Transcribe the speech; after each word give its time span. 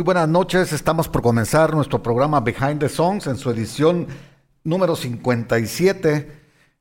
Muy 0.00 0.04
buenas 0.06 0.30
noches, 0.30 0.72
estamos 0.72 1.08
por 1.08 1.20
comenzar 1.20 1.74
nuestro 1.74 2.02
programa 2.02 2.40
Behind 2.40 2.78
the 2.78 2.88
Songs 2.88 3.26
en 3.26 3.36
su 3.36 3.50
edición 3.50 4.06
número 4.64 4.96
57. 4.96 6.32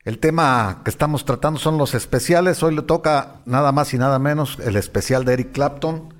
El 0.05 0.19
tema 0.19 0.79
que 0.85 0.89
estamos 0.89 1.25
tratando 1.25 1.59
son 1.59 1.77
los 1.77 1.95
especiales. 1.95 2.63
Hoy 2.63 2.75
le 2.75 2.81
toca 2.81 3.41
nada 3.45 3.73
más 3.73 3.93
y 3.93 3.97
nada 3.97 4.19
menos 4.19 4.57
el 4.63 4.77
especial 4.77 5.25
de 5.25 5.33
Eric 5.33 5.51
Clapton. 5.51 6.13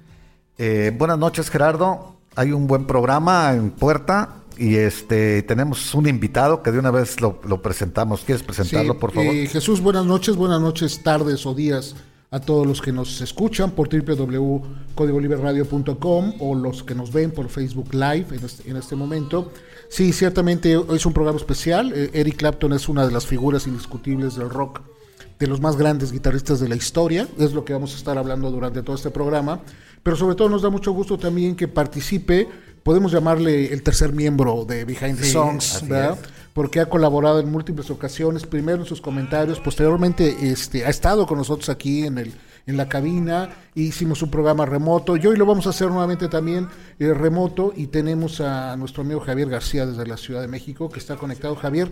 Eh, 0.58 0.94
buenas 0.98 1.18
noches 1.18 1.50
Gerardo, 1.50 2.18
hay 2.36 2.52
un 2.52 2.68
buen 2.68 2.86
programa 2.86 3.54
en 3.54 3.72
puerta 3.72 4.44
y 4.58 4.76
este 4.76 5.42
tenemos 5.44 5.96
un 5.96 6.06
invitado 6.06 6.62
que 6.62 6.74
de 6.74 6.80
una 6.80 6.92
vez 6.92 7.22
lo, 7.22 7.40
presentamos. 7.62 8.26
¿Quieres 8.26 8.44
presentarlo, 8.44 9.00
por 9.00 9.14
favor? 9.14 9.34
Eh, 9.34 9.48
Jesús, 9.48 9.80
buenas 9.80 10.06
noches, 10.06 10.36
buenas 10.36 10.60
noches, 10.60 11.02
tardes 11.02 11.46
o 11.46 11.56
días 11.56 11.96
a 12.32 12.40
todos 12.40 12.68
los 12.68 12.80
que 12.82 12.92
nos 12.92 13.22
escuchan 13.22 13.72
por 13.72 13.88
www.codigoliberradio.com 13.90 16.34
o 16.40 16.56
los 16.56 16.84
que 16.84 16.94
nos 16.94 17.12
ven 17.12 17.32
por 17.32 17.50
Facebook 17.50 17.92
Live 17.94 18.28
en 18.32 18.46
este, 18.46 18.70
en 18.70 18.78
este 18.78 18.96
momento. 18.96 19.52
Sí, 19.90 20.14
ciertamente 20.14 20.80
es 20.92 21.08
un 21.08 21.14
programa 21.14 21.40
especial. 21.40 21.92
Eh, 21.96 22.12
Eric 22.14 22.38
Clapton 22.38 22.74
es 22.74 22.88
una 22.88 23.08
de 23.08 23.12
las 23.12 23.26
figuras 23.26 23.66
indiscutibles 23.66 24.36
del 24.36 24.52
rock, 24.52 24.82
de 25.40 25.48
los 25.48 25.60
más 25.60 25.76
grandes 25.76 26.12
guitarristas 26.12 26.60
de 26.60 26.70
la 26.70 26.76
historia. 26.76 27.28
Es 27.40 27.54
lo 27.54 27.66
que 27.66 27.74
vamos 27.74 27.96
a 27.96 27.98
estar 27.98 28.20
hablando 28.20 28.52
durante 28.52 28.84
todo 28.84 28.96
este 28.96 29.10
programa. 29.10 29.62
Pero 30.04 30.16
sobre 30.16 30.36
todo 30.36 30.50
nos 30.50 30.62
da 30.62 30.70
mucho 30.70 30.92
gusto 30.92 31.18
también 31.18 31.56
que 31.56 31.68
participe, 31.68 32.48
podemos 32.84 33.12
llamarle 33.12 33.74
el 33.74 33.82
tercer 33.82 34.14
miembro 34.14 34.66
de 34.66 34.86
Behind 34.86 35.20
the 35.20 35.26
Songs, 35.26 35.82
¿verdad? 35.88 36.20
Porque 36.60 36.82
ha 36.82 36.90
colaborado 36.90 37.40
en 37.40 37.50
múltiples 37.50 37.90
ocasiones, 37.90 38.46
primero 38.46 38.80
en 38.80 38.86
sus 38.86 39.00
comentarios, 39.00 39.62
posteriormente 39.62 40.52
este, 40.52 40.86
ha 40.86 40.90
estado 40.90 41.26
con 41.26 41.38
nosotros 41.38 41.70
aquí 41.70 42.06
en 42.06 42.18
el 42.18 42.34
en 42.68 42.76
la 42.76 42.90
cabina, 42.90 43.56
hicimos 43.76 44.22
un 44.24 44.30
programa 44.30 44.66
remoto 44.66 45.16
y 45.16 45.26
hoy 45.26 45.38
lo 45.38 45.46
vamos 45.46 45.68
a 45.68 45.70
hacer 45.70 45.88
nuevamente 45.88 46.28
también 46.28 46.68
eh, 47.00 47.14
remoto 47.14 47.72
y 47.74 47.88
tenemos 47.88 48.42
a 48.42 48.76
nuestro 48.76 49.04
amigo 49.04 49.22
Javier 49.22 49.48
García 49.48 49.86
desde 49.86 50.06
la 50.06 50.18
Ciudad 50.18 50.42
de 50.42 50.50
México 50.50 50.90
que 50.90 51.00
está 51.00 51.16
conectado. 51.16 51.56
Javier, 51.56 51.90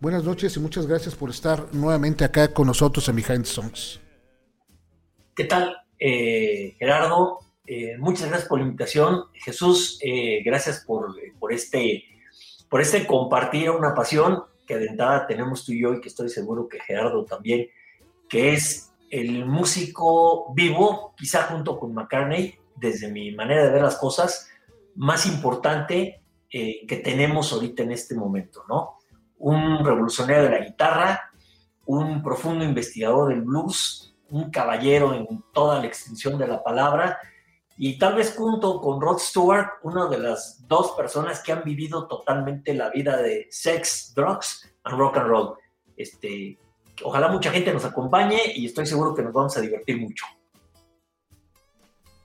buenas 0.00 0.24
noches 0.24 0.56
y 0.56 0.58
muchas 0.58 0.88
gracias 0.88 1.14
por 1.14 1.30
estar 1.30 1.72
nuevamente 1.72 2.24
acá 2.24 2.52
con 2.52 2.66
nosotros 2.66 3.08
en 3.08 3.14
Behind 3.14 3.44
Songs. 3.44 4.00
¿Qué 5.36 5.44
tal, 5.44 5.76
eh, 6.00 6.74
Gerardo? 6.80 7.38
Eh, 7.64 7.96
muchas 7.98 8.28
gracias 8.28 8.48
por 8.48 8.58
la 8.58 8.64
invitación. 8.64 9.26
Jesús, 9.32 10.00
gracias 10.44 10.82
por, 10.84 11.14
por 11.38 11.52
este 11.52 12.07
por 12.68 12.80
este 12.80 13.06
compartir 13.06 13.70
una 13.70 13.94
pasión 13.94 14.44
que 14.66 14.76
de 14.76 14.86
entrada 14.86 15.26
tenemos 15.26 15.64
tú 15.64 15.72
y 15.72 15.82
yo 15.82 15.94
y 15.94 16.00
que 16.00 16.08
estoy 16.08 16.28
seguro 16.28 16.68
que 16.68 16.80
Gerardo 16.80 17.24
también, 17.24 17.68
que 18.28 18.52
es 18.52 18.92
el 19.10 19.46
músico 19.46 20.52
vivo, 20.54 21.14
quizá 21.16 21.44
junto 21.44 21.78
con 21.78 21.94
McCartney, 21.94 22.58
desde 22.76 23.10
mi 23.10 23.32
manera 23.32 23.64
de 23.64 23.72
ver 23.72 23.82
las 23.82 23.96
cosas, 23.96 24.50
más 24.94 25.26
importante 25.26 26.22
eh, 26.50 26.86
que 26.86 26.96
tenemos 26.96 27.52
ahorita 27.52 27.82
en 27.82 27.92
este 27.92 28.14
momento, 28.14 28.64
¿no? 28.68 28.98
Un 29.38 29.84
revolucionario 29.84 30.44
de 30.44 30.50
la 30.50 30.64
guitarra, 30.64 31.30
un 31.86 32.22
profundo 32.22 32.64
investigador 32.64 33.30
del 33.30 33.42
blues, 33.42 34.14
un 34.30 34.50
caballero 34.50 35.14
en 35.14 35.26
toda 35.54 35.78
la 35.78 35.86
extensión 35.86 36.38
de 36.38 36.46
la 36.46 36.62
palabra 36.62 37.18
y 37.80 37.96
tal 37.96 38.16
vez 38.16 38.34
junto 38.36 38.80
con 38.80 39.00
Rod 39.00 39.18
Stewart, 39.18 39.68
una 39.84 40.08
de 40.08 40.18
las 40.18 40.66
dos 40.66 40.92
personas 40.92 41.40
que 41.40 41.52
han 41.52 41.62
vivido 41.62 42.08
totalmente 42.08 42.74
la 42.74 42.90
vida 42.90 43.16
de 43.18 43.46
sex, 43.50 44.12
drugs 44.16 44.68
and 44.82 44.98
rock 44.98 45.16
and 45.16 45.28
roll. 45.28 45.54
Este, 45.96 46.58
ojalá 47.04 47.28
mucha 47.28 47.52
gente 47.52 47.72
nos 47.72 47.84
acompañe 47.84 48.40
y 48.56 48.66
estoy 48.66 48.84
seguro 48.84 49.14
que 49.14 49.22
nos 49.22 49.32
vamos 49.32 49.56
a 49.56 49.60
divertir 49.60 50.00
mucho. 50.00 50.26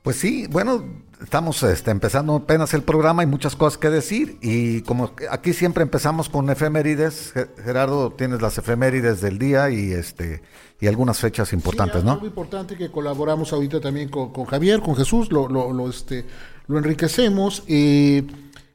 Pues 0.01 0.17
sí, 0.17 0.47
bueno, 0.49 0.83
estamos 1.21 1.61
este, 1.63 1.91
empezando 1.91 2.35
apenas 2.35 2.73
el 2.73 2.81
programa 2.81 3.23
y 3.23 3.27
muchas 3.27 3.55
cosas 3.55 3.77
que 3.77 3.89
decir. 3.89 4.37
Y 4.41 4.81
como 4.81 5.11
aquí 5.29 5.53
siempre 5.53 5.83
empezamos 5.83 6.29
con 6.29 6.49
efemérides, 6.49 7.33
Gerardo, 7.63 8.11
tienes 8.11 8.41
las 8.41 8.57
efemérides 8.57 9.21
del 9.21 9.37
día 9.37 9.69
y 9.69 9.93
este 9.93 10.41
y 10.83 10.87
algunas 10.87 11.17
fechas 11.17 11.53
importantes, 11.53 12.01
sí, 12.01 12.05
¿no? 12.05 12.17
Muy 12.17 12.27
importante 12.27 12.75
que 12.75 12.91
colaboramos 12.91 13.53
ahorita 13.53 13.79
también 13.79 14.09
con, 14.09 14.33
Javier, 14.43 14.81
con 14.81 14.97
Jesús, 14.97 15.31
lo, 15.31 15.47
lo, 15.47 15.71
lo, 15.71 15.89
este, 15.89 16.25
lo 16.67 16.77
enriquecemos. 16.77 17.63
Eh, 17.67 18.27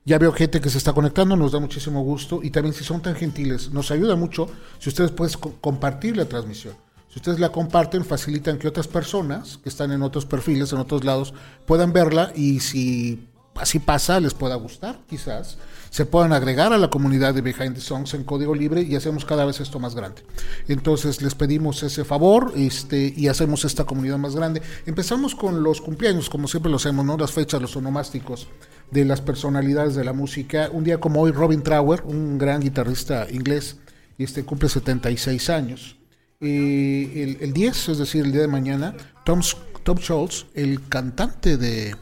ya 0.06 0.16
veo 0.16 0.32
gente 0.32 0.58
que 0.58 0.70
se 0.70 0.78
está 0.78 0.94
conectando, 0.94 1.36
nos 1.36 1.52
da 1.52 1.60
muchísimo 1.60 2.02
gusto. 2.02 2.41
Y 2.42 2.48
también 2.48 2.72
si 2.72 2.82
son 2.82 3.02
tan 3.02 3.14
gentiles, 3.14 3.74
nos 3.74 3.91
ayuda 3.91 4.16
mucho 4.16 4.48
si 4.78 4.88
ustedes 4.88 5.10
pueden 5.10 5.38
compartir 5.60 6.16
la 6.16 6.24
transmisión 6.24 6.74
si 7.08 7.18
ustedes 7.18 7.41
la 7.41 7.50
comparten, 7.50 8.04
facilitan 8.04 8.58
que 8.58 8.68
otras 8.68 8.86
personas 8.86 9.58
que 9.62 9.70
están 9.70 9.92
en 9.92 10.02
otros 10.02 10.26
perfiles, 10.26 10.72
en 10.72 10.78
otros 10.78 11.04
lados, 11.04 11.32
puedan 11.64 11.92
verla 11.92 12.32
y 12.36 12.60
si 12.60 13.28
así 13.58 13.78
pasa, 13.78 14.20
les 14.20 14.34
pueda 14.34 14.54
gustar, 14.56 15.00
quizás, 15.08 15.58
se 15.91 16.06
puedan 16.06 16.32
agregar 16.32 16.72
a 16.72 16.78
la 16.78 16.91
comunidad 16.91 17.34
de 17.34 17.41
Behind 17.41 17.74
the 17.74 17.80
Songs 17.80 18.14
en 18.14 18.24
código 18.24 18.54
libre 18.54 18.82
y 18.82 18.94
hacemos 18.96 19.24
cada 19.24 19.44
vez 19.44 19.60
esto 19.60 19.78
más 19.78 19.94
grande. 19.94 20.22
Entonces 20.69 21.22
les 21.22 21.34
pedimos 21.34 21.82
ese 21.82 22.04
favor 22.04 22.52
este, 22.56 23.12
y 23.16 23.28
hacemos 23.28 23.64
esta 23.64 23.84
comunidad 23.84 24.18
más 24.18 24.36
grande. 24.36 24.62
Empezamos 24.86 25.34
con 25.34 25.62
los 25.62 25.80
cumpleaños, 25.80 26.28
como 26.28 26.48
siempre 26.48 26.70
lo 26.70 26.76
hacemos, 26.76 27.04
¿no? 27.04 27.16
Las 27.16 27.32
fechas, 27.32 27.62
los 27.62 27.76
onomásticos 27.76 28.48
de 28.91 29.04
las 29.04 29.20
personalidades 29.20 29.94
de 29.94 30.04
la 30.04 30.12
música. 30.12 30.68
Un 30.72 30.84
día 30.84 31.00
como 31.00 31.20
hoy, 31.20 31.32
Robin 31.32 31.62
Trower, 31.62 32.02
un 32.04 32.38
gran 32.38 32.60
guitarrista 32.60 33.26
inglés, 33.30 33.76
este, 34.18 34.44
cumple 34.44 34.68
76 34.68 35.50
años 35.50 35.98
el, 36.41 37.38
el, 37.41 37.52
10, 37.52 37.88
es 37.88 37.98
decir, 37.98 38.24
el 38.24 38.32
día 38.32 38.42
de 38.42 38.48
mañana, 38.48 38.94
Tom, 39.24 39.41
Tom 39.82 39.98
Schultz, 39.98 40.47
el 40.54 40.86
cantante 40.88 41.56
de, 41.56 41.97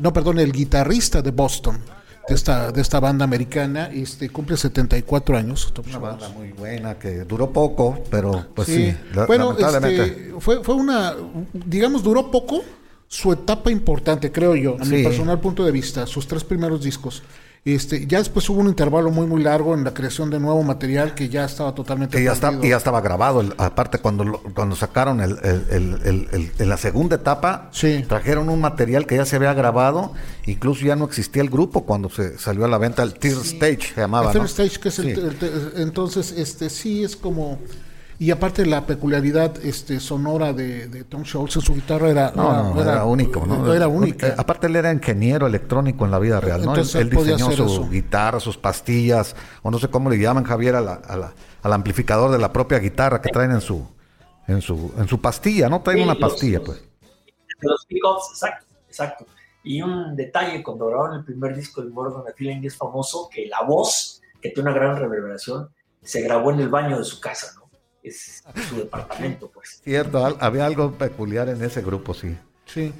no, 0.00 0.12
perdón, 0.12 0.38
el 0.38 0.52
guitarrista 0.52 1.22
de 1.22 1.30
Boston, 1.30 1.78
de 2.26 2.34
esta, 2.34 2.72
de 2.72 2.80
esta 2.80 3.00
banda 3.00 3.24
americana, 3.24 3.90
este, 3.92 4.30
cumple 4.30 4.56
74 4.56 5.36
años. 5.36 5.72
una 5.86 5.98
banda 5.98 6.28
muy 6.30 6.52
buena 6.52 6.98
que 6.98 7.24
duró 7.24 7.50
poco, 7.50 8.02
pero 8.10 8.46
pues 8.54 8.68
sí, 8.68 8.94
bueno, 9.26 9.56
este, 9.56 10.34
fue, 10.38 10.64
fue 10.64 10.74
una, 10.74 11.14
digamos, 11.52 12.02
duró 12.02 12.30
poco 12.30 12.62
su 13.08 13.32
etapa 13.32 13.70
importante, 13.70 14.30
creo 14.30 14.54
yo, 14.54 14.76
a 14.80 14.84
mi 14.84 15.02
personal 15.02 15.40
punto 15.40 15.64
de 15.64 15.72
vista, 15.72 16.06
sus 16.06 16.26
tres 16.26 16.44
primeros 16.44 16.82
discos. 16.82 17.22
Este, 17.62 18.06
ya 18.06 18.18
después 18.18 18.48
hubo 18.48 18.60
un 18.60 18.68
intervalo 18.68 19.10
muy 19.10 19.26
muy 19.26 19.42
largo 19.42 19.74
en 19.74 19.84
la 19.84 19.92
creación 19.92 20.30
de 20.30 20.40
nuevo 20.40 20.62
material 20.62 21.14
que 21.14 21.28
ya 21.28 21.44
estaba 21.44 21.74
totalmente 21.74 22.18
y 22.18 22.24
ya, 22.24 22.34
y 22.62 22.70
ya 22.70 22.78
estaba 22.78 23.02
grabado. 23.02 23.44
Aparte 23.58 23.98
cuando 23.98 24.40
cuando 24.54 24.74
sacaron 24.76 25.20
el, 25.20 25.38
en 25.42 26.68
la 26.68 26.76
segunda 26.78 27.16
etapa 27.16 27.70
trajeron 28.08 28.48
un 28.48 28.62
material 28.62 29.06
que 29.06 29.16
ya 29.16 29.26
se 29.26 29.36
había 29.36 29.52
grabado 29.52 30.14
incluso 30.46 30.86
ya 30.86 30.96
no 30.96 31.04
existía 31.04 31.42
el 31.42 31.50
grupo 31.50 31.84
cuando 31.84 32.08
se 32.08 32.38
salió 32.38 32.64
a 32.64 32.68
la 32.68 32.78
venta 32.78 33.02
el 33.02 33.12
Third 33.12 33.44
Stage 33.44 33.92
se 33.94 34.00
llamaba 34.00 34.32
el 34.32 34.40
Stage 34.40 34.80
que 34.80 34.88
es 34.88 34.98
el, 34.98 35.36
entonces 35.76 36.32
este 36.32 36.70
sí 36.70 37.04
es 37.04 37.14
como 37.14 37.58
y 38.20 38.30
aparte 38.32 38.66
la 38.66 38.84
peculiaridad 38.84 39.56
este, 39.64 39.98
sonora 39.98 40.52
de, 40.52 41.04
Tom 41.04 41.22
Schultz 41.22 41.56
en 41.56 41.62
su 41.62 41.74
guitarra 41.74 42.10
era, 42.10 42.28
era, 42.76 43.06
único, 43.06 43.46
¿no? 43.46 43.72
Era 43.72 43.88
única. 43.88 44.34
Aparte 44.36 44.66
él 44.66 44.76
era 44.76 44.92
ingeniero 44.92 45.46
electrónico 45.46 46.04
en 46.04 46.10
la 46.10 46.18
vida 46.18 46.38
real, 46.38 46.66
¿no? 46.66 46.74
él, 46.74 47.08
diseñó 47.08 47.50
su 47.50 47.88
guitarra, 47.88 48.38
sus 48.38 48.58
pastillas, 48.58 49.34
o 49.62 49.70
no 49.70 49.78
sé 49.78 49.88
cómo 49.88 50.10
le 50.10 50.18
llaman 50.18 50.44
Javier 50.44 50.74
a 50.74 50.82
la, 50.82 51.32
al 51.62 51.72
amplificador 51.72 52.30
de 52.30 52.36
la 52.36 52.52
propia 52.52 52.78
guitarra 52.78 53.22
que 53.22 53.30
traen 53.30 53.52
en 53.52 53.62
su 53.62 53.88
en 54.46 54.60
su 54.60 54.92
en 54.98 55.08
su 55.08 55.18
pastilla, 55.18 55.70
¿no? 55.70 55.80
Traen 55.80 56.02
una 56.02 56.14
pastilla, 56.14 56.60
pues. 56.62 56.84
Los 57.62 57.86
pickups, 57.86 58.32
exacto, 58.32 58.66
exacto. 58.86 59.26
Y 59.64 59.80
un 59.80 60.14
detalle, 60.14 60.62
cuando 60.62 60.88
grabaron 60.88 61.20
el 61.20 61.24
primer 61.24 61.56
disco 61.56 61.80
de 61.80 61.88
Morgan 61.88 62.22
Feeling 62.36 62.60
es 62.64 62.76
famoso 62.76 63.30
que 63.32 63.46
la 63.46 63.62
voz, 63.62 64.20
que 64.42 64.50
tiene 64.50 64.70
una 64.70 64.78
gran 64.78 64.98
reverberación, 64.98 65.70
se 66.02 66.20
grabó 66.20 66.50
en 66.50 66.60
el 66.60 66.68
baño 66.68 66.98
de 66.98 67.04
su 67.04 67.18
casa, 67.18 67.54
¿no? 67.54 67.59
Es 68.02 68.42
su 68.68 68.76
departamento, 68.76 69.50
pues. 69.52 69.80
Cierto, 69.84 70.36
había 70.40 70.66
algo 70.66 70.92
peculiar 70.92 71.48
en 71.48 71.62
ese 71.62 71.82
grupo, 71.82 72.14
sí. 72.14 72.36
Sí. 72.66 72.92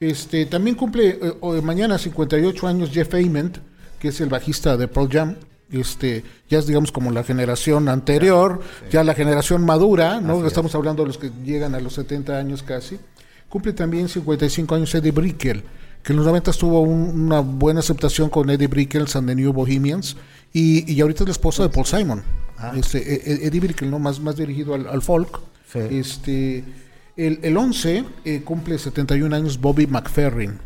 Este, 0.00 0.46
también 0.46 0.76
cumple 0.76 1.18
eh, 1.22 1.62
mañana 1.62 1.96
58 1.96 2.66
años 2.66 2.90
Jeff 2.90 3.14
Ament, 3.14 3.58
que 3.98 4.08
es 4.08 4.20
el 4.20 4.28
bajista 4.28 4.76
de 4.76 4.88
Pearl 4.88 5.08
Jam. 5.08 5.36
Este, 5.70 6.22
ya 6.50 6.58
es 6.58 6.66
digamos 6.66 6.92
como 6.92 7.10
la 7.12 7.24
generación 7.24 7.88
anterior, 7.88 8.60
ya 8.90 9.04
la 9.04 9.14
generación 9.14 9.64
madura, 9.64 10.20
¿no? 10.20 10.46
Estamos 10.46 10.74
hablando 10.74 11.02
de 11.02 11.06
los 11.06 11.18
que 11.18 11.30
llegan 11.44 11.74
a 11.74 11.80
los 11.80 11.94
70 11.94 12.36
años 12.36 12.62
casi. 12.62 12.98
Cumple 13.48 13.72
también 13.72 14.08
55 14.08 14.74
años 14.74 14.94
Eddie 14.94 15.12
Brickell, 15.12 15.62
que 16.02 16.12
en 16.12 16.16
los 16.16 16.26
90 16.26 16.52
tuvo 16.52 16.80
una 16.80 17.40
buena 17.40 17.80
aceptación 17.80 18.28
con 18.28 18.50
Eddie 18.50 18.66
Brickell 18.66 19.06
and 19.14 19.28
the 19.28 19.34
New 19.34 19.52
Bohemians, 19.52 20.16
y, 20.52 20.92
y 20.92 21.00
ahorita 21.00 21.22
es 21.22 21.28
la 21.28 21.32
esposa 21.32 21.62
de 21.62 21.68
Paul 21.70 21.86
Simon. 21.86 22.22
Ah. 22.62 22.72
Este, 22.76 22.98
e, 22.98 23.32
e, 23.32 23.46
Eddie 23.46 23.60
Brickell, 23.60 23.90
¿no? 23.90 23.98
más, 23.98 24.20
más 24.20 24.36
dirigido 24.36 24.74
al, 24.74 25.02
folk. 25.02 25.40
Este, 25.74 26.64
el, 27.16 27.40
el 27.42 27.56
11 27.56 28.04
eh, 28.24 28.42
cumple 28.42 28.78
71 28.78 29.34
años 29.34 29.60
Bobby 29.60 29.86
McFerrin, 29.86 30.58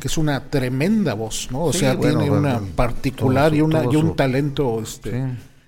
que 0.00 0.08
es 0.08 0.18
una 0.18 0.40
tremenda 0.48 1.14
voz, 1.14 1.48
¿no? 1.50 1.64
O 1.64 1.72
sea, 1.72 1.98
tiene 1.98 2.30
una 2.30 2.60
particular 2.74 3.54
y, 3.54 3.60
una, 3.60 3.84
y 3.84 3.96
un 3.96 4.16
talento 4.16 4.80
este, 4.82 5.22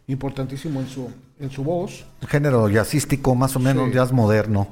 importantísimo 0.09 0.81
en 0.81 0.89
su, 0.89 1.11
en 1.39 1.51
su 1.51 1.63
voz. 1.63 2.05
Género 2.27 2.69
jazzístico, 2.69 3.35
más 3.35 3.55
o 3.55 3.61
menos 3.61 3.93
jazz 3.93 4.13
moderno. 4.13 4.69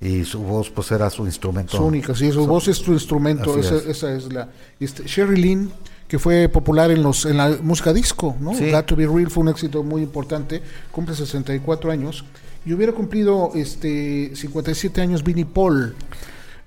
Y 0.00 0.24
su 0.24 0.42
voz, 0.42 0.68
pues, 0.70 0.90
era 0.92 1.08
su 1.08 1.24
instrumento. 1.24 1.78
Su 1.78 1.84
única, 1.84 2.14
sí, 2.14 2.30
su, 2.30 2.46
voz 2.46 2.68
es 2.68 2.76
su 2.76 2.92
instrumento. 2.92 3.58
Esa 3.58 3.76
es. 3.76 3.86
esa 3.86 4.14
es. 4.14 4.30
la. 4.32 4.50
Este, 4.78 5.04
Sherry 5.04 5.40
Lynn, 5.40 5.70
que 6.14 6.20
fue 6.20 6.48
popular 6.48 6.92
en 6.92 7.02
los 7.02 7.26
en 7.26 7.38
la 7.38 7.58
música 7.60 7.92
disco, 7.92 8.36
¿no? 8.38 8.54
Sí. 8.54 8.70
to 8.86 8.94
Be 8.94 9.04
Real 9.04 9.28
fue 9.28 9.42
un 9.42 9.48
éxito 9.48 9.82
muy 9.82 10.00
importante. 10.00 10.62
Cumple 10.92 11.16
64 11.16 11.90
años. 11.90 12.24
Y 12.64 12.72
hubiera 12.72 12.92
cumplido 12.92 13.50
este 13.56 14.30
57 14.36 15.00
años 15.00 15.24
Vinnie 15.24 15.44
Paul, 15.44 15.96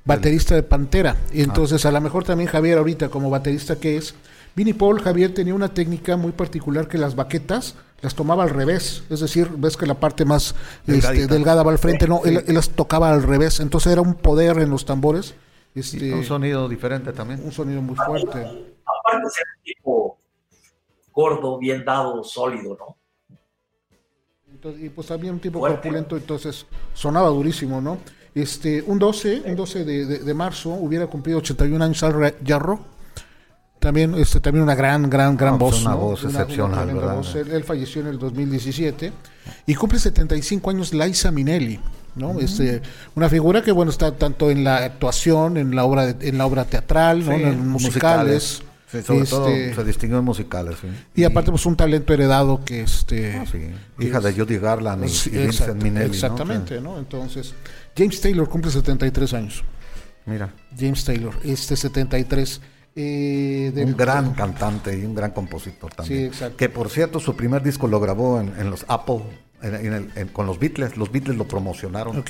baterista 0.04 0.54
de 0.54 0.64
Pantera. 0.64 1.16
Y 1.32 1.44
entonces, 1.44 1.86
a 1.86 1.94
lo 1.94 2.02
mejor 2.02 2.26
también 2.26 2.50
Javier, 2.50 2.78
ahorita, 2.78 3.08
como 3.08 3.30
baterista 3.30 3.78
que 3.78 3.96
es, 3.96 4.16
Vinnie 4.54 4.74
Paul, 4.74 5.00
Javier 5.00 5.34
tenía 5.34 5.56
una 5.56 5.74
técnica 5.74 6.18
muy 6.18 6.34
particular 6.34 6.90
que 6.90 6.98
las 6.98 7.16
baquetas 7.16 7.76
las 8.02 8.16
tomaba 8.16 8.44
al 8.44 8.50
revés, 8.50 9.04
es 9.10 9.22
decir, 9.22 9.50
ves 9.58 9.78
que 9.78 9.86
la 9.86 9.94
parte 9.94 10.26
más 10.26 10.56
este, 10.88 11.28
delgada 11.28 11.64
va 11.64 11.72
al 11.72 11.80
frente, 11.80 12.06
no, 12.06 12.20
él, 12.26 12.44
las 12.48 12.72
tocaba 12.72 13.14
al 13.14 13.24
revés, 13.24 13.62
entonces 13.62 13.94
era 13.94 14.02
un 14.02 14.14
poder 14.14 14.58
en 14.58 14.72
los 14.72 14.84
tambores. 14.84 15.36
Este, 15.74 16.14
un 16.14 16.26
sonido 16.26 16.68
diferente 16.68 17.14
también. 17.14 17.40
Un 17.46 17.54
sonido 17.54 17.82
muy 17.82 17.96
fuerte. 17.96 18.76
Aparte 19.00 19.26
de 19.26 19.30
ser 19.30 19.46
un 19.58 19.64
tipo 19.64 20.18
gordo, 21.12 21.58
bien 21.58 21.84
dado, 21.84 22.24
sólido, 22.24 22.78
¿no? 22.78 22.98
y 24.80 24.90
pues 24.90 25.08
también 25.08 25.36
un 25.36 25.40
tipo 25.40 25.60
corpulento, 25.60 26.18
entonces 26.18 26.66
sonaba 26.94 27.30
durísimo, 27.30 27.80
¿no? 27.80 28.00
Este, 28.34 28.82
un 28.82 28.98
12, 28.98 29.44
un 29.46 29.56
12 29.56 29.86
de, 29.86 30.06
de 30.20 30.34
marzo 30.34 30.72
hubiera 30.72 31.08
cumplido 31.08 31.38
81 31.38 31.84
años 31.84 32.04
al 32.04 32.44
Yarro 32.44 32.80
también, 33.80 34.16
este, 34.16 34.40
también 34.40 34.64
una 34.64 34.76
gran, 34.76 35.10
gran, 35.10 35.38
gran 35.38 35.58
pues 35.58 35.76
voz. 35.76 35.86
Una 35.86 35.96
voz 35.96 36.24
excepcional, 36.24 36.94
¿verdad? 36.94 37.24
Él, 37.36 37.64
falleció 37.64 38.02
en 38.02 38.08
el 38.08 38.20
2017 38.20 39.14
y 39.68 39.76
cumple 39.76 40.00
75 40.00 40.70
años 40.72 40.94
Liza 40.94 41.32
Minnelli, 41.32 41.80
¿no? 42.16 42.40
Este, 42.40 42.82
una 43.16 43.30
figura 43.30 43.62
que, 43.62 43.72
bueno, 43.72 43.92
está 43.92 44.12
tanto 44.16 44.50
en 44.50 44.64
la 44.64 44.78
actuación, 44.78 45.58
en 45.58 45.76
la 45.76 45.86
obra, 45.86 46.10
en 46.20 46.38
la 46.38 46.46
obra 46.48 46.66
teatral, 46.66 47.26
¿no? 47.26 47.34
en 47.34 47.46
los 47.46 47.56
musicales. 47.56 48.64
Sobre 48.88 49.26
todo 49.26 49.48
este, 49.50 49.76
se 49.76 49.84
distinguió 49.84 50.20
en 50.20 50.26
musicales. 50.26 50.78
Y, 51.14 51.24
aparte, 51.26 51.52
pues 51.52 51.66
un 51.66 51.76
talento 51.76 52.14
heredado 52.14 52.64
que 52.64 52.82
este. 52.82 53.36
Ah, 53.36 53.46
Hija 54.00 54.22
de 54.22 54.34
Judy 54.34 54.58
Garland 54.58 55.04
y, 55.04 55.30
Vincent 55.30 55.82
Minnelli. 55.82 56.12
Exactamente, 56.12 56.80
¿no? 56.80 56.98
Entonces, 56.98 57.54
James 57.96 58.22
Taylor 58.22 58.48
cumple 58.48 58.72
73 58.72 59.34
años. 59.34 59.64
Mira. 60.26 60.54
James 60.78 61.04
Taylor, 61.04 61.34
este 61.44 61.76
73. 61.76 62.62
Eh, 63.00 63.72
un 63.76 63.96
gran 63.96 64.34
cantante 64.34 64.98
y 64.98 65.06
un 65.06 65.14
gran 65.14 65.30
compositor 65.32 65.94
también. 65.94 66.32
Que 66.58 66.68
por 66.68 66.90
cierto, 66.90 67.20
su 67.20 67.36
primer 67.36 67.62
disco 67.62 67.88
lo 67.88 68.00
grabó 68.00 68.40
en, 68.40 68.70
los 68.72 68.86
Apple, 68.88 69.22
con 70.34 70.48
los 70.48 70.58
Beatles. 70.58 70.98
Los 70.98 71.12
Beatles 71.12 71.38
lo 71.38 71.48
promocionaron 71.48 72.24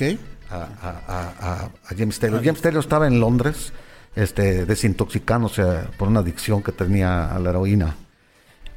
a, 0.50 1.70
James 1.96 2.18
Taylor. 2.18 2.44
James 2.44 2.60
Taylor 2.60 2.82
estaba 2.82 3.06
en 3.06 3.18
Londres, 3.18 3.72
este, 4.18 4.66
desintoxicándose 4.66 5.62
por 5.96 6.08
una 6.08 6.20
adicción 6.20 6.62
que 6.62 6.72
tenía 6.72 7.32
a 7.32 7.38
la 7.38 7.50
heroína. 7.50 7.94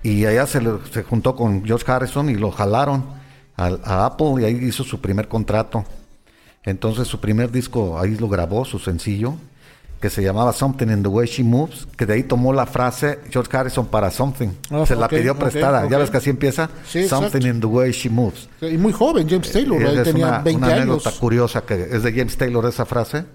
Y 0.03 0.25
allá 0.25 0.45
se, 0.45 0.61
se 0.91 1.03
juntó 1.03 1.35
con 1.35 1.65
George 1.65 1.91
Harrison 1.91 2.29
y 2.29 2.35
lo 2.35 2.51
jalaron 2.51 3.03
a 3.57 4.05
Apple 4.05 4.41
y 4.41 4.45
ahí 4.45 4.65
hizo 4.65 4.83
su 4.83 5.01
primer 5.01 5.27
contrato. 5.27 5.83
Entonces 6.63 7.07
su 7.07 7.19
primer 7.19 7.51
disco 7.51 7.99
ahí 7.99 8.15
lo 8.17 8.29
grabó, 8.29 8.65
su 8.65 8.77
sencillo, 8.79 9.35
que 9.99 10.09
se 10.09 10.23
llamaba 10.23 10.53
Something 10.53 10.87
in 10.87 11.03
the 11.03 11.09
Way 11.09 11.27
She 11.27 11.43
Moves, 11.43 11.87
que 11.97 12.05
de 12.05 12.13
ahí 12.13 12.23
tomó 12.23 12.53
la 12.53 12.65
frase 12.65 13.19
George 13.29 13.55
Harrison 13.55 13.87
para 13.87 14.09
Something. 14.11 14.49
Ah, 14.69 14.85
se 14.85 14.95
la 14.95 15.07
pidió 15.07 15.37
prestada. 15.37 15.87
¿Ya 15.89 15.97
ves 15.97 16.09
que 16.09 16.17
así 16.17 16.29
empieza? 16.29 16.69
something 17.07 17.47
in 17.47 17.59
the 17.59 17.67
Way 17.67 17.91
She 17.91 18.09
Moves. 18.09 18.47
Y 18.61 18.77
muy 18.77 18.93
joven, 18.93 19.27
James 19.27 19.51
Taylor, 19.51 19.81
es 19.81 20.03
tenía 20.03 20.27
una, 20.27 20.39
20 20.39 20.65
una 20.65 20.75
anécdota 20.75 21.11
curiosa 21.11 21.61
que 21.61 21.87
es 21.91 22.03
de 22.03 22.11
James 22.11 22.37
Taylor 22.37 22.65
esa 22.65 22.85
frase. 22.85 23.25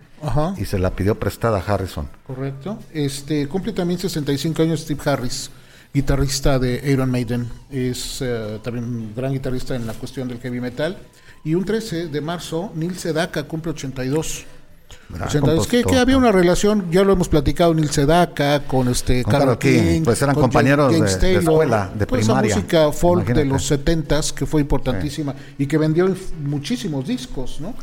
Y 0.56 0.64
se 0.64 0.78
la 0.78 0.90
pidió 0.90 1.14
prestada 1.19 1.58
a 1.58 1.61
Harrison. 1.61 2.08
Correcto. 2.26 2.78
Este, 2.93 3.46
cumple 3.49 3.73
también 3.73 3.99
65 4.00 4.62
años 4.62 4.81
Steve 4.81 5.00
Harris, 5.05 5.50
guitarrista 5.93 6.58
de 6.58 6.82
Iron 6.90 7.11
Maiden. 7.11 7.49
Es 7.70 8.19
eh, 8.20 8.58
también 8.62 8.84
un 8.84 9.14
gran 9.14 9.32
guitarrista 9.32 9.75
en 9.75 9.87
la 9.87 9.94
cuestión 9.94 10.28
del 10.28 10.38
heavy 10.40 10.61
metal. 10.61 10.96
Y 11.44 11.55
un 11.55 11.64
13 11.64 12.08
de 12.08 12.20
marzo, 12.20 12.73
Neil 12.75 12.99
Sedaka 12.99 13.44
cumple 13.44 13.73
82 13.73 14.46
es 15.61 15.67
que, 15.69 15.96
había 15.96 16.17
una 16.19 16.32
relación, 16.32 16.90
ya 16.90 17.05
lo 17.05 17.12
hemos 17.12 17.28
platicado, 17.28 17.73
Neil 17.73 17.90
Sedaka, 17.90 18.64
con 18.64 18.88
este 18.88 19.25
Carl 19.25 19.56
King, 19.56 20.02
pues 20.02 20.20
eran 20.20 20.34
compañeros 20.34 20.93
de, 20.93 21.37
escuela, 21.37 21.90
de 21.94 22.06
pues 22.06 22.25
primaria. 22.25 22.49
Esa 22.49 22.56
música 22.56 22.93
folk 22.93 23.26
de 23.28 23.44
los 23.44 23.64
70 23.67 24.20
que 24.34 24.46
fue 24.46 24.61
importantísima 24.61 25.34
y 25.58 25.67
que 25.67 25.78
vendió 25.78 26.12
muchísimos 26.43 27.06
discos, 27.06 27.61
¿no? 27.61 27.75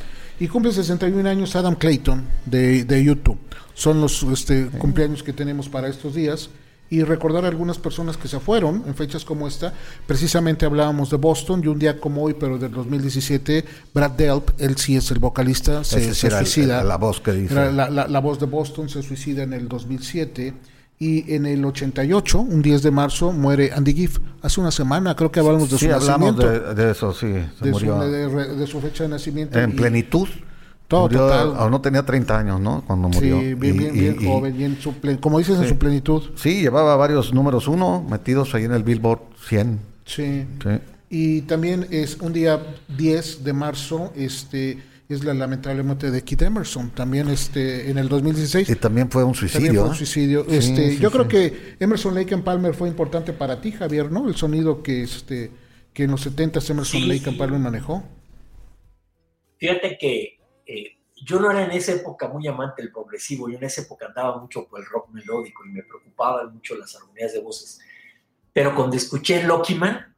Y 0.44 0.50
cumple 0.50 0.74
61 0.74 1.30
años 1.30 1.56
Adam 1.56 1.74
Clayton 1.74 2.22
de, 2.45 2.84
de 2.84 3.01
YouTube. 3.01 3.40
Son 3.74 4.01
los 4.01 4.24
este, 4.24 4.66
cumpleaños 4.78 5.24
que 5.24 5.31
tenemos 5.31 5.69
para 5.69 5.88
estos 5.88 6.16
días 6.16 6.50
y 6.90 7.01
recordar 7.04 7.45
a 7.45 7.48
algunas 7.48 7.78
personas 7.78 8.18
que 8.18 8.28
se 8.28 8.42
fueron 8.42 8.84
en 8.86 8.94
fechas 8.94 9.24
como 9.24 9.48
esta. 9.48 9.74
Precisamente 10.06 10.66
hablábamos 10.66 11.10
de 11.10 11.16
Boston 11.16 11.62
y 11.63 11.68
un 11.68 11.80
día 11.80 11.98
como 11.98 12.24
hoy, 12.24 12.34
pero 12.38 12.57
del 12.57 12.74
2017, 12.74 13.63
Brad 13.94 14.12
Delp, 14.12 14.50
él 14.57 14.75
sí 14.75 14.98
es 14.98 15.10
el 15.12 15.19
vocalista, 15.19 15.86
se, 15.86 16.13
suicida. 16.13 16.84
la 16.84 16.98
voz 16.98 17.22
que 17.22 17.31
dice. 17.31 17.56
La, 17.72 17.90
la, 17.90 18.19
voz 18.19 18.38
de 18.38 18.45
Boston 18.45 18.90
se 18.90 19.01
suicida 19.01 19.44
en 19.44 19.54
el 19.54 19.69
2007 19.69 20.54
y 21.04 21.36
en 21.36 21.46
el 21.46 21.66
88, 21.66 22.40
un 22.40 22.62
10 22.62 22.82
de 22.82 22.92
marzo, 22.92 23.34
muere 23.34 23.72
Andy 23.74 23.94
Giff. 23.94 24.20
Hace 24.42 24.62
una 24.62 24.72
semana 24.72 25.14
creo 25.16 25.30
que 25.30 25.42
hablamos 25.42 25.70
de 25.70 25.78
su 25.78 25.94
hablamos 25.94 26.38
De, 26.38 26.74
de, 26.74 26.92
eso, 26.92 27.14
sí. 27.14 27.28
de, 27.28 27.74
Su, 27.74 27.86
de, 28.58 28.68
su 28.68 28.80
fecha 28.80 29.04
de 29.04 29.10
nacimiento. 29.10 29.60
En 29.60 29.76
plenitud. 29.76 30.30
O 30.90 31.69
no 31.69 31.81
tenía 31.81 32.06
30 32.06 32.38
años, 32.38 32.60
¿no? 32.62 32.83
Cuando 32.86 33.10
murió. 33.10 33.40
Sí, 33.40 33.54
bien, 33.56 33.78
bien, 33.78 34.26
joven, 34.26 34.62
y 34.62 34.64
en 34.64 34.80
su 34.80 34.94
como 35.19 35.40
dices, 35.40 35.60
en 35.60 35.68
su 35.68 35.78
plenitud. 35.78 36.22
Sí, 36.36 36.62
llevaba 36.62 36.95
varios 36.95 37.33
números 37.33 37.68
uno 37.68 38.06
metidos 38.07 38.54
ahí 38.54 38.66
en 38.66 38.74
el 38.74 38.83
Billboard 38.83 39.19
100. 39.48 39.80
Sí. 40.06 40.45
Y 41.10 41.42
también 41.42 41.88
es 41.90 42.18
un 42.22 42.31
día 42.31 42.62
10 42.95 43.44
de 43.44 43.54
marzo, 43.54 44.14
este 44.16 44.78
es 45.14 45.24
la 45.24 45.34
lamentable 45.34 45.84
muerte 45.84 46.12
de 46.12 46.24
Keith 46.24 46.42
Emerson, 46.42 46.92
también 46.92 47.30
este 47.30 47.90
en 47.90 47.98
el 47.98 48.10
2016. 48.10 48.70
Y 48.70 48.76
también 48.76 49.10
fue 49.10 49.24
un 49.24 49.36
suicidio. 49.36 49.86
un 49.86 49.94
¿eh? 49.94 49.96
suicidio. 49.96 50.46
este, 50.50 50.98
yo 50.98 51.12
creo 51.12 51.28
que 51.28 51.76
Emerson 51.80 52.16
Lake 52.16 52.34
and 52.34 52.44
Palmer 52.44 52.74
fue 52.74 52.90
importante 52.90 53.34
para 53.34 53.62
ti, 53.62 53.72
Javier, 53.72 54.12
¿no? 54.12 54.28
El 54.28 54.36
sonido 54.36 54.84
que 54.84 55.04
este 55.04 55.52
que 55.94 56.04
en 56.04 56.12
los 56.12 56.22
70 56.22 56.60
Emerson 56.70 57.08
Lake 57.08 57.30
and 57.30 57.38
Palmer 57.38 57.60
manejó. 57.60 58.04
Fíjate 59.58 59.98
que 59.98 60.40
eh, 60.66 60.98
yo 61.24 61.40
no 61.40 61.52
era 61.52 61.64
en 61.64 61.72
esa 61.72 61.94
época 61.94 62.28
muy 62.28 62.48
amante 62.48 62.82
del 62.82 62.92
progresivo, 62.92 63.50
yo 63.50 63.58
en 63.58 63.64
esa 63.64 63.82
época 63.82 64.08
andaba 64.08 64.40
mucho 64.40 64.68
por 64.68 64.80
el 64.80 64.86
rock 64.88 65.10
melódico 65.12 65.66
y 65.66 65.70
me 65.70 65.84
preocupaban 65.84 66.54
mucho 66.54 66.76
las 66.76 66.96
armonías 66.96 67.34
de 67.34 67.40
voces. 67.40 67.80
Pero 68.52 68.76
cuando 68.76 68.96
escuché 68.96 69.44
Lucky 69.44 69.76
Man, 69.76 70.16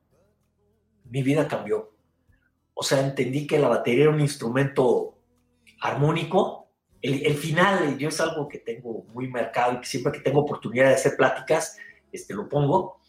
mi 1.09 1.21
vida 1.23 1.47
cambió. 1.47 1.94
O 2.75 2.83
sea, 2.83 2.99
entendí 2.99 3.47
que 3.47 3.57
la 3.57 3.69
batería 3.69 4.03
era 4.03 4.13
un 4.13 4.21
instrumento 4.21 5.17
armónico. 5.81 6.69
El, 7.01 7.35
final, 7.35 7.97
yo 7.97 8.09
es 8.09 8.19
algo 8.19 8.47
que 8.47 8.59
tengo 8.59 9.05
muy 9.13 9.27
marcado 9.27 9.73
y 9.73 9.79
que 9.79 9.85
siempre 9.85 10.11
que 10.11 10.19
tengo 10.19 10.41
oportunidad 10.41 10.87
de 10.87 10.95
hacer 10.95 11.15
pláticas, 11.15 11.77
este, 12.11 12.33
lo 12.33 12.49
pongo. 12.49 12.99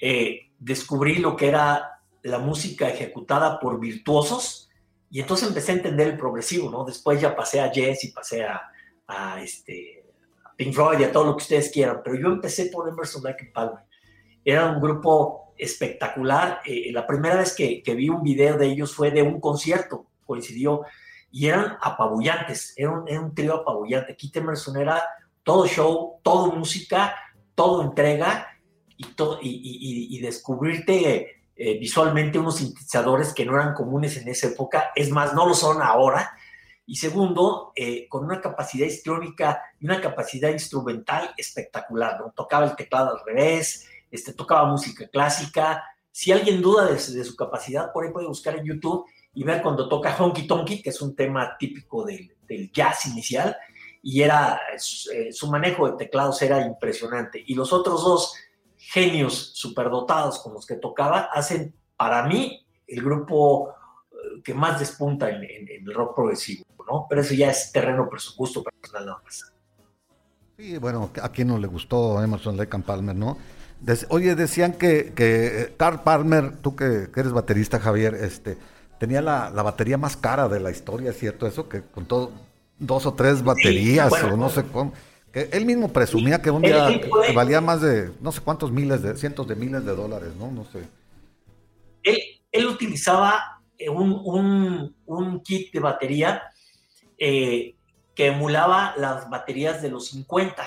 Eh, 0.00 0.52
descubrí 0.58 1.16
lo 1.16 1.36
que 1.36 1.48
era 1.48 2.00
la 2.22 2.38
música 2.38 2.88
ejecutada 2.88 3.60
por 3.60 3.78
virtuosos 3.78 4.70
y 5.10 5.20
entonces 5.20 5.48
empecé 5.48 5.72
a 5.72 5.74
entender 5.74 6.08
el 6.08 6.16
progresivo, 6.16 6.70
¿no? 6.70 6.84
Después 6.84 7.20
ya 7.20 7.36
pasé 7.36 7.60
a 7.60 7.70
Jazz 7.70 8.02
y 8.04 8.12
pasé 8.12 8.44
a, 8.44 8.62
este, 9.42 10.06
Pink 10.56 10.72
Floyd 10.72 11.00
y 11.00 11.04
a 11.04 11.12
todo 11.12 11.24
lo 11.24 11.36
que 11.36 11.42
ustedes 11.42 11.70
quieran, 11.70 12.00
pero 12.02 12.16
yo 12.18 12.28
empecé 12.28 12.66
por 12.66 12.88
Emerson 12.88 13.22
Lake 13.22 13.50
Palmer. 13.52 13.84
Era 14.44 14.70
un 14.70 14.80
grupo 14.80 15.52
espectacular. 15.56 16.60
Eh, 16.64 16.90
la 16.92 17.06
primera 17.06 17.36
vez 17.36 17.54
que, 17.54 17.82
vi 17.94 18.08
un 18.08 18.22
video 18.22 18.56
de 18.56 18.66
ellos 18.66 18.94
fue 18.94 19.10
de 19.10 19.22
un 19.22 19.40
concierto, 19.40 20.06
coincidió, 20.26 20.82
y 21.30 21.46
eran 21.46 21.76
apabullantes, 21.80 22.74
era 22.76 22.90
un, 22.90 23.10
un 23.10 23.34
trío 23.34 23.56
apabullante. 23.56 24.16
Keith 24.16 24.36
Emerson 24.36 24.76
era 24.76 25.02
todo 25.42 25.66
show, 25.66 26.20
todo 26.22 26.52
música, 26.52 27.14
todo 27.54 27.82
entrega 27.82 28.48
y, 28.96 29.04
todo, 29.14 29.38
y 29.40 30.18
descubrirte 30.20 31.42
eh, 31.54 31.78
visualmente 31.78 32.38
unos 32.38 32.56
sintetizadores 32.56 33.34
que 33.34 33.44
no 33.44 33.54
eran 33.54 33.74
comunes 33.74 34.16
en 34.16 34.26
esa 34.26 34.48
época, 34.48 34.90
es 34.96 35.10
más, 35.10 35.34
no 35.34 35.46
lo 35.46 35.54
son 35.54 35.82
ahora, 35.82 36.34
y 36.86 36.96
segundo, 36.96 37.72
eh, 37.76 38.08
con 38.08 38.24
una 38.24 38.40
capacidad 38.40 38.86
histriónica 38.86 39.62
y 39.78 39.84
una 39.84 40.00
capacidad 40.00 40.48
instrumental 40.48 41.32
espectacular, 41.36 42.18
¿no? 42.18 42.32
Tocaba 42.34 42.64
el 42.64 42.74
teclado 42.74 43.10
al 43.10 43.24
revés, 43.24 43.86
este, 44.12 44.32
tocaba 44.32 44.70
música 44.70 45.08
clásica. 45.08 45.82
Si 46.12 46.30
alguien 46.30 46.62
duda 46.62 46.86
de, 46.86 46.98
su 46.98 47.34
capacidad, 47.34 47.92
por 47.92 48.04
ahí 48.04 48.12
puede 48.12 48.28
buscar 48.28 48.56
en 48.56 48.66
YouTube 48.66 49.06
y 49.34 49.42
ver 49.42 49.62
cuando 49.62 49.88
toca 49.88 50.14
Honky 50.14 50.46
Tonky, 50.46 50.80
que 50.82 50.90
es 50.90 51.02
un 51.02 51.16
tema 51.16 51.56
típico 51.58 52.04
del, 52.04 52.30
jazz 52.72 53.06
inicial, 53.06 53.56
y 54.02 54.20
era 54.20 54.60
eh, 55.12 55.32
su 55.32 55.50
manejo 55.50 55.90
de 55.90 55.96
teclados 55.96 56.40
era 56.42 56.64
impresionante. 56.64 57.42
Y 57.44 57.54
los 57.54 57.72
otros 57.72 58.04
dos 58.04 58.34
genios 58.76 59.52
superdotados 59.54 60.38
con 60.40 60.52
los 60.52 60.66
que 60.66 60.76
tocaba 60.76 61.30
hacen, 61.32 61.74
para 61.96 62.24
mí, 62.24 62.66
el 62.86 63.02
grupo 63.02 63.74
que 64.44 64.54
más 64.54 64.78
despunta 64.78 65.30
en, 65.30 65.42
el 65.42 65.94
rock 65.94 66.14
progresivo, 66.14 66.64
¿no? 66.86 67.06
Pero 67.08 67.20
eso 67.20 67.34
ya 67.34 67.50
es 67.50 67.72
terreno 67.72 68.08
presupuesto 68.08 68.62
personal 68.62 69.06
nada 69.06 69.22
más. 69.24 69.52
Sí, 70.56 70.78
bueno, 70.78 71.10
a 71.22 71.28
quien 71.30 71.48
no 71.48 71.58
le 71.58 71.66
gustó 71.66 72.22
Emerson 72.22 72.56
Lake 72.56 72.78
Palmer, 72.80 73.16
¿no? 73.16 73.38
Oye, 74.08 74.34
decían 74.34 74.74
que, 74.74 75.12
que 75.14 75.74
Carl 75.76 76.02
Palmer, 76.02 76.56
tú 76.58 76.76
que, 76.76 77.08
eres 77.14 77.32
baterista, 77.32 77.80
Javier, 77.80 78.14
este, 78.14 78.56
tenía 78.98 79.22
la, 79.22 79.50
batería 79.50 79.98
más 79.98 80.16
cara 80.16 80.48
de 80.48 80.60
la 80.60 80.70
historia, 80.70 81.10
¿es 81.10 81.18
cierto 81.18 81.46
eso? 81.46 81.68
Que 81.68 81.82
con 81.82 82.06
todo, 82.06 82.32
dos 82.78 83.06
o 83.06 83.14
tres 83.14 83.42
baterías, 83.42 84.12
o 84.12 84.36
no 84.36 84.48
sé 84.48 84.64
cómo. 84.64 84.92
Que 85.32 85.48
él 85.52 85.64
mismo 85.64 85.88
presumía 85.88 86.42
que 86.42 86.50
un 86.50 86.62
día 86.62 86.88
valía 87.34 87.62
más 87.62 87.80
de 87.80 88.12
no 88.20 88.32
sé 88.32 88.42
cuántos 88.42 88.70
miles 88.70 89.02
de, 89.02 89.16
cientos 89.16 89.48
de 89.48 89.56
miles 89.56 89.84
de 89.84 89.96
dólares, 89.96 90.30
¿no? 90.38 90.50
No 90.50 90.64
sé. 90.64 90.80
Él, 92.02 92.18
él 92.52 92.66
utilizaba 92.66 93.62
eh, 93.78 93.88
un, 93.88 95.42
kit 95.42 95.72
de 95.72 95.80
batería 95.80 96.42
eh, 97.18 97.74
que 98.14 98.26
emulaba 98.26 98.94
las 98.96 99.28
baterías 99.28 99.82
de 99.82 99.90
los 99.90 100.08
50 100.08 100.62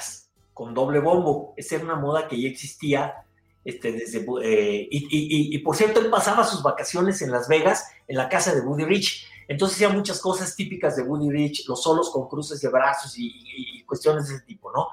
con 0.56 0.74
doble 0.74 1.00
bombo. 1.00 1.54
Esa 1.58 1.76
era 1.76 1.84
una 1.84 1.98
moda 1.98 2.28
que 2.28 2.42
ya 2.42 2.48
existía 2.48 3.26
este, 3.66 3.92
desde, 3.92 4.26
eh, 4.44 4.88
y, 4.90 5.58
por 5.60 5.76
cierto, 5.76 6.00
él 6.00 6.10
pasaba 6.10 6.46
sus 6.46 6.64
vacaciones 6.64 7.22
en 7.22 7.30
Las 7.30 7.48
Vegas, 7.48 7.92
en 8.08 8.16
la 8.16 8.30
casa 8.30 8.56
de 8.56 8.62
Woody 8.62 8.86
Rich. 8.86 9.28
Entonces 9.48 9.76
hacía 9.76 9.90
muchas 9.90 10.22
cosas 10.22 10.56
típicas 10.56 10.96
de 10.96 11.04
Woody 11.04 11.30
Rich, 11.30 11.68
los 11.68 11.84
solos 11.84 12.10
con 12.10 12.30
cruces 12.30 12.62
de 12.62 12.70
brazos 12.70 13.16
y, 13.18 13.84
cuestiones 13.86 14.30
de 14.30 14.36
ese 14.36 14.46
tipo, 14.46 14.72
¿no? 14.72 14.88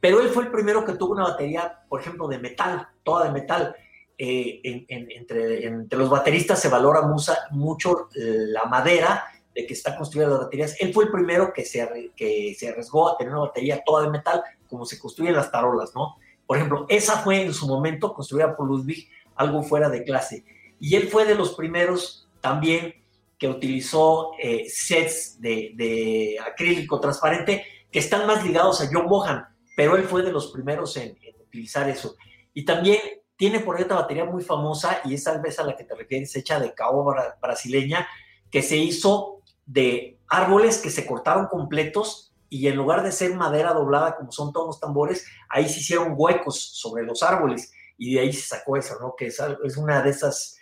Pero 0.00 0.20
él 0.20 0.28
fue 0.28 0.44
el 0.44 0.50
primero 0.50 0.84
que 0.84 0.92
tuvo 0.92 1.12
una 1.12 1.22
batería, 1.22 1.84
por 1.88 2.00
ejemplo, 2.00 2.28
de 2.28 2.38
metal, 2.38 2.88
toda 3.02 3.26
de 3.26 3.32
metal. 3.32 3.74
Eh, 4.18 4.84
entre, 4.88 5.66
entre, 5.66 5.98
los 5.98 6.10
bateristas 6.10 6.60
se 6.60 6.68
valora 6.68 7.02
mucho 7.50 8.08
la 8.14 8.64
madera 8.64 9.24
de 9.54 9.66
que 9.66 9.72
está 9.72 9.96
construida 9.96 10.28
las 10.28 10.40
baterías. 10.40 10.76
Él 10.80 10.92
fue 10.92 11.04
el 11.04 11.10
primero 11.10 11.52
que 11.52 11.64
se, 11.64 12.12
que 12.14 12.54
se 12.58 12.68
arriesgó 12.68 13.10
a 13.10 13.16
tener 13.16 13.32
una 13.32 13.46
batería 13.46 13.82
toda 13.84 14.02
de 14.02 14.10
metal, 14.10 14.42
como 14.68 14.84
se 14.84 14.98
construyen 14.98 15.34
las 15.34 15.50
tarolas, 15.50 15.92
¿no? 15.94 16.16
Por 16.46 16.56
ejemplo, 16.56 16.86
esa 16.88 17.18
fue 17.18 17.42
en 17.42 17.52
su 17.52 17.66
momento 17.66 18.12
construida 18.14 18.56
por 18.56 18.68
Ludwig, 18.68 19.08
algo 19.34 19.62
fuera 19.62 19.88
de 19.88 20.04
clase. 20.04 20.44
Y 20.78 20.94
él 20.94 21.08
fue 21.08 21.24
de 21.24 21.34
los 21.34 21.54
primeros 21.54 22.28
también 22.40 22.94
que 23.38 23.48
utilizó 23.48 24.32
eh, 24.38 24.66
sets 24.68 25.40
de, 25.40 26.38
acrílico 26.46 27.00
transparente 27.00 27.64
que 27.90 27.98
están 27.98 28.26
más 28.26 28.44
ligados 28.44 28.80
a 28.80 28.88
John 28.90 29.08
Bohan, 29.08 29.46
pero 29.76 29.96
él 29.96 30.04
fue 30.04 30.22
de 30.22 30.32
los 30.32 30.52
primeros 30.52 30.96
en, 30.96 31.18
en 31.22 31.40
utilizar 31.40 31.88
eso. 31.88 32.16
Y 32.54 32.64
también 32.64 32.98
tiene 33.36 33.60
por 33.60 33.76
ahí 33.76 33.82
otra 33.82 33.96
batería 33.96 34.24
muy 34.24 34.42
famosa 34.42 35.00
y 35.04 35.14
esa 35.14 35.36
vez 35.38 35.58
a 35.58 35.64
la 35.64 35.76
que 35.76 35.84
te 35.84 35.94
refieres, 35.94 36.34
hecha 36.36 36.58
de 36.58 36.72
caoba 36.72 37.36
brasileña, 37.40 38.06
que 38.50 38.62
se 38.62 38.76
hizo 38.76 39.42
de 39.66 40.18
árboles 40.28 40.78
que 40.78 40.90
se 40.90 41.06
cortaron 41.06 41.46
completos 41.46 42.25
y 42.48 42.68
en 42.68 42.76
lugar 42.76 43.02
de 43.02 43.12
ser 43.12 43.34
madera 43.34 43.72
doblada 43.72 44.16
como 44.16 44.32
son 44.32 44.52
todos 44.52 44.66
los 44.66 44.80
tambores, 44.80 45.26
ahí 45.48 45.68
se 45.68 45.80
hicieron 45.80 46.14
huecos 46.16 46.60
sobre 46.60 47.04
los 47.04 47.22
árboles 47.22 47.72
y 47.98 48.14
de 48.14 48.20
ahí 48.20 48.32
se 48.32 48.46
sacó 48.46 48.76
eso, 48.76 48.96
¿no? 49.00 49.14
Que 49.16 49.26
es, 49.26 49.40
es 49.64 49.76
una 49.76 50.02
de 50.02 50.10
esas 50.10 50.58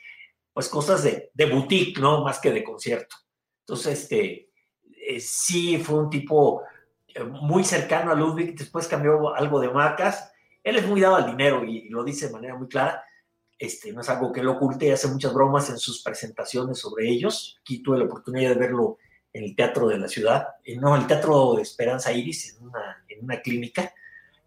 pues 0.52 0.68
cosas 0.68 1.02
de, 1.02 1.30
de, 1.34 1.46
boutique, 1.46 2.00
¿no? 2.00 2.22
Más 2.22 2.38
que 2.38 2.52
de 2.52 2.62
concierto. 2.62 3.16
Entonces, 3.60 4.02
este, 4.02 4.50
eh, 5.08 5.20
sí 5.20 5.78
fue 5.78 5.98
un 5.98 6.10
tipo 6.10 6.62
eh, 7.08 7.24
muy 7.24 7.64
cercano 7.64 8.12
a 8.12 8.14
Ludwig, 8.14 8.54
después 8.54 8.86
cambió 8.86 9.34
algo 9.34 9.58
de 9.60 9.70
marcas 9.70 10.30
él 10.64 10.76
es 10.76 10.86
muy 10.86 11.00
dado 11.00 11.16
al 11.16 11.26
dinero 11.26 11.62
y, 11.62 11.88
lo 11.90 12.02
dice 12.02 12.26
de 12.26 12.32
manera 12.32 12.56
muy 12.56 12.66
clara. 12.68 13.04
Este, 13.56 13.92
no 13.92 14.00
es 14.00 14.08
algo 14.08 14.32
que 14.32 14.42
lo 14.42 14.52
oculte, 14.52 14.92
hace 14.92 15.06
muchas 15.08 15.32
bromas 15.32 15.70
en 15.70 15.78
sus 15.78 16.02
presentaciones 16.02 16.78
sobre 16.78 17.08
ellos. 17.08 17.58
Aquí 17.60 17.82
tuve 17.82 17.98
la 17.98 18.06
oportunidad 18.06 18.50
de 18.50 18.58
verlo 18.58 18.96
el 19.34 19.54
Teatro 19.54 19.88
de 19.88 19.98
la 19.98 20.08
Ciudad, 20.08 20.46
en, 20.64 20.80
no, 20.80 20.96
el 20.96 21.06
Teatro 21.06 21.54
de 21.54 21.62
Esperanza 21.62 22.12
Iris, 22.12 22.56
en 22.56 22.68
una, 22.68 23.04
en 23.08 23.24
una 23.24 23.42
clínica 23.42 23.92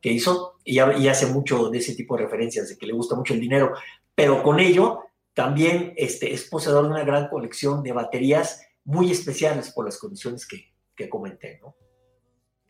que 0.02 0.12
hizo, 0.12 0.58
y, 0.64 0.76
y, 0.76 1.08
hace 1.08 1.28
mucho 1.28 1.70
de 1.70 1.78
ese 1.78 1.94
tipo 1.94 2.16
de 2.16 2.24
referencias, 2.24 2.70
de 2.70 2.78
que 2.78 2.88
le 2.88 2.94
gusta 2.94 3.16
mucho 3.16 3.34
el 3.34 3.40
dinero, 3.40 3.74
pero 4.16 4.42
con 4.42 4.60
ello 4.60 5.04
también 5.34 5.94
este, 5.98 6.34
es 6.34 6.46
poseedor 6.46 6.86
de 6.86 6.92
una 6.92 7.04
gran 7.04 7.28
colección 7.28 7.84
de 7.84 7.92
baterías 7.92 8.62
muy 8.86 9.12
especiales 9.12 9.72
por 9.72 9.86
las 9.86 9.98
condiciones 9.98 10.48
que, 10.48 10.72
que 10.96 11.10
comenté, 11.10 11.60
¿no? 11.62 11.76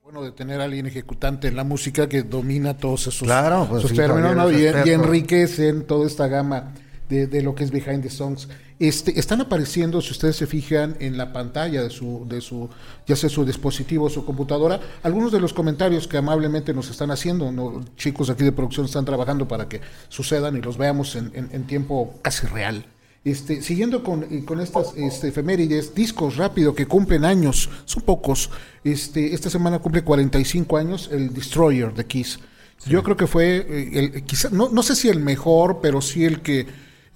Bueno, 0.01 0.24
de 0.24 0.31
tener 0.31 0.62
a 0.62 0.63
alguien 0.63 0.86
ejecutante 0.86 1.50
en 1.50 1.57
la 1.57 1.65
música 1.65 2.07
que 2.07 2.24
domina 2.24 2.77
todos 2.77 3.07
esos, 3.07 3.24
claro, 3.24 3.67
pues 3.69 3.93
términos 3.93 4.53
y, 4.53 4.63
y, 4.89 4.93
enriquecen 4.93 5.86
toda 5.86 6.07
esta 6.07 6.27
gama 6.27 6.74
de, 7.09 7.41
lo 7.41 7.55
que 7.55 7.65
es 7.65 7.71
Behind 7.71 8.03
the 8.03 8.09
Songs. 8.09 8.47
Este, 8.79 9.19
están 9.19 9.41
apareciendo, 9.41 10.01
si 10.01 10.12
ustedes 10.12 10.36
se 10.36 10.46
fijan 10.46 10.98
en 11.00 11.17
la 11.17 11.34
pantalla 11.34 11.81
de 11.81 11.89
su, 11.89 12.25
de 12.29 12.41
su, 12.41 12.69
ya 13.07 13.15
sea 13.15 13.29
su 13.29 13.43
dispositivo 13.43 14.05
o 14.05 14.10
su 14.10 14.24
computadora, 14.24 14.79
algunos 15.01 15.31
de 15.31 15.39
los 15.39 15.53
comentarios 15.53 16.07
que 16.07 16.17
amablemente 16.17 16.74
nos 16.74 16.89
están 16.89 17.10
haciendo, 17.10 17.51
¿no? 17.51 17.84
chicos 17.96 18.29
aquí 18.29 18.43
de 18.43 18.51
producción 18.51 18.86
están 18.86 19.05
trabajando 19.05 19.48
para 19.48 19.67
que 19.67 19.81
sucedan 20.10 20.57
y 20.57 20.62
los 20.62 20.77
veamos 20.77 21.15
en, 21.15 21.31
en 21.34 21.63
tiempo 21.65 22.19
casi 22.22 22.46
real. 22.46 22.86
Este, 23.27 23.62
siguiendo 23.62 24.05
con, 24.05 24.24
con 24.46 24.62
estas 24.62 24.96
este, 24.96 25.27
efemérides, 25.27 25.93
discos 25.93 26.38
rápido 26.38 26.74
que 26.74 26.86
cumplen 26.86 27.25
años, 27.25 27.69
son 27.84 28.03
pocos. 28.03 28.50
Este, 28.86 29.34
esta 29.34 29.50
semana 29.50 29.79
cumple 29.79 30.01
45 30.01 30.77
años 30.77 31.10
el 31.12 31.34
Destroyer 31.34 31.93
de 31.93 32.05
Kiss. 32.05 32.39
Yo 32.86 33.03
creo 33.03 33.17
que 33.17 33.27
fue, 33.27 33.65
eh, 33.67 34.12
el, 34.13 34.24
quizá, 34.24 34.50
no, 34.50 34.69
no 34.69 34.81
sé 34.81 34.96
si 34.96 35.10
el 35.10 35.19
mejor, 35.19 35.79
pero 35.81 36.01
sí 36.01 36.24
el 36.24 36.41
que 36.41 36.67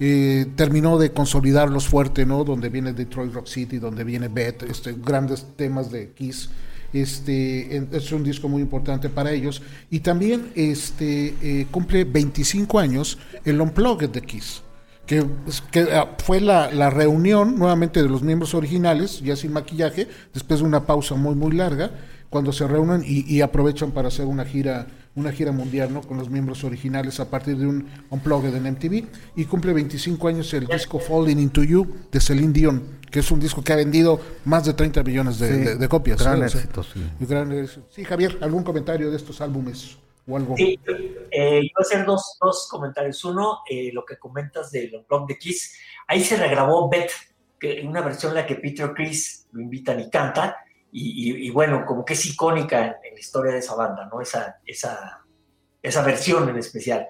eh, 0.02 0.48
terminó 0.56 0.98
de 0.98 1.14
consolidarlos 1.14 1.88
fuerte, 1.88 2.26
¿no? 2.26 2.44
Donde 2.44 2.70
viene 2.70 2.92
Detroit 2.92 3.32
Rock 3.34 3.48
City, 3.48 3.78
donde 3.78 4.04
viene 4.04 4.28
Beth, 4.28 4.64
este, 4.64 4.94
grandes 4.94 5.46
temas 5.56 5.92
de 5.92 6.10
Kiss. 6.10 6.50
Este, 6.92 7.88
es 7.92 8.12
un 8.12 8.24
disco 8.24 8.50
muy 8.50 8.62
importante 8.62 9.08
para 9.08 9.32
ellos. 9.32 9.62
Y 9.90 10.00
también 10.00 10.52
este, 10.56 11.68
cumple 11.72 12.04
25 12.04 12.80
años 12.80 13.18
el 13.46 13.62
Unplugged 13.62 14.10
de 14.10 14.22
Kiss 14.22 14.64
que, 15.06 15.26
que 15.72 15.82
ah, 15.94 16.16
fue 16.20 16.40
la, 16.40 16.72
la, 16.72 16.90
reunión 16.90 17.58
nuevamente 17.58 18.02
de 18.02 18.08
los 18.08 18.22
miembros 18.22 18.54
originales, 18.54 19.20
ya 19.22 19.36
sin 19.36 19.52
maquillaje, 19.52 20.08
después 20.34 20.62
de 20.62 20.66
una 20.66 20.86
pausa 20.86 21.16
muy 21.16 21.36
muy 21.36 21.52
larga, 21.52 21.92
cuando 22.30 22.54
se 22.54 22.66
reúnen 22.66 23.04
y, 23.06 23.42
aprovechan 23.42 23.92
para 23.92 24.08
hacer 24.08 24.26
una 24.26 24.46
gira 24.46 24.88
una 25.16 25.32
gira 25.32 25.52
mundial 25.52 25.94
¿no? 25.94 26.02
con 26.02 26.18
los 26.18 26.30
miembros 26.30 26.64
originales 26.64 27.20
a 27.20 27.30
partir 27.30 27.58
de 27.58 27.68
un 27.68 27.90
unplugged 28.10 28.56
en 28.56 28.72
MTV 28.72 29.06
y 29.36 29.46
cumple 29.46 29.74
25 29.74 30.28
años 30.28 30.54
el 30.54 30.68
disco 30.68 31.00
Falling 31.00 31.40
Into 31.40 31.64
You 31.64 31.86
de 32.12 32.20
Celine 32.22 32.54
Dion, 32.54 33.00
que 33.12 33.20
es 33.20 33.32
un 33.32 33.40
disco 33.40 33.64
que 33.64 33.74
ha 33.74 33.76
vendido 33.76 34.20
más 34.46 34.66
de 34.66 34.74
30 34.74 35.04
millones 35.04 35.40
de, 35.40 35.88
copias. 35.90 36.22
Gran 36.22 36.44
éxito, 36.44 36.84
sí. 36.84 37.04
sí, 37.90 38.04
Javier, 38.06 38.38
¿algún 38.42 38.64
comentario 38.64 39.12
de 39.12 39.18
estos 39.18 39.42
álbumes? 39.42 39.98
Sí, 40.56 40.80
eh, 41.32 41.62
yo 41.62 41.70
voy 41.72 41.72
a 41.78 41.82
hacer 41.82 42.06
dos, 42.06 42.38
dos 42.40 42.68
comentarios. 42.70 43.24
Uno, 43.26 43.60
eh, 43.70 43.92
lo 43.92 44.06
que 44.06 44.18
comentas 44.18 44.72
del 44.72 45.04
blog 45.08 45.28
de 45.28 45.38
Kiss. 45.38 45.78
Ahí 46.08 46.24
se 46.24 46.38
regrabó 46.38 46.90
Beth, 46.90 47.12
que, 47.60 47.82
una 47.86 48.02
versión 48.02 48.32
en 48.32 48.36
la 48.38 48.46
que 48.46 48.56
Peter 48.56 48.92
Chris 48.94 49.48
lo 49.52 49.62
invitan 49.62 50.00
y 50.00 50.10
canta. 50.10 50.58
Y, 50.94 51.50
bueno, 51.52 51.86
como 51.86 52.04
que 52.04 52.14
es 52.14 52.26
icónica 52.26 53.00
en, 53.04 53.14
la 53.14 53.20
historia 53.20 53.54
de 53.54 53.60
esa 53.60 53.76
banda, 53.76 54.10
¿no? 54.12 54.20
Esa, 54.20 54.60
esa, 54.66 55.24
esa 55.82 56.02
versión 56.04 56.50
en 56.50 56.58
especial. 56.58 57.08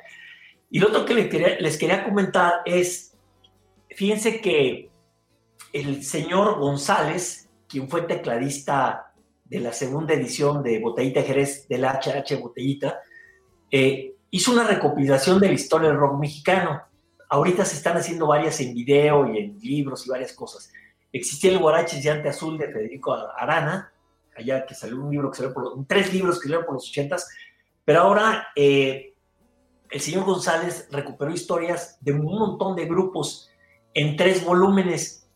Y 0.69 0.79
lo 0.79 0.89
otro 0.89 1.05
que 1.05 1.15
les 1.15 1.29
quería, 1.29 1.59
les 1.59 1.77
quería 1.77 2.03
comentar 2.03 2.61
es, 2.65 3.17
fíjense 3.89 4.39
que 4.39 4.91
el 5.73 6.03
señor 6.03 6.59
González, 6.59 7.49
quien 7.67 7.89
fue 7.89 8.03
tecladista 8.03 9.13
de 9.45 9.59
la 9.59 9.73
segunda 9.73 10.13
edición 10.13 10.63
de 10.63 10.79
Botellita 10.79 11.23
Jerez 11.23 11.67
del 11.67 11.83
HH 11.83 12.39
Botellita, 12.39 12.99
eh, 13.69 14.15
hizo 14.29 14.51
una 14.51 14.65
recopilación 14.65 15.39
de 15.39 15.47
la 15.47 15.53
historia 15.53 15.89
del 15.89 15.97
rock 15.97 16.19
mexicano. 16.19 16.81
Ahorita 17.29 17.65
se 17.65 17.75
están 17.75 17.97
haciendo 17.97 18.27
varias 18.27 18.59
en 18.61 18.73
video 18.73 19.33
y 19.33 19.39
en 19.39 19.59
libros 19.59 20.05
y 20.05 20.09
varias 20.09 20.33
cosas. 20.33 20.71
Existía 21.11 21.51
el 21.51 21.59
Guarache 21.59 22.01
Llante 22.01 22.29
Azul 22.29 22.57
de 22.57 22.71
Federico 22.71 23.13
Arana, 23.13 23.91
allá 24.35 24.65
que 24.65 24.73
salió 24.73 24.97
un 24.97 25.11
libro 25.11 25.29
que 25.29 25.37
salió 25.37 25.53
por 25.53 25.85
tres 25.85 26.13
libros 26.13 26.37
que 26.37 26.43
salieron 26.43 26.65
por 26.65 26.75
los 26.75 26.87
ochentas, 26.87 27.29
pero 27.83 28.01
ahora 28.01 28.47
eh, 28.55 29.13
el 29.89 29.99
señor 29.99 30.23
González 30.23 30.87
recuperó 30.91 31.31
historias 31.31 31.97
de 31.99 32.13
un 32.13 32.23
montón 32.23 32.75
de 32.75 32.85
grupos 32.85 33.49
en 33.93 34.15
tres 34.15 34.43
volúmenes 34.43 35.27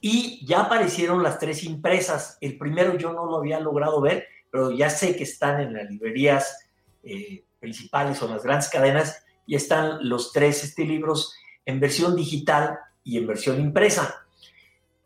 y 0.00 0.44
ya 0.46 0.62
aparecieron 0.62 1.22
las 1.22 1.38
tres 1.38 1.64
impresas. 1.64 2.38
El 2.40 2.56
primero 2.56 2.96
yo 2.96 3.12
no 3.12 3.26
lo 3.26 3.36
había 3.36 3.60
logrado 3.60 4.00
ver, 4.00 4.26
pero 4.50 4.70
ya 4.70 4.88
sé 4.88 5.14
que 5.16 5.24
están 5.24 5.60
en 5.60 5.74
las 5.74 5.90
librerías 5.90 6.58
eh, 7.02 7.44
principales 7.58 8.22
o 8.22 8.28
las 8.28 8.42
grandes 8.42 8.70
cadenas 8.70 9.22
y 9.46 9.54
están 9.54 10.08
los 10.08 10.32
tres 10.32 10.64
este, 10.64 10.84
libros 10.84 11.34
en 11.66 11.78
versión 11.78 12.16
digital 12.16 12.78
y 13.04 13.18
en 13.18 13.26
versión 13.26 13.60
impresa. 13.60 14.26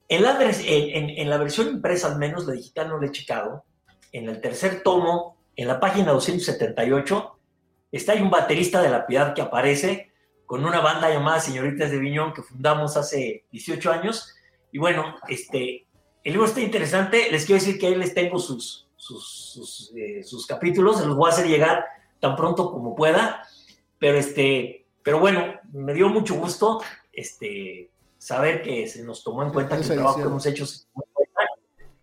En 0.09 0.23
la, 0.23 0.39
en, 0.41 1.31
la 1.31 1.39
versión 1.39 1.69
impresa, 1.69 2.09
al 2.09 2.19
menos 2.19 2.47
la 2.47 2.53
digital 2.53 2.89
no 2.89 3.01
la 3.01 3.07
he 3.07 3.11
checado, 3.11 3.65
en 4.13 4.29
el 4.29 4.41
tercer 4.41 4.83
tomo, 4.83 5.37
en 5.57 5.69
la 5.69 5.81
página 5.81 6.13
278, 6.13 7.39
está 7.91 8.13
ahí 8.13 8.21
un 8.21 8.31
baterista 8.31 8.83
de 8.83 8.91
la 8.91 9.07
piedad 9.07 9.35
que 9.35 9.43
aparece 9.43 10.13
con 10.47 10.65
una 10.65 10.81
banda 10.81 11.09
llamada 11.09 11.41
Señoritas 11.41 11.91
de 11.91 11.99
Viñón 11.99 12.33
que 12.33 12.43
fundamos 12.43 12.97
hace 12.97 13.47
18 13.51 13.93
años. 13.93 14.35
Y 14.73 14.79
bueno, 14.79 15.17
este, 15.29 15.87
el 16.23 16.33
libro 16.33 16.47
está 16.47 16.61
interesante. 16.61 17.29
Les 17.31 17.47
quiero 17.47 17.61
decir 17.61 17.79
que 17.79 17.87
ahí 17.87 17.95
les 17.95 18.13
tengo 18.13 18.39
sus, 18.39 18.87
sus, 18.97 19.93
eh, 19.97 20.23
sus, 20.23 20.47
capítulos, 20.47 20.99
se 20.99 21.07
los 21.07 21.17
voy 21.17 21.31
a 21.31 21.33
hacer 21.33 21.47
llegar 21.47 21.85
tan 22.21 22.37
pronto 22.37 22.71
como 22.71 22.95
pueda. 22.95 23.43
Pero, 23.99 24.19
este, 24.19 24.87
pero 25.03 25.19
bueno, 25.19 25.55
me 25.73 25.95
dio 25.95 26.09
mucho 26.09 26.35
gusto 26.35 26.83
este, 27.13 27.91
saber 28.25 28.63
que 28.63 28.89
se 28.89 29.05
nos 29.05 29.23
tomó 29.23 29.43
en 29.43 29.51
cuenta 29.51 29.77
el 29.77 29.87
trabajo 29.87 30.17
que 30.17 30.23
hemos 30.23 30.47
hecho. 30.47 30.65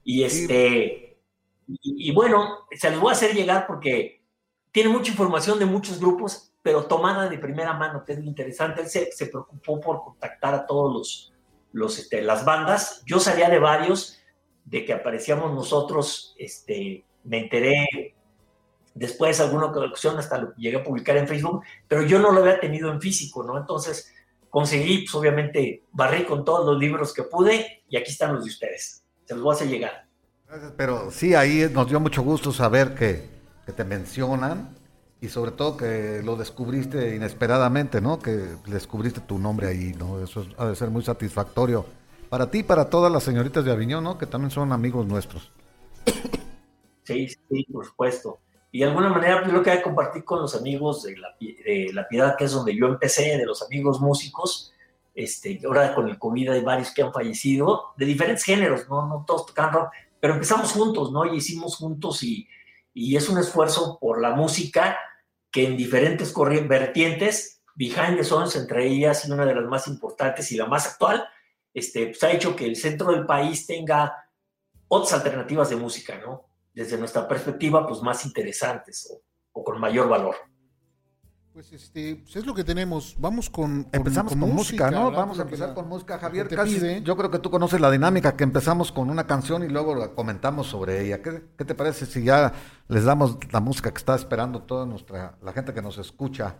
Y, 0.03 0.23
este, 0.23 1.19
y, 1.67 2.11
bueno, 2.13 2.59
se 2.71 2.91
los 2.91 2.99
voy 2.99 3.09
a 3.09 3.13
hacer 3.13 3.33
llegar 3.33 3.65
porque 3.65 4.23
tiene 4.71 4.91
mucha 4.91 5.09
información 5.09 5.57
de 5.57 5.65
muchos 5.65 5.99
grupos, 5.99 6.53
pero 6.61 6.85
tomada 6.85 7.27
de 7.27 7.39
primera 7.39 7.73
mano, 7.73 8.05
que 8.05 8.13
es 8.13 8.19
lo 8.19 8.25
interesante. 8.25 8.81
Él 8.81 8.87
se, 8.87 9.11
se 9.11 9.25
preocupó 9.25 9.79
por 9.81 10.03
contactar 10.03 10.53
a 10.53 10.67
todos 10.67 10.93
los, 10.93 11.33
los 11.71 11.97
este, 11.97 12.21
las 12.21 12.45
bandas. 12.45 13.01
Yo 13.07 13.19
salía 13.19 13.49
de 13.49 13.57
varios, 13.57 14.19
de 14.63 14.85
que 14.85 14.93
aparecíamos 14.93 15.51
nosotros, 15.51 16.35
este, 16.37 17.03
me 17.23 17.39
enteré 17.39 18.13
después 18.93 19.39
alguna 19.39 19.71
colección, 19.71 20.19
hasta 20.19 20.37
lo 20.37 20.55
llegué 20.55 20.77
a 20.77 20.83
publicar 20.83 21.17
en 21.17 21.27
Facebook, 21.27 21.63
pero 21.87 22.03
yo 22.03 22.19
no 22.19 22.31
lo 22.31 22.41
había 22.41 22.59
tenido 22.59 22.91
en 22.91 23.01
físico, 23.01 23.41
¿no? 23.41 23.57
Entonces 23.57 24.13
conseguí, 24.51 24.99
pues 24.99 25.15
obviamente, 25.15 25.85
barrí 25.91 26.25
con 26.25 26.45
todos 26.45 26.65
los 26.65 26.77
libros 26.77 27.13
que 27.13 27.23
pude 27.23 27.83
y 27.89 27.97
aquí 27.97 28.11
están 28.11 28.35
los 28.35 28.43
de 28.43 28.51
ustedes. 28.51 29.03
Se 29.25 29.33
los 29.33 29.43
voy 29.43 29.53
a 29.53 29.55
hacer 29.55 29.69
llegar. 29.69 30.07
Pero 30.77 31.09
sí, 31.09 31.33
ahí 31.33 31.67
nos 31.73 31.87
dio 31.87 31.99
mucho 31.99 32.21
gusto 32.21 32.51
saber 32.51 32.93
que, 32.93 33.25
que 33.65 33.71
te 33.71 33.85
mencionan 33.85 34.75
y 35.21 35.29
sobre 35.29 35.51
todo 35.51 35.77
que 35.77 36.21
lo 36.23 36.35
descubriste 36.35 37.15
inesperadamente, 37.15 38.01
¿no? 38.01 38.19
Que 38.19 38.31
descubriste 38.67 39.21
tu 39.21 39.39
nombre 39.39 39.67
ahí, 39.67 39.93
¿no? 39.97 40.21
Eso 40.21 40.45
ha 40.57 40.65
de 40.65 40.75
ser 40.75 40.89
muy 40.89 41.03
satisfactorio 41.03 41.85
para 42.29 42.51
ti 42.51 42.59
y 42.59 42.63
para 42.63 42.89
todas 42.89 43.11
las 43.11 43.23
señoritas 43.23 43.63
de 43.63 43.71
Aviñón, 43.71 44.03
¿no? 44.03 44.17
Que 44.17 44.25
también 44.25 44.51
son 44.51 44.73
amigos 44.73 45.07
nuestros. 45.07 45.51
Sí, 47.03 47.27
sí, 47.27 47.67
por 47.71 47.85
supuesto. 47.85 48.39
Y 48.71 48.79
de 48.79 48.85
alguna 48.85 49.09
manera 49.09 49.45
yo 49.45 49.51
lo 49.51 49.61
que 49.61 49.81
compartir 49.81 50.23
con 50.23 50.41
los 50.41 50.55
amigos 50.55 51.03
de 51.03 51.17
la, 51.17 51.35
de 51.39 51.91
la, 51.93 52.07
Piedad, 52.07 52.35
que 52.37 52.45
es 52.45 52.51
donde 52.51 52.75
yo 52.75 52.87
empecé, 52.87 53.37
de 53.37 53.45
los 53.45 53.61
amigos 53.61 53.99
músicos, 53.99 54.73
este, 55.13 55.59
ahora 55.65 55.93
con 55.93 56.07
el 56.07 56.17
COVID 56.17 56.51
hay 56.51 56.61
varios 56.61 56.93
que 56.93 57.03
han 57.03 57.11
fallecido, 57.11 57.93
de 57.97 58.05
diferentes 58.05 58.45
géneros, 58.45 58.87
no, 58.89 59.07
no 59.07 59.25
todos 59.27 59.47
tocan 59.47 59.73
rock, 59.73 59.91
pero 60.21 60.33
empezamos 60.33 60.71
juntos, 60.71 61.11
¿no? 61.11 61.25
Y 61.25 61.37
hicimos 61.37 61.75
juntos 61.75 62.23
y, 62.23 62.47
y 62.93 63.17
es 63.17 63.27
un 63.27 63.39
esfuerzo 63.39 63.97
por 63.99 64.21
la 64.21 64.31
música 64.31 64.97
que 65.51 65.65
en 65.67 65.75
diferentes 65.75 66.33
vertientes, 66.33 67.61
Behind 67.75 68.17
the 68.17 68.23
Sons, 68.23 68.55
entre 68.55 68.87
ellas, 68.87 69.27
y 69.27 69.31
una 69.31 69.45
de 69.45 69.55
las 69.55 69.65
más 69.65 69.87
importantes 69.87 70.51
y 70.51 70.55
la 70.55 70.65
más 70.65 70.87
actual, 70.87 71.27
este, 71.73 72.07
pues 72.07 72.23
ha 72.23 72.31
hecho 72.31 72.55
que 72.55 72.65
el 72.65 72.75
centro 72.75 73.11
del 73.11 73.25
país 73.25 73.65
tenga 73.65 74.29
otras 74.87 75.13
alternativas 75.13 75.69
de 75.69 75.75
música, 75.75 76.17
¿no? 76.17 76.50
Desde 76.73 76.97
nuestra 76.97 77.27
perspectiva, 77.27 77.85
pues 77.85 78.01
más 78.01 78.25
interesantes 78.25 79.11
o, 79.51 79.63
con 79.63 79.79
mayor 79.79 80.07
valor. 80.07 80.35
Pues 81.53 81.73
este, 81.73 82.15
pues 82.15 82.37
es 82.37 82.45
lo 82.45 82.53
que 82.53 82.63
tenemos. 82.63 83.15
Vamos 83.19 83.49
con, 83.49 83.89
empezamos 83.91 84.31
con, 84.31 84.53
música, 84.53 84.89
¿no? 84.89 85.11
Vamos 85.11 85.37
a 85.39 85.41
empezar 85.41 85.73
con 85.73 85.89
música, 85.89 86.17
Javier. 86.17 86.47
yo 87.03 87.17
creo 87.17 87.29
que 87.29 87.39
tú 87.39 87.51
conoces 87.51 87.81
la 87.81 87.91
dinámica 87.91 88.37
que 88.37 88.45
empezamos 88.45 88.93
con 88.93 89.09
una 89.09 89.27
canción 89.27 89.61
y 89.63 89.67
luego 89.67 89.93
la 89.93 90.11
comentamos 90.11 90.67
sobre 90.67 91.05
ella. 91.05 91.21
¿Qué, 91.21 91.43
¿Qué, 91.57 91.65
te 91.65 91.75
parece 91.75 92.05
si 92.05 92.23
ya 92.23 92.53
les 92.87 93.03
damos 93.03 93.37
la 93.51 93.59
música 93.59 93.91
que 93.91 93.97
está 93.97 94.15
esperando 94.15 94.61
toda 94.61 94.85
nuestra 94.85 95.37
la 95.41 95.51
gente 95.51 95.73
que 95.73 95.81
nos 95.81 95.97
escucha? 95.97 96.55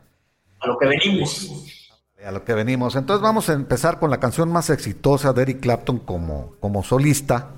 A 0.60 0.68
lo 0.68 0.78
que 0.78 0.88
venimos 0.88 1.80
a 2.26 2.32
lo 2.32 2.44
que 2.44 2.54
venimos. 2.54 2.96
Entonces 2.96 3.22
vamos 3.22 3.50
a 3.50 3.54
empezar 3.54 4.00
con 4.00 4.10
la 4.10 4.20
canción 4.20 4.52
más 4.52 4.70
exitosa 4.70 5.34
de 5.34 5.42
Eric 5.44 5.62
Clapton 5.62 6.00
como, 6.00 6.56
como 6.60 6.84
solista, 6.84 7.50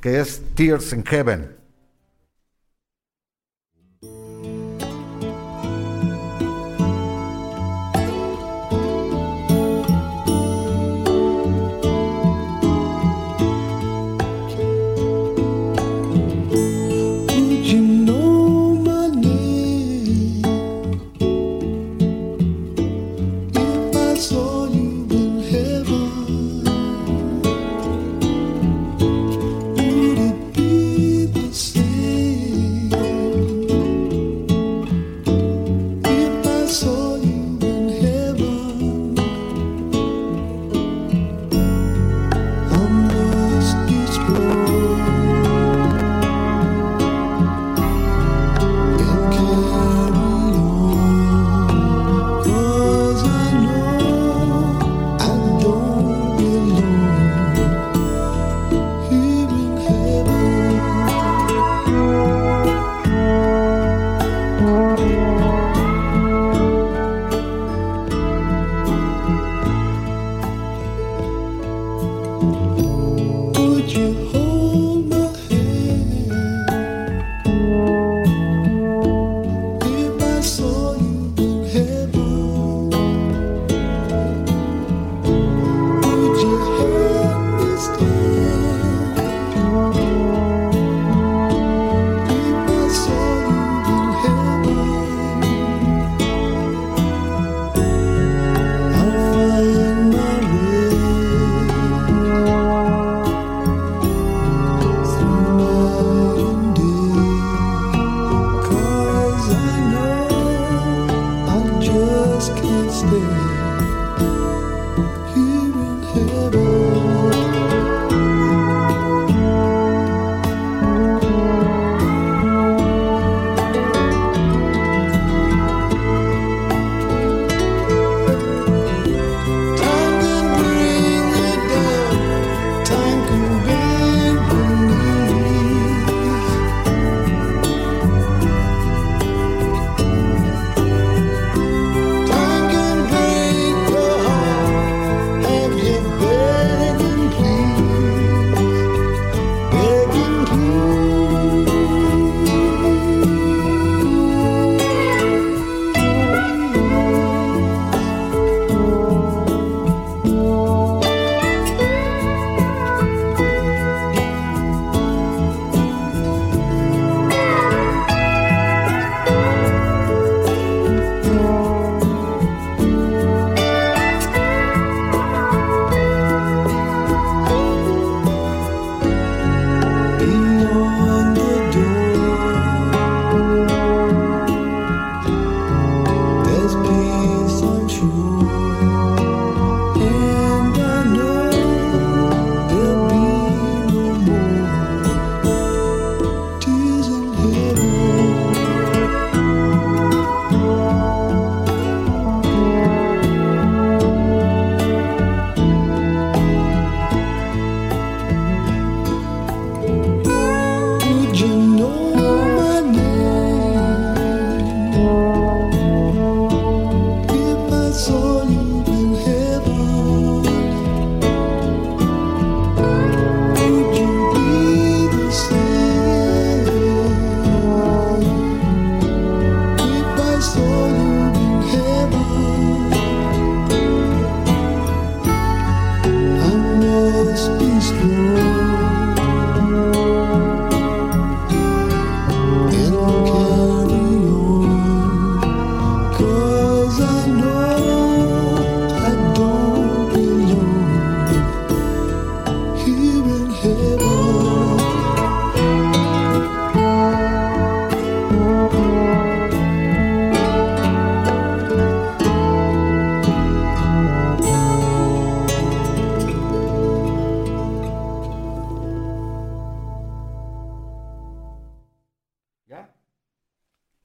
que 0.00 0.20
es 0.20 0.42
Tears 0.54 0.92
in 0.92 1.04
Heaven. 1.04 1.59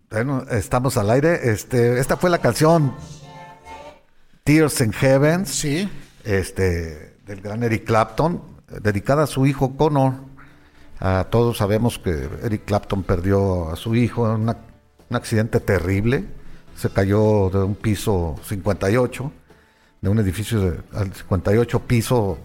Bueno, 0.09 0.43
estamos 0.49 0.97
al 0.97 1.09
aire. 1.11 1.49
Este, 1.51 1.99
esta 1.99 2.17
fue 2.17 2.29
la 2.29 2.39
canción 2.39 2.93
Tears 4.43 4.81
in 4.81 4.93
Heaven. 4.93 5.45
Sí. 5.45 5.89
Este, 6.23 7.17
del 7.25 7.41
gran 7.41 7.63
Eric 7.63 7.85
Clapton, 7.85 8.41
dedicada 8.81 9.23
a 9.23 9.27
su 9.27 9.45
hijo 9.45 9.75
Connor. 9.77 10.13
A 10.99 11.27
todos 11.29 11.57
sabemos 11.57 11.99
que 11.99 12.29
Eric 12.43 12.65
Clapton 12.65 13.03
perdió 13.03 13.69
a 13.71 13.75
su 13.75 13.95
hijo 13.95 14.27
en 14.33 14.41
una- 14.41 14.57
un 15.09 15.15
accidente 15.15 15.59
terrible. 15.59 16.25
Se 16.75 16.89
cayó 16.89 17.49
de 17.49 17.59
un 17.59 17.75
piso 17.75 18.35
58, 18.47 19.31
de 20.01 20.09
un 20.09 20.19
edificio 20.19 20.59
de, 20.61 20.79
al 20.93 21.13
58 21.13 21.79
piso, 21.81 22.37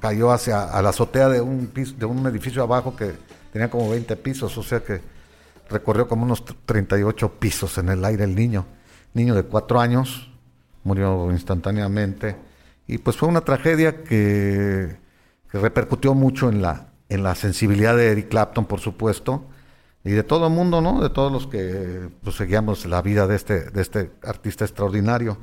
cayó 0.00 0.30
hacia 0.32 0.64
a 0.64 0.82
la 0.82 0.88
azotea 0.90 1.28
de 1.28 1.40
un 1.40 1.66
piso, 1.68 1.94
de 1.96 2.06
un 2.06 2.26
edificio 2.26 2.62
abajo 2.62 2.96
que 2.96 3.12
tenía 3.52 3.70
como 3.70 3.88
20 3.90 4.16
pisos, 4.16 4.56
o 4.58 4.62
sea 4.62 4.80
que 4.80 5.00
recorrió 5.70 6.08
como 6.08 6.24
unos 6.24 6.44
38 6.66 7.38
pisos 7.38 7.78
en 7.78 7.88
el 7.88 8.04
aire 8.04 8.24
el 8.24 8.34
niño. 8.34 8.66
Niño 9.14 9.34
de 9.34 9.44
cuatro 9.44 9.80
años, 9.80 10.30
murió 10.84 11.30
instantáneamente. 11.30 12.36
Y 12.86 12.98
pues 12.98 13.16
fue 13.16 13.28
una 13.28 13.40
tragedia 13.42 14.02
que, 14.02 14.96
que 15.50 15.58
repercutió 15.58 16.14
mucho 16.14 16.48
en 16.48 16.62
la, 16.62 16.88
en 17.08 17.22
la 17.22 17.34
sensibilidad 17.34 17.96
de 17.96 18.12
Eric 18.12 18.28
Clapton, 18.28 18.66
por 18.66 18.80
supuesto, 18.80 19.44
y 20.04 20.10
de 20.10 20.22
todo 20.22 20.46
el 20.46 20.52
mundo, 20.52 20.80
¿no? 20.80 21.02
De 21.02 21.10
todos 21.10 21.30
los 21.30 21.46
que 21.46 22.08
pues, 22.22 22.36
seguíamos 22.36 22.86
la 22.86 23.02
vida 23.02 23.26
de 23.26 23.36
este, 23.36 23.70
de 23.70 23.82
este 23.82 24.12
artista 24.22 24.64
extraordinario. 24.64 25.36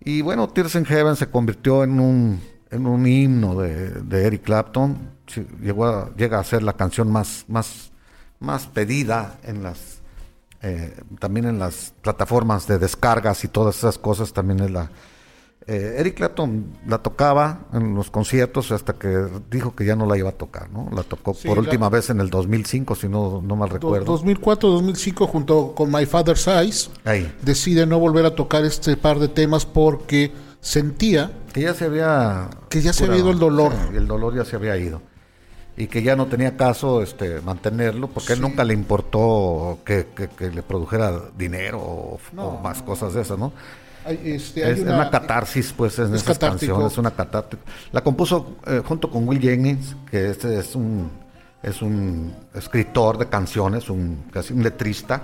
Y 0.00 0.22
bueno, 0.22 0.48
Tears 0.48 0.74
in 0.76 0.84
Heaven 0.84 1.16
se 1.16 1.28
convirtió 1.28 1.82
en 1.82 1.98
un, 1.98 2.40
en 2.70 2.86
un 2.86 3.06
himno 3.06 3.60
de, 3.60 3.90
de 3.90 4.26
Eric 4.26 4.42
Clapton. 4.42 5.16
Llegó 5.60 6.14
llega 6.14 6.38
a 6.38 6.44
ser 6.44 6.62
la 6.62 6.74
canción 6.74 7.10
más, 7.10 7.44
más, 7.48 7.90
más 8.40 8.66
pedida 8.66 9.38
en 9.44 9.62
las, 9.62 10.00
eh, 10.62 10.94
también 11.18 11.46
en 11.46 11.58
las 11.58 11.92
plataformas 12.02 12.66
de 12.66 12.78
descargas 12.78 13.44
y 13.44 13.48
todas 13.48 13.76
esas 13.78 13.98
cosas. 13.98 14.32
También 14.32 14.60
es 14.60 14.70
la. 14.70 14.90
eh, 15.66 15.96
Eric 15.98 16.14
Clapton 16.16 16.66
la 16.86 16.98
tocaba 16.98 17.60
en 17.72 17.94
los 17.94 18.10
conciertos 18.10 18.70
hasta 18.70 18.92
que 18.92 19.26
dijo 19.50 19.74
que 19.74 19.84
ya 19.84 19.96
no 19.96 20.06
la 20.06 20.16
iba 20.16 20.28
a 20.28 20.32
tocar, 20.32 20.70
¿no? 20.70 20.88
La 20.94 21.02
tocó 21.02 21.34
Sí, 21.34 21.48
por 21.48 21.56
la- 21.56 21.62
última 21.62 21.88
vez 21.88 22.08
en 22.10 22.20
el 22.20 22.30
2005, 22.30 22.94
si 22.94 23.08
no, 23.08 23.40
no 23.42 23.56
mal 23.56 23.68
Do- 23.68 23.74
recuerdo. 23.74 24.06
2004-2005 24.18 25.26
junto 25.26 25.74
con 25.74 25.90
My 25.90 26.06
Father's 26.06 26.46
Eyes 26.46 26.90
Ahí. 27.04 27.32
decide 27.42 27.84
no 27.86 27.98
volver 27.98 28.26
a 28.26 28.34
tocar 28.34 28.64
este 28.64 28.96
par 28.96 29.18
de 29.18 29.28
temas 29.28 29.66
porque 29.66 30.32
sentía 30.60 31.32
Que 31.52 31.62
ya 31.62 31.74
se 31.74 31.84
había... 31.86 32.48
Que 32.68 32.80
ya 32.82 32.92
se 32.92 33.04
había 33.06 33.18
ido 33.18 33.30
el 33.30 33.38
dolor. 33.38 33.72
Sí, 33.90 33.96
el 33.96 34.06
dolor 34.06 34.34
ya 34.36 34.44
se 34.44 34.56
había 34.56 34.76
ido. 34.76 35.00
Y 35.78 35.88
que 35.88 36.02
ya 36.02 36.16
no 36.16 36.26
tenía 36.26 36.56
caso 36.56 37.02
este, 37.02 37.40
mantenerlo, 37.42 38.08
porque 38.08 38.32
él 38.32 38.40
nunca 38.40 38.64
le 38.64 38.72
importó 38.72 39.78
que, 39.84 40.06
que- 40.16 40.28
que 40.28 40.50
le 40.50 40.62
produjera 40.62 41.12
dinero 41.36 41.80
o, 41.80 42.18
o 42.36 42.58
más 42.62 42.82
cosas 42.82 43.12
de 43.14 43.20
esas, 43.22 43.38
¿no? 43.38 43.52
hay, 44.04 44.20
este, 44.24 44.64
hay 44.64 44.72
Es 44.72 44.80
una, 44.80 45.10
catarsis, 45.10 45.72
pues, 45.76 45.98
en 45.98 46.14
es 46.14 46.22
esas 46.22 46.38
catártico. 46.38 46.72
canciones, 46.74 46.92
es 46.92 46.98
una 46.98 47.10
catártico. 47.10 47.62
La 47.92 48.00
compuso 48.02 48.56
eh, 48.66 48.80
junto 48.86 49.10
con 49.10 49.26
Will 49.28 49.40
Jennings, 49.40 49.96
que 50.10 50.30
este 50.30 50.58
es 50.60 50.74
un, 50.76 51.10
es 51.62 51.82
un 51.82 52.32
escritor 52.54 53.18
de 53.18 53.26
canciones, 53.28 53.90
un, 53.90 54.24
casi 54.32 54.52
un 54.54 54.62
letrista, 54.62 55.22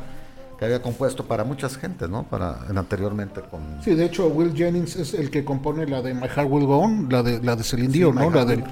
que 0.62 0.66
había 0.66 0.80
compuesto 0.80 1.24
para 1.24 1.42
muchas 1.42 1.76
gentes, 1.76 2.08
¿no? 2.08 2.22
Para, 2.22 2.60
en, 2.70 2.78
anteriormente 2.78 3.40
con... 3.50 3.82
Sí, 3.82 3.96
de 3.96 4.04
hecho 4.04 4.28
Will 4.28 4.54
Jennings 4.54 4.94
es 4.94 5.12
el 5.12 5.28
que 5.28 5.44
compone 5.44 5.88
la 5.88 6.00
de 6.02 6.14
My 6.14 6.28
Heart 6.28 6.48
Will 6.48 6.66
Go 6.66 6.78
On, 6.78 7.08
la 7.10 7.20
de 7.24 7.42
la 7.42 7.56
de 7.56 7.64
Celine 7.64 7.92
Sí, 7.92 7.98
Dion, 7.98 8.14
¿no? 8.14 8.30
La 8.30 8.44
del, 8.44 8.62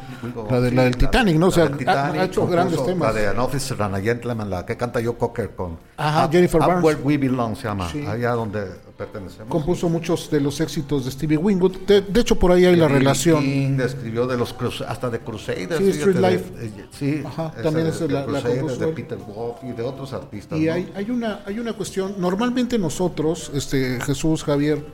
la, 0.48 0.60
de, 0.60 0.70
la 0.70 0.84
del 0.84 0.96
Titanic, 0.96 1.36
¿no? 1.36 1.46
O 1.46 1.48
la 1.48 1.54
sea, 1.56 1.64
ha- 1.64 1.76
Titanic, 1.76 2.20
ha, 2.20 2.24
hecho 2.26 2.46
grandes 2.46 2.84
temas. 2.86 3.12
La 3.12 3.20
de 3.20 3.26
An 3.26 3.40
Officer 3.40 3.82
and 3.82 3.96
a 3.96 4.00
Gentleman, 4.00 4.48
la 4.48 4.64
que 4.64 4.76
canta 4.76 5.00
Joe 5.02 5.16
Cocker 5.16 5.50
con 5.56 5.78
Ajá, 5.96 6.26
Up- 6.26 6.30
Jennifer 6.30 6.60
Barnes. 6.60 6.84
Where 6.84 7.00
We 7.02 7.18
Belong 7.18 7.56
se 7.56 7.64
llama, 7.64 7.88
Sí. 7.90 8.06
allá 8.06 8.30
donde 8.34 8.66
pertenecemos. 9.00 9.48
Compuso 9.48 9.88
muchos 9.88 10.30
de 10.30 10.40
los 10.40 10.60
éxitos 10.60 11.06
de 11.06 11.10
Stevie 11.10 11.38
Winwood. 11.38 11.76
De, 11.86 12.02
de 12.02 12.20
hecho, 12.20 12.38
por 12.38 12.52
ahí 12.52 12.66
hay 12.66 12.76
la 12.76 12.86
relación. 12.88 13.42
King 13.42 13.78
escribió 13.82 14.26
de 14.26 14.36
los 14.36 14.54
hasta 14.86 15.08
de 15.08 15.20
Crusaders. 15.20 15.78
Sí, 15.78 15.88
Street 15.90 16.16
de- 16.16 16.30
Life. 16.30 16.44
eh, 16.58 16.84
sí, 16.90 17.22
Ajá, 17.24 17.50
también 17.62 17.86
de- 17.90 17.92
de 17.98 18.08
la- 18.12 18.26
la 18.26 18.40
de. 18.42 18.86
Peter 18.94 19.16
Wolf 19.18 19.56
y 19.62 19.72
de 19.72 19.82
otros 19.82 20.12
artistas. 20.12 20.58
Y 20.58 20.66
¿no? 20.66 20.72
hay, 20.74 20.92
hay, 20.94 21.10
una, 21.10 21.40
hay 21.46 21.58
una 21.58 21.72
cuestión, 21.72 22.14
normalmente 22.18 22.78
nosotros, 22.78 23.50
este, 23.54 23.98
Jesús, 24.02 24.44
Javier, 24.44 24.84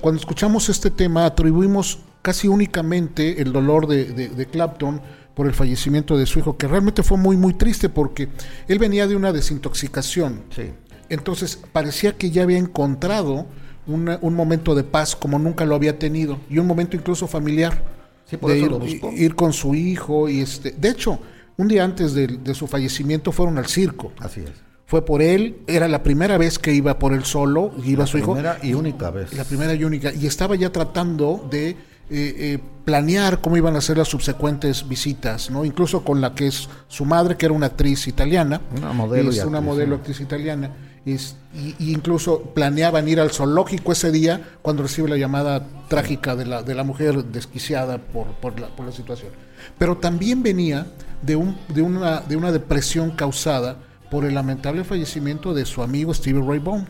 cuando 0.00 0.20
escuchamos 0.20 0.68
este 0.68 0.90
tema 0.92 1.26
atribuimos 1.26 1.98
casi 2.22 2.46
únicamente 2.46 3.42
el 3.42 3.52
dolor 3.52 3.88
de, 3.88 4.04
de- 4.04 4.28
de 4.28 4.46
Clapton 4.46 5.00
por 5.34 5.46
el 5.46 5.54
fallecimiento 5.54 6.16
de 6.16 6.26
su 6.26 6.38
hijo, 6.38 6.56
que 6.56 6.68
realmente 6.68 7.02
fue 7.02 7.16
muy, 7.18 7.36
muy 7.36 7.54
triste 7.54 7.88
porque 7.88 8.28
él 8.68 8.78
venía 8.78 9.06
de 9.08 9.16
una 9.16 9.32
desintoxicación. 9.32 10.42
Sí. 10.54 10.70
Entonces 11.08 11.58
parecía 11.72 12.16
que 12.16 12.30
ya 12.30 12.42
había 12.42 12.58
encontrado 12.58 13.46
una- 13.86 14.18
un 14.20 14.34
momento 14.34 14.74
de 14.74 14.84
paz 14.84 15.16
como 15.16 15.38
nunca 15.38 15.64
lo 15.64 15.74
había 15.74 15.98
tenido 15.98 16.38
y 16.50 16.58
un 16.58 16.66
momento 16.66 16.96
incluso 16.96 17.26
familiar 17.26 17.82
Sí, 18.26 18.36
por 18.36 18.50
de 18.50 18.58
eso 18.58 18.66
ir, 18.66 18.70
lo 18.72 18.78
buscó. 18.78 19.12
ir 19.12 19.34
con 19.34 19.52
su 19.54 19.74
hijo 19.74 20.28
y 20.28 20.40
este 20.40 20.72
de 20.72 20.90
hecho 20.90 21.18
un 21.56 21.68
día 21.68 21.84
antes 21.84 22.12
de, 22.12 22.26
de 22.26 22.54
su 22.54 22.66
fallecimiento 22.66 23.32
fueron 23.32 23.56
al 23.56 23.66
circo 23.66 24.12
Así 24.20 24.40
es. 24.42 24.50
fue 24.84 25.02
por 25.06 25.22
él 25.22 25.56
era 25.66 25.88
la 25.88 26.02
primera 26.02 26.36
vez 26.36 26.58
que 26.58 26.74
iba 26.74 26.98
por 26.98 27.14
él 27.14 27.24
solo 27.24 27.72
iba 27.82 28.06
su 28.06 28.18
hijo 28.18 28.34
Primera 28.34 28.58
y 28.62 28.74
única 28.74 29.10
vez. 29.10 29.32
la 29.32 29.44
primera 29.44 29.72
y 29.72 29.82
única 29.84 30.12
y 30.12 30.26
estaba 30.26 30.54
ya 30.56 30.70
tratando 30.70 31.48
de 31.50 31.70
eh, 31.70 31.76
eh, 32.10 32.58
planear 32.84 33.40
cómo 33.40 33.56
iban 33.56 33.76
a 33.76 33.80
ser 33.82 33.96
las 33.98 34.08
subsecuentes 34.08 34.88
visitas, 34.88 35.50
¿no? 35.50 35.64
Incluso 35.66 36.04
con 36.04 36.22
la 36.22 36.34
que 36.34 36.46
es 36.46 36.66
su 36.88 37.04
madre, 37.04 37.36
que 37.36 37.44
era 37.44 37.54
una 37.54 37.66
actriz 37.66 38.06
italiana, 38.08 38.62
Una 38.76 38.94
modelo 38.94 39.28
es 39.28 39.36
y 39.36 39.40
una 39.40 39.60
modelo 39.60 39.96
actriz 39.96 40.18
italiana, 40.20 40.70
es- 41.14 41.36
y, 41.54 41.74
y 41.78 41.92
incluso 41.92 42.42
planeaban 42.54 43.08
ir 43.08 43.20
al 43.20 43.30
zoológico 43.30 43.92
ese 43.92 44.10
día 44.12 44.40
cuando 44.62 44.82
recibe 44.82 45.08
la 45.08 45.16
llamada 45.16 45.66
trágica 45.88 46.36
de 46.36 46.46
la, 46.46 46.62
de 46.62 46.74
la 46.74 46.84
mujer 46.84 47.24
desquiciada 47.24 47.98
por, 47.98 48.26
por, 48.34 48.58
la, 48.60 48.68
por 48.68 48.86
la 48.86 48.92
situación. 48.92 49.30
Pero 49.78 49.96
también 49.96 50.42
venía 50.42 50.86
de, 51.22 51.36
un, 51.36 51.56
de, 51.74 51.82
una, 51.82 52.20
de 52.20 52.36
una 52.36 52.52
depresión 52.52 53.10
causada 53.12 53.76
por 54.10 54.24
el 54.24 54.34
lamentable 54.34 54.84
fallecimiento 54.84 55.52
de 55.54 55.64
su 55.66 55.82
amigo 55.82 56.12
Stevie 56.14 56.42
Ray 56.46 56.58
Vaughan. 56.60 56.88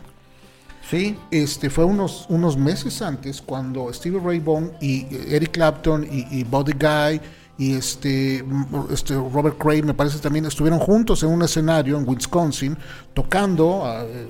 Sí, 0.89 1.17
Este 1.29 1.69
fue 1.69 1.83
unos, 1.85 2.25
unos 2.29 2.57
meses 2.57 3.01
antes 3.01 3.41
cuando 3.41 3.91
Stevie 3.93 4.19
Ray 4.19 4.39
Vaughan 4.39 4.71
y 4.81 5.01
eh, 5.01 5.25
Eric 5.35 5.51
Clapton 5.51 6.03
y, 6.09 6.25
y 6.39 6.43
Buddy 6.43 6.73
Guy 6.73 7.21
y 7.59 7.73
este, 7.73 8.43
este 8.91 9.15
Robert 9.15 9.57
Cray 9.57 9.83
me 9.83 9.93
parece 9.93 10.17
también 10.19 10.45
estuvieron 10.45 10.79
juntos 10.79 11.21
en 11.23 11.29
un 11.29 11.41
escenario 11.43 11.97
en 11.97 12.07
Wisconsin 12.07 12.77
tocando 13.13 13.85
ah, 13.85 14.05
eh, 14.05 14.27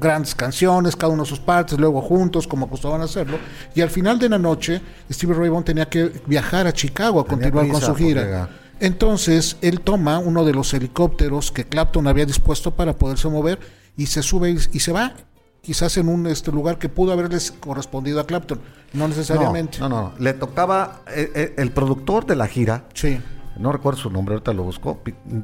grandes 0.00 0.34
canciones, 0.34 0.96
cada 0.96 1.12
uno 1.12 1.24
de 1.24 1.28
sus 1.28 1.40
partes, 1.40 1.78
luego 1.78 2.00
juntos 2.00 2.48
como 2.48 2.64
acostumbran 2.64 3.02
a 3.02 3.04
hacerlo 3.04 3.38
y 3.74 3.82
al 3.82 3.90
final 3.90 4.18
de 4.18 4.30
la 4.30 4.38
noche 4.38 4.80
Stevie 5.12 5.34
Ray 5.34 5.50
Vaughan 5.50 5.64
tenía 5.64 5.90
que 5.90 6.10
viajar 6.26 6.66
a 6.66 6.72
Chicago 6.72 7.20
a 7.20 7.24
Tenía 7.24 7.50
continuar 7.50 7.68
con 7.68 7.80
su 7.82 7.94
gira. 7.94 8.24
llegar. 8.24 8.48
Entonces 8.80 9.58
él 9.60 9.80
toma 9.82 10.18
uno 10.18 10.42
de 10.44 10.54
los 10.54 10.72
helicópteros 10.72 11.52
que 11.52 11.66
Clapton 11.66 12.06
había 12.06 12.24
dispuesto 12.24 12.74
para 12.74 12.96
poderse 12.96 13.28
mover 13.28 13.58
y 13.94 14.06
se 14.06 14.22
sube 14.22 14.56
y 14.72 14.80
se 14.80 14.92
va, 14.92 15.12
quizás 15.60 15.96
en 15.96 16.08
un 16.08 16.26
este 16.26 16.50
lugar 16.52 16.78
que 16.78 16.88
pudo 16.88 17.12
haberles 17.12 17.50
correspondido 17.52 18.20
a 18.20 18.26
Clapton, 18.26 18.60
no 18.92 19.08
necesariamente. 19.08 19.78
No, 19.80 19.88
no, 19.88 20.02
no. 20.02 20.12
Le 20.18 20.32
tocaba 20.32 21.02
eh, 21.08 21.30
eh, 21.34 21.54
el 21.58 21.72
productor 21.72 22.26
de 22.26 22.36
la 22.36 22.46
gira. 22.46 22.84
Sí, 22.94 23.20
No 23.58 23.72
recuerdo 23.72 23.98
su 23.98 24.08
nombre, 24.08 24.34
ahorita 24.34 24.52
lo 24.52 24.62
busco. 24.62 25.00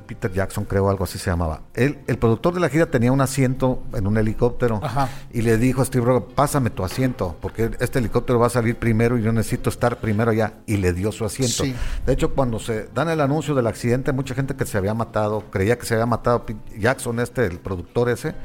Peter 0.07 0.33
Jackson, 0.33 0.65
creo, 0.67 0.89
algo 0.89 1.03
así 1.03 1.19
se 1.19 1.31
llamaba. 1.31 1.63
Él, 1.75 1.99
el 2.07 2.17
productor 2.17 2.55
de 2.55 2.61
la 2.61 2.69
gira 2.69 2.87
tenía 2.87 3.11
un 3.11 3.21
asiento 3.21 3.83
en 3.93 4.07
un 4.07 4.17
helicóptero 4.17 4.79
Ajá. 4.83 5.09
y 5.33 5.43
le 5.43 5.59
dijo 5.59 5.83
a 5.83 5.85
Steve 5.85 6.05
Rogan, 6.05 6.29
pásame 6.33 6.71
tu 6.71 6.85
asiento, 6.85 7.37
porque 7.41 7.73
este 7.81 7.99
helicóptero 7.99 8.39
va 8.39 8.47
a 8.47 8.51
salir 8.51 8.77
primero 8.77 9.19
y 9.19 9.23
yo 9.23 9.33
necesito 9.33 9.69
estar 9.69 9.99
primero 9.99 10.31
allá. 10.31 10.55
Y 10.65 10.77
le 10.77 10.93
dio 10.93 11.11
su 11.11 11.25
asiento. 11.25 11.65
Sí. 11.65 11.75
De 12.07 12.13
hecho, 12.13 12.35
cuando 12.35 12.61
se 12.61 12.87
dan 12.95 13.09
el 13.09 13.21
anuncio 13.21 13.53
del 13.53 13.67
accidente, 13.67 14.13
mucha 14.13 14.35
gente 14.37 14.55
que 14.55 14.65
se 14.65 14.79
había 14.79 14.95
matado, 14.95 15.43
creía 15.51 15.77
que 15.77 15.85
se 15.85 15.95
había 15.95 16.07
matado 16.07 16.47
Pete 16.47 16.79
Jackson, 16.79 17.19
este, 17.19 17.45
el 17.47 17.59
productor 17.59 18.09
ese, 18.11 18.37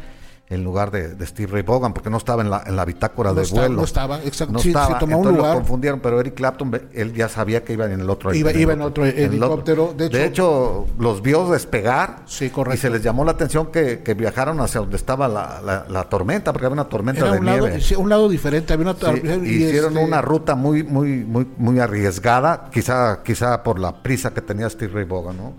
en 0.51 0.63
lugar 0.63 0.89
de, 0.89 1.09
de 1.13 1.25
Steve 1.27 1.51
Ray 1.51 1.61
Vaughan, 1.61 1.93
porque 1.93 2.09
no 2.09 2.17
estaba 2.17 2.41
en 2.41 2.49
la, 2.49 2.63
en 2.65 2.75
la 2.75 2.83
bitácora 2.83 3.29
No 3.29 3.35
de 3.35 3.43
estaba- 3.43 3.61
vuelo. 3.67 3.75
no 3.75 3.83
estaba, 3.83 4.17
exacto. 4.23 4.53
No 4.53 4.59
Sí, 4.59 4.69
estaba, 4.69 4.87
se 4.87 4.93
tomó 4.99 5.17
un 5.17 5.27
entonces 5.27 5.37
lugar. 5.37 5.53
lo 5.53 5.59
confundieron, 5.59 5.99
pero 5.99 6.19
Eric 6.19 6.33
Clapton, 6.33 6.81
él 6.91 7.13
ya 7.13 7.29
sabía 7.29 7.63
que 7.63 7.73
iba 7.73 7.85
en 7.85 7.99
el 8.01 8.09
otro. 8.09 8.33
Iba- 8.33 8.51
iba 8.53 8.73
en 8.73 8.81
otro 8.81 9.05
el 9.05 9.15
helicóptero, 9.15 9.93
de 9.95 10.09
De 10.09 10.25
hecho- 10.25 10.85
hecho, 10.85 10.87
los 10.97 11.21
vio 11.21 11.47
despegar. 11.51 12.23
Sí, 12.25 12.49
correcto. 12.49 12.73
Y 12.75 12.77
se 12.79 12.89
les 12.89 13.03
llamó 13.03 13.23
la 13.25 13.31
atención 13.33 13.67
que, 13.71 13.99
que 14.01 14.15
viajaron 14.15 14.59
hacia 14.59 14.81
donde 14.81 14.95
estaba 14.95 15.27
la, 15.27 15.61
la- 15.63 15.85
la 15.87 16.09
tormenta, 16.09 16.51
porque 16.51 16.65
había 16.65 16.73
una 16.73 16.89
tormenta 16.89 17.21
era 17.25 17.33
de 17.33 17.39
un 17.41 17.45
lado, 17.45 17.67
nieve. 17.67 17.81
sí, 17.81 17.93
un 17.93 18.09
lado 18.09 18.27
diferente, 18.27 18.73
había 18.73 18.89
una 18.89 18.95
Sí, 18.99 19.21
y 19.45 19.49
hicieron 19.65 19.93
este, 19.93 20.03
una 20.03 20.19
ruta 20.23 20.55
muy, 20.55 20.81
muy, 20.81 21.25
muy, 21.25 21.47
muy 21.57 21.79
arriesgada, 21.79 22.69
quizá, 22.73 23.21
quizá 23.23 23.61
por 23.61 23.77
la 23.77 24.01
prisa 24.01 24.33
que 24.33 24.41
tenía 24.41 24.67
Steve 24.67 24.93
Ray 24.95 25.03
Vaughan, 25.05 25.37
¿no? 25.37 25.53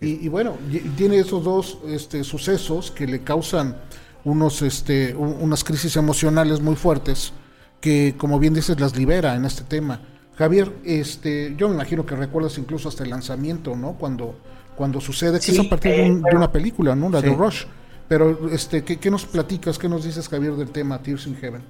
Y, 0.00 0.26
y 0.26 0.28
bueno, 0.28 0.56
y- 0.68 0.80
tiene 0.96 1.18
esos 1.20 1.44
dos 1.44 1.78
este, 1.86 2.24
sucesos 2.24 2.90
que 2.90 3.06
le 3.06 3.22
causan 3.22 3.76
unos, 4.24 4.62
este, 4.62 5.14
unas 5.14 5.64
crisis 5.64 5.96
emocionales 5.96 6.60
muy 6.60 6.76
fuertes 6.76 7.32
que, 7.80 8.14
como 8.16 8.38
bien 8.38 8.54
dices, 8.54 8.78
las 8.80 8.96
libera 8.96 9.34
en 9.34 9.44
este 9.44 9.64
tema. 9.64 10.00
Javier, 10.36 10.72
este, 10.84 11.54
yo 11.56 11.68
me 11.68 11.74
imagino 11.74 12.06
que 12.06 12.14
recuerdas 12.16 12.56
incluso 12.58 12.88
hasta 12.88 13.02
el 13.04 13.10
lanzamiento, 13.10 13.76
¿no? 13.76 13.94
Cuando, 13.94 14.36
cuando 14.76 15.00
sucede, 15.00 15.38
que 15.38 15.44
Sí, 15.46 15.52
es 15.52 15.66
a 15.66 15.68
partir 15.68 15.92
de, 15.92 16.06
eh, 16.06 16.10
un- 16.10 16.14
de 16.16 16.20
bueno. 16.22 16.38
una 16.38 16.52
película, 16.52 16.94
¿no? 16.94 17.10
La 17.10 17.20
de. 17.20 17.34
Rush. 17.34 17.64
Pero, 18.08 18.48
este, 18.50 18.84
¿qué, 18.84 18.98
¿qué, 18.98 19.10
nos 19.10 19.24
platicas, 19.26 19.78
qué 19.78 19.88
nos 19.88 20.04
dices, 20.04 20.28
Javier, 20.28 20.54
del 20.54 20.70
tema 20.70 21.02
Tears 21.02 21.26
in 21.26 21.36
Heaven? 21.36 21.62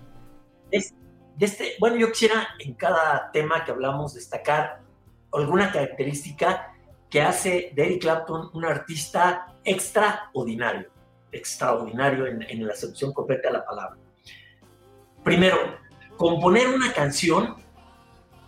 Es, 0.71 0.93
de 1.37 1.47
este, 1.47 1.73
bueno, 1.81 1.97
yo 1.97 2.09
quisiera 2.13 2.49
en 2.59 2.75
cada 2.75 3.31
tema 3.33 3.65
que 3.65 3.71
hablamos 3.71 4.15
destacar 4.15 4.81
alguna 5.33 5.71
característica 5.73 6.73
que 7.09 7.23
hace 7.23 7.73
de 7.75 7.85
Eric 7.85 8.03
Clapton 8.03 8.51
un 8.55 8.65
artista 8.65 9.47
extraordinario, 9.65 10.89
extraordinario 11.33 12.27
en, 12.27 12.67
la 12.67 12.73
acepción 12.73 13.13
completa 13.13 13.49
de 13.49 13.55
la 13.55 13.65
palabra. 13.65 13.97
Primero, 15.25 15.57
componer 16.17 16.69
una 16.69 16.93
canción 16.93 17.57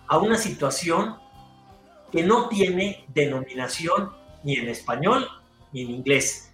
a 0.07 0.19
una 0.19 0.37
situación 0.37 1.17
que 2.13 2.23
no 2.23 2.49
tiene 2.49 3.07
denominación 3.09 4.13
ni 4.45 4.57
en 4.57 4.69
español 4.69 5.27
ni 5.73 5.83
en 5.83 5.91
inglés. 5.91 6.53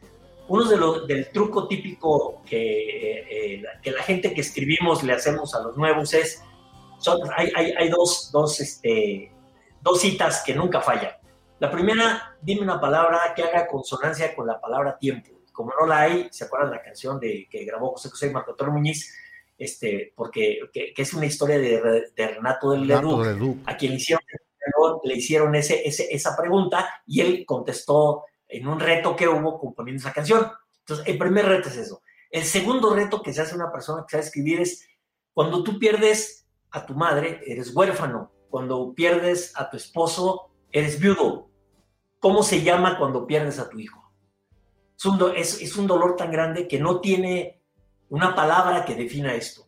Uno 0.48 0.64
de 0.64 0.76
los, 0.76 1.06
del 1.06 1.30
truco 1.30 1.68
típico 1.68 2.42
que, 2.46 3.56
eh, 3.56 3.62
que, 3.82 3.90
la 3.90 4.02
gente 4.02 4.32
que 4.32 4.40
escribimos 4.40 5.02
le 5.02 5.12
hacemos 5.12 5.54
a 5.54 5.62
los 5.62 5.76
nuevos 5.76 6.14
es, 6.14 6.42
son, 6.98 7.20
hay, 7.36 7.52
hay, 7.54 7.72
hay 7.72 7.88
dos, 7.88 8.30
dos, 8.32 8.60
este, 8.60 9.32
dos 9.80 10.00
citas 10.00 10.42
que 10.44 10.54
nunca 10.54 10.80
fallan. 10.80 11.12
La 11.58 11.70
primera, 11.70 12.36
dime 12.40 12.62
una 12.62 12.80
palabra 12.80 13.34
que 13.36 13.42
haga 13.42 13.66
consonancia 13.66 14.34
con 14.34 14.46
la 14.46 14.58
palabra 14.58 14.96
tiempo. 14.98 15.39
Como 15.60 15.74
no 15.78 15.86
la 15.86 16.00
hay, 16.00 16.28
¿se 16.30 16.44
acuerdan 16.44 16.70
la 16.70 16.80
canción 16.80 17.20
de, 17.20 17.46
que 17.50 17.66
grabó 17.66 17.90
José 17.90 18.08
José 18.08 18.28
y 18.28 18.30
Marco 18.30 18.52
Antonio 18.52 18.72
Muñiz? 18.72 19.14
Este, 19.58 20.10
porque 20.16 20.58
que, 20.72 20.94
que 20.94 21.02
es 21.02 21.12
una 21.12 21.26
historia 21.26 21.58
de, 21.58 22.10
de 22.16 22.28
Renato 22.28 22.70
del 22.70 22.86
Leduc, 22.86 23.58
a 23.66 23.76
quien 23.76 23.92
le 23.92 23.98
hicieron, 23.98 24.24
le 25.04 25.14
hicieron 25.14 25.54
ese, 25.54 25.86
ese, 25.86 26.08
esa 26.14 26.34
pregunta 26.34 27.02
y 27.06 27.20
él 27.20 27.44
contestó 27.44 28.24
en 28.48 28.66
un 28.68 28.80
reto 28.80 29.14
que 29.14 29.28
hubo 29.28 29.58
componiendo 29.58 30.00
esa 30.00 30.14
canción. 30.14 30.50
Entonces, 30.78 31.06
el 31.06 31.18
primer 31.18 31.44
reto 31.44 31.68
es 31.68 31.76
eso. 31.76 32.00
El 32.30 32.44
segundo 32.44 32.94
reto 32.94 33.20
que 33.20 33.34
se 33.34 33.42
hace 33.42 33.54
una 33.54 33.70
persona 33.70 34.06
que 34.06 34.12
sabe 34.12 34.24
escribir 34.24 34.62
es 34.62 34.88
cuando 35.34 35.62
tú 35.62 35.78
pierdes 35.78 36.46
a 36.70 36.86
tu 36.86 36.94
madre, 36.94 37.42
eres 37.44 37.76
huérfano. 37.76 38.32
Cuando 38.48 38.94
pierdes 38.94 39.52
a 39.56 39.68
tu 39.68 39.76
esposo, 39.76 40.52
eres 40.72 40.98
viudo. 40.98 41.50
¿Cómo 42.18 42.42
se 42.42 42.62
llama 42.62 42.96
cuando 42.96 43.26
pierdes 43.26 43.58
a 43.58 43.68
tu 43.68 43.78
hijo? 43.78 43.99
Es 45.34 45.76
un, 45.76 45.86
dolor 45.86 46.16
tan 46.16 46.30
grande 46.30 46.68
que 46.68 46.78
no 46.78 47.00
tiene 47.00 47.62
una 48.10 48.34
palabra 48.34 48.84
que 48.84 48.94
defina 48.94 49.34
esto. 49.34 49.66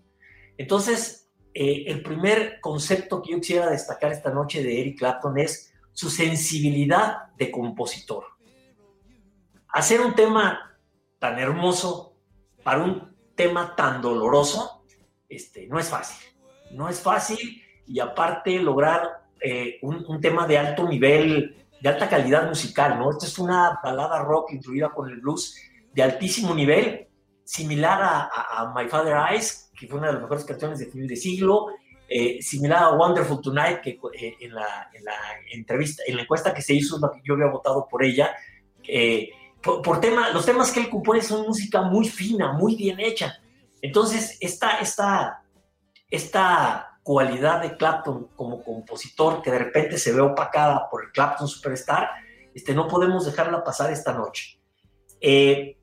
Entonces, 0.58 1.30
eh, 1.54 1.84
el 1.86 2.02
primer 2.02 2.60
concepto 2.60 3.22
que 3.22 3.32
yo 3.32 3.38
quisiera 3.38 3.70
destacar 3.70 4.12
esta 4.12 4.30
noche 4.30 4.62
de 4.62 4.80
Eric 4.80 4.98
Clapton 4.98 5.38
es 5.38 5.72
su 5.92 6.10
sensibilidad 6.10 7.32
de 7.38 7.50
compositor. 7.50 8.24
Hacer 9.68 10.02
un 10.02 10.14
tema 10.14 10.78
tan 11.18 11.38
hermoso 11.38 12.14
para 12.62 12.82
un 12.82 13.16
tema 13.34 13.74
tan 13.74 14.02
doloroso, 14.02 14.84
este, 15.28 15.66
no 15.66 15.78
es 15.78 15.88
fácil. 15.88 16.26
No 16.72 16.90
es 16.90 17.00
fácil 17.00 17.62
y 17.86 18.00
aparte 18.00 18.58
lograr 18.58 19.22
eh, 19.40 19.78
un, 19.82 20.20
tema 20.20 20.46
de 20.46 20.58
alto 20.58 20.86
nivel, 20.86 21.61
de 21.82 21.88
alta 21.88 22.08
calidad 22.08 22.46
musical, 22.46 22.96
¿no? 22.96 23.10
Esta 23.10 23.26
es 23.26 23.38
una 23.40 23.80
balada 23.82 24.22
rock 24.22 24.52
incluida 24.52 24.90
con 24.90 25.10
el 25.10 25.20
blues 25.20 25.56
de 25.92 26.02
altísimo 26.04 26.54
nivel 26.54 27.08
similar 27.42 28.00
a, 28.00 28.72
My 28.72 28.88
Father 28.88 29.16
Eyes, 29.30 29.72
que 29.76 29.88
fue 29.88 29.98
una 29.98 30.06
de 30.06 30.12
las 30.12 30.22
mejores 30.22 30.44
canciones 30.44 30.78
de 30.78 30.86
fin 30.86 31.08
de 31.08 31.16
siglo, 31.16 31.66
eh, 32.08 32.40
similar 32.40 32.84
a 32.84 32.90
Wonderful 32.90 33.40
Tonight, 33.40 33.80
que 33.80 33.98
eh, 34.12 34.36
en, 34.40 34.54
la, 34.54 34.90
en, 34.92 35.04
la, 35.04 35.12
entrevista, 35.52 36.04
en 36.06 36.16
la 36.16 36.22
encuesta 36.22 36.54
que 36.54 36.62
se 36.62 36.72
hizo, 36.72 37.00
yo 37.24 37.34
había 37.34 37.50
votado 37.50 37.88
por 37.90 38.04
ella, 38.04 38.30
por, 39.60 39.82
por, 39.82 40.00
tema, 40.00 40.30
los 40.30 40.46
temas 40.46 40.70
que 40.70 40.80
él 40.80 40.88
compone 40.88 41.20
son 41.20 41.48
música 41.48 41.82
muy 41.82 42.08
fina, 42.08 42.52
muy 42.52 42.76
bien 42.76 43.00
hecha. 43.00 43.40
Entonces, 43.80 44.38
esta, 44.40 44.78
esta, 44.78 45.42
esta 46.08 46.91
cualidad 47.02 47.62
de 47.62 47.76
Clapton 47.76 48.28
como 48.36 48.62
compositor 48.62 49.42
que 49.42 49.50
de 49.50 49.58
repente 49.58 49.98
se 49.98 50.12
ve 50.12 50.20
opacada 50.20 50.88
por 50.90 51.04
el 51.04 51.12
Clapton 51.12 51.48
Superstar, 51.48 52.10
este, 52.54 52.74
no 52.74 52.86
podemos 52.86 53.24
dejarla 53.26 53.64
pasar 53.64 53.92
esta 53.92 54.12
noche. 54.12 54.60
Eh, 55.20 55.76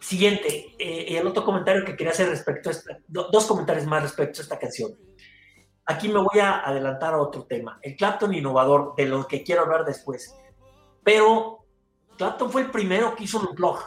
Siguiente, 0.00 0.76
eh, 0.78 1.18
el 1.18 1.26
otro 1.26 1.44
comentario 1.44 1.84
que 1.84 1.96
quería 1.96 2.12
hacer 2.12 2.28
respecto 2.28 2.68
a 2.68 2.72
esta, 2.72 2.98
do, 3.08 3.28
dos 3.32 3.46
comentarios 3.46 3.86
más 3.86 4.02
respecto 4.02 4.40
a 4.40 4.42
esta 4.42 4.58
canción. 4.58 4.96
Aquí 5.86 6.08
me 6.08 6.20
voy 6.20 6.38
a 6.40 6.60
adelantar 6.60 7.14
a 7.14 7.20
otro 7.20 7.44
tema, 7.44 7.80
el 7.82 7.96
Clapton 7.96 8.32
innovador, 8.32 8.94
de 8.96 9.06
lo 9.06 9.26
que 9.26 9.42
quiero 9.42 9.62
hablar 9.62 9.84
después. 9.84 10.34
Pero 11.02 11.64
Clapton 12.16 12.50
fue 12.50 12.62
el 12.62 12.70
primero 12.70 13.16
que 13.16 13.24
hizo 13.24 13.40
un 13.40 13.54
blog 13.54 13.80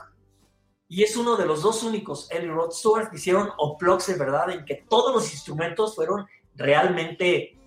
y 0.88 1.04
es 1.04 1.16
uno 1.16 1.38
de 1.38 1.46
los 1.46 1.62
dos 1.62 1.84
únicos, 1.84 2.30
él 2.32 2.46
y 2.46 2.50
Rod 2.50 2.72
Stewart, 2.72 3.10
que 3.10 3.16
hicieron 3.16 3.50
unplugs 3.58 4.08
de 4.08 4.16
verdad 4.16 4.50
en 4.50 4.66
que 4.66 4.86
todos 4.90 5.14
los 5.16 5.32
instrumentos 5.32 5.96
fueron 5.96 6.28
realmente 6.56 7.58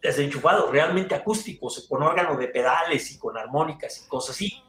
desenchufados, 0.00 0.70
realmente 0.70 1.14
acústicos, 1.14 1.86
con 1.88 2.02
órgano 2.02 2.36
de 2.36 2.48
pedales 2.48 3.10
y 3.12 3.18
con 3.18 3.36
armónicas 3.36 4.02
y 4.04 4.08
cosas 4.08 4.36
así. 4.36 4.62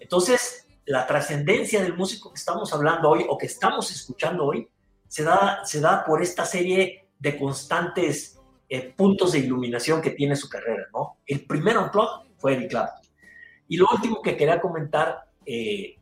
Entonces, 0.00 0.66
la 0.84 1.06
trascendencia 1.06 1.80
del 1.82 1.96
músico 1.96 2.30
que 2.30 2.38
estamos 2.38 2.72
hablando 2.72 3.10
hoy 3.10 3.24
o 3.28 3.38
que 3.38 3.46
estamos 3.46 3.90
escuchando 3.90 4.44
hoy 4.46 4.68
se 5.06 5.22
da, 5.22 5.64
se 5.64 5.80
da 5.80 6.04
por 6.04 6.22
esta 6.22 6.44
serie 6.44 7.06
de 7.18 7.38
constantes 7.38 8.38
eh, 8.68 8.92
puntos 8.96 9.32
de 9.32 9.38
iluminación 9.40 10.00
que 10.00 10.10
tiene 10.10 10.34
su 10.34 10.48
carrera, 10.48 10.86
¿no? 10.92 11.18
El 11.26 11.44
primer 11.46 11.78
unplug 11.78 12.08
fue 12.38 12.54
Eric 12.54 12.70
Clapton. 12.70 13.06
Y 13.68 13.76
lo 13.76 13.86
último 13.92 14.20
que 14.20 14.36
quería 14.36 14.60
comentar 14.60 15.26
eh, 15.46 15.96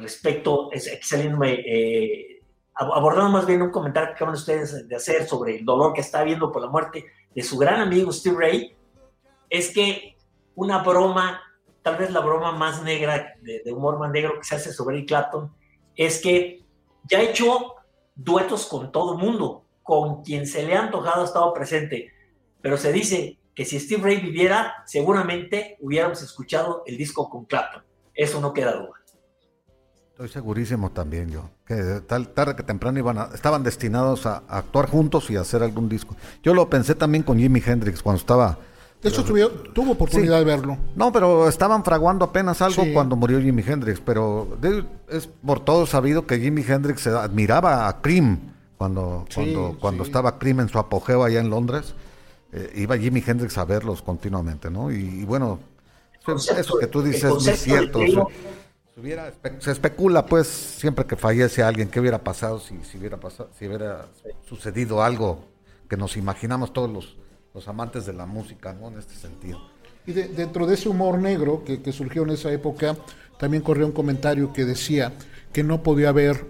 respecto, 0.00 0.70
es 0.72 0.90
saliéndome, 1.02 1.52
eh, 1.54 2.29
abordando 2.80 3.30
más 3.30 3.46
bien 3.46 3.62
un 3.62 3.70
comentario 3.70 4.08
que 4.10 4.14
acaban 4.14 4.34
ustedes 4.34 4.88
de 4.88 4.96
hacer 4.96 5.28
sobre 5.28 5.58
el 5.58 5.64
dolor 5.64 5.92
que 5.92 6.00
está 6.00 6.20
habiendo 6.20 6.50
por 6.50 6.62
la 6.62 6.68
muerte 6.68 7.04
de 7.34 7.42
su 7.42 7.58
gran 7.58 7.80
amigo 7.80 8.12
Steve 8.12 8.36
Ray, 8.38 8.76
es 9.50 9.70
que 9.70 10.16
una 10.54 10.78
broma 10.78 11.40
tal 11.82 11.96
vez 11.96 12.10
la 12.10 12.20
broma 12.20 12.52
más 12.52 12.82
negra, 12.82 13.34
de, 13.40 13.62
humor 13.72 13.98
más 13.98 14.10
negro 14.10 14.38
que 14.38 14.44
se 14.44 14.54
hace 14.54 14.72
sobre 14.72 14.96
Eric 14.96 15.08
Clapton, 15.08 15.52
es 15.96 16.20
que 16.20 16.64
ya 17.04 17.18
ha 17.18 17.22
hecho 17.22 17.74
duetos 18.14 18.66
con 18.66 18.92
todo 18.92 19.14
el 19.14 19.18
mundo, 19.18 19.64
con 19.82 20.22
quien 20.22 20.46
se 20.46 20.62
le 20.64 20.74
ha 20.74 20.82
antojado 20.82 21.22
ha 21.22 21.24
estado 21.24 21.52
presente, 21.52 22.12
pero 22.60 22.76
se 22.76 22.92
dice 22.92 23.38
que 23.54 23.64
si 23.64 23.80
Steve 23.80 24.02
Ray 24.02 24.20
viviera, 24.20 24.82
seguramente 24.86 25.76
hubiéramos 25.80 26.22
escuchado 26.22 26.82
el 26.86 26.96
disco 26.96 27.28
con 27.28 27.46
Clapton. 27.46 27.82
Eso 28.14 28.40
no 28.40 28.52
queda 28.52 28.74
duda. 28.74 28.99
Estoy 30.20 30.34
segurísimo 30.34 30.90
también 30.90 31.30
yo, 31.30 31.48
que 31.66 32.02
tal 32.06 32.28
tarde 32.28 32.54
que 32.54 32.62
temprano 32.62 32.98
iban 32.98 33.16
a, 33.16 33.30
estaban 33.32 33.62
destinados 33.62 34.26
a, 34.26 34.42
a, 34.48 34.58
actuar 34.58 34.86
juntos 34.86 35.30
y 35.30 35.36
a 35.36 35.40
hacer 35.40 35.62
algún 35.62 35.88
disco. 35.88 36.14
Yo 36.42 36.52
lo 36.52 36.68
pensé 36.68 36.94
también 36.94 37.22
con 37.22 37.38
Jimi 37.38 37.62
Hendrix 37.64 38.02
cuando 38.02 38.20
estaba 38.20 38.58
de 39.02 39.08
hecho, 39.08 39.24
tuvo, 39.24 39.48
tuvo 39.72 39.92
oportunidad 39.92 40.40
sí. 40.40 40.44
de 40.44 40.44
verlo. 40.44 40.76
No, 40.94 41.10
pero 41.10 41.48
estaban 41.48 41.82
fraguando 41.84 42.26
apenas 42.26 42.60
algo 42.60 42.84
sí. 42.84 42.92
cuando 42.92 43.16
murió 43.16 43.40
Jimi 43.40 43.64
Hendrix. 43.66 43.98
Pero 44.00 44.58
de, 44.60 44.84
es 45.08 45.26
por 45.26 45.60
todo 45.60 45.86
sabido 45.86 46.26
que 46.26 46.38
Jimi 46.38 46.62
Hendrix 46.68 47.06
admiraba 47.06 47.88
a 47.88 48.02
Cream 48.02 48.52
cuando, 48.76 49.24
sí, 49.30 49.36
cuando, 49.36 49.78
cuando 49.80 50.04
estaba 50.04 50.38
Cream 50.38 50.60
en 50.60 50.68
su 50.68 50.78
apogeo 50.78 51.24
allá 51.24 51.40
en 51.40 51.48
Londres. 51.48 51.94
Eh, 52.52 52.72
iba 52.74 52.98
Jimi 52.98 53.24
Hendrix 53.26 53.56
a 53.56 53.64
verlos 53.64 54.02
continuamente, 54.02 54.70
¿no? 54.70 54.92
Y, 54.92 54.96
y 54.96 55.24
bueno, 55.24 55.60
concepto, 56.22 56.60
eso 56.60 56.78
que 56.78 56.88
tú 56.88 57.02
dices 57.02 57.24
es 57.24 57.46
muy 57.46 57.54
cierto. 57.54 58.00
Hubiera, 59.00 59.32
se, 59.58 59.70
especula, 59.70 60.26
pues, 60.26 60.46
siempre 60.46 61.04
que 61.06 61.16
fallece 61.16 61.62
alguien, 61.62 61.88
qué 61.88 62.00
hubiera 62.00 62.22
pasado 62.22 62.60
si, 62.60 62.78
si 62.84 62.98
hubiera 62.98 63.18
pasado, 63.18 63.50
si 63.58 63.66
hubiera 63.66 64.06
sucedido 64.48 65.02
algo 65.02 65.44
que 65.88 65.96
nos 65.96 66.16
imaginamos 66.16 66.72
todos 66.72 66.90
los 66.90 67.16
los 67.54 67.66
amantes 67.68 68.06
de 68.06 68.12
la 68.12 68.26
música, 68.26 68.72
¿no? 68.72 68.88
En 68.88 68.98
este 68.98 69.14
sentido. 69.14 69.60
Y 70.06 70.12
de, 70.12 70.28
dentro 70.28 70.66
de 70.66 70.74
ese 70.74 70.88
humor 70.88 71.18
negro 71.18 71.64
que, 71.64 71.82
que, 71.82 71.92
surgió 71.92 72.22
en 72.22 72.30
esa 72.30 72.52
época, 72.52 72.96
también 73.38 73.62
corrió 73.62 73.86
un 73.86 73.92
comentario 73.92 74.52
que 74.52 74.64
decía 74.64 75.12
que 75.52 75.62
no 75.62 75.82
podía 75.82 76.10
haber 76.10 76.46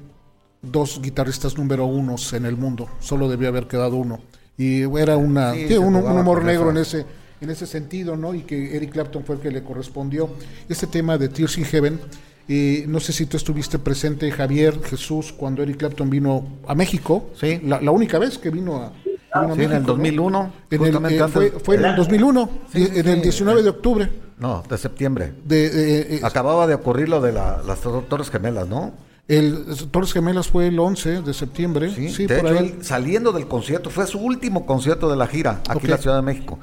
dos 0.62 1.00
guitarristas 1.00 1.56
número 1.56 1.86
unos 1.86 2.32
en 2.32 2.44
el 2.44 2.56
mundo, 2.56 2.88
solo 3.00 3.28
debía 3.28 3.48
haber 3.48 3.66
quedado 3.66 3.96
uno. 3.96 4.20
Y 4.56 4.82
era 4.98 5.16
una, 5.16 5.54
sí, 5.54 5.72
un, 5.78 5.96
un, 5.96 6.18
humor 6.18 6.44
negro 6.44 6.70
en 6.70 6.76
ese, 6.76 7.06
en 7.40 7.50
ese 7.50 7.66
sentido, 7.66 8.16
¿no? 8.16 8.34
Y 8.34 8.42
que 8.42 8.76
Eric 8.76 8.92
Clapton 8.92 9.24
fue 9.24 9.36
el 9.36 9.40
que 9.40 9.50
le 9.50 9.62
correspondió. 9.62 10.30
Este 10.68 10.86
tema 10.86 11.18
de 11.18 11.28
Tears 11.28 11.58
in 11.58 11.64
Heaven, 11.64 12.00
eh, 12.48 12.84
no 12.86 13.00
sé 13.00 13.12
si 13.12 13.26
tú 13.26 13.36
estuviste 13.36 13.78
presente, 13.78 14.30
Javier, 14.30 14.80
Jesús, 14.82 15.32
cuando 15.32 15.62
Eric 15.62 15.78
Clapton 15.78 16.10
vino 16.10 16.46
a 16.66 16.74
México. 16.74 17.30
Sí. 17.38 17.60
La, 17.64 17.80
la 17.80 17.90
única 17.90 18.18
vez 18.18 18.38
que 18.38 18.50
vino 18.50 18.76
a, 18.76 18.92
Ah, 19.32 19.48
sí, 19.54 19.62
en 19.62 19.72
el 19.72 19.84
2001. 19.84 20.30
¿no? 20.30 20.52
En 20.70 20.84
el, 20.84 21.12
eh, 21.12 21.28
fue, 21.28 21.50
fue 21.50 21.76
en 21.76 21.84
el 21.84 21.96
2001, 21.96 22.50
sí, 22.72 22.88
en 22.94 23.08
el 23.08 23.22
19 23.22 23.62
de 23.62 23.68
octubre. 23.68 24.10
No, 24.38 24.62
de 24.68 24.78
septiembre. 24.78 25.34
De, 25.44 25.66
eh, 25.66 26.06
eh, 26.16 26.20
Acababa 26.22 26.66
de 26.66 26.74
ocurrir 26.74 27.08
lo 27.08 27.20
de 27.20 27.32
la, 27.32 27.62
las 27.64 27.80
Torres 27.80 28.30
Gemelas, 28.30 28.68
¿no? 28.68 28.92
El 29.28 29.66
Torres 29.92 30.12
Gemelas 30.12 30.48
fue 30.48 30.66
el 30.66 30.78
11 30.78 31.22
de 31.22 31.34
septiembre. 31.34 31.94
Sí, 31.94 32.08
sí 32.08 32.26
de 32.26 32.38
por 32.38 32.50
hecho, 32.50 32.58
ahí. 32.58 32.74
Él, 32.78 32.84
saliendo 32.84 33.30
del 33.32 33.46
concierto, 33.46 33.90
fue 33.90 34.06
su 34.06 34.18
último 34.18 34.66
concierto 34.66 35.08
de 35.08 35.16
la 35.16 35.28
gira 35.28 35.60
aquí 35.68 35.78
okay. 35.78 35.84
en 35.84 35.90
la 35.90 35.98
Ciudad 35.98 36.16
de 36.16 36.22
México. 36.22 36.58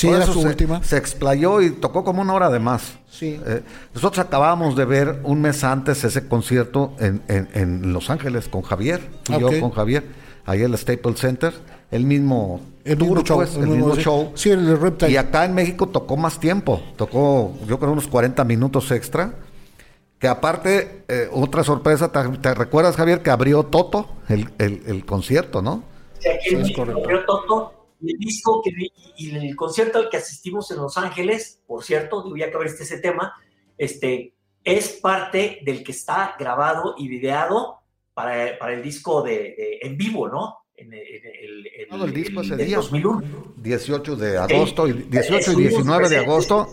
Sí, 0.00 0.06
Por 0.06 0.16
era 0.16 0.26
su 0.26 0.40
se, 0.40 0.48
última. 0.48 0.82
Se 0.82 0.96
explayó 0.96 1.60
y 1.60 1.70
tocó 1.70 2.04
como 2.04 2.22
una 2.22 2.32
hora 2.34 2.48
de 2.50 2.58
más. 2.58 2.94
Sí. 3.10 3.38
Eh, 3.44 3.62
nosotros 3.94 4.24
acabábamos 4.24 4.76
de 4.76 4.84
ver 4.86 5.20
un 5.24 5.40
mes 5.42 5.62
antes 5.64 6.02
ese 6.04 6.26
concierto 6.26 6.92
en, 6.98 7.22
en- 7.28 7.48
en 7.54 7.92
Los 7.92 8.08
Ángeles 8.08 8.48
con 8.48 8.62
Javier. 8.62 9.00
Fui 9.24 9.34
Ok. 9.36 9.52
yo 9.52 9.60
con 9.60 9.70
Javier, 9.72 10.04
ahí 10.46 10.60
en 10.62 10.72
el 10.72 10.78
Staples 10.78 11.18
Center. 11.20 11.52
El 11.90 12.04
mismo 12.04 12.60
El 12.84 12.96
tour, 12.98 13.08
mismo 13.08 13.24
show. 13.24 13.36
pues, 13.38 13.56
el 13.56 13.66
mismo 13.66 13.94
sí. 13.96 14.02
show. 14.02 14.32
Sí, 14.36 14.50
el 14.50 14.64
de 14.64 14.76
Reptile. 14.76 15.10
Y 15.10 15.16
acá 15.16 15.44
en 15.44 15.54
México 15.54 15.88
tocó 15.88 16.16
más 16.16 16.38
tiempo, 16.40 16.80
tocó 16.96 17.52
yo 17.66 17.78
creo 17.78 17.92
unos 17.92 18.06
40 18.06 18.44
minutos 18.44 18.90
extra. 18.92 19.34
Que 20.18 20.28
aparte, 20.28 21.04
eh, 21.08 21.28
otra 21.32 21.64
sorpresa, 21.64 22.12
¿te, 22.12 22.22
te 22.38 22.54
recuerdas 22.54 22.94
Javier 22.96 23.22
que 23.22 23.30
abrió 23.30 23.64
Toto 23.64 24.06
el, 24.28 24.50
el- 24.58 24.82
el 24.86 25.04
concierto, 25.04 25.62
no? 25.62 25.82
Sí, 26.20 26.28
es 26.54 26.58
disco 26.62 26.82
correcto. 26.82 27.02
abrió 27.02 27.24
Toto, 27.24 27.79
el 28.02 28.18
disco 28.18 28.62
que, 28.62 28.70
y 29.16 29.34
el 29.36 29.56
concierto 29.56 29.98
al 29.98 30.08
que 30.08 30.16
asistimos 30.16 30.70
en 30.70 30.78
Los 30.78 30.96
Ángeles, 30.96 31.60
por 31.66 31.84
cierto, 31.84 32.22
digo, 32.22 32.36
ya 32.36 32.50
que 32.50 32.56
abriste 32.56 32.82
ese 32.84 32.98
tema, 32.98 33.32
este, 33.78 34.34
es 34.64 34.88
parte 35.00 35.60
del 35.64 35.82
que 35.82 35.92
está 35.92 36.34
grabado 36.38 36.94
y 36.98 37.08
videado 37.08 37.78
para, 38.14 38.58
para 38.58 38.74
el 38.74 38.82
disco 38.82 39.22
de, 39.22 39.32
de- 39.32 39.78
en 39.82 39.96
vivo, 39.96 40.28
¿no? 40.28 40.56
En, 40.76 40.92
el- 40.92 40.98
en 41.00 41.22
el, 41.26 41.66
en 41.66 41.88
Todo 41.88 42.04
el 42.04 42.12
disco 42.14 42.40
ese 42.42 42.56
día. 42.56 42.76
2001. 42.76 43.54
18 43.56 44.16
de 44.16 44.38
agosto 44.38 44.88
y 44.88 44.92
18 44.92 45.32
y 45.34 45.36
Estuvimos 45.38 45.70
19 45.72 46.08
de 46.08 46.16
agosto, 46.18 46.68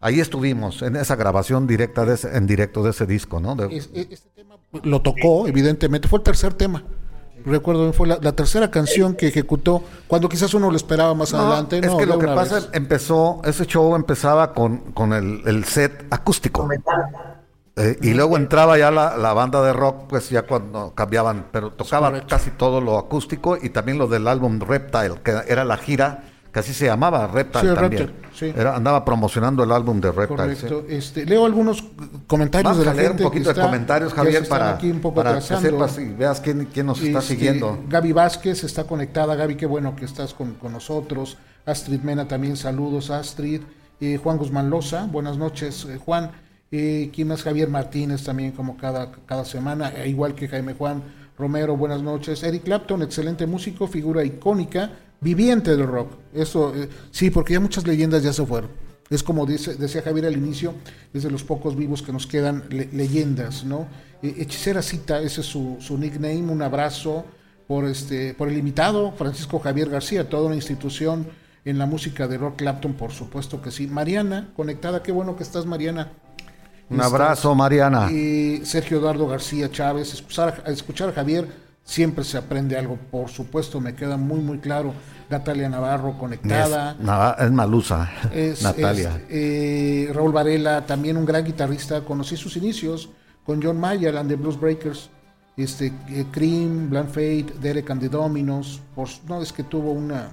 ahí 0.00 0.20
estuvimos 0.20 0.80
en 0.82 0.96
esa 0.96 1.16
grabación 1.16 1.66
directa 1.66 2.04
de 2.06 2.14
ese- 2.14 2.36
en 2.36 2.46
directo 2.46 2.82
de 2.82 2.90
ese 2.90 3.06
disco, 3.06 3.38
¿no? 3.40 3.54
De- 3.54 3.74
Es- 3.76 3.90
es- 3.94 4.08
este 4.10 4.30
tema 4.30 4.56
lo 4.82 5.00
tocó, 5.02 5.46
evidentemente. 5.46 6.08
Fue 6.08 6.18
el 6.18 6.22
tercer 6.24 6.54
tema. 6.54 6.84
Recuerdo, 7.44 7.82
bien, 7.82 7.94
fue 7.94 8.06
la, 8.08 8.18
la 8.20 8.32
tercera 8.32 8.70
canción 8.70 9.14
que 9.14 9.28
ejecutó 9.28 9.82
cuando 10.06 10.28
quizás 10.28 10.52
uno 10.54 10.70
lo 10.70 10.76
esperaba 10.76 11.14
más 11.14 11.32
No, 11.32 11.40
adelante. 11.40 11.78
es 11.78 11.86
no, 11.86 11.96
que 11.96 12.06
lo 12.06 12.18
que 12.18 12.26
pasa 12.26 12.56
vez. 12.56 12.68
empezó, 12.72 13.40
ese 13.44 13.66
show 13.66 13.94
empezaba 13.96 14.52
con, 14.52 14.92
con 14.92 15.12
el, 15.12 15.42
el 15.46 15.64
set 15.64 16.06
acústico. 16.10 16.68
Eh, 17.76 17.96
y 18.02 18.12
luego 18.14 18.36
entraba 18.36 18.76
ya 18.76 18.90
la, 18.90 19.16
la 19.16 19.32
banda 19.32 19.62
de 19.62 19.72
rock, 19.72 20.06
pues 20.08 20.28
ya 20.28 20.42
cuando 20.42 20.92
cambiaban, 20.94 21.46
pero 21.52 21.70
tocaba 21.72 22.26
casi 22.26 22.50
todo 22.50 22.80
lo 22.80 22.98
acústico 22.98 23.56
y 23.60 23.70
también 23.70 23.96
lo 23.96 24.06
del 24.08 24.26
álbum 24.28 24.60
Reptile, 24.60 25.20
que 25.22 25.32
era 25.48 25.64
la 25.64 25.76
gira, 25.76 26.24
que 26.52 26.58
así 26.60 26.72
se 26.74 26.86
llamaba, 26.86 27.26
Reptile 27.28 27.68
Sí, 27.70 27.74
también. 27.74 28.02
Reptile, 28.08 28.28
sí. 28.34 28.52
Era, 28.56 28.76
andaba 28.76 29.04
promocionando 29.04 29.62
el 29.62 29.72
álbum 29.72 30.00
de 30.00 30.10
Reptile. 30.12 30.56
sí. 30.56 30.62
Correcto. 30.66 30.84
Este, 30.88 31.24
leo 31.26 31.46
algunos 31.46 31.84
comentarios 32.26 32.70
Vamos 32.72 32.84
de 32.84 32.90
a 32.90 32.94
la 32.94 33.00
leer 33.00 33.12
un 33.12 33.18
poquito 33.18 33.52
de 33.52 33.60
comentarios, 33.60 34.12
Javier, 34.12 34.48
para, 34.48 34.70
aquí 34.74 34.90
un 34.90 35.00
poco 35.00 35.16
para 35.16 35.34
que 35.36 35.40
sepas 35.42 35.98
y 35.98 36.06
veas 36.12 36.40
quién, 36.40 36.68
quién 36.72 36.86
nos 36.86 37.00
está 37.00 37.18
Este, 37.20 37.34
siguiendo. 37.34 37.78
Gaby 37.88 38.12
Vázquez 38.12 38.64
está 38.64 38.84
conectada. 38.84 39.34
Gaby, 39.34 39.54
qué 39.56 39.66
bueno 39.66 39.94
que 39.94 40.04
estás 40.04 40.34
con, 40.34 40.54
con 40.54 40.72
nosotros. 40.72 41.36
Astrid 41.66 42.00
Mena 42.00 42.26
también, 42.26 42.56
saludos, 42.56 43.10
Astrid. 43.10 43.62
Eh, 44.00 44.18
Juan 44.22 44.38
Guzmán 44.38 44.70
Loza, 44.70 45.06
buenas 45.10 45.36
noches, 45.36 45.84
eh, 45.84 45.98
Juan. 46.02 46.30
Eh, 46.72 47.10
¿Quién 47.14 47.28
más? 47.28 47.42
Javier 47.42 47.68
Martínez 47.68 48.24
también, 48.24 48.52
como 48.52 48.76
cada, 48.76 49.12
cada 49.26 49.44
semana, 49.44 49.90
eh, 49.94 50.08
igual 50.08 50.34
que 50.34 50.48
Jaime 50.48 50.72
Juan 50.74 51.02
Romero, 51.36 51.76
buenas 51.76 52.00
noches. 52.02 52.42
Eric 52.42 52.62
Clapton, 52.64 53.02
excelente 53.02 53.46
músico, 53.46 53.86
figura 53.88 54.24
icónica, 54.24 54.90
viviente 55.20 55.76
del 55.76 55.86
rock. 55.86 56.12
Eso, 56.34 56.74
eh, 56.74 56.88
sí, 57.10 57.30
porque 57.30 57.54
ya 57.54 57.60
muchas 57.60 57.86
leyendas 57.86 58.22
ya 58.22 58.32
se 58.32 58.44
fueron. 58.44 58.70
Es 59.10 59.22
como 59.22 59.44
dice, 59.44 59.74
decía 59.74 60.02
Javier 60.02 60.26
al 60.26 60.36
inicio, 60.36 60.74
es 61.12 61.24
de 61.24 61.30
los 61.30 61.42
pocos 61.42 61.74
vivos 61.76 62.00
que 62.02 62.12
nos 62.12 62.26
quedan 62.26 62.64
le- 62.70 62.88
leyendas, 62.92 63.64
¿no? 63.64 63.88
Eh, 64.22 64.34
Hechicera 64.38 64.82
Cita, 64.82 65.20
ese 65.20 65.40
es 65.40 65.46
su, 65.48 65.76
su 65.80 65.98
nickname, 65.98 66.42
un 66.42 66.62
abrazo 66.62 67.24
por 67.66 67.86
este, 67.86 68.34
por 68.34 68.48
el 68.48 68.56
invitado, 68.58 69.12
Francisco 69.12 69.58
Javier 69.58 69.90
García, 69.90 70.28
toda 70.28 70.44
una 70.46 70.54
institución 70.54 71.26
en 71.64 71.78
la 71.78 71.86
música 71.86 72.26
de 72.28 72.38
rock 72.38 72.56
Clapton, 72.56 72.94
por 72.94 73.10
supuesto 73.12 73.60
que 73.60 73.70
sí. 73.70 73.86
Mariana, 73.88 74.50
conectada, 74.56 75.02
qué 75.02 75.12
bueno 75.12 75.36
que 75.36 75.42
estás, 75.42 75.66
Mariana. 75.66 76.08
Un 76.88 77.00
abrazo, 77.00 77.54
Mariana. 77.54 78.10
y 78.10 78.62
Sergio 78.64 78.98
Eduardo 78.98 79.26
García 79.28 79.70
Chávez, 79.70 80.12
escuchar, 80.14 80.64
escuchar 80.66 81.10
a 81.10 81.12
Javier 81.12 81.46
siempre 81.90 82.22
se 82.24 82.38
aprende 82.38 82.78
algo, 82.78 82.96
por 83.10 83.28
supuesto, 83.30 83.80
me 83.80 83.94
queda 83.96 84.16
muy 84.16 84.38
muy 84.40 84.58
claro. 84.58 84.94
Natalia 85.28 85.68
Navarro 85.68 86.16
conectada. 86.18 86.92
Es, 86.92 87.04
Nava- 87.06 87.36
es 87.38 87.50
Malusa, 87.50 88.10
Es- 88.32 88.62
Natalia. 88.62 89.16
es, 89.16 89.22
eh, 89.28 90.10
Raúl 90.12 90.32
Varela, 90.32 90.86
también 90.86 91.16
un 91.16 91.24
gran 91.24 91.44
guitarrista. 91.44 92.00
Conocí 92.04 92.36
sus 92.36 92.56
inicios 92.56 93.10
con 93.44 93.60
John 93.62 93.78
Mayer 93.78 94.16
and 94.16 94.28
the 94.28 94.36
Blues 94.36 94.58
Breakers, 94.58 95.10
este, 95.56 95.92
eh, 96.08 96.24
Cream, 96.30 96.88
Bland 96.90 97.08
Fate, 97.08 97.46
Derek 97.60 97.90
and 97.90 98.00
the 98.00 98.08
Dominos. 98.08 98.80
Por, 98.94 99.08
no, 99.28 99.42
es 99.42 99.52
que 99.52 99.62
tuvo 99.64 99.92
una, 99.92 100.30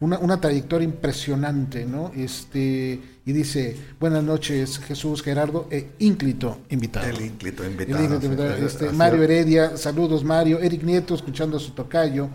una, 0.00 0.18
una 0.18 0.40
trayectoria 0.40 0.84
impresionante, 0.86 1.84
¿no? 1.84 2.10
Este, 2.16 3.00
y 3.26 3.32
dice, 3.32 3.76
buenas 4.00 4.24
noches, 4.24 4.78
Jesús 4.78 5.22
Gerardo, 5.22 5.68
e 5.70 5.90
ínclito 5.98 6.58
invitado. 6.70 7.06
El 7.06 7.20
ínclito 7.20 7.62
El 7.64 7.72
invitado. 7.72 8.02
ínclito 8.02 8.20
sí, 8.20 8.26
invitado, 8.26 8.56
sí, 8.56 8.64
este, 8.64 8.90
Mario. 8.92 9.22
Heredia, 9.22 9.76
saludos 9.76 10.24
Mario, 10.24 10.58
Eric 10.60 10.82
Nieto 10.84 11.14
escuchando 11.14 11.58
a 11.58 11.60
su 11.60 11.72
tocayo, 11.72 12.28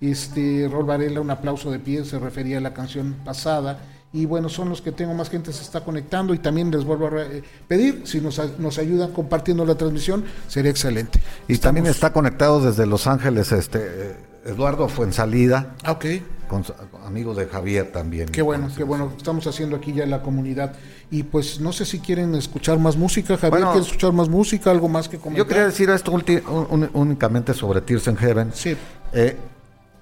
este, 0.00 0.68
Rol 0.70 0.84
Varela, 0.84 1.20
un 1.20 1.30
aplauso 1.30 1.70
de 1.70 1.78
pie, 1.78 2.04
se 2.04 2.18
refería 2.18 2.58
a 2.58 2.60
la 2.60 2.74
canción 2.74 3.14
pasada, 3.24 3.78
y 4.12 4.26
bueno, 4.26 4.48
son 4.48 4.68
los 4.68 4.82
que 4.82 4.90
tengo, 4.92 5.14
más 5.14 5.30
gente 5.30 5.52
se 5.52 5.62
está 5.62 5.82
conectando, 5.84 6.34
y 6.34 6.38
también 6.38 6.72
les 6.72 6.84
vuelvo 6.84 7.06
a 7.06 7.22
eh, 7.22 7.42
pedir, 7.68 8.02
si 8.04 8.20
nos, 8.20 8.40
nos 8.58 8.78
ayudan 8.78 9.12
compartiendo 9.12 9.64
la 9.64 9.76
transmisión, 9.76 10.24
sería 10.48 10.72
excelente. 10.72 11.20
Y 11.46 11.56
también 11.58 11.86
está 11.86 12.12
conectado 12.12 12.60
desde 12.60 12.84
Los 12.84 13.06
Ángeles 13.06 13.52
este 13.52 13.78
eh, 13.80 14.16
Eduardo 14.44 14.88
Fuensalida, 14.88 15.76
Ah, 15.84 15.92
ok, 15.92 16.04
con, 16.52 16.64
su- 16.64 16.74
amigo 17.06 17.34
de 17.34 17.46
Javier 17.46 17.90
también. 17.90 18.28
qué 18.28 18.42
bueno, 18.42 18.68
qué 18.76 18.84
bueno, 18.84 19.10
estamos 19.16 19.46
haciendo 19.46 19.74
aquí 19.76 19.92
ya 19.94 20.04
la 20.06 20.22
comunidad, 20.22 20.74
y 21.10 21.22
pues 21.22 21.58
no 21.60 21.72
sé 21.72 21.84
si 21.86 21.98
quieren 21.98 22.34
escuchar 22.34 22.78
más 22.78 22.96
música, 22.96 23.34
Javier, 23.36 23.50
Bueno, 23.50 23.72
¿quiere 23.72 23.86
escuchar 23.86 24.12
más 24.12 24.28
música, 24.28 24.70
algo 24.70 24.88
más 24.88 25.08
que 25.08 25.16
comentar? 25.18 25.38
Yo 25.44 25.48
quería 25.48 25.64
decir 25.66 25.88
esto 25.90 26.12
un- 26.12 26.90
únicamente 26.92 27.54
sobre 27.54 27.80
Tears 27.80 28.06
in 28.06 28.16
Heaven. 28.16 28.50
Sí, 28.52 28.76
Eh, 29.14 29.36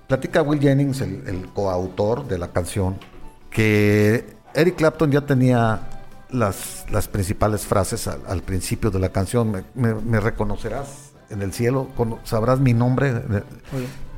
platica 0.09 0.43
Will 0.43 0.61
Jennings, 0.61 1.01
el, 1.01 1.23
el 1.27 1.49
coautor 1.53 2.27
de 2.27 2.37
la 2.39 2.49
canción, 2.53 2.97
que 3.51 4.25
Eric 4.55 4.77
Clapton 4.77 5.11
ya 5.11 5.21
tenía 5.27 5.81
las, 6.31 6.85
las 6.91 7.09
principales 7.09 7.63
frases 7.63 8.07
al, 8.09 8.21
al 8.29 8.43
principio 8.43 8.91
de 8.91 8.99
la 8.99 9.11
canción. 9.11 9.51
Me, 9.51 9.65
me- 9.75 9.95
me 9.95 10.21
reconocerás 10.21 11.13
en 11.31 11.43
el 11.43 11.53
cielo, 11.53 11.89
sabrás 12.25 12.59
mi 12.61 12.73
nombre. 12.75 13.09
Eh, 13.11 13.43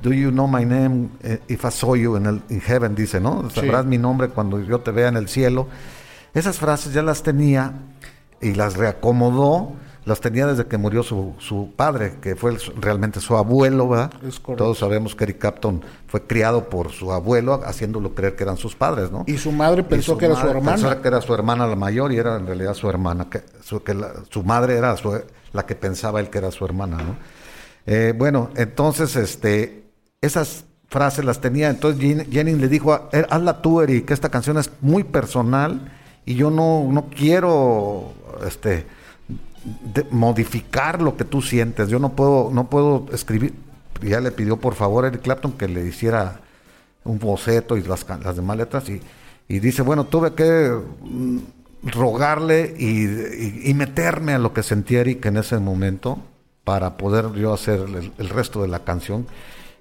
Do 0.03 0.13
you 0.13 0.31
know 0.31 0.47
my 0.49 0.65
name 0.65 1.11
eh, 1.23 1.39
if 1.49 1.65
I 1.65 1.71
saw 1.71 1.95
you 1.95 2.17
in, 2.17 2.27
el, 2.27 2.43
in 2.49 2.61
heaven? 2.61 2.95
Dice, 2.95 3.21
¿no? 3.21 3.49
Sabrás 3.51 3.85
mi 3.87 3.99
nombre 3.99 4.29
cuando 4.29 4.61
yo 4.61 4.81
te 4.81 4.91
vea 4.91 5.09
en 5.09 5.17
el 5.17 5.29
cielo. 5.29 5.69
Esas 6.35 6.59
frases 6.59 6.93
ya 6.93 7.03
las 7.03 7.23
tenía 7.23 7.73
y 8.41 8.55
las 8.55 8.77
reacomodó. 8.77 9.73
Las 10.05 10.21
tenía 10.21 10.49
desde 10.49 10.67
que 10.67 10.79
murió 10.79 11.05
su, 11.05 11.33
su 11.39 11.75
padre, 11.77 12.15
que 12.21 12.35
fue 12.35 12.51
el- 12.51 12.59
realmente 12.81 13.21
su 13.21 13.37
abuelo, 13.37 13.89
¿verdad? 13.89 14.11
Es 14.27 14.41
correcto. 14.41 14.65
Todos 14.65 14.79
sabemos 14.79 15.15
que 15.15 15.23
Eric 15.23 15.39
Clapton 15.39 15.81
fue 16.09 16.23
criado 16.27 16.69
por 16.69 16.91
su 16.91 17.13
abuelo, 17.13 17.61
haciéndolo 17.65 18.13
creer 18.13 18.35
que 18.35 18.43
eran 18.43 18.57
sus 18.57 18.75
padres, 18.75 19.13
¿no? 19.13 19.23
y 19.29 19.39
su 19.39 19.53
madre 19.53 19.85
pensó 19.85 20.19
que 20.19 20.25
era 20.25 20.35
su 20.35 20.49
hermana. 20.49 20.77
Pensó 20.77 21.01
que 21.01 21.07
era 21.07 21.21
su 21.21 21.33
hermana 21.33 21.69
la 21.69 21.77
mayor 21.77 22.11
y 22.11 22.17
era 22.17 22.35
en 22.37 22.47
realidad 22.49 22.75
su 22.75 22.89
hermana, 22.91 23.31
que 23.31 23.43
su, 23.63 23.85
que 23.85 23.95
la, 23.95 24.11
su 24.29 24.43
madre 24.43 24.77
era 24.77 24.97
su- 24.97 25.21
la 25.53 25.67
que 25.67 25.77
pensaba 25.77 26.19
él 26.19 26.31
que 26.31 26.39
era 26.39 26.51
su 26.51 26.65
hermana, 26.65 26.97
¿no? 26.97 27.17
Eh, 27.87 28.13
bueno, 28.17 28.51
entonces, 28.57 29.15
este, 29.15 29.82
esas 30.23 30.65
frases 30.89 31.25
las 31.25 31.41
tenía, 31.41 31.69
entonces 31.71 32.01
Jen- 32.03 32.31
Jennings 32.31 32.61
le 32.61 32.69
dijo, 32.69 32.93
"A- 32.93 33.09
eh, 33.13 33.27
hazla 33.29 33.61
tú, 33.63 33.81
Eric, 33.81 34.07
que 34.07 34.15
esta 34.15 34.29
canción 34.31 34.57
es 34.59 34.71
muy 34.81 35.05
personal 35.05 35.93
y 36.25 36.35
yo 36.35 36.51
no, 36.51 36.87
no 36.91 37.07
quiero, 37.11 38.13
este, 38.47 38.87
de- 39.95 40.07
modificar 40.11 41.01
lo 41.03 41.17
que 41.17 41.25
tú 41.25 41.43
sientes, 41.43 41.89
yo 41.89 41.99
no 41.99 42.11
puedo, 42.13 42.51
no 42.53 42.69
puedo 42.71 43.07
escribir, 43.13 43.55
ya 44.03 44.21
le 44.21 44.33
pidió 44.33 44.59
por 44.59 44.75
favor 44.75 45.05
a 45.05 45.09
Eric 45.09 45.23
Clapton 45.23 45.53
que 45.53 45.69
le 45.69 45.87
hiciera 45.87 46.41
un 47.05 47.19
boceto 47.19 47.77
y 47.77 47.83
las, 47.83 48.07
las 48.23 48.37
demás 48.37 48.57
letras 48.57 48.89
y, 48.89 49.01
y 49.49 49.59
dice, 49.61 49.83
bueno, 49.83 50.05
tuve 50.05 50.35
que 50.35 50.71
mm, 51.03 51.39
rogarle 51.85 52.75
y, 52.79 53.69
y- 53.71 53.75
meterme 53.75 54.35
a 54.35 54.39
lo 54.39 54.53
que 54.53 54.63
sentía 54.63 55.01
Eric 55.01 55.25
en 55.27 55.37
ese 55.39 55.59
momento 55.59 56.19
para 56.65 56.97
poder 56.97 57.33
yo 57.33 57.53
hacer 57.53 57.81
el 58.19 58.29
resto 58.29 58.63
de 58.63 58.69
la 58.69 58.85
canción. 58.85 59.27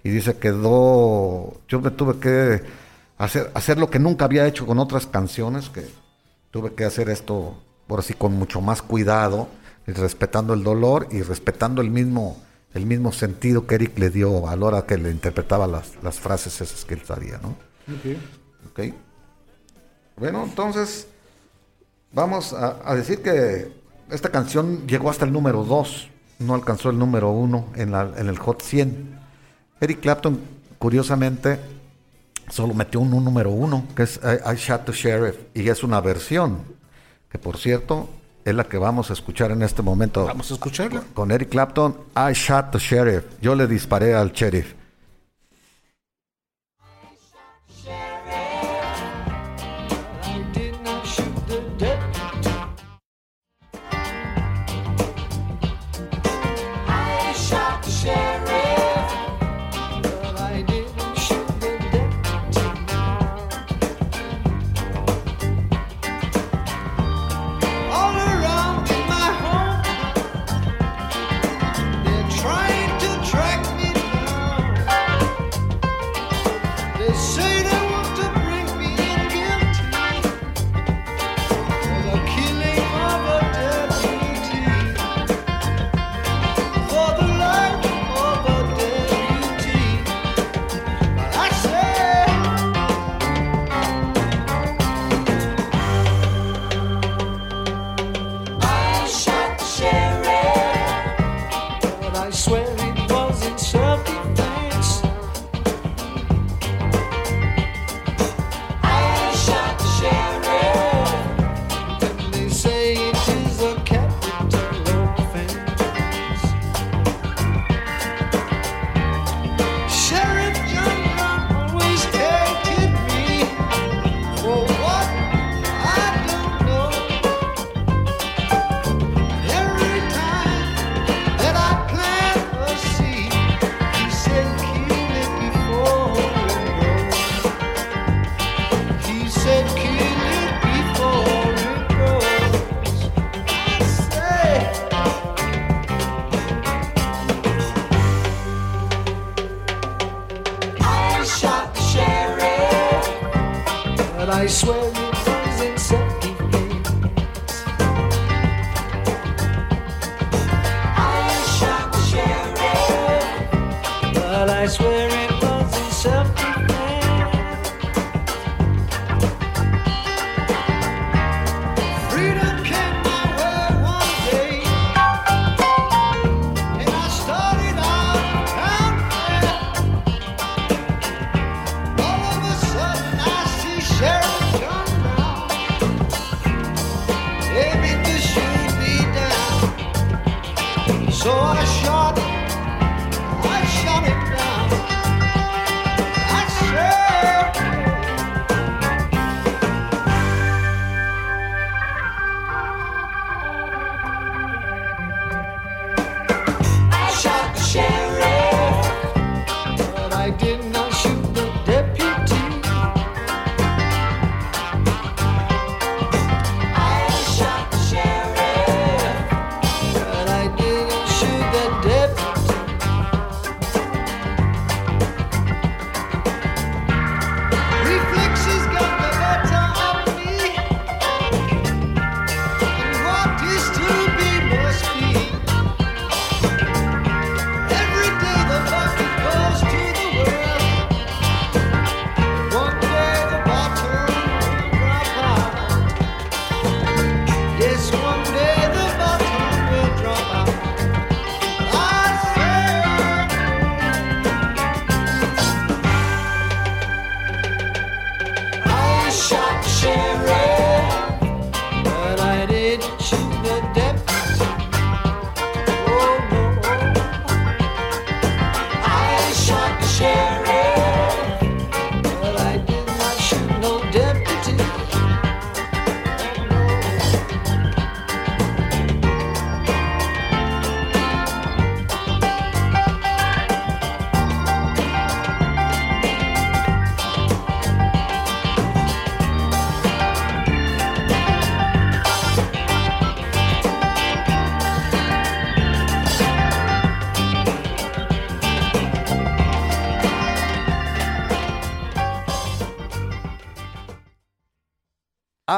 Y 0.04 0.10
dice, 0.10 0.38
quedó, 0.38 1.62
yo 1.68 1.80
me 1.82 1.91
tuve 1.91 2.20
que 2.20 2.64
hacer, 3.18 3.52
hacer 3.54 3.78
lo 3.78 3.89
que 3.89 3.99
nunca 3.99 4.26
había 4.26 4.47
hecho 4.47 4.66
con 4.66 4.80
otras 4.80 5.06
canciones, 5.06 5.70
que 5.70 5.86
tuve 6.49 6.74
que 6.74 6.86
hacer 6.86 7.10
esto 7.10 7.62
por 7.88 7.99
así 7.99 8.14
con 8.14 8.34
mucho 8.34 8.62
más 8.62 8.82
cuidado, 8.82 9.47
y 9.88 9.91
respetando 9.91 10.54
el 10.54 10.64
dolor 10.64 11.08
y 11.12 11.22
respetando 11.22 11.82
el 11.82 11.89
mismo, 11.91 12.38
el 12.74 12.86
mismo 12.86 13.12
sentido 13.12 13.68
que 13.68 13.76
Eric 13.76 13.97
le 13.99 14.10
dio 14.10 14.47
a 14.47 14.56
la 14.56 14.66
hora 14.66 14.86
que 14.86 14.97
le 14.97 15.12
interpretaba 15.12 15.68
las, 15.68 15.91
las 16.04 16.20
frases 16.20 16.62
esas 16.62 16.86
que 16.86 16.93
él 16.95 17.02
sabía, 17.06 17.39
¿no? 17.41 17.56
Ok. 18.70 18.93
Bueno, 20.18 20.43
entonces 20.43 21.08
vamos 22.12 22.54
a, 22.54 22.78
a 22.86 22.95
decir 22.95 23.22
que 23.22 23.72
esta 24.10 24.30
canción 24.30 24.88
llegó 24.88 25.10
hasta 25.10 25.26
el 25.26 25.32
número 25.34 25.64
2, 25.64 26.10
no 26.39 26.54
alcanzó 26.56 26.89
el 26.89 26.97
número 26.99 27.32
1 27.32 27.68
en, 27.76 27.91
la- 27.91 28.14
en 28.18 28.28
el 28.28 28.38
Hot 28.39 28.62
100. 28.62 29.21
Eric 29.82 30.00
Clapton, 30.00 30.40
curiosamente, 30.78 31.60
solo 32.50 32.76
metió 32.76 33.00
un, 33.00 33.12
un 33.14 33.26
número 33.26 33.50
uno, 33.50 33.86
que 33.96 34.04
es 34.04 34.20
I, 34.24 34.54
I 34.54 34.56
Shot 34.56 34.86
the 34.86 34.92
Sheriff, 34.92 35.36
y 35.56 35.68
es 35.68 35.84
una 35.84 36.00
versión, 36.00 36.60
que 37.30 37.40
por 37.40 37.58
cierto 37.58 38.08
es 38.46 38.54
la 38.54 38.66
que 38.66 38.78
vamos 38.78 39.10
a 39.10 39.14
escuchar 39.14 39.50
en 39.52 39.64
este 39.64 39.82
momento. 39.82 40.26
Vamos 40.26 40.52
a 40.52 40.54
escucharla. 40.54 41.04
Con 41.16 41.32
Eric 41.32 41.50
Clapton, 41.50 41.98
I 42.16 42.34
Shot 42.34 42.72
the 42.72 42.78
Sheriff. 42.78 43.24
Yo 43.42 43.56
le 43.56 43.66
disparé 43.66 44.14
al 44.14 44.32
sheriff. 44.32 44.76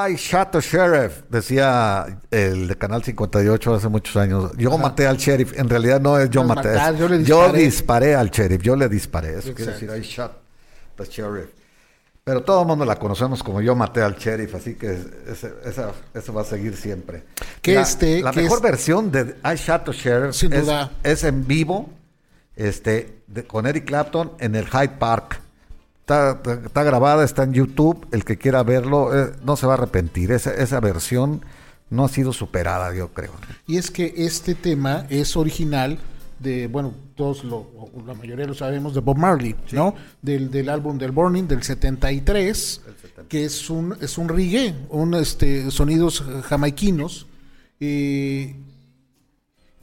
I 0.09 0.15
shot 0.15 0.51
the 0.51 0.59
sheriff, 0.61 1.23
decía 1.29 2.19
el 2.31 2.67
de 2.67 2.75
Canal 2.77 3.03
58 3.03 3.73
hace 3.75 3.87
muchos 3.89 4.15
años. 4.17 4.51
Yo 4.57 4.77
maté 4.77 5.05
al 5.07 5.17
sheriff. 5.17 5.57
En 5.57 5.69
realidad 5.69 5.99
no 6.01 6.17
es 6.19 6.29
yo 6.29 6.41
No 6.43 6.55
maté. 6.55 6.69
matar, 6.69 6.95
yo 6.95 7.07
le 7.07 7.23
yo 7.23 7.41
disparé. 7.43 7.59
disparé 7.63 8.15
al 8.15 8.29
sheriff. 8.29 8.61
Yo 8.61 8.75
le 8.75 8.89
disparé. 8.89 9.29
Eso 9.37 9.53
quiere 9.53 9.71
Exacto. 9.71 9.93
decir 9.93 10.03
I 10.03 10.07
shot 10.07 10.31
the 10.97 11.05
sheriff. 11.05 11.49
Pero 12.23 12.41
todo 12.41 12.61
el 12.61 12.67
mundo 12.67 12.85
la 12.85 12.95
conocemos 12.95 13.43
como 13.43 13.59
yo 13.61 13.75
maté 13.75 14.01
al 14.01 14.15
sheriff, 14.15 14.55
así 14.55 14.75
que 14.75 14.93
ese- 15.27 15.53
esa, 15.65 15.91
eso 16.13 16.33
va 16.33 16.41
a 16.41 16.45
seguir 16.45 16.77
siempre. 16.77 17.23
Que 17.61 17.75
la, 17.75 17.81
este- 17.81 18.21
la 18.21 18.31
que 18.31 18.43
mejor 18.43 18.61
versión 18.61 19.11
de 19.11 19.35
I 19.43 19.55
Shot 19.55 19.83
the 19.85 19.91
Sheriff 19.91 20.33
Sin 20.35 20.53
es, 20.53 20.61
duda. 20.61 20.91
es 21.03 21.23
en 21.25 21.45
vivo, 21.45 21.89
este, 22.55 23.23
de- 23.27 23.43
con 23.45 23.65
Eric 23.67 23.85
Clapton 23.85 24.31
en 24.39 24.55
el 24.55 24.65
Hyde 24.67 24.95
Park. 24.99 25.41
Está, 26.03 26.41
está 26.65 26.83
grabada, 26.83 27.23
está 27.23 27.43
en 27.43 27.53
YouTube. 27.53 28.05
El 28.11 28.25
que 28.25 28.37
quiera 28.37 28.61
verlo 28.63 29.17
eh, 29.17 29.31
no 29.45 29.55
se 29.55 29.65
va 29.65 29.73
a 29.73 29.77
arrepentir. 29.77 30.33
Esa, 30.33 30.53
esa 30.53 30.81
versión 30.81 31.41
no 31.89 32.03
ha 32.03 32.09
sido 32.09 32.33
superada, 32.33 32.93
yo 32.93 33.13
creo. 33.13 33.31
Y 33.67 33.77
es 33.77 33.89
que 33.89 34.13
este 34.17 34.53
tema 34.53 35.05
es 35.09 35.37
original 35.37 35.97
de, 36.39 36.67
bueno, 36.67 36.93
todos 37.15 37.45
lo, 37.45 37.69
la 38.05 38.13
mayoría 38.15 38.45
lo 38.45 38.53
sabemos, 38.53 38.93
de 38.93 38.99
Bob 38.99 39.17
Marley, 39.17 39.55
¿no? 39.71 39.95
Del, 40.21 40.51
del 40.51 40.67
álbum 40.67 40.97
del 40.97 41.11
Burning 41.11 41.47
del 41.47 41.63
73, 41.63 42.81
que 43.29 43.45
es 43.45 43.69
un, 43.69 43.95
es 44.01 44.17
un 44.17 44.27
reggae, 44.27 44.75
un 44.89 45.13
este, 45.13 45.71
sonidos 45.71 46.21
eh, 46.27 46.41
jamaiquinos, 46.41 47.27
eh, 47.79 48.57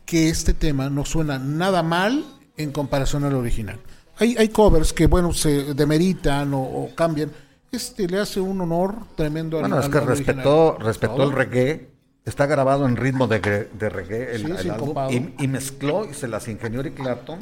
que 0.05 0.29
este 0.29 0.53
tema 0.53 0.91
no 0.91 1.07
suena 1.07 1.39
nada 1.39 1.83
mal 1.83 2.27
en 2.59 2.73
comparación 2.73 3.25
al 3.25 3.35
original. 3.35 3.79
Hay, 4.21 4.37
hay 4.39 4.49
covers 4.51 4.93
que, 4.93 5.07
bueno, 5.07 5.33
se 5.33 5.75
demeritan 5.75 6.55
o, 6.55 6.63
o 6.63 6.95
cambian. 6.95 7.33
Este 7.73 8.07
le 8.07 8.19
hace 8.19 8.41
un 8.41 8.61
honor 8.61 8.95
tremendo 9.17 9.57
al 9.57 9.63
Bueno, 9.63 9.81
es 9.81 9.89
que 9.89 10.01
respetó, 10.01 10.77
respetó 10.79 11.23
el 11.23 11.33
reggae. 11.33 11.89
Está 12.25 12.47
grabado 12.47 12.87
en 12.87 12.97
ritmo 12.97 13.27
de, 13.27 13.41
de 13.41 13.89
reggae 13.89 14.35
el, 14.35 14.45
Sí, 14.45 14.51
el 14.51 14.59
sí, 14.59 14.69
álbum, 14.69 14.95
y, 15.11 15.45
y 15.45 15.49
mezcló 15.49 16.05
y 16.05 16.15
se 16.15 16.29
las 16.29 16.47
ingenió 16.49 16.81
Eric 16.81 16.95
Clapton 16.95 17.41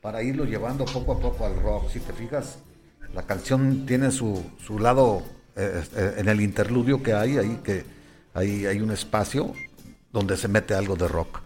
para 0.00 0.22
irlo 0.22 0.44
llevando 0.44 0.84
poco 0.84 1.12
a 1.12 1.18
poco 1.18 1.46
al 1.46 1.54
rock. 1.62 1.88
Si 1.90 2.00
te 2.00 2.12
fijas, 2.12 2.58
la 3.14 3.22
canción 3.22 3.86
tiene 3.86 4.10
su, 4.10 4.42
su 4.64 4.78
lado 4.78 5.22
eh, 5.56 5.82
eh, 5.96 6.14
en 6.18 6.28
el 6.28 6.40
interludio 6.40 7.02
que 7.02 7.14
hay, 7.14 7.38
ahí 7.38 7.60
que 7.62 7.84
ahí 8.34 8.66
hay 8.66 8.80
un 8.80 8.90
espacio 8.90 9.52
donde 10.12 10.36
se 10.36 10.48
mete 10.48 10.74
algo 10.74 10.96
de 10.96 11.08
rock 11.08 11.40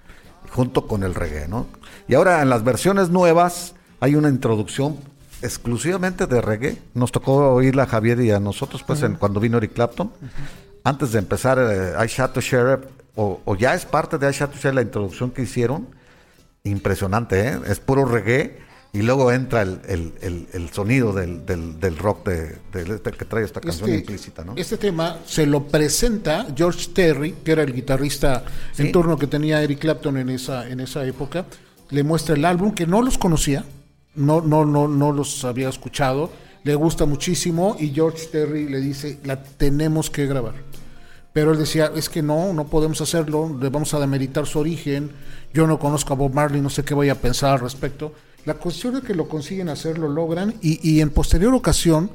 junto 0.51 0.87
con 0.87 1.03
el 1.03 1.15
reggae, 1.15 1.49
¿no? 1.49 1.67
Y 2.09 2.15
ahora 2.15 2.43
en 2.43 2.49
las 2.49 2.65
versiones 2.65 3.11
nuevas 3.11 3.75
hay 4.03 4.17
una 4.17 4.29
introducción 4.29 4.97
exclusivamente 5.43 6.27
de 6.27 6.41
reggae. 6.41 6.77
Nos 6.95 7.13
tocó 7.13 7.53
oírla 7.55 7.85
a 7.85 7.87
Javier 7.87 8.21
y 8.21 8.31
a 8.33 8.41
nosotros, 8.41 8.83
pues, 8.87 9.03
en- 9.03 9.15
cuando 9.15 9.39
vino 9.41 9.59
Eric 9.59 9.73
Clapton. 9.75 10.11
Antes 10.85 11.13
de 11.13 11.19
empezar 11.21 11.59
eh, 11.61 11.93
I 12.05 12.09
Shot 12.09 12.33
to 12.33 12.41
Sheriff, 12.41 12.81
o, 13.15 13.41
o 13.45 13.55
ya 13.57 13.75
es 13.75 13.85
parte 13.85 14.19
de 14.19 14.29
I 14.29 14.33
Shot 14.33 14.51
to 14.51 14.57
Sheriff 14.59 14.75
la 14.75 14.83
introducción 14.83 15.31
que 15.31 15.43
hicieron. 15.43 15.87
Impresionante, 16.65 17.49
¿eh? 17.49 17.61
Es 17.67 17.81
puro 17.81 18.05
reggae. 18.05 18.59
Y 18.95 19.01
luego 19.03 19.33
entra 19.33 19.63
el, 19.63 19.81
el- 19.89 20.13
el- 20.21 20.49
el 20.53 20.69
sonido 20.71 21.13
del, 21.15 21.47
del- 21.47 21.81
del 21.81 21.97
rock 21.97 22.27
de, 22.29 22.59
de 22.73 22.95
este 22.95 23.11
que 23.13 23.25
trae 23.25 23.43
esta 23.45 23.59
canción 23.61 23.89
Este, 23.89 24.01
implícita, 24.01 24.45
¿no? 24.45 24.53
este 24.57 24.77
tema 24.77 25.17
se 25.27 25.47
lo 25.47 25.63
presenta 25.65 26.47
George 26.55 26.89
Terry, 26.93 27.33
que 27.43 27.53
era 27.53 27.63
el 27.63 27.73
guitarrista 27.73 28.45
Sí. 28.75 28.83
en 28.83 28.93
turno 28.93 29.17
que 29.17 29.27
tenía 29.27 29.63
Eric 29.63 29.79
Clapton 29.79 30.19
en 30.19 30.29
esa, 30.29 30.69
en 30.69 30.81
esa 30.81 31.07
época. 31.07 31.47
Le 31.89 32.03
muestra 32.03 32.35
el 32.35 32.45
álbum, 32.45 32.73
que 32.75 32.87
no 32.87 33.01
los 33.01 33.17
conocía, 33.17 33.65
no, 34.15 34.41
no, 34.41 34.65
no, 34.65 34.89
no 34.89 35.13
los 35.13 35.45
había 35.45 35.69
escuchado. 35.69 36.31
Le 36.65 36.75
gusta 36.75 37.07
muchísimo 37.07 37.77
y 37.79 37.91
George 37.91 38.27
Terry 38.27 38.69
le 38.69 38.81
dice, 38.81 39.19
la 39.25 39.43
tenemos 39.43 40.11
que 40.11 40.27
grabar. 40.27 40.55
Pero 41.33 41.53
él 41.53 41.59
decía, 41.59 41.91
es 41.97 42.09
que 42.09 42.23
no, 42.23 42.53
no 42.53 42.67
podemos 42.67 43.01
hacerlo, 43.01 43.57
le 43.61 43.69
vamos 43.71 43.95
a 43.95 44.01
demeritar 44.01 44.47
su 44.47 44.59
origen, 44.59 45.11
yo 45.55 45.67
no 45.67 45.79
conozco 45.79 46.13
a 46.13 46.17
Bob 46.17 46.35
Marley, 46.35 46.61
no 46.61 46.71
sé 46.71 46.85
qué 46.85 46.95
voy 46.95 47.09
a 47.09 47.21
pensar 47.21 47.55
al 47.55 47.61
respecto. 47.61 48.13
La 48.45 48.55
cuestión 48.55 48.97
es 48.97 49.03
que 49.03 49.15
lo 49.15 49.29
consiguen 49.29 49.69
hacer, 49.69 49.99
lo 49.99 50.09
logran, 50.09 50.55
y, 50.61 50.79
y 50.89 51.01
en 51.01 51.11
posterior 51.11 51.55
ocasión 51.55 52.11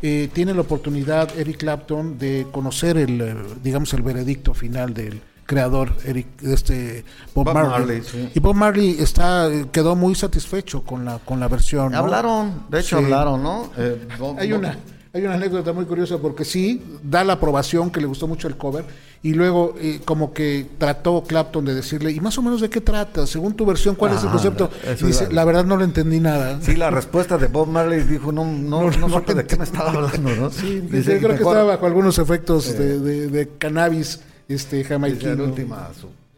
eh, 0.00 0.28
tiene 0.32 0.54
la 0.54 0.62
oportunidad 0.62 1.38
Eric 1.38 1.58
Clapton 1.58 2.18
de 2.18 2.46
conocer 2.50 2.96
el, 2.96 3.20
eh, 3.20 3.36
digamos, 3.62 3.92
el 3.94 4.02
veredicto 4.02 4.52
final 4.54 4.94
del 4.94 5.20
creador 5.46 5.92
Eric, 6.04 6.26
este 6.42 7.04
Bob, 7.34 7.46
Bob 7.46 7.54
Marley. 7.54 7.70
Marley, 7.70 8.02
sí. 8.02 8.30
Y 8.34 8.40
Bob 8.40 8.54
Marley 8.54 8.96
está, 9.00 9.48
eh, 9.52 9.66
quedó 9.72 9.96
muy 9.96 10.14
satisfecho 10.14 10.82
con 10.82 11.04
la, 11.04 11.18
con 11.18 11.40
la 11.40 11.48
versión. 11.48 11.92
¿no? 11.92 11.98
Hablaron, 11.98 12.64
de 12.68 12.80
hecho 12.80 12.98
Sí. 12.98 13.04
hablaron, 13.04 13.42
¿no? 13.42 13.70
Eh, 13.76 14.06
Bob- 14.18 14.38
Hay 14.38 14.52
una, 14.52 14.76
hay 15.12 15.24
una 15.24 15.34
anécdota 15.34 15.72
muy 15.72 15.84
curiosa 15.84 16.18
porque 16.18 16.44
sí, 16.44 16.82
da 17.02 17.22
la 17.24 17.34
aprobación 17.34 17.90
que 17.90 18.00
le 18.00 18.06
gustó 18.06 18.26
mucho 18.28 18.48
el 18.48 18.56
cover 18.56 18.84
y 19.24 19.34
luego 19.34 19.74
eh, 19.78 20.00
como 20.04 20.32
que 20.32 20.66
trató 20.78 21.22
Clapton 21.22 21.64
de 21.64 21.74
decirle, 21.74 22.10
¿y 22.10 22.18
más 22.20 22.36
o 22.38 22.42
menos 22.42 22.60
de 22.60 22.68
qué 22.70 22.80
trata? 22.80 23.24
Según 23.26 23.54
tu 23.54 23.64
versión, 23.66 23.94
¿cuál 23.94 24.14
es 24.14 24.22
el 24.24 24.30
concepto? 24.30 24.68
Y 25.00 25.04
dice, 25.06 25.30
la 25.32 25.44
verdad 25.44 25.64
no 25.64 25.76
le 25.76 25.84
entendí 25.84 26.18
nada. 26.18 26.58
Sí, 26.62 26.74
la 26.76 26.90
respuesta 26.90 27.36
de 27.38 27.46
Bob 27.48 27.68
Marley 27.68 28.00
dijo, 28.04 28.32
no, 28.32 28.44
no, 28.44 28.90
no, 28.98 29.08
supe 29.10 29.34
de 29.34 29.44
qué 29.46 29.56
me 29.56 29.64
estaba 29.64 29.90
hablando, 29.90 30.34
¿no? 30.34 30.50
Sí, 30.50 30.80
Dice, 30.80 31.14
yo 31.14 31.18
creo 31.18 31.36
que 31.36 31.42
estaba 31.44 31.62
bajo 31.64 31.86
algunos 31.86 32.18
efectos 32.18 32.76
de, 32.76 32.98
de- 32.98 33.28
de 33.28 33.48
cannabis 33.58 34.20
este, 34.48 34.84
jamaiquino. 34.84 35.54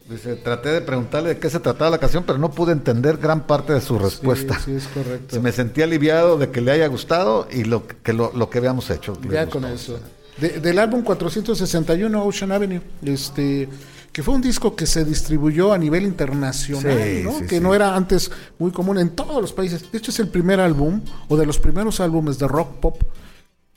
dice, 0.09 0.35
traté 0.35 0.69
de 0.69 0.81
preguntarle 0.81 1.29
de 1.29 1.37
qué 1.39 1.49
se 1.49 1.59
trataba 1.59 1.89
la 1.91 1.97
canción, 1.97 2.23
pero 2.25 2.37
no 2.37 2.51
pude 2.51 2.71
entender 2.71 3.17
gran 3.17 3.45
parte 3.47 3.73
de 3.73 3.81
su 3.81 3.97
respuesta. 3.99 4.59
Sí, 4.63 4.71
es 4.73 4.87
correcto. 4.87 5.35
Se 5.35 5.39
me 5.41 5.51
sentí 5.51 5.81
aliviado 5.81 6.37
de 6.37 6.49
que 6.51 6.61
le 6.61 6.71
haya 6.71 6.87
gustado 6.87 7.47
y 7.51 7.63
lo 7.63 7.87
que 7.87 8.13
lo, 8.13 8.31
lo 8.33 8.49
que 8.49 8.59
habíamos 8.59 8.89
hecho. 8.89 9.17
Ya 9.31 9.47
con 9.47 9.65
eso. 9.65 9.99
De- 10.37 10.59
del 10.59 10.79
álbum 10.79 11.01
461 11.03 12.23
Ocean 12.25 12.51
Avenue, 12.51 12.81
este 13.03 13.69
que 14.11 14.23
fue 14.23 14.33
un 14.33 14.41
disco 14.41 14.77
que 14.77 14.85
se 14.85 15.03
distribuyó 15.03 15.73
a 15.73 15.77
nivel 15.77 16.03
internacional, 16.03 16.97
Sí, 17.03 17.21
¿no? 17.25 17.37
sí, 17.39 17.45
que 17.47 17.57
sí. 17.57 17.61
no 17.61 17.75
era 17.75 17.97
antes 17.97 18.31
muy 18.59 18.71
común 18.71 18.97
en 18.97 19.09
todos 19.09 19.41
los 19.41 19.51
países. 19.51 19.91
De 19.91 19.97
hecho 19.97 20.11
es 20.11 20.19
el 20.19 20.29
primer 20.29 20.61
álbum 20.61 21.01
o 21.27 21.35
de 21.35 21.45
los 21.45 21.59
primeros 21.59 21.99
álbumes 21.99 22.39
de 22.39 22.47
rock 22.47 22.75
pop 22.79 23.01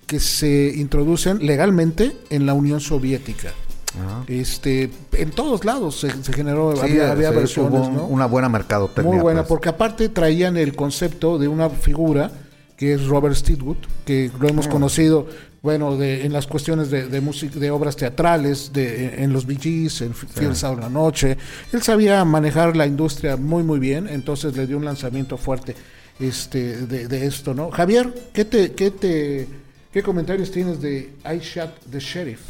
que 0.07 0.21
se 0.21 0.73
introducen 0.77 1.45
legalmente 1.45 2.17
en 2.31 2.47
la 2.47 2.55
Unión 2.55 2.79
Soviética. 2.81 3.53
Ajá. 3.95 4.25
Este, 4.29 4.91
en 5.13 5.31
todos 5.31 5.65
lados 5.65 6.01
se, 6.01 6.11
se 6.23 6.33
generó, 6.33 6.75
Sí, 6.77 6.83
había, 6.83 7.11
había 7.13 7.31
sí, 7.31 7.37
versiones, 7.37 7.89
un- 7.89 7.97
¿no? 7.97 8.05
una 8.07 8.27
buena 8.27 8.49
mercadotecnia. 8.49 9.13
Muy 9.13 9.21
buena, 9.23 9.41
pues. 9.43 9.49
porque 9.49 9.69
aparte 9.71 10.09
traían 10.09 10.57
el 10.57 10.75
concepto 10.77 11.39
de 11.39 11.49
una 11.49 11.71
figura 11.71 12.31
que 12.77 12.95
es 12.95 13.07
Robert 13.07 13.35
Stigwood, 13.35 13.79
que 14.05 14.31
lo 14.39 14.49
hemos 14.49 14.69
conocido, 14.69 15.27
bueno, 15.63 15.97
de, 15.97 16.25
en 16.25 16.33
las 16.33 16.47
cuestiones 16.47 16.91
de, 16.91 17.09
de 17.09 17.21
música, 17.21 17.59
de 17.59 17.73
obras 17.73 17.97
teatrales, 17.97 18.73
de, 18.73 19.25
en 19.25 19.33
los 19.33 19.47
Gees, 19.47 20.01
en 20.03 20.15
Fiel 20.15 20.55
Sábado 20.55 20.87
en 20.87 20.93
la 20.95 21.01
Noche. 21.01 21.37
Él 21.73 21.83
sabía 21.83 22.25
manejar 22.25 22.77
la 22.77 22.87
industria 22.87 23.37
muy, 23.37 23.65
muy 23.65 23.81
bien, 23.81 24.07
entonces 24.09 24.57
le 24.57 24.69
dio 24.69 24.77
un 24.77 24.85
lanzamiento 24.85 25.37
fuerte 25.37 25.75
este, 26.21 26.87
de, 26.87 27.09
de 27.09 27.27
esto, 27.27 27.53
¿no? 27.53 27.71
Javier, 27.73 28.15
¿qué, 28.33 28.45
te, 28.45 28.71
qué, 28.73 28.93
te, 28.93 29.49
¿qué 29.93 30.03
comentarios 30.05 30.53
tienes 30.53 30.81
de 30.81 31.15
I 31.25 31.39
Shot 31.39 31.81
the 31.91 31.99
Sheriff? 31.99 32.41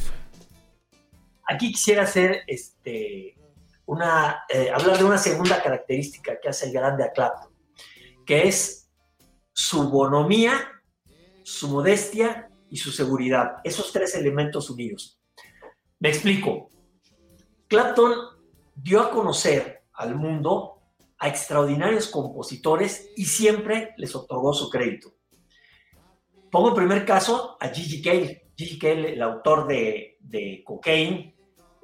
Aquí 1.51 1.72
quisiera 1.72 2.03
hacer 2.03 2.42
este, 2.46 3.34
una, 3.86 4.44
eh, 4.51 4.70
hablar 4.70 4.99
de 4.99 5.05
una 5.05 5.16
segunda 5.16 5.62
característica 5.62 6.38
que 6.38 6.51
hace 6.51 6.66
el 6.66 6.72
grande 6.72 7.05
a 7.05 7.11
Clapton, 7.11 7.51
que 8.26 8.46
es 8.46 8.90
su 9.51 9.88
bonomía, 9.88 10.70
su 11.42 11.68
modestia 11.68 12.51
y 12.68 12.76
su 12.76 12.92
seguridad. 12.92 13.57
Esos 13.64 13.90
tres 13.92 14.14
elementos 14.14 14.68
unidos. 14.68 15.18
Me 16.01 16.11
explico. 16.11 16.70
Clapton 17.66 18.14
dio 18.74 19.01
a 19.01 19.11
conocer 19.11 19.84
al 19.94 20.16
mundo 20.16 20.82
a 21.18 21.28
extraordinarios 21.28 22.09
compositores 22.09 23.11
y 23.16 23.24
siempre 23.24 23.94
les 23.96 24.14
otorgó 24.14 24.53
su 24.53 24.68
crédito. 24.68 25.14
Pongo 26.51 26.68
en 26.68 26.74
primer 26.74 27.07
caso 27.07 27.57
a 27.59 27.68
Gigi 27.68 28.03
Cale. 28.03 28.51
Gigi 28.55 28.78
Cale, 28.78 29.14
el 29.14 29.22
autor 29.22 29.66
de, 29.66 30.18
de 30.20 30.62
Cocaine, 30.62 31.38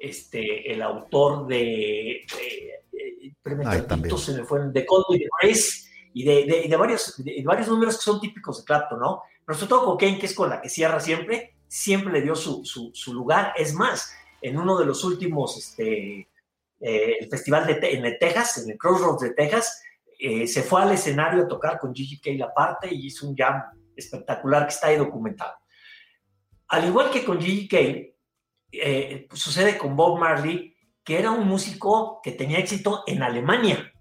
este, 0.09 0.71
el 0.71 0.81
autor 0.81 1.47
de, 1.47 2.25
se 4.17 4.33
me 4.33 4.43
fue, 4.43 4.59
de 4.69 4.85
Grace 5.41 5.89
y 6.13 6.23
de, 6.23 6.45
de- 6.45 6.67
de 6.67 6.75
varios, 6.77 7.23
de, 7.23 7.43
varios 7.45 7.67
números 7.67 7.97
que 7.97 8.03
son 8.03 8.19
típicos 8.21 8.59
de 8.59 8.65
Clapton, 8.65 8.99
¿no? 8.99 9.21
Pero 9.45 9.57
sobre 9.57 9.69
todo 9.69 9.85
Cocaine, 9.85 10.19
que 10.19 10.25
es 10.25 10.33
con 10.33 10.49
la 10.49 10.61
que 10.61 10.69
cierra 10.69 10.99
siempre, 10.99 11.55
siempre 11.67 12.11
le 12.13 12.21
dio 12.21 12.35
su, 12.35 12.63
su- 12.65 12.91
su 12.93 13.13
lugar. 13.13 13.53
Es 13.57 13.73
más, 13.73 14.11
en 14.41 14.57
uno 14.57 14.77
de 14.77 14.85
los 14.85 15.03
últimos, 15.03 15.57
este, 15.57 16.27
eh, 16.79 17.17
el 17.19 17.29
festival 17.29 17.67
de, 17.67 17.73
en 17.93 18.05
el 18.05 18.17
Texas, 18.17 18.57
en 18.63 18.71
el 18.71 18.77
Crossroads 18.77 19.21
de 19.21 19.33
Texas, 19.33 19.81
eh, 20.17 20.47
se 20.47 20.63
fue 20.63 20.81
al 20.81 20.91
escenario 20.93 21.43
a 21.43 21.47
tocar 21.47 21.77
con 21.79 21.93
Gigi 21.93 22.19
Cale 22.19 22.41
aparte 22.43 22.87
y 22.91 23.07
hizo 23.07 23.27
un 23.27 23.35
jam 23.35 23.61
espectacular 23.95 24.63
que 24.65 24.73
está 24.73 24.87
ahí 24.87 24.97
documentado. 24.97 25.53
Al 26.69 26.85
igual 26.87 27.11
que 27.11 27.23
con 27.23 27.39
Gigi 27.39 27.67
Cale, 27.67 28.14
eh, 28.81 29.27
sucede 29.33 29.77
con 29.77 29.95
Bob 29.95 30.19
Marley, 30.19 30.75
que 31.03 31.19
era 31.19 31.31
un 31.31 31.47
músico 31.47 32.19
que 32.23 32.31
tenía 32.31 32.59
éxito 32.59 33.03
en 33.07 33.23
Alemania 33.23 33.91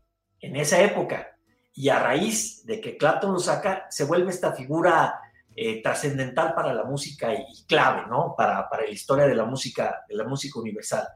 en 0.40 0.56
esa 0.56 0.80
época. 0.80 1.36
Y 1.72 1.88
a 1.88 1.98
raíz 1.98 2.64
de 2.64 2.80
que 2.80 2.96
Clapton 2.96 3.32
lo 3.32 3.38
saca, 3.38 3.86
se 3.90 4.04
vuelve 4.04 4.30
esta 4.30 4.52
figura 4.52 5.20
eh, 5.56 5.82
trascendental 5.82 6.54
para 6.54 6.72
la 6.72 6.84
música 6.84 7.32
y, 7.34 7.44
y 7.52 7.66
clave, 7.66 8.06
¿no? 8.08 8.34
Para, 8.36 8.68
para 8.68 8.84
la 8.84 8.90
historia 8.90 9.26
de 9.26 9.34
la 9.34 9.44
música, 9.44 10.04
de 10.08 10.14
la 10.16 10.24
música 10.24 10.58
universal. 10.58 11.06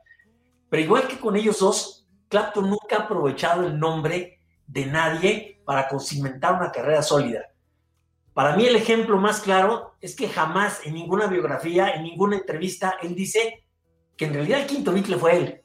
Pero 0.68 0.82
igual 0.82 1.08
que 1.08 1.18
con 1.18 1.36
ellos 1.36 1.58
dos, 1.58 2.06
Clapton 2.28 2.68
nunca 2.68 2.96
ha 2.96 3.00
aprovechado 3.00 3.66
el 3.66 3.78
nombre 3.78 4.40
de 4.66 4.86
nadie 4.86 5.62
para 5.64 5.88
cimentar 5.98 6.54
una 6.54 6.70
carrera 6.70 7.02
sólida. 7.02 7.46
Para 8.38 8.54
mí 8.54 8.66
el 8.66 8.76
ejemplo 8.76 9.16
más 9.16 9.40
claro 9.40 9.96
es 10.00 10.14
que 10.14 10.28
jamás 10.28 10.86
en 10.86 10.94
ninguna 10.94 11.26
biografía, 11.26 11.90
en 11.90 12.04
ninguna 12.04 12.36
entrevista, 12.36 12.96
él 13.02 13.16
dice 13.16 13.64
que 14.16 14.26
en 14.26 14.34
realidad 14.34 14.60
el 14.60 14.66
quinto 14.68 14.92
Beatle 14.92 15.18
fue 15.18 15.36
él. 15.36 15.62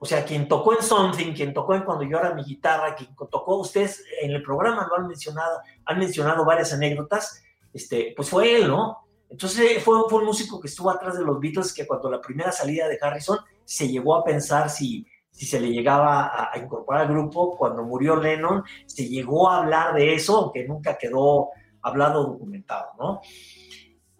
O 0.00 0.04
sea, 0.04 0.24
quien 0.24 0.48
tocó 0.48 0.72
en 0.72 0.82
Something, 0.82 1.34
quien 1.34 1.54
tocó 1.54 1.72
en 1.72 1.82
Cuando 1.82 2.04
era 2.04 2.34
mi 2.34 2.42
guitarra, 2.42 2.96
quien 2.96 3.14
tocó, 3.30 3.58
ustedes 3.58 4.04
en 4.20 4.32
el 4.32 4.42
programa 4.42 4.88
lo 4.88 4.96
han 4.96 5.06
mencionado, 5.06 5.60
han 5.84 6.00
mencionado 6.00 6.44
varias 6.44 6.72
anécdotas, 6.72 7.40
este, 7.72 8.12
pues 8.16 8.28
fue 8.28 8.56
él, 8.56 8.66
¿no? 8.66 9.06
Entonces 9.30 9.80
fue, 9.84 9.96
fue 10.10 10.18
un 10.18 10.24
músico 10.24 10.58
que 10.60 10.66
estuvo 10.66 10.90
atrás 10.90 11.16
de 11.16 11.24
los 11.24 11.38
Beatles 11.38 11.72
que 11.72 11.86
cuando 11.86 12.10
la 12.10 12.20
primera 12.20 12.50
salida 12.50 12.88
de 12.88 12.98
Harrison 13.00 13.38
se 13.64 13.86
llegó 13.86 14.16
a 14.16 14.24
pensar 14.24 14.68
si, 14.68 15.06
si 15.30 15.46
se 15.46 15.60
le 15.60 15.68
llegaba 15.68 16.26
a, 16.26 16.50
a 16.52 16.58
incorporar 16.58 17.02
al 17.02 17.12
grupo. 17.12 17.56
Cuando 17.56 17.84
murió 17.84 18.16
Lennon 18.16 18.64
se 18.84 19.08
llegó 19.08 19.48
a 19.48 19.58
hablar 19.58 19.94
de 19.94 20.14
eso, 20.14 20.38
aunque 20.38 20.66
nunca 20.66 20.98
quedó 20.98 21.50
hablado 21.84 22.24
documentado, 22.24 22.90
¿no? 22.98 23.20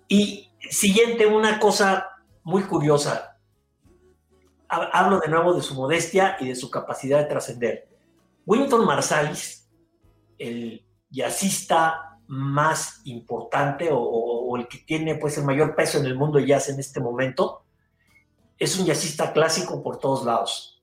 Y 0.09 0.51
siguiente, 0.71 1.27
una 1.27 1.59
cosa 1.59 2.09
muy 2.43 2.63
curiosa. 2.65 3.39
Ha- 4.69 4.91
Hablo 4.93 5.21
de 5.21 5.29
nuevo 5.29 5.55
de 5.55 5.63
su 5.63 5.75
modestia 5.75 6.37
y 6.41 6.49
de 6.49 6.55
su 6.55 6.71
capacidad 6.71 7.19
de 7.19 7.25
trascender. 7.27 7.89
Winton 8.47 8.85
Marsalis, 8.85 9.69
el 10.39 10.87
jazzista 11.11 12.19
más 12.27 13.01
importante 13.05 13.91
o, 13.91 13.99
o- 13.99 14.57
el 14.57 14.69
que 14.69 14.79
tiene 14.79 15.17
pues 15.17 15.37
el 15.39 15.45
mayor 15.45 15.75
peso 15.75 15.99
en 15.99 16.07
el 16.07 16.15
mundo 16.17 16.39
jazz 16.39 16.69
en 16.69 16.79
este 16.79 17.01
momento, 17.01 17.65
es 18.57 18.79
un 18.79 18.87
jazzista 18.87 19.33
clásico 19.33 19.83
por 19.83 19.99
todos 19.99 20.25
lados. 20.25 20.81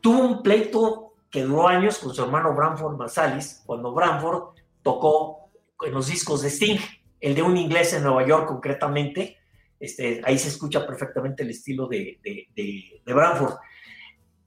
Tuvo 0.00 0.20
un 0.20 0.42
pleito 0.42 1.14
que 1.30 1.42
duró 1.44 1.68
años 1.68 1.98
con 1.98 2.12
su 2.14 2.22
hermano 2.24 2.54
Branford 2.54 2.96
Marsalis, 2.96 3.62
cuando 3.66 3.92
Branford 3.94 4.56
tocó 4.82 5.37
en 5.84 5.92
los 5.92 6.08
discos 6.08 6.42
de 6.42 6.48
Sting, 6.50 6.78
el 7.20 7.34
de 7.34 7.42
un 7.42 7.56
inglés 7.56 7.92
en 7.92 8.02
Nueva 8.02 8.26
York 8.26 8.46
concretamente, 8.46 9.38
este, 9.80 10.20
ahí 10.24 10.38
se 10.38 10.48
escucha 10.48 10.86
perfectamente 10.86 11.42
el 11.42 11.50
estilo 11.50 11.86
de, 11.86 12.18
de, 12.22 12.48
de- 12.54 13.02
de 13.04 13.12
Branford. 13.14 13.54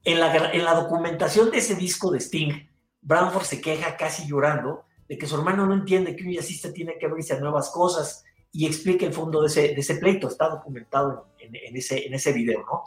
En 0.04 0.20
la, 0.20 0.52
en 0.52 0.64
la 0.64 0.74
documentación 0.74 1.50
de 1.50 1.58
ese 1.58 1.74
disco 1.74 2.10
de 2.10 2.18
Sting, 2.18 2.52
Branford 3.00 3.44
se 3.44 3.60
queja 3.60 3.96
casi 3.96 4.26
llorando 4.28 4.84
de 5.08 5.16
que 5.18 5.26
su 5.26 5.34
hermano 5.36 5.66
no 5.66 5.74
entiende 5.74 6.16
que 6.16 6.24
un 6.24 6.32
jazzista 6.32 6.72
tiene 6.72 6.98
que 6.98 7.06
abrirse 7.06 7.34
a 7.34 7.40
nuevas 7.40 7.70
cosas 7.70 8.24
y 8.52 8.66
explica 8.66 9.06
el 9.06 9.12
fondo 9.12 9.40
de 9.40 9.46
ese, 9.48 9.60
de 9.68 9.80
ese 9.80 9.96
pleito. 9.96 10.28
Está 10.28 10.48
documentado 10.48 11.32
en, 11.38 11.54
en 11.54 11.76
ese, 11.76 12.06
en 12.06 12.14
ese 12.14 12.32
video, 12.32 12.60
¿no? 12.60 12.82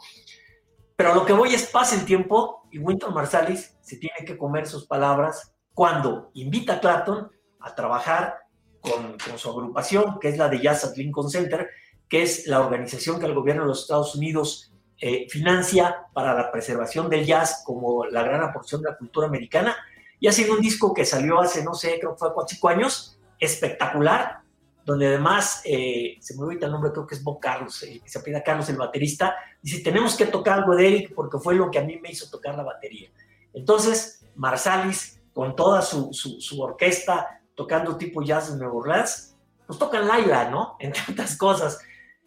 Pero 0.94 1.12
a 1.12 1.14
lo 1.14 1.26
que 1.26 1.32
voy 1.32 1.52
es 1.54 1.66
pasa 1.66 1.94
el 1.94 2.06
tiempo 2.06 2.66
y 2.70 2.78
Winton 2.78 3.12
Marsalis 3.12 3.76
se 3.82 3.96
tiene 3.96 4.24
que 4.26 4.38
comer 4.38 4.66
sus 4.66 4.86
palabras 4.86 5.52
cuando 5.74 6.30
invita 6.34 6.74
a 6.74 6.80
Clapton 6.80 7.30
a 7.66 7.74
trabajar 7.74 8.46
con, 8.80 9.18
su 9.36 9.50
agrupación, 9.50 10.18
que 10.20 10.28
es 10.28 10.38
la 10.38 10.48
de 10.48 10.60
Jazz 10.60 10.84
at 10.84 10.96
Lincoln 10.96 11.28
Center, 11.28 11.68
que 12.08 12.22
es 12.22 12.46
la 12.46 12.60
organización 12.60 13.18
que 13.18 13.26
el 13.26 13.34
gobierno 13.34 13.62
de 13.62 13.68
los 13.68 13.82
Estados 13.82 14.14
Unidos 14.14 14.72
eh, 14.98 15.26
financia 15.28 16.06
para 16.12 16.32
la 16.34 16.50
preservación 16.50 17.10
del 17.10 17.26
jazz 17.26 17.62
como 17.66 18.06
la 18.06 18.22
gran 18.22 18.42
aportación 18.42 18.82
de 18.82 18.90
la 18.90 18.96
cultura 18.96 19.26
americana. 19.26 19.76
Y 20.20 20.28
hacen 20.28 20.50
un 20.50 20.60
disco 20.60 20.94
que 20.94 21.04
salió 21.04 21.40
hace, 21.40 21.64
no 21.64 21.74
sé, 21.74 21.98
creo 21.98 22.12
que 22.12 22.18
fue 22.18 22.32
cuatro, 22.32 22.54
cinco 22.54 22.68
años, 22.68 23.18
espectacular, 23.38 24.38
donde 24.84 25.08
además, 25.08 25.60
eh, 25.64 26.16
se 26.20 26.36
me 26.36 26.44
olvida 26.44 26.66
el 26.66 26.72
nombre, 26.72 26.92
creo 26.92 27.06
que 27.06 27.16
es 27.16 27.22
Bob 27.22 27.40
Carlos, 27.40 27.74
se 27.74 28.18
apellida 28.18 28.42
Carlos, 28.42 28.68
el 28.68 28.76
baterista, 28.76 29.34
dice, 29.60 29.82
tenemos 29.82 30.16
que 30.16 30.26
tocar 30.26 30.60
algo 30.60 30.76
de 30.76 30.86
Eric 30.86 31.12
porque 31.14 31.38
fue 31.38 31.56
lo 31.56 31.70
que 31.70 31.80
a 31.80 31.82
mí 31.82 31.98
me 31.98 32.12
hizo 32.12 32.30
tocar 32.30 32.54
la 32.54 32.62
batería. 32.62 33.10
Entonces, 33.52 34.24
Marsalis, 34.36 35.20
con 35.34 35.56
toda 35.56 35.82
su, 35.82 36.14
su 36.14 36.62
orquesta, 36.62 37.35
tocando 37.56 37.96
tipo 37.96 38.22
jazz 38.22 38.52
de 38.52 38.58
Nueva 38.58 38.74
Orleans, 38.74 39.36
pues 39.66 39.78
tocan 39.78 40.06
Laila, 40.06 40.48
¿no? 40.50 40.76
Entre 40.80 41.02
otras 41.10 41.36
cosas. 41.36 41.80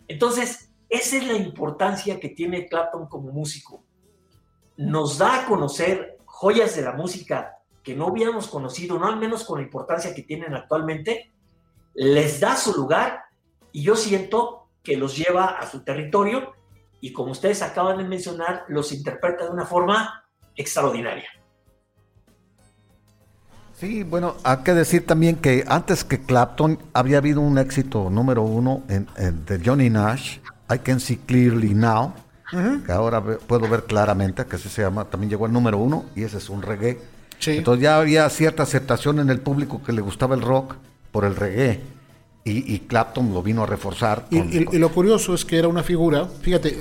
Entonces, 0.09 0.73
esa 0.89 1.17
es 1.17 1.27
la 1.27 1.35
importancia 1.35 2.19
que 2.19 2.29
tiene 2.29 2.67
Clapton 2.67 3.07
como 3.07 3.31
músico. 3.31 3.83
Nos 4.75 5.17
da 5.17 5.43
a 5.43 5.45
conocer 5.45 6.17
joyas 6.25 6.75
de 6.75 6.81
la 6.81 6.93
música 6.93 7.59
que 7.83 7.95
no 7.95 8.07
habíamos 8.07 8.47
conocido, 8.47 8.99
no 8.99 9.07
al 9.07 9.17
menos 9.17 9.45
con 9.45 9.59
la 9.59 9.63
importancia 9.63 10.13
que 10.13 10.23
tienen 10.23 10.53
actualmente, 10.53 11.31
les 11.93 12.39
da 12.39 12.55
su 12.55 12.73
lugar 12.73 13.23
y 13.71 13.83
yo 13.83 13.95
siento 13.95 14.67
que 14.83 14.97
los 14.97 15.15
lleva 15.15 15.45
a 15.45 15.69
su 15.69 15.83
territorio 15.83 16.53
y 17.01 17.13
como 17.13 17.31
ustedes 17.31 17.61
acaban 17.61 17.97
de 17.97 18.03
mencionar, 18.03 18.65
los 18.67 18.91
interpreta 18.91 19.45
de 19.45 19.51
una 19.51 19.65
forma 19.65 20.25
extraordinaria. 20.55 21.29
Sí, 23.79 24.03
bueno, 24.03 24.35
hay 24.43 24.57
que 24.57 24.73
decir 24.73 25.05
también 25.05 25.37
que 25.37 25.63
antes 25.67 26.03
que 26.03 26.19
Clapton 26.19 26.77
había 26.93 27.17
habido 27.19 27.39
un 27.41 27.57
éxito 27.57 28.09
número 28.09 28.41
uno 28.43 28.83
en, 28.89 29.07
en- 29.17 29.45
de 29.45 29.61
Johnny 29.63 29.89
Nash, 29.89 30.37
I 30.69 30.79
Can 30.79 30.99
See 30.99 31.17
Clearly 31.25 31.73
Now, 31.73 32.13
que 32.85 32.91
ahora 32.91 33.23
puedo 33.23 33.69
ver 33.69 33.83
claramente, 33.85 34.43
que 34.45 34.55
así 34.57 34.67
se 34.69 34.81
llama, 34.81 35.05
también 35.05 35.29
llegó 35.29 35.45
al 35.45 35.53
número 35.53 35.77
uno 35.77 36.05
y 36.15 36.23
ese 36.23 36.39
es 36.39 36.49
un 36.49 36.61
reggae. 36.61 36.99
Sí. 37.37 37.51
Entonces 37.51 37.83
ya 37.83 37.97
había 37.99 38.27
cierta 38.29 38.63
aceptación 38.63 39.19
en 39.19 39.29
el 39.29 39.39
público 39.39 39.81
que 39.81 39.93
le 39.93 40.01
gustaba 40.01 40.35
el 40.35 40.41
rock 40.41 40.75
por 41.11 41.23
el 41.23 41.35
reggae 41.37 41.79
y, 42.43 42.73
y 42.73 42.79
Clapton 42.79 43.33
lo 43.33 43.41
vino 43.43 43.63
a 43.63 43.65
reforzar. 43.65 44.25
Y, 44.29 44.39
con- 44.39 44.53
y- 44.53 44.65
con- 44.65 44.75
y 44.75 44.79
lo 44.79 44.89
curioso 44.91 45.33
es 45.33 45.45
que 45.45 45.57
era 45.57 45.69
una 45.69 45.83
figura, 45.83 46.25
fíjate, 46.41 46.75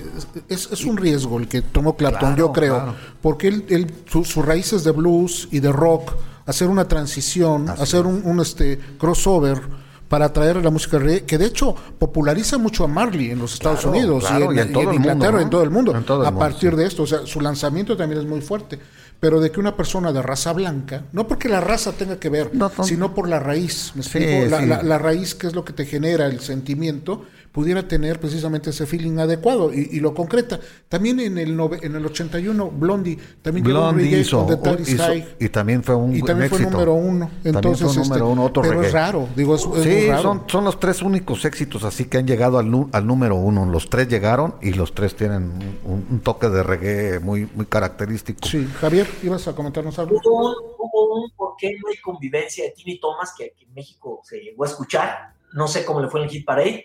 es, 0.48 0.68
es 0.72 0.84
un 0.84 0.96
riesgo 0.96 1.38
el 1.38 1.46
que 1.46 1.62
tomó 1.62 1.96
Clapton, 1.96 2.34
Claro, 2.34 2.36
yo 2.36 2.52
creo, 2.52 2.74
claro. 2.76 2.94
porque 3.22 3.46
él, 3.48 3.66
él- 3.68 3.94
su- 4.06 4.24
sus 4.24 4.44
raíces 4.44 4.82
de 4.82 4.90
blues 4.90 5.48
y 5.52 5.60
de 5.60 5.70
rock, 5.70 6.12
hacer 6.48 6.68
una 6.68 6.86
transición, 6.88 7.68
Así 7.68 7.82
hacer 7.82 8.06
un, 8.06 8.22
un, 8.24 8.40
este 8.40 8.78
crossover 8.98 9.60
para 10.08 10.32
traer 10.32 10.56
a 10.56 10.60
la 10.62 10.70
música 10.70 10.98
reggae, 10.98 11.24
que 11.26 11.36
de 11.36 11.44
hecho 11.46 11.74
populariza 11.98 12.56
mucho 12.56 12.82
a 12.84 12.88
Marley 12.88 13.30
en 13.30 13.38
los 13.38 13.52
Estados 13.54 13.80
Claro, 13.80 13.96
Unidos 13.98 14.24
claro, 14.26 14.52
y 14.54 14.58
en 14.58 14.72
todo 14.72 14.82
el 14.84 14.88
mundo, 14.88 14.96
Inglaterra, 15.10 15.36
¿no? 15.36 15.42
en 15.42 15.50
todo 15.50 15.62
el 15.62 15.70
mundo, 15.70 15.94
En 15.96 16.04
todo 16.04 16.22
el 16.22 16.26
a 16.26 16.30
mundo, 16.30 16.46
partir 16.46 16.70
sí. 16.70 16.76
de 16.76 16.86
esto, 16.86 17.02
o 17.02 17.06
sea, 17.06 17.26
su 17.26 17.40
lanzamiento 17.42 17.96
también 17.96 18.20
es 18.22 18.26
muy 18.26 18.40
fuerte. 18.40 18.78
Pero 19.20 19.40
de 19.40 19.50
que 19.50 19.58
una 19.58 19.76
persona 19.76 20.12
de 20.12 20.22
raza 20.22 20.52
blanca, 20.52 21.02
no 21.12 21.26
porque 21.26 21.48
la 21.48 21.60
raza 21.60 21.90
tenga 21.92 22.18
que 22.20 22.28
ver, 22.28 22.50
No, 22.54 22.70
no. 22.78 22.84
sino 22.84 23.14
por 23.14 23.28
la 23.28 23.40
raíz, 23.40 23.90
¿me 23.96 24.02
Sí, 24.04 24.16
explico? 24.18 24.56
La- 24.64 24.80
la 24.82 24.98
raíz, 24.98 25.34
que 25.34 25.48
es 25.48 25.54
lo 25.56 25.64
que 25.64 25.72
te 25.72 25.84
genera 25.86 26.26
el 26.26 26.38
sentimiento, 26.40 27.24
pudiera 27.52 27.86
tener 27.88 28.20
precisamente 28.20 28.70
ese 28.70 28.86
feeling 28.86 29.18
adecuado 29.18 29.72
y, 29.72 29.88
y 29.92 30.00
lo 30.00 30.14
concreta. 30.14 30.60
También 30.88 31.20
en 31.20 31.38
el, 31.38 31.56
nove- 31.56 31.80
en 31.82 31.94
el 31.96 32.04
81, 32.06 32.70
Blondie 32.70 33.18
también 33.42 33.66
llevó 33.66 33.80
un 33.80 33.94
Blondie 33.94 34.04
reggae 34.06 34.20
hizo, 34.20 34.46
con 34.46 34.80
hizo- 34.82 35.02
High. 35.04 35.36
y 35.40 35.48
también 35.48 35.82
fue 35.82 35.94
un 35.94 36.14
Y 36.14 36.22
también 36.22 36.50
fue 36.50 36.60
número 36.60 36.94
uno. 36.94 37.30
Entonces, 37.44 37.86
fue 37.92 38.02
número 38.02 38.14
este, 38.26 38.32
uno, 38.32 38.44
otro 38.44 38.62
pero 38.62 38.74
reggae. 38.74 38.86
es 38.88 38.92
raro, 38.92 39.28
digo, 39.34 39.54
es, 39.54 39.62
es 39.62 39.66
muy 39.68 39.82
Sí, 39.82 40.08
raro. 40.08 40.22
son, 40.22 40.42
son 40.46 40.64
los 40.64 40.78
tres 40.80 41.02
únicos 41.02 41.44
éxitos 41.44 41.84
así 41.84 42.04
que 42.06 42.18
han 42.18 42.26
llegado 42.26 42.58
al, 42.58 42.70
al 42.92 43.06
número 43.06 43.36
uno. 43.36 43.64
Los 43.66 43.88
tres 43.90 44.08
llegaron 44.08 44.54
y 44.62 44.72
los 44.72 44.94
tres 44.94 45.14
tienen 45.16 45.52
un, 45.84 46.06
un 46.10 46.20
toque 46.20 46.48
de 46.48 46.62
reggae 46.62 47.18
muy, 47.20 47.48
muy 47.54 47.66
característico. 47.66 48.46
Sí, 48.46 48.66
Javier, 48.80 49.06
¿ibas 49.22 49.46
a 49.48 49.54
comentarnos 49.54 49.98
algo? 49.98 50.20
Hubo 50.24 50.48
un, 50.50 50.54
hubo 50.78 51.14
un 51.24 51.30
¿Por 51.36 51.54
qué 51.58 51.72
no 51.82 51.88
hay 51.90 51.96
convivencia 51.98 52.64
de 52.64 52.70
Timmy 52.70 53.00
Thomas 53.00 53.32
que 53.36 53.44
aquí 53.46 53.64
en 53.64 53.74
México 53.74 54.20
se 54.24 54.38
llegó 54.38 54.64
a 54.64 54.66
escuchar? 54.68 55.32
No 55.52 55.66
sé 55.66 55.84
cómo 55.84 56.00
le 56.00 56.08
fue 56.08 56.20
en 56.20 56.26
el 56.26 56.30
Hit 56.30 56.44
Parade. 56.44 56.84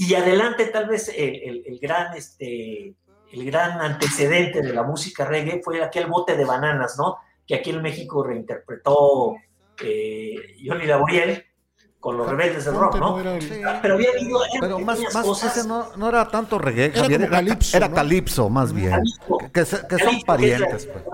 Y 0.00 0.14
adelante, 0.14 0.66
tal 0.66 0.88
vez 0.88 1.08
el, 1.08 1.34
el- 1.42 1.62
el 1.66 1.78
gran, 1.80 2.16
este, 2.16 2.94
el 3.32 3.44
gran 3.44 3.80
antecedente 3.80 4.62
de 4.62 4.72
la 4.72 4.84
música 4.84 5.24
reggae 5.24 5.60
fue 5.60 5.82
aquel 5.82 6.06
bote 6.06 6.36
de 6.36 6.44
bananas, 6.44 6.94
¿no? 6.96 7.16
Que 7.44 7.56
aquí 7.56 7.70
en 7.70 7.82
México 7.82 8.22
reinterpretó 8.22 9.34
eh, 9.82 10.36
Johnny 10.64 10.86
Laboriel 10.86 11.44
con 11.98 12.16
los 12.16 12.30
rebeldes 12.30 12.64
del 12.66 12.76
rock, 12.76 12.94
¿no? 13.00 13.18
el-. 13.18 13.40
Pero 13.82 13.94
había 13.94 14.10
habido 14.10 14.38
Pero 14.60 14.78
más, 14.78 15.00
cosas. 15.24 15.56
ese 15.56 15.66
no, 15.66 15.96
no 15.96 16.08
era 16.08 16.28
tanto 16.28 16.60
reggae, 16.60 16.86
Era 16.86 17.00
Javier, 17.02 17.28
calipso, 17.28 17.76
Era 17.76 17.88
¿no? 17.88 17.94
calipso, 17.96 18.48
más 18.48 18.72
bien. 18.72 18.90
Calipso. 18.92 19.38
Que, 19.52 19.64
son 19.64 19.80
Calipso, 19.88 20.26
parientes. 20.26 20.86
que 20.86 20.92
pues. 20.92 21.04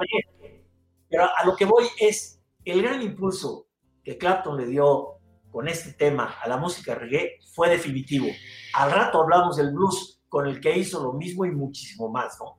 Pero 1.08 1.24
a 1.24 1.46
lo 1.46 1.56
que 1.56 1.64
voy 1.64 1.86
es 1.98 2.38
el 2.66 2.82
gran 2.82 3.00
impulso 3.00 3.66
que 4.04 4.18
Clapton 4.18 4.58
le 4.58 4.66
dio 4.66 5.14
con 5.50 5.68
este 5.68 5.92
tema 5.94 6.36
a 6.42 6.48
la 6.48 6.58
música 6.58 6.94
reggae 6.94 7.38
fue 7.54 7.70
definitivo. 7.70 8.26
Al 8.74 8.90
rato 8.90 9.22
hablamos 9.22 9.56
del 9.56 9.72
blues 9.72 10.20
con 10.28 10.46
el 10.46 10.60
que 10.60 10.76
hizo 10.78 11.02
lo 11.02 11.12
mismo 11.12 11.44
y 11.46 11.50
muchísimo 11.52 12.08
más, 12.10 12.36
¿no? 12.40 12.56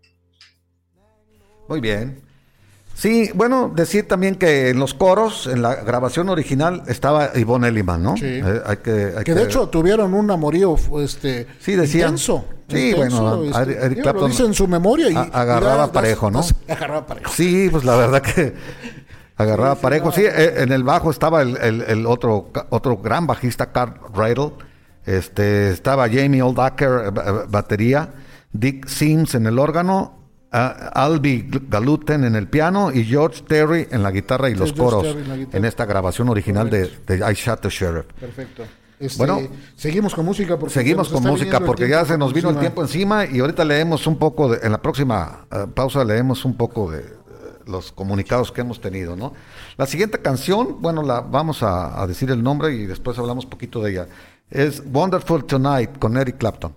Muy 1.68 1.82
bien. 1.82 2.22
Sí, 2.94 3.30
bueno, 3.36 3.70
decir 3.76 4.08
también 4.08 4.36
que 4.36 4.70
en 4.70 4.80
los 4.80 4.94
coros, 4.94 5.48
en 5.48 5.62
la 5.62 5.76
grabación 5.76 6.30
original, 6.30 6.84
estaba 6.88 7.32
Ivonne 7.36 7.68
Elliman, 7.68 8.02
¿no? 8.02 8.16
Sí. 8.16 8.24
Eh, 8.26 8.62
hay 8.66 8.78
que, 8.78 9.14
hay 9.18 9.24
Que 9.26 9.34
de 9.34 9.44
hecho 9.44 9.68
tuvieron 9.68 10.14
un 10.14 10.32
amorío 10.32 10.78
este, 11.02 11.46
Sí, 11.60 11.76
decían. 11.76 12.12
intenso. 12.12 12.46
Sí, 12.70 12.92
intenso, 12.92 13.22
bueno, 13.38 13.44
este, 13.60 13.74
Eric 13.74 13.90
digo, 13.90 14.02
Clapton 14.04 14.22
lo 14.24 14.28
dice 14.30 14.46
en 14.46 14.54
su 14.54 14.68
memoria. 14.70 15.10
Y, 15.10 15.16
a- 15.16 15.22
agarraba 15.24 15.76
y 15.76 15.80
das- 15.80 15.90
parejo, 15.90 16.32
¿no? 16.32 16.40
das- 16.40 16.56
agarraba 16.70 17.06
parejo. 17.06 17.32
Sí, 17.34 17.68
pues 17.70 17.84
la 17.84 17.98
verdad 17.98 18.22
que 18.22 18.54
agarraba 19.36 19.76
Sí, 19.76 19.82
parejo. 19.82 20.12
Sí, 20.14 20.22
eh, 20.24 20.54
en 20.64 20.72
el 20.72 20.84
bajo 20.86 21.12
estaba 21.12 21.42
el, 21.42 21.58
el- 21.58 21.82
el 21.82 22.06
otro 22.06 22.50
otro 22.70 22.96
gran 22.98 23.28
bajista, 23.28 23.74
Carl 23.74 24.00
Riddle. 24.14 24.54
Este, 25.06 25.70
estaba 25.70 26.10
Jamie 26.10 26.42
Oldacker, 26.42 26.90
eh, 26.90 27.08
eh, 27.08 27.32
batería, 27.50 28.10
Dick 28.52 28.88
Sims 28.88 29.36
en 29.36 29.46
el 29.46 29.60
órgano, 29.60 30.18
ah, 30.52 30.92
Albi 30.94 31.48
Galuten 31.70 32.24
en 32.24 32.36
el 32.36 32.48
piano 32.48 32.92
y 32.92 33.04
George 33.04 33.44
Terry 33.48 33.88
en 33.92 34.02
la 34.04 34.12
guitarra 34.12 34.50
y 34.50 34.54
Sí, 34.54 34.60
los 34.60 34.74
George 34.74 35.14
coros 35.14 35.18
en 35.54 35.66
esta 35.66 35.86
grabación 35.86 36.30
original 36.30 36.70
de, 36.70 36.90
de 37.06 37.18
I 37.18 37.34
Shot 37.34 37.62
the 37.62 37.70
Sheriff. 37.70 38.06
Perfecto. 38.20 38.64
Este, 38.98 39.18
Bueno, 39.18 39.42
seguimos 39.76 40.16
con 40.16 40.24
música. 40.26 40.58
Porque 40.58 40.74
Seguimos 40.74 41.10
con 41.10 41.22
música 41.24 41.60
porque 41.60 41.88
ya 41.90 42.06
se 42.06 42.18
nos 42.18 42.32
vino 42.34 42.50
el 42.50 42.58
tiempo 42.60 42.82
encima 42.82 43.26
y 43.26 43.40
ahorita 43.40 43.66
leemos 43.66 44.08
un 44.08 44.18
poco, 44.18 44.50
de- 44.50 44.66
en 44.66 44.72
la 44.72 44.82
próxima 44.82 45.46
eh, 45.52 45.66
pausa 45.74 46.04
leemos 46.06 46.46
un 46.46 46.56
poco 46.56 46.90
de, 46.90 47.04
los 47.68 47.92
comunicados 47.92 48.52
que 48.52 48.62
hemos 48.62 48.80
tenido, 48.80 49.16
¿no? 49.16 49.34
La 49.76 49.86
siguiente 49.88 50.20
canción, 50.20 50.78
bueno, 50.82 51.02
la 51.02 51.22
vamos 51.22 51.62
a, 51.64 52.00
a 52.02 52.06
decir 52.08 52.30
el 52.32 52.42
nombre 52.44 52.74
y 52.74 52.86
después 52.86 53.18
hablamos 53.18 53.46
poquito 53.48 53.82
de 53.82 53.92
ella. 53.92 54.08
Es 54.50 54.84
Wonderful 54.86 55.46
Tonight 55.46 55.98
con 55.98 56.16
Eric 56.18 56.38
Clapton. 56.38 56.76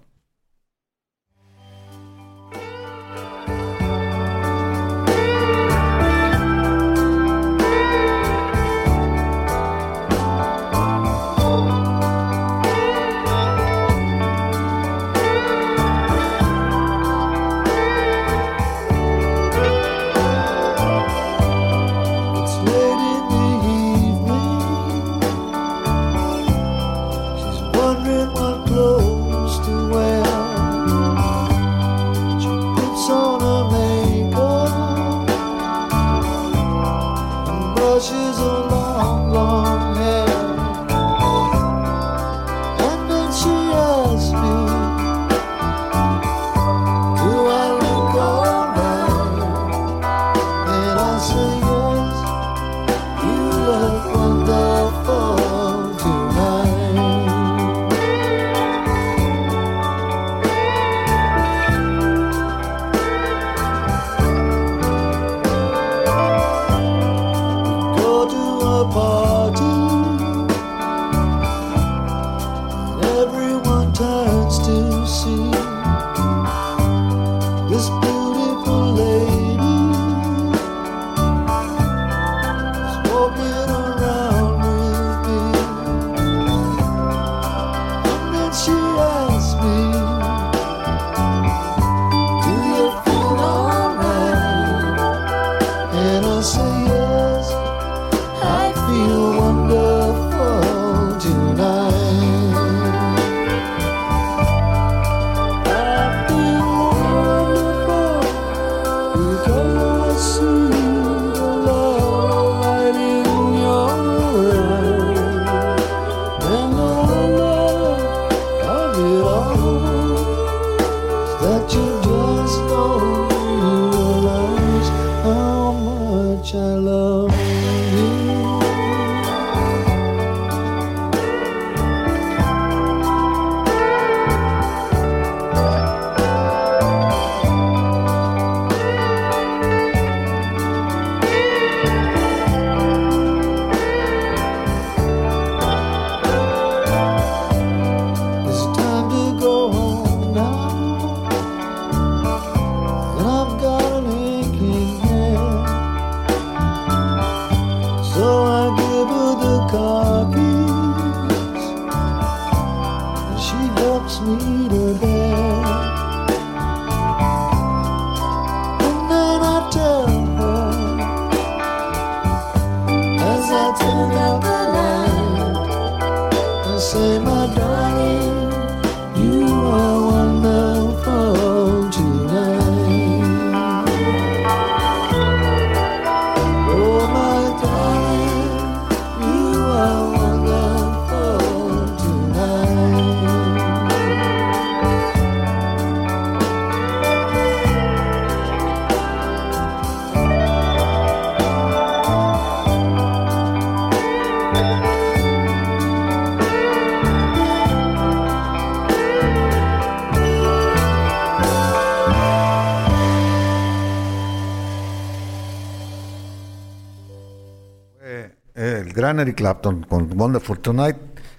Gran 219.08 219.20
Eric 219.20 219.36
Clapton 219.36 219.84
con 219.88 220.18
Wonderful 220.20 220.58
Tonight, 220.60 220.96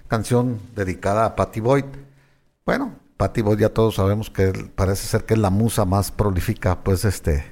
canción 0.08 0.58
dedicada 0.74 1.24
a 1.24 1.36
Patty 1.36 1.60
Boyd. 1.60 1.84
Bueno, 2.66 2.96
Patty 3.16 3.42
Boyd 3.42 3.60
ya 3.60 3.68
todos 3.68 3.94
sabemos 3.94 4.28
que 4.28 4.50
parece 4.74 5.06
ser 5.06 5.24
que 5.24 5.34
es 5.34 5.40
la 5.40 5.50
musa 5.50 5.84
más 5.84 6.10
prolífica, 6.10 6.80
pues, 6.82 7.04
este, 7.04 7.44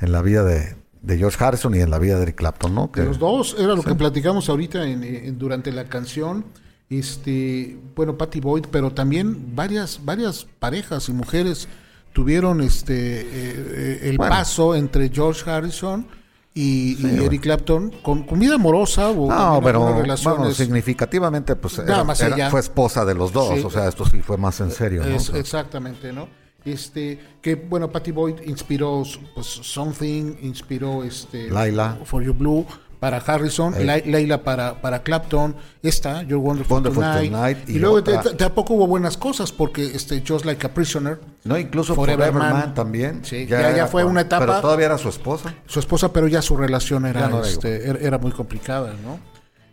en 0.00 0.12
la 0.12 0.22
vida 0.22 0.42
de, 0.42 0.74
de 1.02 1.18
George 1.18 1.44
Harrison 1.44 1.74
y 1.74 1.80
en 1.80 1.90
la 1.90 1.98
vida 1.98 2.16
de 2.16 2.22
Eric 2.22 2.36
Clapton, 2.36 2.74
¿no? 2.74 2.90
Que- 2.90 3.02
De 3.02 3.08
los 3.08 3.18
dos, 3.18 3.56
era 3.58 3.74
lo 3.74 3.82
que 3.82 3.94
platicamos 3.94 4.48
ahorita 4.48 4.88
en- 4.88 5.04
en- 5.04 5.38
durante 5.38 5.70
la 5.70 5.84
canción. 5.84 6.46
Este, 6.88 7.78
bueno, 7.94 8.16
Patty 8.16 8.40
Boyd, 8.40 8.64
pero 8.70 8.90
también 8.92 9.54
varias, 9.54 10.00
varias 10.02 10.46
parejas 10.58 11.10
y 11.10 11.12
mujeres 11.12 11.68
tuvieron 12.14 12.62
este 12.62 13.20
eh, 13.20 13.26
eh, 13.34 14.00
el 14.04 14.16
Bueno. 14.16 14.34
paso 14.34 14.74
entre 14.74 15.10
George 15.10 15.48
Harrison 15.50 16.06
y, 16.54 16.92
y 16.98 17.02
bueno. 17.02 17.22
Eric 17.22 17.42
Clapton 17.42 17.90
con, 18.02 18.24
con 18.24 18.38
vida 18.38 18.54
amorosa 18.56 19.10
o 19.10 19.28
No, 19.30 19.60
pero 19.62 19.80
bueno, 19.80 20.50
significativamente, 20.52 21.54
pues 21.56 21.78
era- 21.78 22.04
más 22.04 22.20
era- 22.20 22.50
fue 22.50 22.60
esposa 22.60 23.04
de 23.04 23.14
los 23.14 23.32
dos, 23.32 23.58
Sí. 23.58 23.64
o 23.64 23.70
sea, 23.70 23.88
esto 23.88 24.04
sí 24.06 24.20
fue 24.22 24.36
más 24.36 24.60
en 24.60 24.70
serio, 24.70 25.04
¿no? 25.04 25.14
Es- 25.16 25.30
exactamente, 25.30 26.12
¿no? 26.12 26.28
Este, 26.64 27.18
que 27.40 27.54
bueno, 27.54 27.90
Patty 27.90 28.10
Boyd 28.10 28.40
inspiró 28.44 29.02
pues 29.34 29.46
Something, 29.46 30.34
inspiró 30.42 31.04
este 31.04 31.48
Laila. 31.48 31.96
For 32.04 32.22
You 32.22 32.34
Blue 32.34 32.66
para 33.00 33.18
Harrison, 33.18 33.74
Ey. 33.76 33.84
La- 33.84 33.98
Laila 34.04 34.42
para, 34.42 34.80
para 34.80 35.02
Clapton, 35.02 35.54
esta, 35.82 36.22
Your 36.24 36.38
Wonderful, 36.40 36.74
Wonderful 36.76 37.02
Tonight, 37.04 37.30
Tonight, 37.32 37.58
y, 37.68 37.72
y 37.76 37.78
luego 37.78 38.02
tampoco 38.02 38.74
hubo 38.74 38.86
buenas 38.86 39.16
cosas 39.16 39.52
porque 39.52 39.84
este 39.86 40.22
Just 40.26 40.44
Like 40.44 40.66
a 40.66 40.74
Prisoner, 40.74 41.20
no, 41.44 41.56
incluso 41.56 41.94
Forever 41.94 42.32
Man. 42.32 42.52
Man, 42.52 42.74
también. 42.74 43.24
Sí, 43.24 43.46
ya- 43.46 43.74
ya 43.76 43.86
fue 43.86 44.02
una 44.04 44.22
etapa- 44.22 44.46
Pero 44.46 44.60
todavía 44.60 44.86
era 44.86 44.98
su 44.98 45.08
esposa. 45.08 45.54
su 45.66 45.78
esposa, 45.78 46.12
pero 46.12 46.26
ya 46.28 46.42
su 46.42 46.56
relación 46.56 47.06
era, 47.06 47.20
Ya 47.20 47.28
no 47.28 47.38
era 47.38 47.48
este, 47.48 47.88
era, 47.88 47.98
era 48.00 48.18
muy 48.18 48.32
complicada, 48.32 48.92
¿no? 49.04 49.18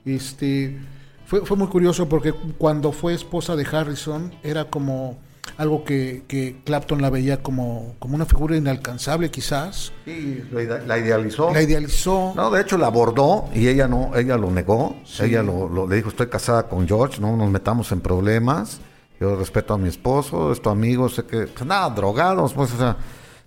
Este, 0.06 0.78
fue, 1.26 1.46
fue 1.46 1.58
muy 1.58 1.68
curioso 1.68 2.08
porque 2.08 2.32
cuando 2.58 2.92
fue 2.92 3.14
esposa 3.14 3.56
de 3.56 3.66
Harrison 3.66 4.34
era 4.44 4.66
como 4.66 5.18
algo 5.58 5.84
que, 5.84 6.24
que 6.28 6.58
Clapton 6.66 7.02
la 7.02 7.10
veía 7.10 7.42
como, 7.42 7.96
como 8.00 8.16
una 8.16 8.26
figura 8.26 8.58
inalcanzable 8.58 9.32
quizás, 9.32 9.94
Y 10.06 10.42
la 10.52 10.62
ide- 10.64 10.86
la 10.86 10.98
idealizó. 10.98 11.54
la 11.54 11.62
idealizó. 11.62 12.34
No, 12.36 12.52
de 12.52 12.62
hecho 12.62 12.78
la 12.78 12.88
abordó 12.88 13.46
y 13.54 13.68
ella 13.68 13.88
no, 13.88 14.12
ella 14.16 14.38
lo 14.38 14.52
negó. 14.52 14.96
Ella 15.20 15.44
lo, 15.44 15.70
lo- 15.70 15.88
le 15.88 15.96
dijo, 15.98 16.10
estoy 16.10 16.28
casada 16.28 16.68
con 16.68 16.88
George, 16.88 17.22
no 17.22 17.38
nos 17.38 17.50
metamos 17.50 17.92
en 17.92 18.02
problemas. 18.02 18.80
Yo 19.20 19.36
respeto 19.38 19.74
a 19.74 19.78
mi 19.78 19.88
esposo, 19.88 20.52
es 20.52 20.62
tu 20.62 20.70
amigo, 20.70 21.08
sé 21.08 21.24
que, 21.26 21.48
pues 21.48 21.66
nada, 21.66 21.90
drogados, 21.90 22.54
pues, 22.54 22.74
o 22.74 22.78
sea, 22.78 22.98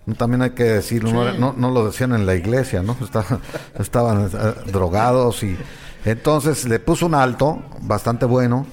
no- 0.07 0.15
también 0.15 0.41
hay 0.41 0.49
que 0.51 0.63
decirlo, 0.63 1.11
no, 1.11 1.33
no, 1.33 1.53
no 1.55 1.69
lo 1.69 1.85
decían 1.85 2.13
en 2.13 2.25
la 2.25 2.33
iglesia, 2.33 2.81
¿no? 2.81 2.95
Está- 3.01 3.39
estaban 3.77 4.25
eh, 4.33 4.53
drogados 4.71 5.43
y 5.43 5.55
entonces 6.05 6.65
le 6.67 6.79
puso 6.79 7.05
un 7.05 7.13
alto 7.13 7.61
bastante 7.81 8.25
bueno. 8.25 8.65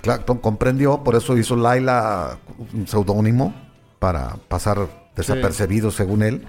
Clapton 0.00 0.38
comprendió, 0.38 1.02
por 1.02 1.16
eso 1.16 1.36
hizo 1.36 1.56
Laila 1.56 2.38
un 2.72 2.86
seudónimo 2.86 3.54
para 3.98 4.36
pasar 4.48 4.88
desapercibido 5.16 5.90
según 5.90 6.22
él. 6.22 6.46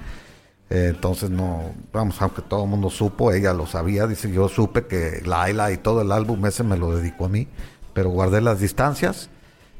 Eh, 0.69 0.91
entonces 0.93 1.31
no, 1.31 1.73
vamos, 1.91 2.21
aunque 2.21 2.43
todo 2.43 2.63
el 2.63 2.69
mundo 2.69 2.89
supo, 2.89 3.31
ella 3.31 3.53
lo 3.53 3.65
sabía, 3.65 4.05
dice 4.05 4.31
yo 4.31 4.47
supe 4.47 4.85
que 4.85 5.21
Laila 5.25 5.71
y 5.71 5.77
todo 5.77 6.03
el 6.03 6.11
álbum 6.11 6.45
ese 6.45 6.63
me 6.63 6.77
lo 6.77 6.95
dedicó 6.95 7.25
a 7.25 7.29
mí, 7.29 7.47
pero 7.93 8.09
guardé 8.11 8.41
las 8.41 8.59
distancias. 8.59 9.29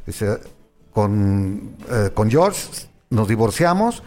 Dice, 0.07 0.39
con, 0.91 1.75
eh, 1.91 2.09
con 2.13 2.31
George 2.31 2.87
nos 3.11 3.27
divorciamos 3.27 4.01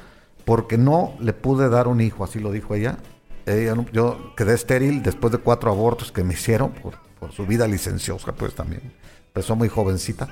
porque 0.44 0.76
no 0.76 1.14
le 1.20 1.32
pude 1.32 1.68
dar 1.68 1.86
un 1.86 2.00
hijo, 2.00 2.24
así 2.24 2.40
lo 2.40 2.50
dijo 2.50 2.74
ella. 2.74 2.98
Ella 3.46 3.76
yo 3.92 4.34
quedé 4.36 4.54
estéril 4.54 5.02
después 5.02 5.32
de 5.32 5.38
cuatro 5.38 5.70
abortos 5.70 6.10
que 6.10 6.24
me 6.24 6.34
hicieron 6.34 6.72
por, 6.72 6.94
por 7.20 7.30
su 7.30 7.46
vida 7.46 7.68
licenciosa, 7.68 8.32
pues 8.32 8.54
también. 8.54 8.92
Empezó 9.34 9.56
muy 9.56 9.70
jovencita 9.70 10.28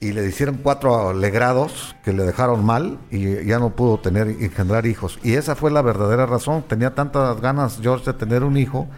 y 0.00 0.12
le 0.12 0.26
hicieron 0.26 0.56
cuatro 0.62 1.12
legrados 1.12 1.94
que 2.02 2.14
le 2.14 2.22
dejaron 2.24 2.64
mal 2.64 2.98
y 3.10 3.44
ya 3.44 3.58
no 3.58 3.70
pudo 3.76 3.98
tener 3.98 4.26
engendrar 4.28 4.86
hijos. 4.86 5.18
Y 5.22 5.34
esa 5.34 5.54
fue 5.54 5.70
la 5.70 5.82
verdadera 5.82 6.24
razón. 6.24 6.62
Tenía 6.66 6.94
tantas 6.94 7.38
ganas 7.42 7.78
George 7.82 8.06
de 8.06 8.14
tener 8.14 8.42
un 8.42 8.56
hijo 8.56 8.88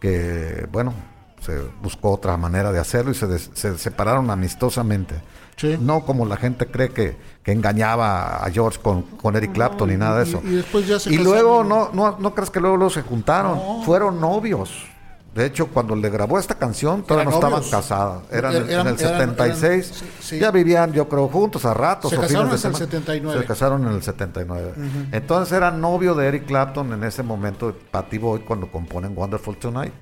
que, 0.00 0.68
bueno, 0.70 0.94
se 1.40 1.58
buscó 1.82 2.12
otra 2.12 2.36
manera 2.36 2.70
de 2.70 2.78
hacerlo 2.78 3.10
y 3.10 3.14
se, 3.14 3.26
des- 3.26 3.50
se 3.54 3.76
separaron 3.76 4.30
amistosamente. 4.30 5.16
Sí. 5.56 5.76
No 5.80 6.04
como 6.04 6.24
la 6.24 6.36
gente 6.36 6.66
cree 6.66 6.90
que, 6.90 7.16
que 7.42 7.50
engañaba 7.50 8.36
a 8.44 8.50
George 8.50 8.78
con, 8.80 9.02
con 9.02 9.34
Eric 9.34 9.52
Clapton 9.52 9.88
ni 9.88 9.96
nada 9.96 10.20
de 10.20 10.26
y- 10.26 10.28
eso. 10.28 10.40
y 10.44 10.50
después 10.54 10.86
ya 10.86 10.98
se 11.00 11.12
Y 11.12 11.18
luego, 11.18 11.64
no, 11.64 11.90
no, 11.92 12.18
no 12.20 12.34
crees 12.34 12.50
que 12.50 12.60
luego, 12.60 12.76
luego 12.76 12.90
se 12.90 13.02
juntaron. 13.02 13.82
Fueron 13.84 14.20
novios. 14.20 14.86
De 15.34 15.44
hecho, 15.46 15.66
cuando 15.66 15.96
le 15.96 16.08
grabó 16.10 16.38
esta 16.38 16.54
canción, 16.54 17.02
todavía 17.02 17.28
no 17.30 17.34
estaban 17.36 17.62
casadas. 17.68 18.22
Eran, 18.30 18.52
Eran- 18.54 18.62
en 18.62 18.68
el 18.68 18.72
eran- 18.72 18.98
76. 18.98 19.90
eran- 20.02 20.12
sí. 20.20 20.38
Ya 20.38 20.50
vivían, 20.52 20.92
yo 20.92 21.08
creo, 21.08 21.26
juntos 21.28 21.64
a 21.64 21.74
ratos. 21.74 22.10
Se 22.10 22.16
o 22.16 22.20
casaron 22.20 22.44
hasta 22.52 22.54
el 22.54 22.60
semana. 22.74 22.78
79. 22.78 23.40
Se 23.40 23.44
casaron 23.46 23.82
en 23.86 23.92
el 23.94 24.02
79. 24.02 24.74
Entonces 25.10 25.52
era 25.56 25.72
novio 25.72 26.14
de 26.14 26.28
Eric 26.28 26.46
Clapton 26.46 26.92
en 26.92 27.02
ese 27.02 27.24
momento, 27.24 27.76
Patty 27.90 28.18
Boyd, 28.18 28.42
cuando 28.46 28.70
componen 28.70 29.12
Wonderful 29.16 29.56
Tonight. 29.56 29.92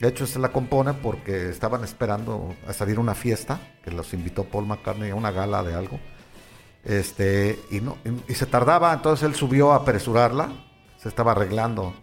De 0.00 0.08
hecho, 0.08 0.26
se 0.26 0.38
la 0.40 0.48
compone 0.50 0.94
porque 0.94 1.48
estaban 1.48 1.84
esperando 1.84 2.54
a 2.68 2.72
salir 2.72 2.98
una 2.98 3.14
fiesta, 3.14 3.60
que 3.84 3.92
los 3.92 4.12
invitó 4.14 4.44
Paul 4.44 4.66
McCartney 4.66 5.10
a 5.10 5.14
una 5.14 5.30
gala 5.30 5.62
de 5.62 5.74
algo. 5.74 6.00
Este, 6.84 7.58
y, 7.70 7.80
no, 7.80 7.96
y, 8.04 8.32
y 8.32 8.34
se 8.34 8.46
tardaba, 8.46 8.92
entonces 8.92 9.26
él 9.26 9.34
subió 9.34 9.72
a 9.72 9.76
apresurarla, 9.76 10.48
se 10.98 11.08
estaba 11.08 11.32
arreglando 11.32 11.94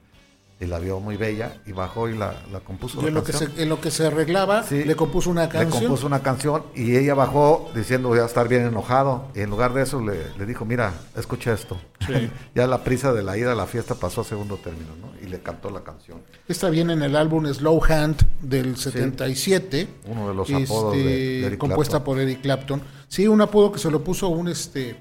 y 0.64 0.68
la 0.68 0.80
vio 0.80 1.00
muy 1.00 1.18
bella 1.18 1.58
y 1.66 1.72
bajó 1.72 2.10
y 2.10 2.18
la, 2.18 2.34
la 2.52 2.60
compuso. 2.62 3.00
Y 3.00 3.04
la 3.04 3.08
en, 3.10 3.14
lo 3.16 3.24
que 3.24 3.34
se, 3.34 3.48
en 3.58 3.70
lo 3.70 3.80
que 3.82 3.92
se 3.92 4.08
arreglaba, 4.08 4.64
Sí. 4.64 4.84
le 4.84 4.96
compuso 4.96 5.30
una 5.30 5.44
Le 5.44 5.50
canción. 5.50 5.84
compuso 5.84 6.08
una 6.08 6.24
canción 6.24 6.64
y 6.76 6.96
ella 6.98 7.14
bajó 7.14 7.70
diciendo 7.76 8.10
voy 8.10 8.20
a 8.20 8.26
estar 8.26 8.48
bien 8.48 8.66
enojado. 8.66 9.28
Y 9.36 9.42
en 9.42 9.50
lugar 9.50 9.74
de 9.74 9.84
eso 9.84 10.02
le, 10.02 10.36
le 10.38 10.46
dijo, 10.46 10.66
mira, 10.66 10.94
escucha 11.16 11.54
esto. 11.54 11.78
ya 12.56 12.68
la 12.68 12.84
prisa 12.84 13.14
de 13.14 13.24
la 13.24 13.38
ida 13.38 13.52
a 13.52 13.56
la 13.56 13.66
fiesta 13.68 13.96
pasó 13.96 14.22
a 14.22 14.24
segundo 14.24 14.58
término, 14.58 14.90
¿no? 15.00 15.12
Y 15.26 15.30
le 15.30 15.40
cantó 15.42 15.70
la 15.70 15.84
canción. 15.84 16.22
Está 16.48 16.70
bien 16.70 16.90
en 16.90 17.02
el 17.04 17.16
álbum 17.16 17.46
Slow 17.46 17.82
Hand 17.88 18.18
del 18.42 18.76
77. 18.78 19.88
Uno 20.08 20.30
de 20.30 20.34
los 20.36 20.52
apodos 20.52 20.96
de- 20.96 21.04
de 21.04 21.46
Eric 21.48 21.60
compuesta 21.60 22.04
por 22.04 22.20
Eric 22.20 22.42
Clapton. 22.42 22.82
Sí, 23.08 23.28
un 23.28 23.42
apodo 23.42 23.72
que 23.72 23.80
se 23.80 23.90
lo 23.92 24.04
puso 24.04 24.28
un 24.30 24.48
este 24.48 24.98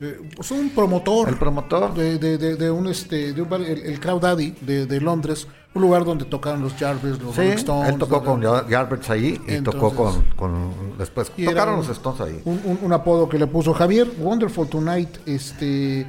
eh, 0.00 0.18
un 0.50 0.70
promotor. 0.70 1.28
El 1.28 1.38
promotor. 1.38 1.94
de, 1.94 2.18
de, 2.18 2.38
de, 2.38 2.56
de 2.56 2.70
un 2.70 2.86
este 2.86 3.32
de 3.32 3.42
un 3.42 3.52
el, 3.54 3.64
el 3.64 4.00
Crowd 4.00 4.20
Daddy 4.22 4.50
de, 4.60 4.86
de 4.86 5.00
Londres, 5.00 5.46
un 5.74 5.82
lugar 5.82 6.04
donde 6.04 6.24
tocaban 6.24 6.60
los 6.62 6.74
Jarvis, 6.74 7.18
los 7.20 7.34
Sí, 7.34 7.40
Rolling 7.42 7.52
Stones. 7.56 7.88
él 7.92 7.98
tocó 7.98 8.20
de- 8.20 8.26
con 8.26 8.42
Jar- 8.42 8.66
Jarvis 8.68 9.10
ahí 9.10 9.40
y 9.48 9.60
tocó 9.60 9.94
con, 9.94 10.22
con 10.36 10.96
después. 10.98 11.30
Tocaron 11.30 11.74
un- 11.74 11.80
los 11.80 11.88
Stones 11.88 12.20
ahí. 12.20 12.40
Un, 12.44 12.60
un- 12.64 12.78
un 12.82 12.92
apodo 12.92 13.28
que 13.28 13.38
le 13.38 13.46
puso 13.46 13.74
Javier, 13.74 14.08
Wonderful 14.18 14.68
Tonight, 14.68 15.18
este 15.26 16.06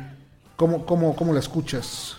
¿cómo, 0.55 0.85
cómo, 0.85 1.15
cómo 1.15 1.33
la 1.33 1.39
escuchas? 1.39 2.17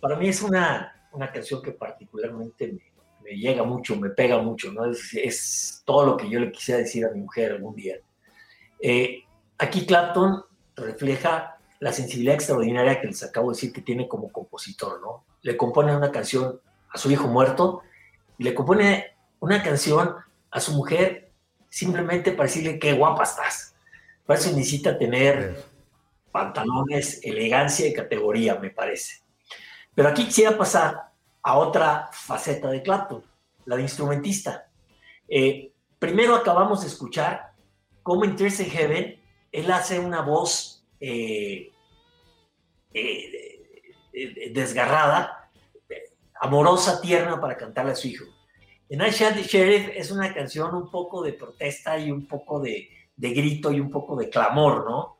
Para 0.00 0.16
mí 0.16 0.28
es 0.28 0.42
una, 0.42 0.92
una 1.12 1.32
canción 1.32 1.62
que 1.62 1.72
particularmente 1.72 2.68
me, 2.72 2.82
me 3.30 3.36
llega 3.36 3.64
mucho, 3.64 3.96
me 3.96 4.10
pega 4.10 4.38
mucho, 4.42 4.70
¿no? 4.72 4.84
Es, 4.84 5.14
es 5.14 5.82
todo 5.84 6.04
lo 6.06 6.16
que 6.16 6.28
yo 6.28 6.38
le 6.40 6.52
quisiera 6.52 6.80
decir 6.80 7.06
a 7.06 7.10
mi 7.10 7.20
mujer 7.22 7.52
algún 7.52 7.74
día. 7.74 7.96
Eh, 8.80 9.23
aquí 9.58 9.86
Clapton 9.86 10.44
refleja 10.76 11.58
la 11.80 11.92
sensibilidad 11.92 12.34
extraordinaria 12.34 13.00
que 13.00 13.08
les 13.08 13.22
acabo 13.22 13.50
de 13.50 13.56
decir 13.56 13.72
que 13.72 13.82
tiene 13.82 14.08
como 14.08 14.30
compositor, 14.30 15.00
¿no? 15.00 15.24
Le 15.42 15.56
compone 15.56 15.94
una 15.94 16.10
canción 16.10 16.60
a 16.90 16.98
su 16.98 17.10
hijo 17.10 17.26
muerto 17.26 17.82
y 18.38 18.44
le 18.44 18.54
compone 18.54 19.16
una 19.40 19.62
canción 19.62 20.14
a 20.50 20.60
su 20.60 20.72
mujer 20.72 21.30
simplemente 21.68 22.32
para 22.32 22.44
decirle 22.44 22.78
qué 22.78 22.92
guapa 22.92 23.24
estás. 23.24 23.74
Para 24.24 24.38
eso 24.38 24.50
necesita 24.50 24.96
tener 24.96 25.62
pantalones, 26.32 27.20
elegancia 27.22 27.86
y 27.86 27.92
categoría, 27.92 28.54
me 28.56 28.70
parece. 28.70 29.22
Pero 29.94 30.08
aquí 30.08 30.24
quisiera 30.24 30.56
pasar 30.56 31.10
a 31.42 31.58
otra 31.58 32.08
faceta 32.12 32.70
de 32.70 32.82
Clapton, 32.82 33.22
la 33.66 33.76
de 33.76 33.82
instrumentista. 33.82 34.68
Eh, 35.28 35.72
primero 35.98 36.34
acabamos 36.34 36.82
de 36.82 36.88
escuchar 36.88 37.52
cómo 38.02 38.24
en 38.24 38.36
in 38.38 38.70
Heaven 38.70 39.20
él 39.54 39.70
hace 39.70 40.00
una 40.00 40.20
voz 40.20 40.84
eh, 40.98 41.70
eh, 42.92 43.62
eh, 44.12 44.50
desgarrada, 44.52 45.48
amorosa, 46.40 47.00
tierna 47.00 47.40
para 47.40 47.56
cantarle 47.56 47.92
a 47.92 47.94
su 47.94 48.08
hijo. 48.08 48.24
En 48.88 49.00
I 49.00 49.10
the 49.10 49.42
Sheriff 49.44 49.90
es 49.94 50.10
una 50.10 50.34
canción 50.34 50.74
un 50.74 50.90
poco 50.90 51.22
de 51.22 51.34
protesta 51.34 51.96
y 51.96 52.10
un 52.10 52.26
poco 52.26 52.58
de, 52.58 52.88
grito 53.16 53.70
y 53.70 53.78
un 53.78 53.90
poco 53.90 54.16
de 54.16 54.28
clamor, 54.28 54.90
¿no? 54.90 55.18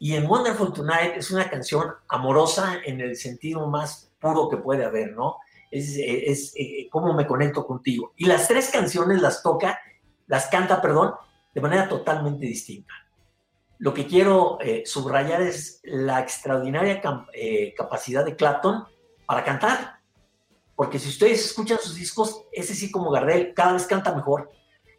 Y 0.00 0.16
en 0.16 0.26
Wonderful 0.26 0.72
Tonight 0.72 1.16
es 1.16 1.30
una 1.30 1.48
canción 1.48 1.86
amorosa 2.08 2.80
en 2.84 3.00
el 3.00 3.14
sentido 3.16 3.68
más 3.68 4.12
puro 4.20 4.48
que 4.48 4.56
puede 4.56 4.84
haber, 4.84 5.12
¿no? 5.12 5.36
Es, 5.70 5.96
es, 5.96 6.52
eh, 6.56 6.88
cómo 6.90 7.14
me 7.14 7.26
conecto 7.26 7.64
contigo. 7.64 8.14
Y 8.16 8.26
las 8.26 8.48
tres 8.48 8.68
canciones 8.68 9.22
las 9.22 9.44
toca, 9.44 9.78
las 10.26 10.48
canta, 10.48 10.82
perdón, 10.82 11.14
de 11.54 11.60
manera 11.60 11.88
totalmente 11.88 12.46
distinta. 12.46 12.92
Lo 13.78 13.92
que 13.92 14.06
quiero 14.06 14.58
eh, 14.60 14.82
subrayar 14.86 15.42
es 15.42 15.80
la 15.84 16.20
extraordinaria 16.20 17.00
eh, 17.32 17.74
capacidad 17.76 18.24
de 18.24 18.36
Clapton 18.36 18.84
para 19.26 19.44
cantar. 19.44 19.96
Porque 20.74 20.98
si 20.98 21.08
ustedes 21.08 21.44
escuchan 21.44 21.78
sus 21.80 21.94
discos, 21.94 22.42
ese 22.52 22.74
sí 22.74 22.90
como 22.90 23.10
Gardel 23.10 23.54
cada 23.54 23.74
vez 23.74 23.86
canta 23.86 24.14
mejor. 24.14 24.50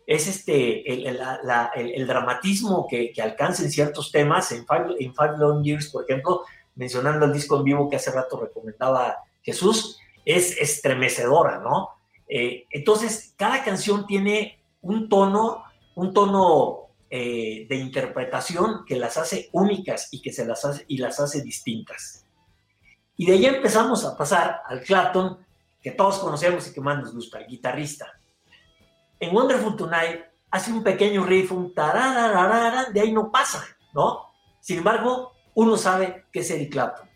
Es 0.06 0.28
este, 0.28 1.10
el, 1.10 2.08
dramatismo 2.08 2.88
que, 2.90 3.12
que 3.12 3.22
alcanza 3.22 3.64
en 3.64 3.72
ciertos 3.72 4.12
temas. 4.12 4.52
En 4.52 4.66
Five, 4.66 4.96
en 5.00 5.40
Long 5.40 5.64
Years, 5.64 5.90
por 5.90 6.04
ejemplo, 6.04 6.44
mencionando 6.76 7.26
el 7.26 7.34
disco 7.34 7.58
en 7.58 7.64
vivo 7.64 7.90
que 7.90 7.98
hace 7.98 8.12
rato 8.12 8.40
recomendaba 8.40 9.18
Jesús, 9.42 10.00
es 10.24 10.58
estremecedora, 10.58 11.60
¿no? 11.60 11.90
Eh, 12.28 12.66
entonces, 12.72 13.34
cada 13.38 13.64
canción 13.64 14.06
tiene 14.06 14.64
un 14.82 15.10
tono, 15.10 15.64
un 15.96 16.14
tono 16.14 16.87
eh, 17.10 17.66
de 17.70 17.76
interpretación 17.78 18.84
que 18.86 18.98
las 18.98 19.18
hace 19.18 19.50
únicas 19.54 20.10
y 20.12 20.22
que 20.22 20.34
se 20.34 20.46
las 20.46 20.66
hace, 20.66 20.84
y 20.90 20.98
las 20.98 21.20
hace 21.20 21.42
distintas. 21.42 22.26
Y 23.16 23.26
de 23.26 23.34
ahí 23.34 23.46
empezamos 23.46 24.04
a 24.04 24.18
pasar 24.18 24.62
al 24.66 24.82
Clapton, 24.82 25.38
que 25.82 25.92
todos 25.92 26.20
conocemos 26.20 26.68
y 26.68 26.74
que 26.74 26.82
más 26.82 27.00
nos 27.00 27.14
gusta, 27.14 27.40
el 27.40 27.48
guitarrista. 27.48 28.20
En 29.20 29.34
Wonderful 29.34 29.78
Tonight 29.78 30.22
hace 30.52 30.72
un 30.72 30.84
pequeño 30.84 31.26
riff, 31.26 31.52
un 31.52 31.74
tarararara, 31.74 32.90
de 32.92 33.00
ahí 33.00 33.14
no 33.14 33.32
pasa, 33.32 33.66
¿no? 33.94 34.34
Sin 34.60 34.80
embargo, 34.80 35.32
uno 35.56 35.78
sabe 35.78 36.26
que 36.32 36.42
es 36.42 36.52
Eric 36.52 36.74
Clapton. 36.74 37.10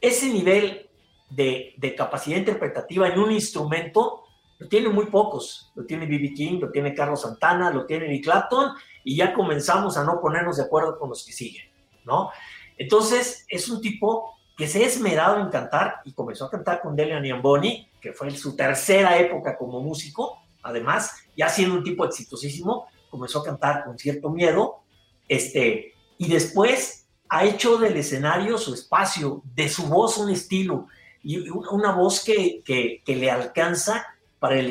Ese 0.00 0.28
nivel 0.28 0.90
de, 1.30 1.74
de 1.76 1.94
capacidad 1.94 2.36
interpretativa 2.36 3.08
en 3.08 3.20
un 3.20 3.30
instrumento 3.30 4.24
lo 4.60 4.68
tienen 4.68 4.92
muy 4.92 5.06
pocos. 5.06 5.72
Lo 5.74 5.84
tiene 5.86 6.06
B.B. 6.06 6.34
King, 6.34 6.60
lo 6.60 6.70
tiene 6.70 6.94
Carlos 6.94 7.22
Santana, 7.22 7.70
lo 7.70 7.86
tiene 7.86 8.04
Eric 8.04 8.24
Clapton, 8.24 8.72
y 9.02 9.16
ya 9.16 9.32
comenzamos 9.32 9.96
a 9.96 10.04
no 10.04 10.20
ponernos 10.20 10.58
de 10.58 10.64
acuerdo 10.64 10.98
con 10.98 11.08
los 11.08 11.24
que 11.24 11.32
siguen, 11.32 11.64
¿no? 12.04 12.30
Entonces, 12.76 13.46
es 13.48 13.68
un 13.70 13.80
tipo 13.80 14.34
que 14.56 14.68
se 14.68 14.84
ha 14.84 14.86
esmerado 14.86 15.40
en 15.40 15.48
cantar 15.48 16.02
y 16.04 16.12
comenzó 16.12 16.44
a 16.44 16.50
cantar 16.50 16.82
con 16.82 16.94
Delia 16.94 17.18
Niamboni, 17.18 17.88
que 17.98 18.12
fue 18.12 18.30
su 18.32 18.54
tercera 18.54 19.18
época 19.18 19.56
como 19.56 19.80
músico, 19.80 20.42
además, 20.62 21.24
ya 21.34 21.48
siendo 21.48 21.76
un 21.76 21.82
tipo 21.82 22.04
exitosísimo, 22.04 22.86
comenzó 23.08 23.40
a 23.40 23.44
cantar 23.44 23.84
con 23.84 23.98
cierto 23.98 24.28
miedo, 24.28 24.82
este, 25.26 25.94
y 26.18 26.28
después 26.28 27.08
ha 27.30 27.44
hecho 27.44 27.78
del 27.78 27.96
escenario 27.96 28.58
su 28.58 28.74
espacio, 28.74 29.42
de 29.54 29.70
su 29.70 29.86
voz 29.86 30.18
un 30.18 30.28
estilo, 30.28 30.86
y 31.22 31.48
una 31.48 31.92
voz 31.92 32.22
que, 32.22 32.62
que, 32.62 33.02
que 33.04 33.16
le 33.16 33.30
alcanza 33.30 34.06
para 34.40 34.58
el 34.58 34.70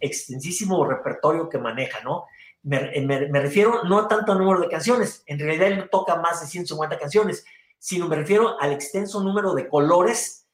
extensísimo 0.00 0.84
repertorio 0.84 1.48
que 1.48 1.58
maneja, 1.58 2.00
¿no? 2.02 2.24
Me, 2.62 3.00
me- 3.00 3.28
me 3.28 3.40
refiero 3.40 3.84
no 3.84 4.06
tanto 4.08 4.32
al 4.32 4.38
número 4.38 4.60
de 4.60 4.68
canciones, 4.68 5.22
en 5.26 5.38
realidad 5.38 5.68
él 5.68 5.88
toca 5.90 6.16
más 6.16 6.40
de 6.40 6.46
150 6.46 6.98
canciones, 6.98 7.44
sino 7.78 8.08
me 8.08 8.16
refiero 8.16 8.60
al 8.60 8.72
extenso 8.72 9.22
número 9.22 9.54
de 9.54 9.68
colores 9.68 10.48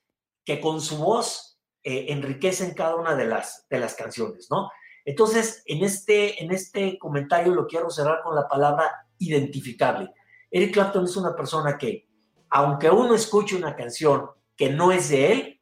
que 0.45 0.61
con 0.61 0.81
su 0.81 0.97
voz 0.99 1.59
eh, 1.83 2.07
enriquecen 2.09 2.75
cada 2.75 2.97
una 2.97 3.15
de 3.15 3.25
las, 3.27 3.67
de 3.71 3.79
las 3.79 3.95
canciones, 3.95 4.49
¿no? 4.51 4.71
Entonces, 5.05 5.63
en 5.67 5.83
este, 5.83 6.43
en 6.43 6.51
este 6.53 6.99
comentario 6.99 7.55
lo 7.55 7.67
quiero 7.67 7.89
cerrar 7.91 8.23
con 8.23 8.35
la 8.35 8.47
palabra 8.49 9.07
identificable. 9.19 10.11
Eric 10.51 10.75
Clapton 10.75 11.05
es 11.05 11.17
una 11.17 11.35
persona 11.35 11.79
que, 11.79 12.09
aunque 12.51 12.91
uno 12.91 13.15
escuche 13.15 13.57
una 13.57 13.77
canción 13.77 14.29
que 14.57 14.69
no 14.71 14.93
es 14.93 15.09
de 15.09 15.33
él, 15.33 15.60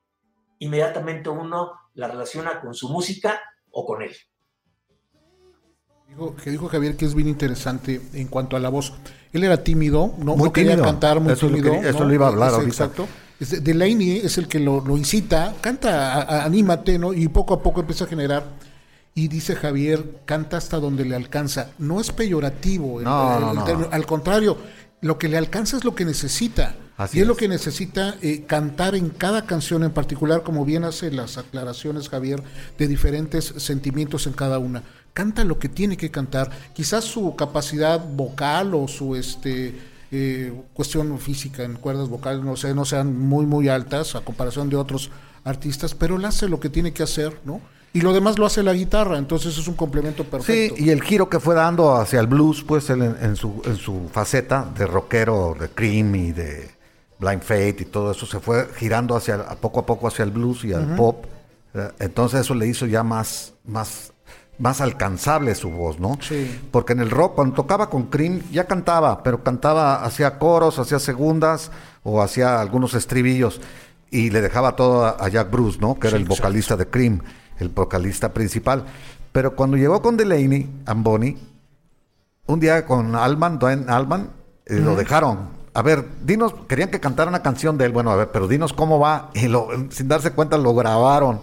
inmediatamente 0.60 1.28
uno 1.28 1.72
la 1.94 2.08
relaciona 2.08 2.60
con 2.60 2.74
su 2.74 2.88
música 2.88 3.40
o 3.70 3.84
con 3.86 4.02
él. 4.02 4.12
Dijo, 6.08 6.34
que 6.36 6.50
dijo 6.50 6.68
Javier 6.68 6.96
que 6.96 7.04
es 7.04 7.14
bien 7.14 7.28
interesante 7.28 8.00
en 8.14 8.28
cuanto 8.28 8.56
a 8.56 8.60
la 8.60 8.70
voz. 8.70 8.94
Él 9.32 9.44
era 9.44 9.62
tímido, 9.62 10.14
no, 10.18 10.36
Muy 10.36 10.48
no 10.48 10.52
quería 10.52 10.72
tímido. 10.72 10.86
cantar 10.86 11.20
muy 11.20 11.32
Eso 11.34 11.46
lo 11.48 11.54
tímido. 11.56 11.72
quería- 11.74 11.90
eso 11.90 12.00
¿no? 12.00 12.06
lo 12.06 12.14
iba 12.14 12.26
a 12.26 12.28
hablar 12.30 12.50
ahorita. 12.54 12.68
Exacto. 12.70 13.06
Delaney 13.38 14.16
es 14.18 14.36
el 14.38 14.48
que 14.48 14.58
lo, 14.58 14.80
lo 14.80 14.96
incita, 14.96 15.54
canta, 15.60 16.14
a- 16.14 16.22
a- 16.22 16.44
anímate, 16.44 16.98
¿no? 16.98 17.12
Y 17.12 17.28
poco 17.28 17.54
a 17.54 17.62
poco 17.62 17.80
empieza 17.80 18.04
a 18.04 18.08
generar. 18.08 18.44
Y 19.14 19.28
dice 19.28 19.54
Javier, 19.54 20.22
canta 20.24 20.56
hasta 20.56 20.78
donde 20.78 21.04
le 21.04 21.14
alcanza. 21.14 21.70
No 21.78 22.00
es 22.00 22.10
peyorativo. 22.10 22.98
el- 23.00 23.04
No, 23.04 23.34
el- 23.34 23.40
no, 23.42 23.50
el 23.50 23.56
no. 23.58 23.64
término. 23.64 23.88
Al 23.92 24.06
contrario, 24.06 24.56
lo 25.02 25.18
que 25.18 25.28
le 25.28 25.36
alcanza 25.36 25.76
es 25.76 25.84
lo 25.84 25.94
que 25.94 26.04
necesita. 26.04 26.74
Así 26.98 27.18
y 27.18 27.20
es, 27.22 27.28
lo 27.28 27.36
que 27.36 27.46
necesita 27.46 28.16
eh, 28.20 28.42
cantar 28.44 28.96
en 28.96 29.08
cada 29.08 29.46
canción 29.46 29.84
en 29.84 29.92
particular, 29.92 30.42
como 30.42 30.64
bien 30.64 30.82
hace 30.82 31.12
las 31.12 31.38
aclaraciones 31.38 32.08
Javier, 32.08 32.42
de 32.76 32.88
diferentes 32.88 33.54
sentimientos 33.56 34.26
en 34.26 34.32
cada 34.32 34.58
una. 34.58 34.82
Canta 35.14 35.44
lo 35.44 35.60
que 35.60 35.68
tiene 35.68 35.96
que 35.96 36.10
cantar. 36.10 36.50
Quizás 36.74 37.04
su 37.04 37.36
capacidad 37.36 38.04
vocal 38.04 38.74
o 38.74 38.88
su 38.88 39.14
este 39.14 39.78
eh, 40.10 40.52
cuestión 40.74 41.18
física 41.20 41.62
en 41.62 41.74
cuerdas 41.74 42.08
vocales 42.08 42.42
no, 42.42 42.56
sé, 42.56 42.74
no 42.74 42.84
sean 42.84 43.16
muy 43.16 43.46
muy 43.46 43.68
altas 43.68 44.16
a 44.16 44.20
comparación 44.22 44.68
de 44.68 44.76
otros 44.76 45.10
artistas, 45.44 45.94
pero 45.94 46.16
él 46.16 46.24
hace 46.24 46.48
lo 46.48 46.58
que 46.58 46.68
tiene 46.68 46.92
que 46.92 47.04
hacer, 47.04 47.38
¿no? 47.44 47.60
Y 47.92 48.00
lo 48.00 48.12
demás 48.12 48.38
lo 48.38 48.44
hace 48.44 48.62
la 48.62 48.72
guitarra, 48.72 49.18
entonces 49.18 49.56
es 49.56 49.66
un 49.68 49.74
complemento 49.74 50.22
Sí, 50.24 50.28
perfecto. 50.30 50.74
y 50.78 50.90
el 50.90 51.02
giro 51.02 51.28
que 51.28 51.40
fue 51.40 51.54
dando 51.54 51.94
hacia 51.94 52.20
el 52.20 52.26
blues, 52.26 52.62
pues 52.62 52.90
él 52.90 53.02
en, 53.02 53.16
en 53.20 53.36
su, 53.36 53.62
en 53.64 53.76
su 53.76 54.08
faceta 54.12 54.68
de 54.76 54.86
rockero, 54.86 55.56
de 55.58 55.68
Cream 55.70 56.14
y 56.14 56.32
de 56.32 56.77
Blind 57.18 57.42
Faith 57.42 57.80
y 57.80 57.84
todo 57.84 58.12
eso, 58.12 58.26
se 58.26 58.40
fue 58.40 58.68
girando 58.76 59.16
hacia 59.16 59.36
a 59.36 59.56
poco 59.56 59.80
a 59.80 59.86
poco 59.86 60.06
hacia 60.06 60.24
el 60.24 60.30
blues 60.30 60.64
y 60.64 60.72
al 60.72 60.94
pop. 60.94 61.24
Eh, 61.74 61.90
Entonces 61.98 62.40
eso 62.40 62.54
le 62.54 62.66
hizo 62.66 62.86
ya 62.86 63.02
más, 63.02 63.54
más, 63.64 64.12
más 64.58 64.80
alcanzable 64.80 65.54
su 65.54 65.70
voz, 65.70 65.98
¿no? 65.98 66.18
Sí. 66.20 66.60
Porque 66.70 66.92
en 66.92 67.00
el 67.00 67.10
rock, 67.10 67.34
cuando 67.34 67.54
tocaba 67.54 67.90
con 67.90 68.04
Cream, 68.04 68.42
ya 68.50 68.64
cantaba, 68.66 69.22
pero 69.22 69.42
cantaba, 69.42 70.04
hacía 70.04 70.38
coros, 70.38 70.78
hacía 70.78 70.98
segundas 70.98 71.70
o 72.02 72.22
hacía 72.22 72.60
algunos 72.60 72.94
estribillos 72.94 73.60
y 74.10 74.30
le 74.30 74.40
dejaba 74.40 74.76
todo 74.76 75.04
a, 75.04 75.10
a 75.18 75.28
Jack 75.28 75.50
Bruce, 75.50 75.78
¿no? 75.80 75.98
Que 75.98 76.08
era 76.08 76.16
el 76.16 76.24
vocalista 76.24 76.76
de 76.76 76.86
Cream, 76.86 77.20
el 77.58 77.68
vocalista 77.68 78.32
principal. 78.32 78.84
Pero 79.32 79.54
cuando 79.54 79.76
llegó 79.76 80.00
con 80.00 80.16
Delaney, 80.16 80.70
Amboni, 80.86 81.36
un 82.46 82.60
día 82.60 82.86
con 82.86 83.14
Alman, 83.14 83.58
Dwayne 83.58 83.84
Alman, 83.88 84.30
eh, 84.64 84.76
lo 84.76 84.96
dejaron. 84.96 85.57
A 85.78 85.82
ver, 85.82 86.04
dinos, 86.24 86.52
querían 86.68 86.90
que 86.90 86.98
cantara 86.98 87.28
una 87.30 87.40
canción 87.40 87.78
de 87.78 87.84
él, 87.84 87.92
bueno, 87.92 88.10
a 88.10 88.16
ver, 88.16 88.30
pero 88.32 88.48
dinos 88.48 88.72
cómo 88.72 88.98
va. 88.98 89.30
Y 89.34 89.46
lo- 89.46 89.68
sin 89.90 90.08
darse 90.08 90.32
cuenta 90.32 90.58
lo 90.58 90.74
grabaron 90.74 91.40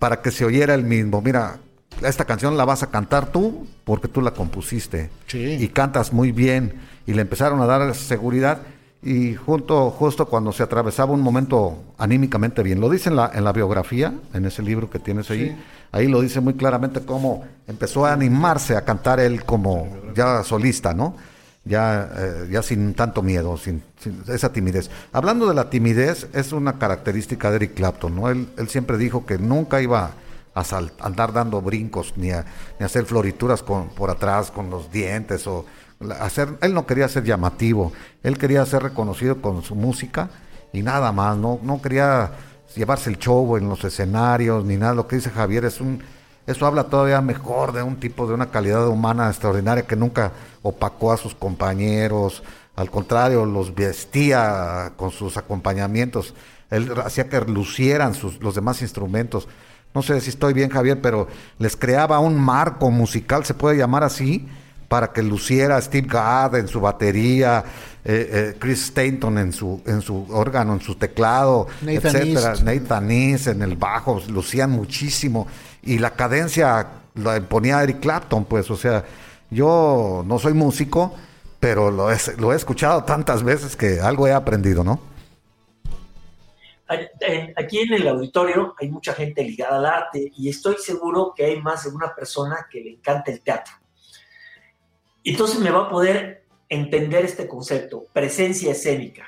para 0.00 0.20
que 0.20 0.32
se 0.32 0.44
oyera 0.44 0.74
el 0.74 0.82
mismo. 0.82 1.22
Mira, 1.22 1.58
esta 2.04 2.24
canción 2.24 2.56
la 2.56 2.64
vas 2.64 2.82
a 2.82 2.88
cantar 2.90 3.26
tú 3.30 3.68
porque 3.84 4.08
tú 4.08 4.20
la 4.20 4.32
compusiste. 4.32 5.10
Sí. 5.28 5.58
Y 5.60 5.68
cantas 5.68 6.12
muy 6.12 6.32
bien. 6.32 6.74
Y 7.06 7.12
le 7.14 7.22
empezaron 7.22 7.60
a 7.60 7.66
dar 7.66 7.94
seguridad. 7.94 8.58
Y 9.00 9.34
junto, 9.36 9.90
justo 9.90 10.26
cuando 10.26 10.50
se 10.50 10.64
atravesaba 10.64 11.12
un 11.12 11.20
momento 11.20 11.84
anímicamente 11.98 12.64
bien, 12.64 12.80
lo 12.80 12.90
dice 12.90 13.10
en 13.10 13.16
la, 13.16 13.30
en 13.32 13.44
la 13.44 13.52
biografía, 13.52 14.12
en 14.34 14.44
ese 14.44 14.62
libro 14.64 14.90
que 14.90 14.98
tienes 14.98 15.30
ahí, 15.30 15.56
ahí 15.92 16.08
lo 16.08 16.20
dice 16.20 16.40
muy 16.40 16.54
claramente 16.54 17.00
cómo 17.02 17.44
empezó 17.68 18.06
a 18.06 18.12
animarse 18.12 18.76
a 18.76 18.84
cantar 18.84 19.20
él 19.20 19.44
como 19.44 19.86
ya 20.16 20.42
solista, 20.42 20.94
¿no? 20.94 21.14
Ya, 21.64 22.10
eh, 22.16 22.48
ya 22.50 22.60
sin 22.62 22.92
tanto 22.94 23.22
miedo, 23.22 23.56
sin, 23.56 23.84
sin 24.00 24.20
esa 24.26 24.52
timidez. 24.52 24.90
Hablando 25.12 25.46
de 25.48 25.54
la 25.54 25.70
timidez, 25.70 26.26
es 26.32 26.52
una 26.52 26.76
característica 26.78 27.50
de 27.50 27.56
Eric 27.56 27.74
Clapton, 27.74 28.16
¿no? 28.16 28.28
Él, 28.30 28.48
él 28.58 28.68
siempre 28.68 28.98
dijo 28.98 29.24
que 29.26 29.38
nunca 29.38 29.80
iba 29.80 30.10
a 30.54 30.64
sal- 30.64 30.92
andar 30.98 31.32
dando 31.32 31.62
brincos 31.62 32.14
ni 32.16 32.32
a, 32.32 32.44
ni 32.80 32.82
a 32.82 32.86
hacer 32.86 33.04
florituras 33.04 33.62
con, 33.62 33.90
por 33.90 34.10
atrás 34.10 34.50
con 34.50 34.70
los 34.70 34.90
dientes 34.90 35.46
o 35.46 35.64
hacer 36.20 36.48
él 36.62 36.74
no 36.74 36.84
quería 36.84 37.08
ser 37.08 37.22
llamativo 37.24 37.92
él 38.24 38.36
quería 38.36 38.66
ser 38.66 38.82
reconocido 38.82 39.40
con 39.40 39.62
su 39.62 39.74
música 39.76 40.28
y 40.72 40.82
nada 40.82 41.10
más 41.12 41.38
no 41.38 41.58
no 41.62 41.80
quería 41.80 42.32
llevarse 42.74 43.08
el 43.08 43.18
show 43.18 43.56
en 43.56 43.68
los 43.68 43.82
escenarios 43.84 44.64
ni 44.64 44.76
nada 44.76 44.94
lo 44.94 45.06
que 45.06 45.16
dice 45.16 45.30
Javier 45.30 45.64
es 45.64 45.80
un 45.80 46.02
eso 46.46 46.66
habla 46.66 46.84
todavía 46.84 47.20
mejor 47.20 47.72
de 47.72 47.82
un 47.82 47.96
tipo 47.96 48.26
de 48.26 48.34
una 48.34 48.50
calidad 48.50 48.86
humana 48.88 49.28
extraordinaria 49.28 49.86
que 49.86 49.96
nunca 49.96 50.32
opacó 50.62 51.12
a 51.12 51.16
sus 51.16 51.34
compañeros 51.34 52.42
al 52.76 52.90
contrario 52.90 53.44
los 53.44 53.74
vestía 53.74 54.92
con 54.96 55.10
sus 55.10 55.36
acompañamientos 55.36 56.34
él 56.70 56.90
hacía 57.04 57.28
que 57.28 57.40
lucieran 57.42 58.14
sus, 58.14 58.40
los 58.40 58.54
demás 58.54 58.82
instrumentos 58.82 59.48
no 59.94 60.02
sé 60.02 60.20
si 60.20 60.30
estoy 60.30 60.54
bien, 60.54 60.70
Javier, 60.70 61.00
pero 61.00 61.28
les 61.58 61.76
creaba 61.76 62.18
un 62.18 62.38
marco 62.38 62.90
musical, 62.90 63.44
se 63.44 63.54
puede 63.54 63.76
llamar 63.76 64.04
así, 64.04 64.48
para 64.88 65.12
que 65.12 65.22
luciera 65.22 65.80
Steve 65.80 66.06
Gadd 66.08 66.56
en 66.56 66.68
su 66.68 66.80
batería, 66.80 67.64
eh, 68.04 68.30
eh, 68.32 68.56
Chris 68.58 68.84
Stanton 68.84 69.38
en 69.38 69.52
su, 69.52 69.80
en 69.86 70.02
su 70.02 70.26
órgano, 70.30 70.74
en 70.74 70.80
su 70.80 70.96
teclado, 70.96 71.66
Nathan 71.82 72.16
etcétera. 72.16 72.50
East. 72.50 72.62
Nathan 72.62 73.10
East 73.10 73.46
en 73.48 73.62
el 73.62 73.76
bajo, 73.76 74.20
lucían 74.28 74.70
muchísimo. 74.70 75.46
Y 75.82 75.98
la 75.98 76.10
cadencia 76.10 76.88
la 77.14 77.36
imponía 77.36 77.82
Eric 77.82 78.00
Clapton, 78.00 78.44
pues, 78.44 78.70
o 78.70 78.76
sea, 78.76 79.04
yo 79.50 80.22
no 80.26 80.38
soy 80.38 80.54
músico, 80.54 81.14
pero 81.60 81.90
lo 81.90 82.10
he, 82.10 82.16
lo 82.38 82.52
he 82.52 82.56
escuchado 82.56 83.04
tantas 83.04 83.42
veces 83.42 83.76
que 83.76 84.00
algo 84.00 84.26
he 84.26 84.32
aprendido, 84.32 84.82
¿no? 84.84 85.00
En- 87.20 87.54
Aquí 87.56 87.78
en 87.78 87.94
el 87.94 88.06
auditorio 88.08 88.74
hay 88.78 88.90
mucha 88.90 89.14
gente 89.14 89.42
ligada 89.42 89.78
al 89.78 89.86
arte 89.86 90.30
y 90.36 90.48
estoy 90.48 90.76
seguro 90.78 91.32
que 91.34 91.46
hay 91.46 91.60
más 91.62 91.84
de 91.84 91.90
una 91.90 92.14
persona 92.14 92.66
que 92.70 92.80
le 92.80 92.90
encanta 92.90 93.30
el 93.30 93.40
teatro. 93.40 93.72
Entonces 95.24 95.58
me 95.60 95.70
va 95.70 95.86
a 95.86 95.88
poder 95.88 96.44
entender 96.68 97.24
este 97.24 97.48
concepto, 97.48 98.06
presencia 98.12 98.72
escénica. 98.72 99.24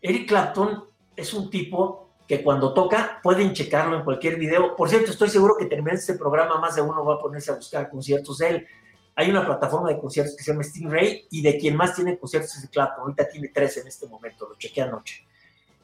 Eric 0.00 0.28
Clapton 0.28 0.84
es 1.16 1.32
un 1.34 1.50
tipo 1.50 2.05
que 2.26 2.42
cuando 2.42 2.74
toca 2.74 3.20
pueden 3.22 3.52
checarlo 3.52 3.96
en 3.96 4.04
cualquier 4.04 4.36
video. 4.36 4.74
Por 4.74 4.88
cierto, 4.88 5.10
estoy 5.10 5.28
seguro 5.28 5.56
que 5.56 5.66
terminando 5.66 6.00
este 6.00 6.14
programa 6.14 6.58
más 6.58 6.74
de 6.74 6.82
uno 6.82 7.04
va 7.04 7.14
a 7.14 7.18
ponerse 7.18 7.52
a 7.52 7.54
buscar 7.54 7.88
conciertos 7.88 8.38
de 8.38 8.48
él. 8.48 8.66
Hay 9.14 9.30
una 9.30 9.46
plataforma 9.46 9.88
de 9.88 9.98
conciertos 9.98 10.36
que 10.36 10.42
se 10.42 10.52
llama 10.52 10.64
Stingray 10.64 11.26
y 11.30 11.40
de 11.40 11.56
quien 11.56 11.76
más 11.76 11.94
tiene 11.94 12.18
conciertos 12.18 12.54
es 12.56 12.62
de 12.62 12.68
Clapton. 12.68 13.02
Ahorita 13.02 13.28
tiene 13.28 13.48
tres 13.48 13.76
en 13.78 13.86
este 13.86 14.06
momento, 14.06 14.48
lo 14.48 14.56
chequeé 14.56 14.82
anoche. 14.84 15.26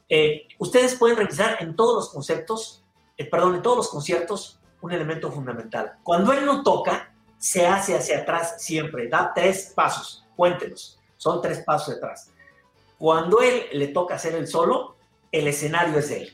Eh, 0.09 0.47
ustedes 0.59 0.95
pueden 0.95 1.17
revisar 1.17 1.57
en 1.61 1.75
todos 1.75 1.95
los 1.95 2.09
conceptos, 2.09 2.83
eh, 3.17 3.25
perdón, 3.25 3.55
en 3.55 3.61
todos 3.61 3.77
los 3.77 3.89
conciertos, 3.89 4.59
un 4.81 4.91
elemento 4.91 5.31
fundamental. 5.31 5.93
Cuando 6.03 6.33
él 6.33 6.45
no 6.45 6.61
toca, 6.61 7.13
se 7.37 7.65
hace 7.65 7.95
hacia 7.95 8.19
atrás 8.19 8.61
siempre, 8.61 9.07
da 9.07 9.33
tres 9.33 9.71
pasos, 9.75 10.25
cuéntenos, 10.35 10.99
son 11.17 11.41
tres 11.41 11.63
pasos 11.65 11.95
atrás. 11.95 12.31
Cuando 12.97 13.41
él 13.41 13.65
le 13.73 13.87
toca 13.87 14.15
hacer 14.15 14.35
el 14.35 14.47
solo, 14.47 14.92
el 15.33 15.47
escenario 15.47 15.97
es 15.97 16.11
él. 16.11 16.31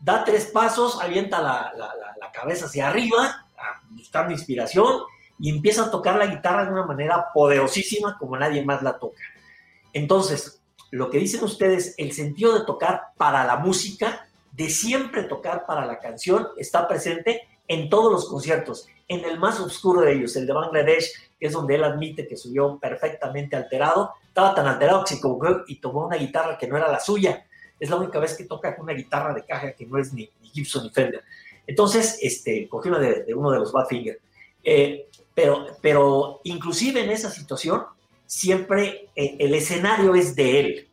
Da 0.00 0.24
tres 0.24 0.46
pasos, 0.46 1.00
avienta 1.00 1.40
la, 1.40 1.72
cabeza 2.32 2.66
hacia 2.66 2.88
arriba, 2.88 3.46
buscando 3.90 4.32
inspiración, 4.32 5.02
y 5.38 5.50
empieza 5.50 5.84
a 5.84 5.90
tocar 5.90 6.16
la 6.16 6.26
guitarra 6.26 6.64
de 6.64 6.72
una 6.72 6.84
manera 6.84 7.26
poderosísima 7.32 8.18
como 8.18 8.36
nadie 8.36 8.64
más 8.64 8.82
la 8.82 8.98
toca. 8.98 9.22
Entonces, 9.92 10.60
lo 10.90 11.08
que 11.08 11.18
dicen 11.18 11.42
ustedes, 11.44 11.94
el 11.96 12.12
sentido 12.12 12.58
de 12.58 12.66
tocar 12.66 13.12
para 13.16 13.44
la 13.44 13.56
música, 13.56 14.28
de 14.52 14.68
siempre 14.68 15.22
tocar 15.22 15.64
para 15.64 15.86
la 15.86 15.98
canción, 15.98 16.48
está 16.56 16.88
presente 16.88 17.48
en 17.68 17.88
todos 17.88 18.12
los 18.12 18.28
conciertos, 18.28 18.86
en 19.08 19.24
el 19.24 19.38
más 19.38 19.60
oscuro 19.60 20.02
de 20.02 20.12
ellos, 20.12 20.36
el 20.36 20.46
de 20.46 20.52
Bangladesh, 20.52 21.12
es 21.38 21.52
donde 21.52 21.74
él 21.74 21.84
admite 21.84 22.26
que 22.26 22.36
subió 22.36 22.78
perfectamente 22.78 23.56
alterado. 23.56 24.14
Estaba 24.26 24.54
tan 24.54 24.66
alterado 24.66 25.04
que 25.04 25.10
se 25.10 25.14
equivocó 25.16 25.62
y 25.66 25.80
tomó 25.80 26.06
una 26.06 26.16
guitarra 26.16 26.58
que 26.58 26.66
no 26.66 26.76
era 26.76 26.90
la 26.90 27.00
suya. 27.00 27.46
Es 27.78 27.90
la 27.90 27.96
única 27.96 28.18
vez 28.18 28.34
que 28.34 28.44
toca 28.44 28.74
con 28.74 28.84
una 28.84 28.94
guitarra 28.94 29.34
de 29.34 29.44
caja 29.44 29.72
que 29.72 29.86
no 29.86 29.98
es 29.98 30.12
ni, 30.12 30.30
Gibson 30.52 30.84
ni 30.84 30.90
Fender. 30.90 31.22
Entonces, 31.66 32.18
este, 32.22 32.68
cogí 32.68 32.88
una 32.88 32.98
de, 32.98 33.34
uno 33.34 33.50
de 33.50 33.58
los 33.58 33.72
Badfinger. 33.72 34.20
Eh, 34.62 35.08
pero, 35.34 35.66
pero 35.80 36.40
inclusive 36.44 37.04
en 37.04 37.10
esa 37.10 37.30
situación, 37.30 37.84
siempre 38.26 39.10
eh, 39.14 39.36
el 39.38 39.54
escenario 39.54 40.14
es 40.14 40.34
de 40.34 40.60
él. 40.60 40.88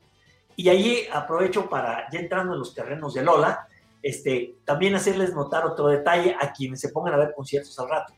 Y 0.56 0.70
ahí 0.70 1.08
aprovecho 1.12 1.70
para, 1.70 2.10
ya 2.12 2.20
entrando 2.20 2.54
en 2.54 2.60
los 2.60 2.76
terrenos 2.76 3.14
de 3.14 3.24
Lola, 3.24 3.68
este, 4.02 4.58
también 4.66 4.96
hacerles 4.96 5.34
notar 5.34 5.66
otro 5.66 5.88
detalle 5.88 6.36
a 6.40 6.52
quienes 6.52 6.82
se 6.82 6.90
pongan 6.90 7.14
a 7.14 7.18
ver 7.18 7.34
conciertos 7.34 7.78
al 7.80 7.90
rato. 7.90 8.14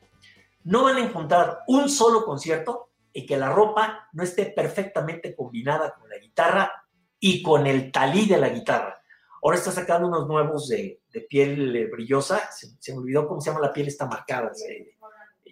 No 0.64 0.84
van 0.84 0.98
a 0.98 1.06
encontrar 1.06 1.60
un 1.68 1.90
solo 1.90 2.26
concierto 2.26 2.90
en 3.14 3.26
que 3.26 3.38
la 3.38 3.50
ropa 3.50 4.10
no 4.12 4.24
esté 4.24 4.48
perfectamente 4.48 5.36
combinada 5.36 5.94
con 5.94 6.10
la 6.10 6.18
guitarra 6.18 6.85
y 7.28 7.42
con 7.42 7.66
el 7.66 7.92
talí 7.92 8.28
de 8.28 8.38
la 8.38 8.50
guitarra. 8.50 9.02
Ahora 9.42 9.58
está 9.58 9.72
sacando 9.72 10.08
unos 10.08 10.28
nuevos 10.28 10.68
de, 10.68 11.02
de 11.12 11.22
piel 11.22 11.76
eh, 11.76 11.88
brillosa, 11.88 12.52
se, 12.52 12.68
se 12.80 12.92
me 12.94 13.00
olvidó 13.00 13.28
cómo 13.28 13.42
se 13.42 13.50
llama 13.50 13.62
la 13.66 13.74
piel, 13.74 13.88
está 13.88 14.06
marcada, 14.06 14.52
de, 14.56 14.96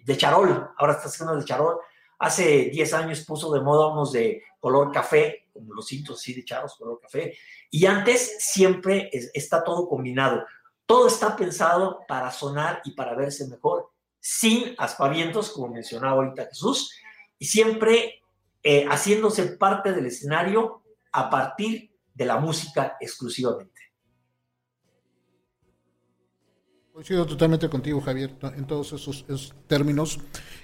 de 0.04 0.16
charol, 0.16 0.70
ahora 0.76 0.92
está 0.92 1.08
sacando 1.08 1.36
de 1.36 1.44
charol. 1.44 1.78
Hace 2.20 2.66
10 2.70 2.94
años 2.94 3.24
puso 3.24 3.52
de 3.52 3.60
moda 3.60 3.88
unos 3.88 4.12
de 4.12 4.40
color 4.60 4.92
café, 4.92 5.48
como 5.52 5.74
los 5.74 5.88
cintos 5.88 6.20
así 6.20 6.32
de 6.32 6.44
charros, 6.44 6.76
color 6.76 7.00
café. 7.00 7.36
Y 7.72 7.86
antes 7.86 8.36
siempre 8.38 9.10
es- 9.12 9.32
está 9.34 9.64
todo 9.64 9.88
combinado. 9.88 10.44
Todo 10.86 11.08
está 11.08 11.34
pensado 11.34 12.02
para 12.06 12.30
sonar 12.30 12.82
y 12.84 12.92
para 12.92 13.16
verse 13.16 13.48
mejor, 13.48 13.90
sin 14.20 14.76
aspavientos, 14.78 15.50
como 15.50 15.68
mencionaba 15.74 16.12
ahorita 16.12 16.46
Jesús, 16.46 16.92
y 17.36 17.46
siempre 17.46 18.22
eh, 18.62 18.86
haciéndose 18.88 19.42
parte 19.56 19.92
del 19.92 20.06
escenario 20.06 20.83
a 21.14 21.30
partir 21.30 21.90
de 22.12 22.24
la 22.26 22.38
música 22.38 22.96
exclusivamente. 23.00 23.80
Coincido 26.92 27.26
totalmente 27.26 27.68
contigo, 27.68 28.00
Javier, 28.00 28.34
en 28.56 28.66
todos 28.66 28.92
esos, 28.92 29.54
términos. 29.66 30.20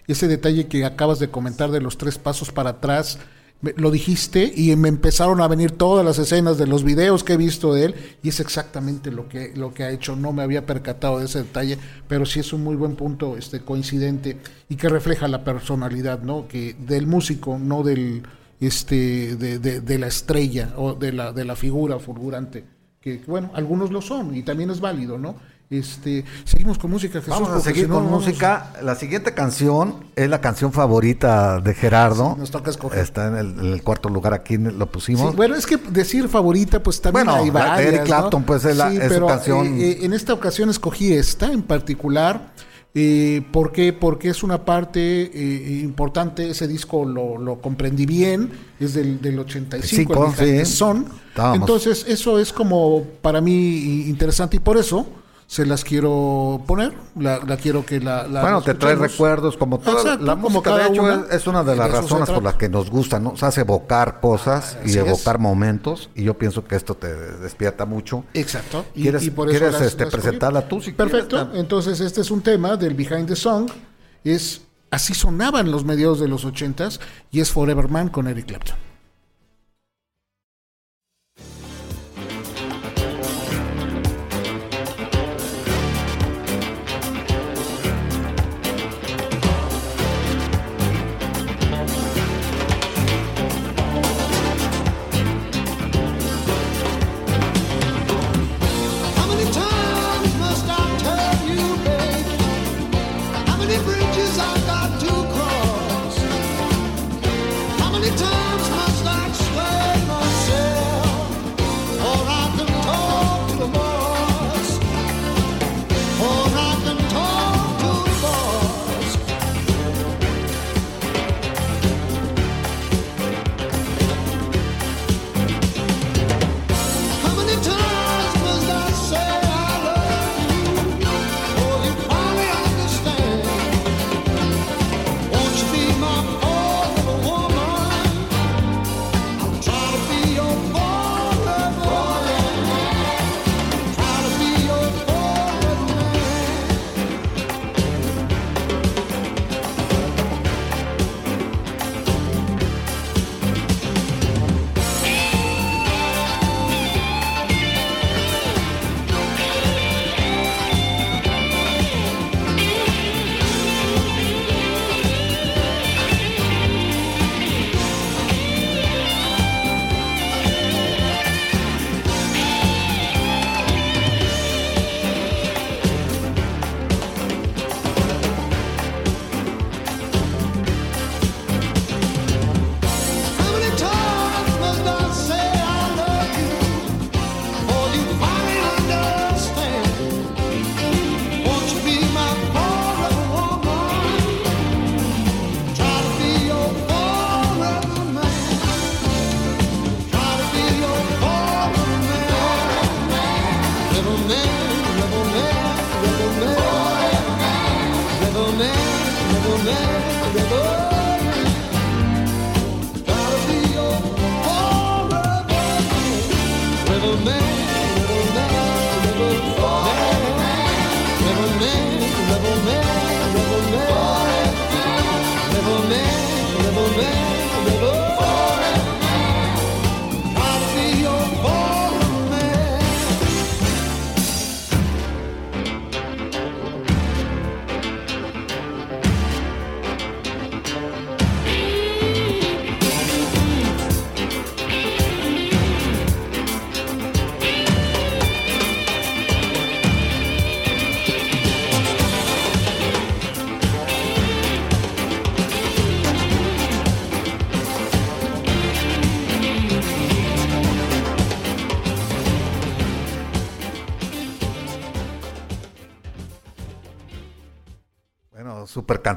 Ese 0.06 0.28
detalle 0.28 0.68
que 0.68 0.84
acabas 0.84 1.18
de 1.18 1.28
comentar 1.30 1.70
de 1.70 1.80
los 1.80 1.98
tres 1.98 2.18
pasos 2.18 2.52
para 2.52 2.70
atrás, 2.70 3.18
me- 3.60 3.74
lo 3.76 3.90
dijiste 3.90 4.52
y 4.54 4.74
me 4.76 4.88
empezaron 4.88 5.40
a 5.40 5.48
venir 5.48 5.72
todas 5.72 6.04
las 6.04 6.18
escenas 6.18 6.56
de 6.56 6.68
los 6.68 6.84
videos 6.84 7.24
que 7.24 7.32
he 7.32 7.36
visto 7.36 7.74
de 7.74 7.86
él 7.86 7.94
y 8.22 8.28
es 8.28 8.38
exactamente 8.40 9.10
lo 9.10 9.28
que, 9.28 9.52
lo 9.56 9.74
que 9.74 9.82
ha 9.84 9.90
hecho. 9.90 10.14
No 10.14 10.32
me 10.32 10.42
había 10.42 10.66
percatado 10.66 11.18
de 11.18 11.24
ese 11.26 11.42
detalle, 11.42 11.78
pero 12.08 12.24
sí 12.26 12.38
es 12.40 12.52
un 12.52 12.62
muy 12.62 12.76
buen 12.76 12.94
punto 12.94 13.36
este, 13.36 13.60
coincidente 13.60 14.38
y 14.68 14.76
que 14.76 14.88
refleja 14.88 15.26
la 15.28 15.42
personalidad 15.44 16.22
¿no? 16.22 16.46
que 16.46 16.74
del 16.78 17.06
músico, 17.08 17.58
no 17.58 17.82
del 17.82 18.22
este 18.60 19.36
de, 19.36 19.58
de- 19.58 19.80
de 19.80 19.98
la 19.98 20.06
estrella 20.06 20.72
o 20.76 20.94
de 20.94 21.12
la, 21.12 21.32
de 21.32 21.44
la 21.44 21.56
figura 21.56 21.98
fulgurante. 21.98 22.64
Que, 23.00 23.22
bueno, 23.26 23.50
algunos 23.54 23.90
lo 23.90 24.02
son 24.02 24.36
y 24.36 24.42
también 24.42 24.70
es 24.70 24.80
válido, 24.80 25.16
¿no? 25.18 25.34
Este, 25.70 26.24
seguimos 26.44 26.78
con 26.78 26.90
música, 26.90 27.20
Jesús. 27.20 27.30
Vamos 27.32 27.50
a 27.50 27.60
seguir 27.60 27.84
si 27.84 27.88
no, 27.88 27.94
con 27.94 28.06
vamos- 28.06 28.26
música. 28.26 28.72
La 28.82 28.96
siguiente 28.96 29.32
canción 29.34 30.04
es 30.16 30.28
la 30.28 30.40
canción 30.40 30.72
favorita 30.72 31.60
de 31.60 31.74
Gerardo. 31.74 32.32
Sí, 32.34 32.40
nos 32.40 32.50
toca 32.50 32.70
escoger. 32.70 32.98
Está 32.98 33.28
en 33.28 33.36
el, 33.36 33.46
en 33.60 33.72
el 33.72 33.82
cuarto 33.84 34.08
lugar 34.08 34.34
aquí, 34.34 34.58
lo 34.58 34.72
Sí, 34.84 34.90
pusimos. 34.92 35.36
bueno, 35.36 35.54
es 35.54 35.66
que 35.66 35.76
decir 35.76 36.28
favorita, 36.28 36.82
pues 36.82 37.00
también 37.00 37.24
Bueno, 37.26 37.40
hay 37.42 37.50
varias. 37.50 37.80
Eric 37.86 38.02
Clapton, 38.04 38.40
¿no? 38.40 38.46
pues, 38.46 38.64
es 38.64 38.76
la- 38.76 38.92
es 38.92 39.02
su 39.04 39.08
pero, 39.08 39.26
canción. 39.28 39.66
eh, 39.78 39.90
eh, 39.92 39.98
en 40.02 40.12
esta 40.12 40.34
ocasión 40.34 40.68
escogí 40.70 41.12
esta 41.14 41.50
en 41.52 41.62
particular. 41.62 42.50
Eh, 42.94 43.42
¿Por 43.52 43.70
qué? 43.70 43.92
Porque 43.92 44.28
es 44.30 44.42
una 44.42 44.64
parte 44.64 45.00
eh, 45.32 45.80
importante. 45.82 46.50
Ese 46.50 46.66
disco 46.66 47.04
lo, 47.04 47.38
lo 47.38 47.60
comprendí 47.60 48.04
bien. 48.04 48.50
Es 48.80 48.94
del, 48.94 49.20
del 49.20 49.38
85, 49.38 49.86
Cinco, 49.86 50.34
sí. 50.36 50.44
Estábamos. 50.44 51.60
Entonces, 51.60 52.04
eso 52.08 52.38
es 52.38 52.52
como 52.52 53.04
para 53.22 53.40
mí 53.40 54.08
interesante 54.08 54.56
y 54.56 54.60
por 54.60 54.76
eso 54.76 55.06
se 55.50 55.66
las 55.66 55.82
quiero 55.82 56.62
poner. 56.64 56.92
La, 57.16 57.40
la 57.44 57.56
quiero 57.56 57.84
que 57.84 57.98
la. 57.98 58.28
la 58.28 58.40
bueno, 58.40 58.62
te 58.62 58.72
trae 58.74 58.94
recuerdos 58.94 59.56
como 59.56 59.80
toda 59.80 60.00
Exacto, 60.00 60.24
la 60.24 60.34
como 60.36 60.48
música. 60.60 60.76
de 60.76 60.86
hecho, 60.86 61.02
una. 61.02 61.24
es, 61.28 61.44
una 61.48 61.64
de 61.64 61.74
Y 61.74 61.76
las 61.78 61.90
de 61.90 62.00
razones 62.00 62.30
por 62.30 62.42
las 62.44 62.54
que 62.54 62.68
nos 62.68 62.88
gusta, 62.88 63.18
¿no? 63.18 63.30
Nos 63.32 63.42
hace 63.42 63.62
evocar 63.62 64.20
cosas 64.20 64.78
y 64.84 64.90
Así 64.90 64.98
es. 65.00 65.06
evocar 65.08 65.40
momentos. 65.40 66.08
Y 66.14 66.22
yo 66.22 66.38
pienso 66.38 66.64
que 66.64 66.76
esto 66.76 66.94
te 66.94 67.12
despierta 67.38 67.84
mucho. 67.84 68.22
Exacto. 68.32 68.84
Y, 68.94 69.02
¿Quieres- 69.02 69.24
y 69.24 69.30
por 69.32 69.48
eso 69.50 69.58
quieres, 69.58 69.72
las- 69.80 69.88
este, 69.88 70.04
las 70.04 70.12
presentarla 70.14 70.68
tú, 70.68 70.80
si 70.80 70.92
Perfecto. 70.92 71.36
quieres? 71.36 71.58
Entonces, 71.60 71.98
este 71.98 72.20
es 72.20 72.30
un 72.30 72.42
tema 72.42 72.76
del 72.76 72.94
Behind 72.94 73.26
the 73.26 73.34
Song. 73.34 73.68
Es 74.22 74.62
así 74.92 75.14
sonaban 75.14 75.72
los 75.72 75.84
mediados 75.84 76.20
de 76.20 76.28
los 76.28 76.44
ochentas 76.44 77.00
y 77.32 77.40
es 77.40 77.50
Forever 77.50 77.88
Man 77.88 78.08
con 78.08 78.28
Eric 78.28 78.46
Clapton. 78.46 78.76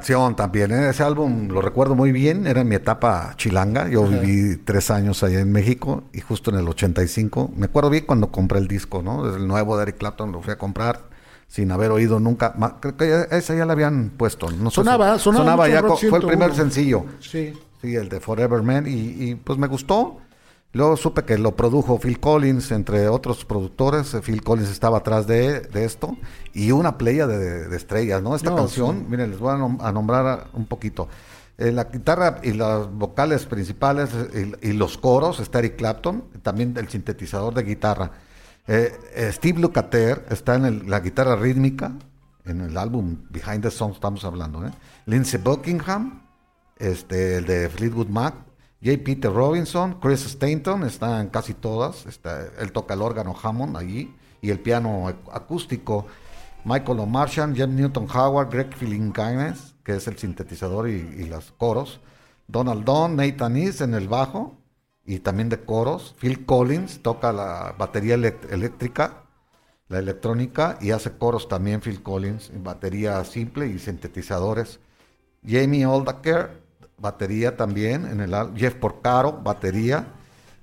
Canción 0.04 0.36
también. 0.36 0.70
¿eh? 0.70 0.90
Ese 0.90 1.02
álbum 1.02 1.48
lo 1.48 1.62
recuerdo 1.62 1.94
muy 1.94 2.12
bien. 2.12 2.46
Era 2.46 2.62
mi 2.62 2.74
etapa 2.74 3.32
chilanga. 3.36 3.88
Yo 3.88 4.04
viví 4.06 4.58
tres 4.58 4.90
años 4.90 5.22
allá 5.22 5.40
en 5.40 5.50
México 5.50 6.04
y 6.12 6.20
justo 6.20 6.50
en 6.50 6.58
el 6.58 6.68
85. 6.68 7.52
Me 7.56 7.66
acuerdo 7.66 7.88
bien 7.88 8.04
cuando 8.06 8.30
compré 8.30 8.58
el 8.58 8.68
disco, 8.68 9.02
¿no? 9.02 9.24
Desde 9.24 9.38
el 9.38 9.48
nuevo 9.48 9.76
de 9.78 9.84
Eric 9.84 9.96
Clapton 9.96 10.30
lo 10.30 10.42
fui 10.42 10.52
a 10.52 10.58
comprar 10.58 11.00
sin 11.48 11.70
haber 11.72 11.90
oído 11.90 12.20
nunca. 12.20 12.54
Creo 12.80 12.96
que 12.98 13.26
esa 13.34 13.54
ya 13.54 13.64
la 13.64 13.72
habían 13.72 14.10
puesto. 14.10 14.50
No 14.50 14.70
sé 14.70 14.74
si- 14.82 14.84
Sonaba, 14.84 15.18
sonaba 15.18 15.68
ya. 15.68 15.82
Fue 15.82 16.18
el 16.18 16.26
primer 16.26 16.52
101. 16.52 16.54
sencillo. 16.54 17.04
Sí. 17.20 17.54
Sí, 17.80 17.94
el 17.96 18.08
de 18.10 18.20
Forever 18.20 18.62
Man. 18.62 18.86
Y, 18.86 18.90
y, 19.30 19.34
pues 19.36 19.58
me 19.58 19.66
gustó. 19.68 20.18
Luego 20.74 20.96
supe 20.96 21.22
que 21.24 21.38
lo 21.38 21.56
produjo 21.56 21.98
Phil 21.98 22.20
Collins, 22.20 22.70
entre 22.72 23.08
otros 23.08 23.44
productores. 23.44 24.12
Eh, 24.12 24.20
Phil 24.20 24.42
Collins 24.42 24.68
estaba 24.70 24.98
atrás 24.98 25.26
de, 25.26 25.60
de 25.60 25.84
esto. 25.84 26.16
Y 26.52 26.72
una 26.72 26.98
playa 26.98 27.26
de, 27.26 27.68
de 27.68 27.76
estrellas, 27.76 28.22
¿no? 28.22 28.34
Esta 28.36 28.50
No, 28.50 28.56
canción, 28.56 28.98
sí. 28.98 29.06
miren, 29.08 29.30
les 29.30 29.38
voy 29.38 29.54
a, 29.54 29.56
nom- 29.56 29.78
a 29.80 29.90
nombrar 29.92 30.48
un 30.52 30.66
poquito. 30.66 31.08
Eh, 31.56 31.70
la 31.70 31.84
guitarra 31.84 32.40
y 32.42 32.52
las 32.52 32.90
vocales 32.90 33.46
principales 33.46 34.10
y, 34.62 34.68
y 34.70 34.72
los 34.72 34.98
coros 34.98 35.38
está 35.38 35.60
Eric 35.60 35.76
Clapton, 35.76 36.24
también 36.42 36.74
el 36.76 36.88
sintetizador 36.88 37.54
de 37.54 37.62
guitarra. 37.62 38.10
Eh, 38.66 38.92
eh, 39.14 39.30
Steve 39.32 39.60
Lukather 39.60 40.26
está 40.30 40.56
en 40.56 40.64
el- 40.64 40.90
la 40.90 40.98
guitarra 40.98 41.36
rítmica, 41.36 41.92
en 42.44 42.60
el 42.62 42.76
álbum 42.76 43.18
Behind 43.30 43.62
the 43.62 43.70
Song 43.70 43.92
estamos 43.92 44.24
hablando. 44.24 44.66
¿eh? 44.66 44.70
Lindsey 45.06 45.40
Buckingham, 45.40 46.22
este, 46.76 47.36
el 47.36 47.46
de 47.46 47.68
Fleetwood 47.68 48.08
Mac, 48.08 48.34
J. 48.84 48.98
Peter 49.02 49.32
Robinson, 49.32 49.98
Chris 49.98 50.26
Stanton, 50.26 50.82
está 50.84 51.20
en 51.20 51.28
casi 51.28 51.54
todas, 51.54 52.04
está, 52.04 52.48
él 52.58 52.70
toca 52.70 52.92
el 52.94 53.00
órgano 53.00 53.34
Hammond 53.40 53.76
allí 53.78 54.14
y 54.42 54.50
el 54.50 54.60
piano 54.60 55.08
ac- 55.08 55.30
acústico. 55.32 56.06
Michael 56.64 57.00
O'Martian, 57.00 57.54
Jem 57.54 57.74
Newton 57.74 58.06
Howard, 58.14 58.50
Greg 58.50 58.74
Philinganes, 58.76 59.74
que 59.84 59.96
es 59.96 60.06
el 60.08 60.18
sintetizador 60.18 60.88
y, 60.88 61.24
los 61.26 61.52
coros. 61.52 62.00
Donald 62.46 62.84
Don, 62.84 63.16
Nathan 63.16 63.56
East 63.56 63.80
en 63.80 63.94
el 63.94 64.08
bajo 64.08 64.58
y 65.04 65.18
también 65.20 65.48
de 65.48 65.60
coros. 65.64 66.14
Phil 66.18 66.44
Collins 66.46 67.02
toca 67.02 67.32
la 67.32 67.74
batería 67.78 68.14
eléctrica, 68.14 69.24
la 69.88 69.98
electrónica 69.98 70.78
y 70.80 70.90
hace 70.90 71.12
coros 71.16 71.48
también 71.48 71.80
Phil 71.80 72.02
Collins, 72.02 72.50
en 72.50 72.64
batería 72.64 73.22
simple 73.24 73.66
y 73.66 73.78
sintetizadores. 73.78 74.80
Jamie 75.46 75.84
Oldaker, 75.86 76.63
batería 76.98 77.56
también 77.56 78.06
en 78.06 78.20
el 78.20 78.34
al- 78.34 78.54
Jeff 78.56 78.74
Porcaro, 78.74 79.32
batería. 79.32 80.06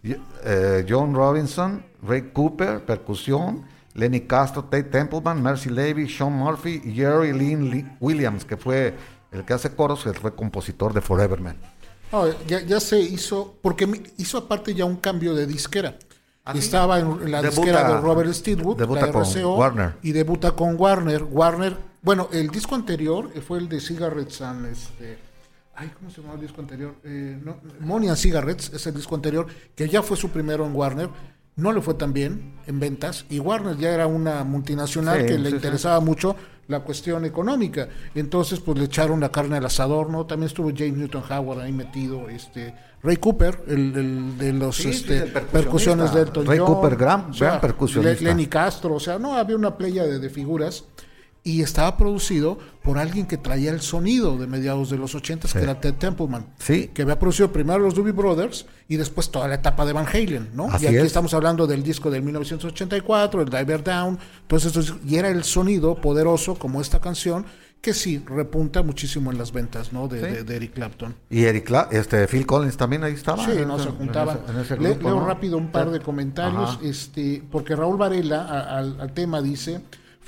Eh, 0.04 0.86
John 0.88 1.14
Robinson, 1.14 1.84
Ray 2.02 2.32
Cooper, 2.34 2.84
percusión. 2.86 3.64
Lenny 3.94 4.22
Castro, 4.22 4.64
Tate 4.64 4.84
Templeman, 4.86 5.44
Mercy 5.44 5.70
Levy, 5.70 6.08
Sean 6.08 6.32
Murphy 6.32 6.82
y 6.86 6.94
Jerry 6.94 7.34
Lynn 7.34 7.70
Lee- 7.70 7.86
Williams, 8.00 8.46
que 8.46 8.56
fue 8.56 8.94
el 9.34 9.44
que 9.44 9.52
hace 9.54 9.76
coros, 9.76 10.04
que 10.06 10.14
fue 10.14 10.34
compositor 10.34 10.94
de 10.94 11.02
Forever 11.02 11.42
Man. 11.42 11.58
No, 12.10 12.24
ya, 12.48 12.62
ya 12.62 12.80
se 12.80 12.98
hizo, 13.02 13.58
porque 13.62 14.04
hizo 14.18 14.38
aparte 14.38 14.74
ya 14.74 14.86
un 14.86 14.96
cambio 14.96 15.36
de 15.36 15.46
disquera. 15.46 15.98
¿Ah, 16.46 16.54
sí? 16.54 16.60
Estaba 16.60 17.00
en, 17.00 17.30
la 17.30 17.42
Debuta- 17.42 17.50
disquera 17.50 17.88
de 17.96 18.00
Robert 18.02 18.32
Steelwood, 18.34 18.78
debuta 18.78 19.08
la 19.08 19.12
con 19.12 19.24
RCO, 19.26 19.58
Warner. 19.58 19.94
y 20.02 20.14
debuta 20.14 20.52
con 20.54 20.80
Warner. 20.80 21.24
Warner, 21.30 21.76
bueno, 22.02 22.30
el 22.32 22.48
disco 22.50 22.76
anterior 22.76 23.30
eh, 23.36 23.42
fue 23.42 23.60
el 23.60 23.68
de 23.68 23.82
Cigarettes 23.82 24.42
and 24.42 24.68
este, 24.68 25.20
ay, 25.82 25.92
¿cómo 25.98 26.10
se 26.10 26.18
llamaba 26.22 26.36
el 26.40 26.42
disco 26.46 26.62
anterior? 26.62 26.96
Eh, 27.04 27.40
no, 27.44 27.58
Money 27.80 28.10
and 28.10 28.18
Cigarettes 28.18 28.72
es 28.74 28.86
el 28.88 28.94
disco 28.94 29.16
anterior, 29.16 29.48
que 29.76 29.90
ya 29.90 30.02
fue 30.02 30.16
su 30.18 30.30
primero 30.30 30.66
en 30.66 30.76
Warner. 30.76 31.10
No 31.56 31.74
le 31.74 31.82
fue 31.82 31.96
tan 31.96 32.14
bien 32.14 32.54
en 32.66 32.80
ventas 32.80 33.26
y 33.30 33.40
Warner 33.40 33.76
ya 33.78 33.90
era 33.92 34.08
una 34.08 34.44
multinacional 34.46 35.20
Sí, 35.22 35.26
que 35.26 35.34
le 35.38 35.46
sí, 35.46 35.50
sí. 35.50 35.56
interesaba 35.56 36.00
mucho 36.00 36.36
la 36.68 36.80
cuestión 36.80 37.26
económica. 37.26 37.90
Entonces, 38.16 38.62
pues 38.62 38.78
le 38.80 38.86
echaron 38.86 39.20
la 39.20 39.30
carne 39.30 39.58
al 39.58 39.66
asador, 39.66 40.10
¿no? 40.10 40.26
También 40.26 40.48
estuvo 40.48 40.70
James 40.70 40.96
Newton 40.98 41.24
Howard 41.30 41.60
ahí 41.60 41.74
metido, 41.74 42.30
este 42.30 42.74
Ray 43.04 43.18
Cooper, 43.18 43.64
el, 43.68 43.94
el 43.98 44.38
de 44.38 44.54
los 44.54 44.80
este, 44.86 45.24
percusiones 45.24 46.14
de 46.14 46.22
Elton 46.22 46.46
Ray 46.46 46.60
John, 46.60 46.68
Cooper, 46.74 46.96
gran- 46.96 47.32
gran 47.38 47.60
percusionista. 47.60 48.24
Le- 48.24 48.30
Lenny 48.30 48.48
Castro, 48.48 48.94
o 48.96 49.00
sea, 49.00 49.20
no, 49.20 49.36
había 49.36 49.56
una 49.58 49.76
playa 49.76 50.06
de, 50.06 50.20
de 50.20 50.30
figuras 50.30 50.86
y 51.44 51.62
estaba 51.64 51.98
producido 51.98 52.60
por 52.84 53.00
alguien 53.00 53.26
que 53.26 53.36
traía 53.38 53.72
el 53.72 53.82
sonido 53.82 54.38
de 54.38 54.46
mediados 54.46 54.92
de 54.92 54.98
los 54.98 55.16
80 55.16 55.48
Sí. 55.48 55.54
que 55.58 55.64
era 55.64 55.80
Ted 55.80 55.96
Templeman. 55.96 56.46
Sí. 56.60 56.92
Que 56.94 57.02
había 57.02 57.18
producido 57.18 57.52
primero 57.52 57.80
los 57.80 57.96
Doobie 57.96 58.12
Brothers 58.12 58.68
y 58.88 58.98
después 58.98 59.32
toda 59.32 59.48
la 59.48 59.56
etapa 59.56 59.86
de 59.86 59.94
Van 59.94 60.06
Halen, 60.06 60.50
¿no? 60.54 60.66
Así 60.72 60.86
y 60.86 60.88
aquí 60.90 60.98
es. 60.98 61.04
estamos 61.06 61.34
hablando 61.34 61.66
del 61.66 61.82
disco 61.82 62.12
del 62.12 62.22
1984, 62.22 63.42
el 63.42 63.50
Diver 63.50 63.84
Down, 63.84 64.20
todos 64.48 64.66
estos, 64.66 64.96
y 65.08 65.16
era 65.16 65.30
el 65.30 65.44
sonido 65.44 65.96
poderoso 65.96 66.56
como 66.56 66.80
esta 66.82 67.00
canción 67.00 67.46
que 67.82 67.96
sí 67.96 68.24
repunta 68.28 68.84
muchísimo 68.84 69.32
en 69.32 69.40
las 69.40 69.52
ventas, 69.52 69.92
¿no? 69.92 70.08
De, 70.08 70.20
Sí. 70.20 70.26
de- 70.36 70.44
de 70.44 70.56
Eric 70.56 70.74
Clapton. 70.74 71.16
Y 71.32 71.46
Eric 71.46 71.68
Cla- 71.68 71.88
este, 71.90 72.28
Phil 72.28 72.46
Collins 72.46 72.78
también 72.78 73.04
ahí 73.04 73.14
estaba. 73.14 73.44
Sí, 73.44 73.54
no 73.66 73.80
se 73.80 73.90
en 73.90 73.96
juntaban. 73.96 74.40
ese- 74.44 74.52
en 74.52 74.60
ese 74.60 74.78
Le- 74.78 74.96
leo 74.98 75.16
¿no? 75.20 75.26
rápido 75.26 75.58
un 75.58 75.72
par 75.72 75.90
de 75.90 76.00
comentarios, 76.00 76.70
Ajá. 76.76 76.80
este, 76.84 77.42
porque 77.52 77.76
Raúl 77.76 77.98
Varela 77.98 78.44
a- 78.46 78.78
al, 78.78 79.02
al 79.02 79.12
tema 79.14 79.42
dice, 79.42 79.82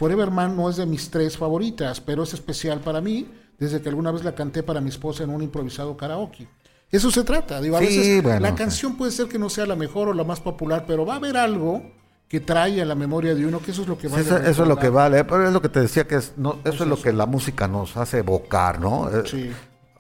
Forever 0.04 0.32
Man 0.32 0.58
no 0.58 0.70
es 0.70 0.76
de 0.76 0.86
mis 0.86 1.10
tres 1.10 1.38
favoritas, 1.38 2.02
pero 2.02 2.24
es 2.24 2.34
especial 2.34 2.82
para 2.82 3.00
mí, 3.00 3.26
desde 3.58 3.82
que 3.82 3.88
alguna 3.88 4.12
vez 4.12 4.26
la 4.26 4.36
canté 4.36 4.62
para 4.62 4.82
mi 4.82 4.90
esposa 4.90 5.24
en 5.24 5.30
un 5.30 5.42
improvisado 5.42 5.96
karaoke. 5.96 6.46
Eso 6.92 7.10
se 7.10 7.24
trata, 7.24 7.62
digo, 7.62 7.78
a 7.78 7.80
Sí, 7.80 7.86
veces 7.86 8.22
bueno, 8.22 8.42
la 8.42 8.50
sí. 8.50 8.56
canción 8.56 8.98
puede 8.98 9.14
ser 9.14 9.28
que 9.30 9.40
no 9.40 9.50
sea 9.50 9.66
la 9.66 9.78
mejor 9.78 10.10
o 10.10 10.14
la 10.14 10.26
más 10.26 10.42
popular, 10.42 10.84
pero 10.86 11.06
va 11.06 11.14
a 11.14 11.16
haber 11.16 11.38
algo 11.38 11.82
que 12.28 12.42
trae 12.42 12.82
a 12.82 12.86
la 12.86 12.96
memoria 12.96 13.34
de 13.34 13.46
uno, 13.46 13.62
que 13.62 13.72
eso 13.72 13.84
es 13.84 13.88
lo 13.88 13.98
que 13.98 14.10
Sí, 14.10 14.12
vale. 14.14 14.26
eso, 14.26 14.38
eso 14.40 14.64
es 14.64 14.68
lo 14.68 14.76
que 14.76 14.90
vale, 14.90 15.24
pero 15.24 15.48
es 15.48 15.54
lo 15.54 15.62
que 15.62 15.70
te 15.70 15.80
decía 15.80 16.06
que 16.06 16.16
es, 16.16 16.34
no, 16.36 16.58
eso 16.66 16.84
es 16.84 16.90
lo 16.90 17.02
que 17.02 17.14
la 17.14 17.26
música 17.26 17.70
nos 17.70 17.96
hace 17.96 18.18
evocar, 18.18 18.82
¿no? 18.82 19.10
Eh, 19.10 19.24
Sí. 19.26 19.52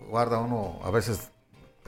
Guarda 0.10 0.38
uno 0.40 0.80
a 0.84 0.92
veces 0.92 1.30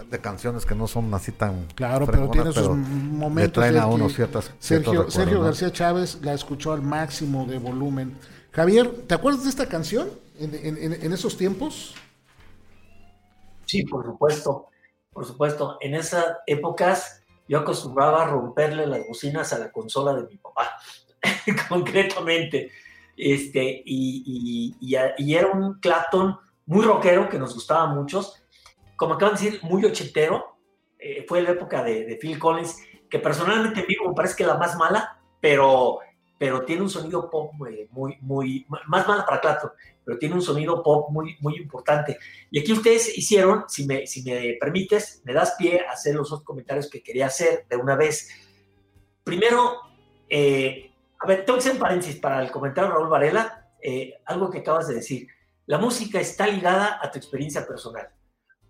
de 0.09 0.19
canciones 0.19 0.65
que 0.65 0.75
no 0.75 0.87
son 0.87 1.13
así 1.13 1.31
tan 1.31 1.65
Claro, 1.75 2.05
pero 2.05 2.29
tiene 2.29 2.47
sus 2.51 2.63
pero 2.63 2.75
momentos. 2.75 3.43
le 3.43 3.49
traen 3.49 3.73
de 3.75 3.79
a 3.79 3.87
uno 3.87 4.09
ciertas 4.09 4.51
Sergio, 4.59 4.91
recuerdos, 4.91 5.13
Sergio 5.13 5.37
¿no? 5.39 5.43
García 5.45 5.71
Chávez 5.71 6.19
la 6.21 6.33
escuchó 6.33 6.73
al 6.73 6.81
máximo 6.81 7.45
de 7.45 7.57
volumen. 7.59 8.17
Javier, 8.51 8.89
¿te 9.07 9.15
acuerdas 9.15 9.43
de 9.43 9.49
esta 9.49 9.67
canción 9.67 10.09
en, 10.37 10.53
en- 10.93 11.13
esos 11.13 11.37
tiempos? 11.37 11.93
Sí, 13.65 13.83
por 13.83 14.05
supuesto, 14.05 14.67
por 15.11 15.25
supuesto. 15.25 15.77
En 15.81 15.95
esas 15.95 16.25
épocas 16.45 17.21
yo 17.47 17.59
acostumbraba 17.59 18.23
a 18.23 18.27
romperle 18.27 18.85
las 18.87 19.07
bocinas 19.07 19.53
a 19.53 19.59
la 19.59 19.71
consola 19.71 20.13
de 20.13 20.23
mi 20.27 20.37
papá, 20.37 20.71
concretamente. 21.69 22.71
Este, 23.17 23.81
y, 23.85 24.75
y- 24.81 24.95
y 25.17 25.33
era 25.35 25.47
un 25.51 25.79
Clapton 25.79 26.37
muy 26.65 26.83
rockero 26.83 27.29
que 27.29 27.39
nos 27.39 27.53
gustaba 27.53 27.83
a 27.83 27.93
muchos, 27.93 28.41
como 28.95 29.15
acaban 29.15 29.35
de 29.35 29.41
decir, 29.41 29.59
muy 29.63 29.83
ochentero. 29.85 30.57
Eh, 30.97 31.25
fue 31.27 31.41
la 31.41 31.51
época 31.51 31.83
de, 31.83 32.05
de 32.05 32.15
Phil 32.15 32.39
Collins, 32.39 32.77
que 33.09 33.19
personalmente 33.19 33.81
en 33.81 33.87
vivo 33.87 34.07
me 34.07 34.15
parece 34.15 34.35
que 34.35 34.43
es 34.43 34.49
la 34.49 34.57
más 34.57 34.75
mala, 34.77 35.21
pero, 35.39 35.99
pero 36.39 36.63
tiene 36.65 36.81
un 36.81 36.89
sonido 36.89 37.29
pop 37.29 37.53
eh, 37.69 37.87
muy, 37.91 38.17
muy, 38.21 38.65
más 38.87 39.07
mala 39.07 39.25
para 39.25 39.39
Clapton, 39.39 39.71
pero 40.03 40.17
tiene 40.17 40.35
un 40.35 40.41
sonido 40.41 40.81
pop 40.81 41.09
muy, 41.09 41.37
muy 41.41 41.57
importante. 41.57 42.17
Y 42.49 42.59
aquí 42.59 42.73
ustedes 42.73 43.17
hicieron, 43.17 43.65
si 43.67 43.85
me, 43.85 44.07
si 44.07 44.23
me 44.23 44.57
permites, 44.59 45.21
me 45.25 45.33
das 45.33 45.55
pie 45.57 45.85
a 45.85 45.91
hacer 45.91 46.15
los 46.15 46.31
otros 46.31 46.45
comentarios 46.45 46.89
que 46.89 47.03
quería 47.03 47.27
hacer 47.27 47.65
de 47.69 47.75
una 47.75 47.95
vez. 47.95 48.29
Primero, 49.23 49.81
eh, 50.29 50.91
a 51.19 51.27
ver, 51.27 51.45
tengo 51.45 51.57
que 51.57 51.61
hacer 51.61 51.73
un 51.73 51.79
paréntesis 51.79 52.17
para 52.17 52.41
el 52.41 52.51
comentario 52.51 52.89
de 52.89 52.95
Raúl 52.95 53.09
Varela, 53.09 53.69
eh, 53.81 54.15
algo 54.25 54.49
que 54.49 54.59
acabas 54.59 54.87
de 54.87 54.95
decir. 54.95 55.27
La 55.67 55.77
música 55.77 56.19
está 56.19 56.47
ligada 56.47 56.99
a 57.01 57.09
tu 57.09 57.17
experiencia 57.17 57.65
personal. 57.65 58.07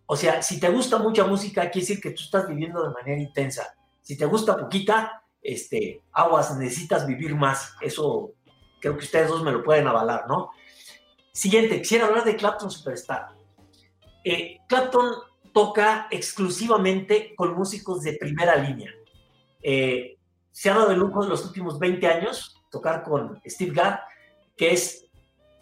O 0.08 0.16
sea, 0.16 0.42
si 0.42 0.60
te 0.60 0.70
gusta 0.70 1.00
mucha 1.00 1.26
música, 1.26 1.70
quiere 1.70 1.88
decir 1.88 2.02
que 2.02 2.12
tú 2.12 2.24
estás 2.24 2.48
viviendo 2.48 2.84
de 2.84 2.94
manera 2.94 3.20
intensa. 3.20 3.76
Si 4.02 4.18
te 4.18 4.26
gusta 4.26 4.58
poquita, 4.58 5.24
este, 5.42 6.02
aguas, 6.12 6.56
necesitas 6.58 7.08
vivir 7.08 7.36
más. 7.36 7.74
Eso 7.82 8.34
creo 8.80 8.98
que 8.98 9.06
ustedes 9.06 9.30
dos 9.30 9.44
me 9.44 9.52
lo 9.52 9.64
pueden 9.64 9.88
avalar, 9.88 10.28
¿no? 10.28 10.52
Siguiente, 11.32 11.80
quisiera 11.80 12.06
hablar 12.06 12.24
de 12.24 12.36
Clapton 12.36 12.70
Superstar. 12.70 13.30
Eh, 14.24 14.60
Clapton 14.68 15.14
toca 15.54 16.08
exclusivamente 16.12 17.34
con 17.36 17.56
músicos 17.56 18.02
de 18.02 18.14
primera 18.14 18.56
línea. 18.56 18.92
Eh, 19.62 20.18
se 20.52 20.70
ha 20.70 20.76
dado 20.76 20.92
el 20.92 21.00
lujo 21.00 21.24
en 21.24 21.30
los 21.30 21.46
últimos 21.46 21.80
20 21.80 22.08
años 22.08 22.62
tocar 22.70 23.04
con 23.04 23.42
Steve 23.46 23.74
Gadd, 23.74 24.00
que 24.56 24.72
es 24.74 25.05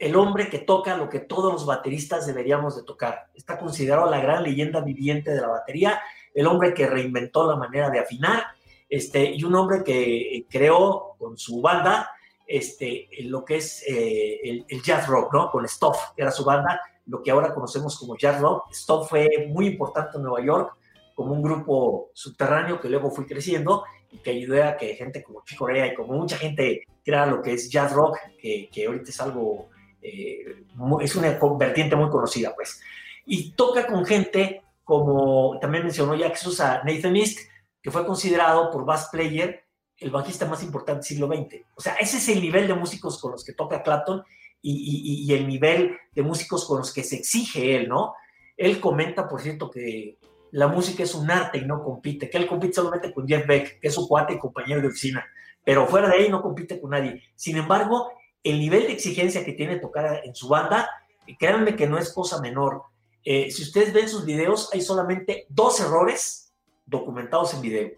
el 0.03 0.17
hombre 0.17 0.49
que 0.49 0.59
toca 0.59 0.97
lo 0.97 1.07
que 1.07 1.19
todos 1.19 1.53
los 1.53 1.65
bateristas 1.65 2.27
deberíamos 2.27 2.75
de 2.75 2.83
tocar. 2.83 3.29
Está 3.33 3.57
considerado 3.57 4.09
la 4.09 4.19
gran 4.19 4.43
leyenda 4.43 4.81
viviente 4.81 5.31
de 5.31 5.39
la 5.39 5.47
batería, 5.47 6.01
el 6.33 6.45
hombre 6.45 6.73
que 6.73 6.87
reinventó 6.87 7.47
la 7.47 7.55
manera 7.55 7.89
de 7.89 7.99
afinar, 7.99 8.43
este, 8.89 9.23
y 9.31 9.45
un 9.45 9.55
hombre 9.55 9.81
que 9.81 10.35
eh, 10.35 10.45
creó 10.49 11.15
con 11.17 11.37
su 11.37 11.61
banda 11.61 12.11
este, 12.45 13.07
lo 13.21 13.45
que 13.45 13.55
es 13.55 13.81
eh, 13.87 14.65
el, 14.67 14.83
jazz 14.83 15.07
rock, 15.07 15.33
¿no? 15.33 15.49
Con 15.49 15.65
Stuff, 15.65 15.97
que 16.17 16.23
era 16.23 16.31
su 16.31 16.43
banda, 16.43 16.81
lo 17.05 17.23
que 17.23 17.31
ahora 17.31 17.53
conocemos 17.53 17.97
como 17.97 18.17
jazz 18.17 18.41
rock. 18.41 18.73
Stuff 18.73 19.07
fue 19.09 19.47
muy 19.47 19.67
importante 19.67 20.17
en 20.17 20.23
Nueva 20.23 20.45
York 20.45 20.75
como 21.15 21.31
un 21.31 21.41
grupo 21.41 22.09
subterráneo 22.13 22.81
que 22.81 22.89
luego 22.89 23.09
fue 23.09 23.25
creciendo 23.25 23.85
y 24.11 24.17
que 24.17 24.31
ayudó 24.31 24.65
a 24.65 24.75
que 24.75 24.95
gente 24.95 25.23
como 25.23 25.45
Chico 25.45 25.63
Corea 25.63 25.87
y 25.87 25.95
como 25.95 26.13
mucha 26.13 26.35
gente 26.35 26.81
crea 27.05 27.25
lo 27.25 27.41
que 27.41 27.53
es 27.53 27.69
jazz 27.69 27.93
rock, 27.93 28.17
que, 28.37 28.69
que 28.69 28.85
ahorita 28.85 29.09
es 29.09 29.21
algo 29.21 29.69
eh, 30.03 30.65
es 31.01 31.15
una 31.15 31.37
vertiente 31.57 31.95
muy 31.95 32.09
conocida, 32.09 32.53
pues. 32.55 32.81
Y 33.25 33.51
toca 33.51 33.87
con 33.87 34.05
gente 34.05 34.61
como, 34.83 35.57
también 35.59 35.83
mencionó 35.85 36.13
ya 36.15 36.29
Jesús 36.29 36.59
a 36.59 36.83
Nathan 36.83 37.15
East, 37.15 37.39
que 37.81 37.91
fue 37.91 38.05
considerado 38.05 38.69
por 38.71 38.85
Bass 38.85 39.09
Player 39.11 39.63
el 39.97 40.11
bajista 40.11 40.45
más 40.45 40.61
importante 40.63 40.99
del 40.99 41.03
siglo 41.05 41.27
XX. 41.27 41.65
O 41.75 41.81
sea, 41.81 41.93
ese 41.95 42.17
es 42.17 42.27
el 42.29 42.41
nivel 42.41 42.67
de 42.67 42.73
músicos 42.73 43.19
con 43.21 43.31
los 43.31 43.45
que 43.45 43.53
toca 43.53 43.81
Clapton 43.83 44.23
y, 44.61 44.71
y- 44.73 45.23
y 45.25 45.33
el 45.33 45.47
nivel 45.47 45.95
de 46.13 46.21
músicos 46.23 46.65
con 46.65 46.79
los 46.79 46.93
que 46.93 47.03
se 47.03 47.17
exige 47.17 47.75
él, 47.75 47.87
¿no? 47.87 48.13
Él 48.57 48.79
comenta, 48.79 49.27
por 49.27 49.41
cierto, 49.41 49.69
que 49.71 50.17
la 50.51 50.67
música 50.67 51.03
es 51.03 51.15
un 51.15 51.29
arte 51.31 51.57
y 51.59 51.65
no 51.65 51.81
compite, 51.83 52.29
que 52.29 52.37
él 52.37 52.47
compite 52.47 52.73
solamente 52.73 53.13
con 53.13 53.27
Jeff 53.27 53.47
Beck, 53.47 53.79
que 53.79 53.87
es 53.87 53.93
su 53.93 54.07
cuate 54.07 54.33
y 54.33 54.39
compañero 54.39 54.81
de 54.81 54.87
oficina, 54.87 55.25
pero 55.63 55.87
fuera 55.87 56.09
de 56.09 56.15
ahí 56.15 56.29
no 56.29 56.41
compite 56.41 56.79
con 56.79 56.91
nadie. 56.91 57.23
Sin 57.35 57.57
embargo, 57.57 58.11
el 58.43 58.59
nivel 58.59 58.83
de 58.83 58.93
exigencia 58.93 59.45
que 59.45 59.53
tiene 59.53 59.79
tocar 59.79 60.21
en 60.23 60.35
su 60.35 60.47
banda, 60.47 60.89
eh, 61.25 61.35
créanme 61.37 61.75
que 61.75 61.87
no 61.87 61.97
es 61.97 62.11
cosa 62.11 62.41
menor. 62.41 62.83
Eh, 63.23 63.49
si 63.51 63.63
ustedes 63.63 63.93
ven 63.93 64.09
sus 64.09 64.25
videos, 64.25 64.69
hay 64.73 64.81
solamente 64.81 65.45
dos 65.49 65.79
errores 65.79 66.53
documentados 66.85 67.53
en 67.53 67.61
video. 67.61 67.89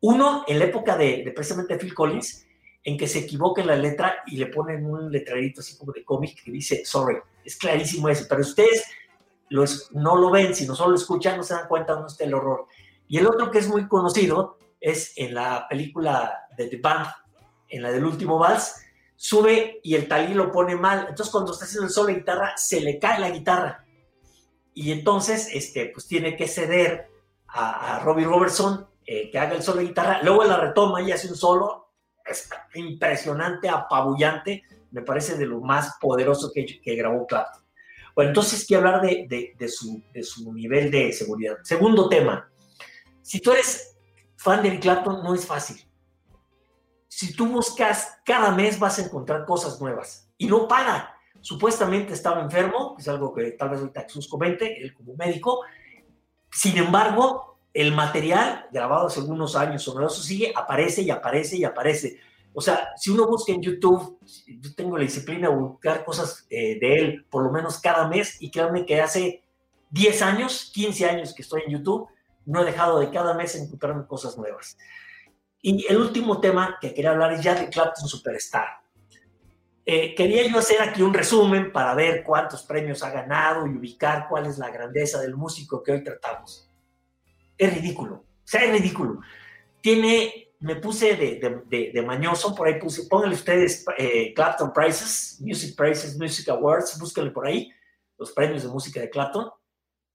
Uno, 0.00 0.44
en 0.46 0.60
la 0.60 0.66
época 0.66 0.96
de, 0.96 1.24
de 1.24 1.32
precisamente 1.32 1.76
Phil 1.76 1.94
Collins, 1.94 2.46
en 2.84 2.96
que 2.96 3.06
se 3.06 3.18
equivoca 3.18 3.60
en 3.60 3.66
la 3.66 3.76
letra 3.76 4.22
y 4.26 4.36
le 4.36 4.46
ponen 4.46 4.86
un 4.86 5.10
letrerito 5.10 5.60
así 5.60 5.76
como 5.76 5.92
de 5.92 6.04
cómic 6.04 6.42
que 6.42 6.50
dice 6.50 6.84
sorry. 6.84 7.18
Es 7.44 7.56
clarísimo 7.56 8.08
ese, 8.08 8.24
pero 8.26 8.40
ustedes 8.40 8.84
lo 9.50 9.64
no 9.92 10.16
lo 10.16 10.30
ven, 10.30 10.54
sino 10.54 10.74
solo 10.74 10.90
lo 10.90 10.96
escuchan, 10.96 11.36
no 11.36 11.42
se 11.42 11.54
dan 11.54 11.68
cuenta 11.68 11.94
dónde 11.94 12.08
está 12.08 12.24
el 12.24 12.34
horror. 12.34 12.66
Y 13.08 13.18
el 13.18 13.26
otro 13.26 13.50
que 13.50 13.58
es 13.58 13.68
muy 13.68 13.88
conocido 13.88 14.58
es 14.80 15.12
en 15.16 15.34
la 15.34 15.66
película 15.68 16.46
de 16.56 16.68
The 16.68 16.76
Band, 16.78 17.08
en 17.68 17.82
la 17.82 17.90
del 17.90 18.04
último 18.04 18.38
vals, 18.38 18.76
sube 19.20 19.80
y 19.82 19.96
el 19.96 20.06
talí 20.06 20.32
lo 20.32 20.52
pone 20.52 20.76
mal. 20.76 21.00
Entonces 21.08 21.30
cuando 21.32 21.52
está 21.52 21.64
haciendo 21.64 21.88
el 21.88 21.92
solo 21.92 22.06
de 22.06 22.14
guitarra, 22.20 22.56
se 22.56 22.80
le 22.80 22.98
cae 23.00 23.18
la 23.18 23.30
guitarra. 23.30 23.84
Y 24.74 24.92
entonces, 24.92 25.48
este, 25.52 25.86
pues 25.92 26.06
tiene 26.06 26.36
que 26.36 26.46
ceder 26.46 27.08
a, 27.48 27.96
a 27.96 27.98
Robbie 27.98 28.24
Robertson 28.24 28.86
eh, 29.04 29.28
que 29.30 29.38
haga 29.38 29.56
el 29.56 29.62
solo 29.62 29.78
de 29.80 29.88
guitarra. 29.88 30.20
Luego 30.22 30.44
la 30.44 30.56
retoma 30.56 31.02
y 31.02 31.10
hace 31.10 31.28
un 31.28 31.34
solo 31.36 31.86
es 32.24 32.48
impresionante, 32.74 33.68
apabullante. 33.68 34.62
Me 34.92 35.02
parece 35.02 35.36
de 35.36 35.46
lo 35.46 35.60
más 35.60 35.96
poderoso 36.00 36.52
que, 36.54 36.78
grabó 36.94 37.26
Clapton. 37.26 37.62
Bueno, 38.14 38.30
entonces 38.30 38.64
quiero 38.66 38.86
hablar 38.86 39.02
de, 39.02 39.26
de- 39.28 39.54
de 39.58 39.68
su, 39.68 40.00
de 40.12 40.22
su 40.22 40.52
nivel 40.52 40.90
de 40.92 41.12
seguridad. 41.12 41.56
Segundo 41.64 42.08
tema. 42.08 42.48
Si 43.22 43.40
tú 43.40 43.50
eres 43.50 43.96
fan 44.36 44.62
de 44.62 44.78
Clapton, 44.78 45.22
no 45.24 45.34
es 45.34 45.44
fácil. 45.44 45.87
Si 47.08 47.34
tú 47.34 47.46
buscas, 47.46 48.18
cada 48.24 48.52
mes 48.52 48.78
vas 48.78 48.98
a 48.98 49.02
encontrar 49.02 49.44
cosas 49.46 49.80
nuevas. 49.80 50.28
Y 50.36 50.46
no 50.46 50.68
para. 50.68 51.14
Supuestamente 51.40 52.12
estaba 52.12 52.42
enfermo, 52.42 52.96
es 52.98 53.08
algo 53.08 53.32
que 53.32 53.52
tal 53.52 53.70
vez 53.70 53.80
ahorita 53.80 54.02
Jesús 54.02 54.28
comente, 54.28 54.82
él 54.82 54.92
como 54.94 55.14
médico. 55.14 55.62
Sin 56.50 56.76
embargo, 56.76 57.58
el 57.72 57.94
material 57.94 58.66
grabado 58.72 59.06
hace 59.06 59.20
algunos 59.20 59.54
años 59.54 59.86
no, 59.94 60.06
eso 60.06 60.22
sigue, 60.22 60.52
aparece 60.54 61.02
y 61.02 61.10
aparece 61.10 61.56
y 61.56 61.64
aparece. 61.64 62.20
O 62.52 62.60
sea, 62.60 62.88
si 62.96 63.10
uno 63.10 63.26
busca 63.26 63.52
en 63.52 63.62
YouTube, 63.62 64.18
yo 64.46 64.74
tengo 64.74 64.96
la 64.96 65.04
disciplina 65.04 65.48
de 65.48 65.54
buscar 65.54 66.04
cosas 66.04 66.46
eh, 66.50 66.78
de 66.80 66.96
él 66.96 67.26
por 67.30 67.44
lo 67.44 67.52
menos 67.52 67.78
cada 67.78 68.08
mes 68.08 68.36
y 68.40 68.50
créanme 68.50 68.84
que 68.84 69.00
hace 69.00 69.44
10 69.90 70.22
años, 70.22 70.70
15 70.74 71.06
años 71.06 71.34
que 71.34 71.42
estoy 71.42 71.62
en 71.66 71.72
YouTube, 71.72 72.08
no 72.46 72.62
he 72.62 72.64
dejado 72.64 72.98
de 72.98 73.10
cada 73.10 73.34
mes 73.34 73.54
encontrarme 73.54 74.06
cosas 74.06 74.36
nuevas. 74.36 74.76
Y 75.60 75.86
el 75.88 75.98
último 75.98 76.40
tema 76.40 76.78
que 76.80 76.94
quería 76.94 77.10
hablar 77.10 77.32
es 77.32 77.42
ya 77.42 77.54
de 77.54 77.68
Clapton 77.68 78.08
Superstar. 78.08 78.78
Eh, 79.90 80.14
quería 80.14 80.46
yo 80.46 80.58
hacer 80.58 80.82
aquí 80.82 81.00
un 81.00 81.14
resumen 81.14 81.72
para 81.72 81.94
ver 81.94 82.22
cuántos 82.22 82.62
premios 82.62 83.02
ha 83.02 83.10
ganado 83.10 83.66
y 83.66 83.70
ubicar 83.70 84.26
cuál 84.28 84.44
es 84.44 84.58
la 84.58 84.68
grandeza 84.70 85.18
del 85.18 85.34
músico 85.34 85.82
que 85.82 85.92
hoy 85.92 86.04
tratamos. 86.04 86.68
Es 87.56 87.74
ridículo, 87.74 88.16
o 88.16 88.24
sea, 88.44 88.64
es 88.64 88.70
ridículo. 88.70 89.20
Tiene, 89.80 90.50
me 90.60 90.76
puse 90.76 91.16
de, 91.16 91.36
de, 91.36 91.62
de, 91.64 91.90
de 91.92 92.02
mañoso, 92.02 92.54
por 92.54 92.68
ahí 92.68 92.78
puse, 92.78 93.04
pónganle 93.08 93.34
ustedes 93.34 93.86
eh, 93.96 94.34
Clapton 94.34 94.74
Prizes, 94.74 95.38
Music 95.40 95.74
Prizes, 95.74 96.18
Music 96.18 96.50
Awards, 96.50 96.98
búsquenle 96.98 97.30
por 97.30 97.46
ahí 97.46 97.72
los 98.18 98.32
premios 98.32 98.64
de 98.64 98.68
música 98.68 99.00
de 99.00 99.08
Clapton. 99.08 99.48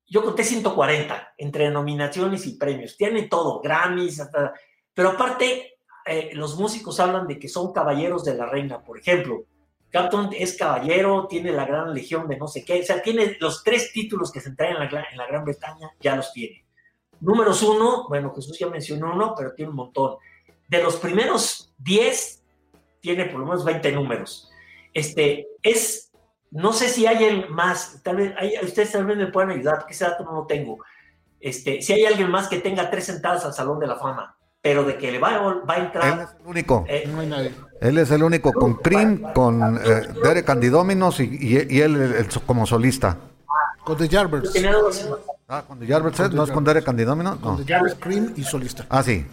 Yo 0.06 0.24
conté 0.24 0.44
140 0.44 1.34
entre 1.38 1.72
nominaciones 1.72 2.46
y 2.46 2.58
premios. 2.58 2.96
Tiene 2.96 3.24
todo, 3.24 3.60
Grammys, 3.60 4.20
hasta, 4.20 4.54
pero 4.94 5.10
aparte, 5.10 5.78
eh, 6.06 6.32
los 6.34 6.58
músicos 6.58 7.00
hablan 7.00 7.28
de 7.28 7.40
que 7.40 7.48
son 7.48 7.74
caballeros 7.74 8.24
de 8.24 8.36
la 8.36 8.46
reina, 8.46 8.84
por 8.84 9.00
ejemplo. 9.00 9.46
Clapton 9.90 10.32
es 10.34 10.58
caballero, 10.58 11.28
tiene 11.28 11.52
la 11.52 11.66
gran 11.66 11.94
legión 11.94 12.28
de 12.28 12.38
no 12.38 12.48
sé 12.48 12.66
qué, 12.66 12.82
o 12.82 12.84
sea, 12.84 13.02
tiene 13.02 13.38
los 13.40 13.64
tres 13.64 13.92
títulos 13.94 14.32
que 14.32 14.42
se 14.42 14.50
entregan 14.50 14.82
en 14.82 14.92
la, 14.92 15.06
en 15.12 15.18
la 15.18 15.28
Gran 15.28 15.46
Bretaña, 15.46 15.92
ya 16.00 16.16
los 16.16 16.34
tiene. 16.34 16.66
Números 17.22 17.62
uno, 17.62 18.08
bueno, 18.10 18.34
Jesús 18.34 18.58
ya 18.58 18.68
mencionó 18.68 19.14
uno, 19.14 19.36
pero 19.38 19.54
tiene 19.54 19.70
un 19.70 19.78
montón. 19.78 20.18
De 20.68 20.82
los 20.82 20.98
primeros 20.98 21.72
10, 21.78 22.44
tiene 23.02 23.26
por 23.26 23.42
lo 23.42 23.46
menos 23.46 23.64
20 23.64 23.92
números. 23.92 24.50
Este, 24.94 25.48
es, 25.62 26.12
no 26.52 26.74
sé 26.74 26.90
si 26.90 27.06
hay 27.06 27.24
el 27.24 27.50
más, 27.50 28.02
tal 28.04 28.18
vez, 28.18 28.34
hay, 28.38 28.56
ustedes 28.64 28.92
tal 28.92 29.06
vez 29.06 29.18
me 29.18 29.28
pueden 29.28 29.52
ayudar, 29.52 29.80
porque 29.80 29.94
ese 29.94 30.06
dato 30.06 30.24
no 30.24 30.34
lo 30.34 30.46
tengo. 30.48 30.80
Este, 31.40 31.82
si 31.82 31.94
hay 31.94 32.06
alguien 32.06 32.32
más 32.32 32.48
que 32.48 32.60
tenga 32.60 32.90
tres 32.90 33.10
entradas 33.10 33.46
al 33.46 33.54
Salón 33.54 33.80
de 33.80 33.88
la 33.88 33.98
Fama, 33.98 34.36
pero 34.64 34.86
de 34.86 34.98
que 34.98 35.12
le 35.12 35.20
va, 35.20 35.38
va 35.70 35.74
a 35.74 35.78
entrar. 35.78 36.14
Él 36.14 36.20
es 36.22 36.30
el 36.42 36.48
único. 36.48 36.86
eh, 36.88 37.04
No 37.12 37.20
hay 37.20 37.28
nadie. 37.28 37.54
Él 37.82 37.98
es 37.98 38.10
el 38.12 38.24
único 38.24 38.54
con 38.54 38.76
Cream, 38.76 39.34
con 39.34 39.78
eh, 39.78 40.08
Derek 40.24 40.46
Candidominos 40.46 41.20
y, 41.20 41.24
y, 41.26 41.68
y 41.70 41.82
él 41.82 41.96
el- 41.98 42.14
el- 42.16 42.28
como 42.46 42.66
solista. 42.66 43.18
Con 43.84 43.98
The 43.98 44.08
Jarberts. 44.08 44.54
Ah, 45.50 45.64
con 45.68 45.78
The 45.80 45.86
Jarberts. 45.86 46.32
¿no 46.32 46.46
es 46.46 46.52
con 46.52 46.64
Derek 46.64 46.86
Candidomino? 46.86 47.36
No. 47.36 47.42
Con 47.42 47.58
The 47.66 47.74
Jarberts, 47.74 47.98
Cream 48.00 48.34
y 48.38 48.44
solista. 48.46 48.86
Ah, 48.90 49.04
sí. 49.04 49.28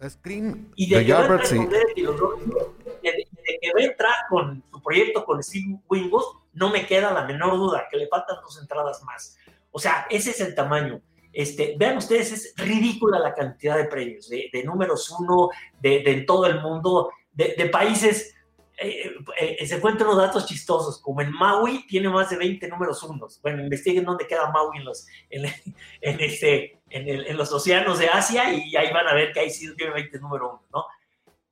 Es 0.00 0.18
Cream, 0.20 0.70
y 0.74 0.90
de 0.90 1.04
The 1.04 1.12
Jarberts 1.12 1.52
y... 1.52 1.58
de, 1.58 1.64
de- 1.68 3.26
que 3.62 3.72
va 3.72 3.80
a 3.80 3.84
entrar 3.84 4.14
con 4.28 4.62
su 4.72 4.82
proyecto 4.82 5.24
con 5.24 5.40
Steve 5.42 5.76
Winwood, 5.88 6.24
no 6.54 6.70
me 6.70 6.84
queda 6.86 7.12
la 7.12 7.24
menor 7.24 7.52
duda, 7.56 7.84
que 7.90 7.96
le 7.96 8.08
faltan 8.08 8.36
dos 8.42 8.58
entradas 8.60 9.02
más. 9.04 9.36
O 9.70 9.78
sea, 9.78 10.06
ese 10.10 10.30
es 10.30 10.40
el 10.40 10.54
tamaño. 10.54 11.00
Este, 11.34 11.74
vean 11.76 11.96
ustedes, 11.98 12.32
es 12.32 12.54
ridícula 12.56 13.18
la 13.18 13.34
cantidad 13.34 13.76
de 13.76 13.86
premios, 13.86 14.28
de, 14.28 14.48
de 14.52 14.62
números 14.64 15.10
uno, 15.18 15.50
de, 15.80 16.00
de 16.00 16.20
todo 16.22 16.46
el 16.46 16.60
mundo, 16.62 17.10
de, 17.32 17.54
de 17.58 17.66
países. 17.66 18.34
eh, 18.78 19.10
eh, 19.40 19.66
se 19.66 19.76
encuentran 19.76 20.08
unos 20.10 20.22
datos 20.22 20.46
chistosos, 20.46 21.00
como 21.02 21.20
en 21.20 21.30
Maui 21.32 21.86
tiene 21.86 22.08
más 22.08 22.30
de 22.30 22.36
20 22.36 22.68
números 22.68 23.02
unos. 23.02 23.40
Bueno, 23.42 23.62
investiguen 23.62 24.04
dónde 24.04 24.26
queda 24.26 24.50
Maui 24.50 24.78
en 24.78 24.84
los, 24.84 25.06
en, 25.30 25.44
en 26.00 26.20
este, 26.20 26.80
en, 26.90 27.08
el- 27.08 27.26
en 27.26 27.36
los 27.36 27.52
océanos 27.52 27.98
de 27.98 28.08
Asia 28.08 28.52
y 28.52 28.74
ahí 28.76 28.92
van 28.92 29.08
a 29.08 29.14
ver 29.14 29.32
que 29.32 29.40
ahí 29.40 29.50
sí 29.50 29.74
tiene 29.76 29.92
20 29.92 30.18
número 30.20 30.50
uno, 30.50 30.62
¿no? 30.72 30.86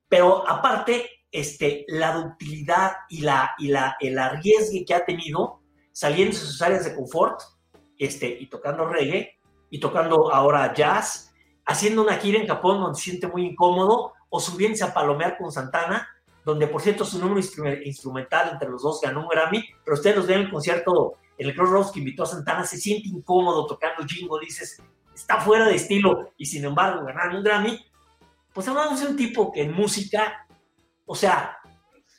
Pero 0.07 0.47
aparte, 0.47 1.09
este, 1.31 1.85
la 1.87 2.13
ductilidad 2.13 2.91
y, 3.09 3.21
la, 3.21 3.53
y 3.57 3.67
la, 3.69 3.95
el 3.99 4.19
arriesgue 4.19 4.85
que 4.85 4.93
ha 4.93 5.03
tenido 5.03 5.61
saliendo 5.91 6.35
de 6.37 6.41
sus 6.43 6.61
áreas 6.61 6.85
de 6.85 6.95
confort 6.95 7.39
este, 7.97 8.27
y 8.27 8.47
tocando 8.47 8.85
reggae 8.87 9.39
y 9.73 9.79
tocando 9.79 10.31
ahora 10.31 10.71
jazz, 10.71 11.33
haciendo 11.65 12.03
una 12.03 12.17
gira 12.17 12.39
en 12.39 12.45
Japón 12.45 12.79
donde 12.79 12.95
se 12.95 13.05
siente 13.05 13.25
muy 13.25 13.43
incómodo 13.43 14.13
o 14.29 14.39
subiéndose 14.39 14.83
a 14.83 14.93
palomear 14.93 15.35
con 15.35 15.51
Santana, 15.51 16.07
donde 16.45 16.67
por 16.67 16.79
cierto 16.79 17.03
su 17.03 17.17
número 17.17 17.41
instru- 17.41 17.81
instrumental 17.83 18.51
entre 18.51 18.69
los 18.69 18.83
dos 18.83 19.01
ganó 19.01 19.21
un 19.21 19.29
Grammy, 19.29 19.65
pero 19.83 19.95
ustedes 19.95 20.15
los 20.15 20.27
ven 20.27 20.41
en 20.41 20.45
el 20.45 20.51
concierto 20.51 21.13
en 21.39 21.49
el 21.49 21.55
Crossroads 21.55 21.91
que 21.91 21.99
invitó 22.01 22.21
a 22.21 22.27
Santana, 22.27 22.63
se 22.65 22.77
siente 22.77 23.07
incómodo 23.07 23.65
tocando 23.65 24.05
jingo, 24.05 24.37
dices, 24.37 24.79
está 25.11 25.41
fuera 25.41 25.65
de 25.65 25.73
estilo 25.73 26.33
y 26.37 26.45
sin 26.45 26.63
embargo 26.65 27.03
ganaron 27.03 27.37
un 27.37 27.43
Grammy, 27.43 27.83
pues 28.53 28.67
hablamos 28.67 28.99
de 29.01 29.07
un 29.07 29.15
tipo 29.15 29.51
que 29.51 29.63
en 29.63 29.73
música, 29.73 30.45
o 31.07 31.15
sea, 31.15 31.57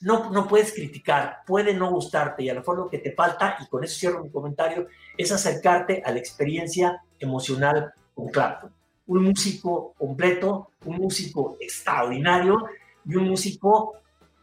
no, 0.00 0.28
no 0.30 0.48
puedes 0.48 0.72
criticar, 0.72 1.42
puede 1.46 1.72
no 1.72 1.88
gustarte 1.90 2.42
y 2.42 2.50
a 2.50 2.54
lo 2.54 2.60
mejor 2.60 2.78
lo 2.78 2.90
que 2.90 2.98
te 2.98 3.12
falta, 3.12 3.58
y 3.60 3.68
con 3.68 3.84
eso 3.84 3.96
cierro 3.96 4.24
mi 4.24 4.30
comentario, 4.32 4.88
es 5.16 5.32
acercarte 5.32 6.02
a 6.04 6.10
la 6.12 6.18
experiencia 6.18 7.02
emocional 7.18 7.92
con 8.14 8.28
Clapton. 8.28 8.72
Un 9.06 9.24
músico 9.24 9.94
completo, 9.98 10.70
un 10.84 10.96
músico 10.96 11.56
extraordinario 11.60 12.64
y 13.06 13.16
un 13.16 13.28
músico 13.28 13.94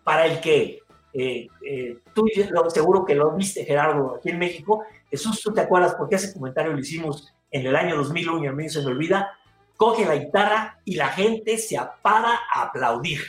para 0.03 0.25
el 0.25 0.39
que 0.39 0.79
eh, 1.13 1.47
eh, 1.67 1.97
tú 2.13 2.25
lo- 2.51 2.69
seguro 2.69 3.03
que 3.03 3.15
lo 3.15 3.31
viste, 3.31 3.65
Gerardo, 3.65 4.15
aquí 4.15 4.29
en 4.29 4.39
México. 4.39 4.83
Jesús, 5.09 5.41
tú 5.41 5.51
te 5.53 5.59
acuerdas 5.61 5.93
porque 5.95 6.15
ese 6.15 6.33
comentario 6.33 6.71
lo 6.71 6.79
hicimos 6.79 7.33
en 7.51 7.65
el 7.67 7.75
año 7.75 7.97
2001 7.97 8.43
y 8.45 8.47
a 8.47 8.53
mí 8.53 8.69
se 8.69 8.79
me 8.79 8.87
olvida. 8.87 9.29
Coge 9.75 10.05
la 10.05 10.15
guitarra 10.15 10.79
y 10.85 10.95
la 10.95 11.09
gente 11.09 11.57
se 11.57 11.77
para 12.01 12.39
a 12.53 12.61
aplaudir. 12.63 13.19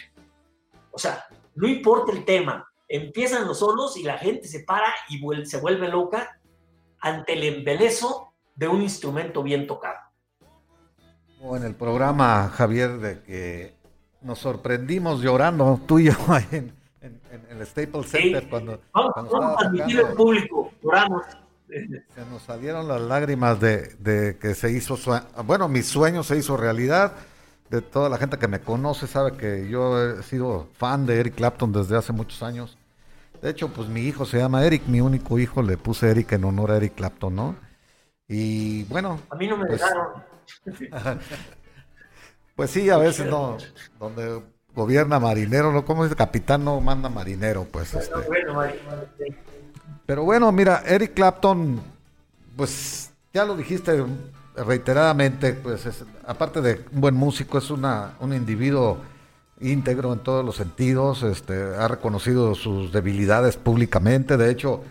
O 0.92 0.98
sea, 0.98 1.24
no 1.56 1.66
importa 1.66 2.12
el 2.12 2.24
tema, 2.24 2.68
empiezan 2.88 3.46
los 3.48 3.58
solos 3.58 3.96
y 3.96 4.02
la 4.04 4.16
gente 4.18 4.46
se 4.46 4.60
para 4.60 4.92
y 5.08 5.20
vuel- 5.20 5.44
se 5.46 5.58
vuelve 5.58 5.88
loca 5.88 6.38
ante 7.02 7.34
el 7.34 7.42
embelezo 7.44 8.32
de 8.56 8.68
un 8.68 8.80
instrumento 8.80 9.42
bien 9.42 9.66
tocado. 9.66 9.98
O 11.42 11.56
en 11.56 11.64
el 11.64 11.74
programa, 11.74 12.48
Javier, 12.54 12.98
de 12.98 13.22
que 13.22 13.74
nos 14.22 14.38
sorprendimos 14.38 15.20
llorando, 15.20 15.80
tú 15.86 15.98
y 15.98 16.04
yo, 16.04 16.12
en, 16.52 16.72
en- 17.00 17.20
en, 17.32 17.58
el 17.60 17.66
Staples 17.66 18.06
Sí. 18.06 18.18
Center 18.18 18.48
cuando, 18.48 18.80
Vamos, 18.94 19.12
cuando 19.14 19.32
vamos 19.32 19.56
a 19.62 19.66
en 19.66 19.76
tocando. 19.76 20.16
público, 20.16 20.72
lloramos. 20.82 21.22
Se 21.68 22.24
nos 22.30 22.42
salieron 22.42 22.86
las 22.86 23.00
lágrimas 23.00 23.58
de, 23.58 23.94
de 23.98 24.36
que 24.38 24.54
se 24.54 24.70
hizo, 24.70 24.96
bueno, 25.44 25.68
mi 25.68 25.82
sueño 25.82 26.22
se 26.22 26.36
hizo 26.36 26.56
realidad. 26.56 27.12
De 27.70 27.80
toda 27.80 28.10
la 28.10 28.18
gente 28.18 28.36
que 28.38 28.46
me 28.46 28.60
conoce 28.60 29.06
sabe 29.06 29.32
que 29.38 29.66
yo 29.70 29.98
he 30.18 30.22
sido 30.22 30.68
fan 30.74 31.06
de 31.06 31.18
Eric 31.18 31.34
Clapton 31.36 31.72
desde 31.72 31.96
hace 31.96 32.12
muchos 32.12 32.42
años. 32.42 32.76
De 33.42 33.50
hecho, 33.50 33.68
pues 33.68 33.88
mi 33.88 34.02
hijo 34.02 34.24
se 34.24 34.38
llama 34.38 34.64
Eric, 34.64 34.84
mi 34.86 35.00
único 35.00 35.38
hijo, 35.38 35.62
le 35.62 35.76
puse 35.76 36.08
Eric 36.10 36.32
en 36.32 36.44
honor 36.44 36.70
a 36.70 36.76
Eric 36.76 36.94
Clapton, 36.94 37.34
¿no? 37.34 37.56
Y 38.28 38.84
bueno, 38.84 39.18
A 39.30 39.34
mí 39.34 39.48
no 39.48 39.56
me 39.56 39.66
Pues- 39.66 39.80
dejaron. 39.80 40.06
pues 42.56 42.70
sí, 42.70 42.88
a 42.90 42.98
veces 42.98 43.26
no, 43.26 43.56
donde 43.98 44.42
gobierna 44.74 45.18
marinero, 45.18 45.72
¿no? 45.72 45.84
¿Cómo 45.84 46.04
dice? 46.04 46.16
Capitán 46.16 46.64
no 46.64 46.80
manda 46.80 47.08
marinero, 47.08 47.64
pues 47.64 47.92
este. 47.94 48.14
Bueno, 48.26 48.54
Mari, 48.54 48.78
Mari, 48.86 49.36
Pero 50.06 50.24
bueno, 50.24 50.50
mira, 50.52 50.82
Eric 50.86 51.14
Clapton, 51.14 51.80
pues 52.56 53.12
ya 53.34 53.44
lo 53.44 53.56
dijiste 53.56 54.04
reiteradamente, 54.54 55.54
pues 55.54 55.84
es- 55.86 56.04
aparte 56.26 56.60
de 56.60 56.84
un 56.92 57.00
buen 57.00 57.14
músico, 57.14 57.58
es 57.58 57.70
una, 57.70 58.14
un 58.20 58.32
individuo 58.34 58.98
íntegro 59.62 60.12
en 60.12 60.20
todos 60.20 60.44
los 60.44 60.56
sentidos, 60.56 61.22
este, 61.22 61.54
ha 61.76 61.88
reconocido 61.88 62.54
sus 62.54 62.92
debilidades 62.92 63.56
públicamente, 63.56 64.36
de 64.36 64.50
hecho, 64.50 64.82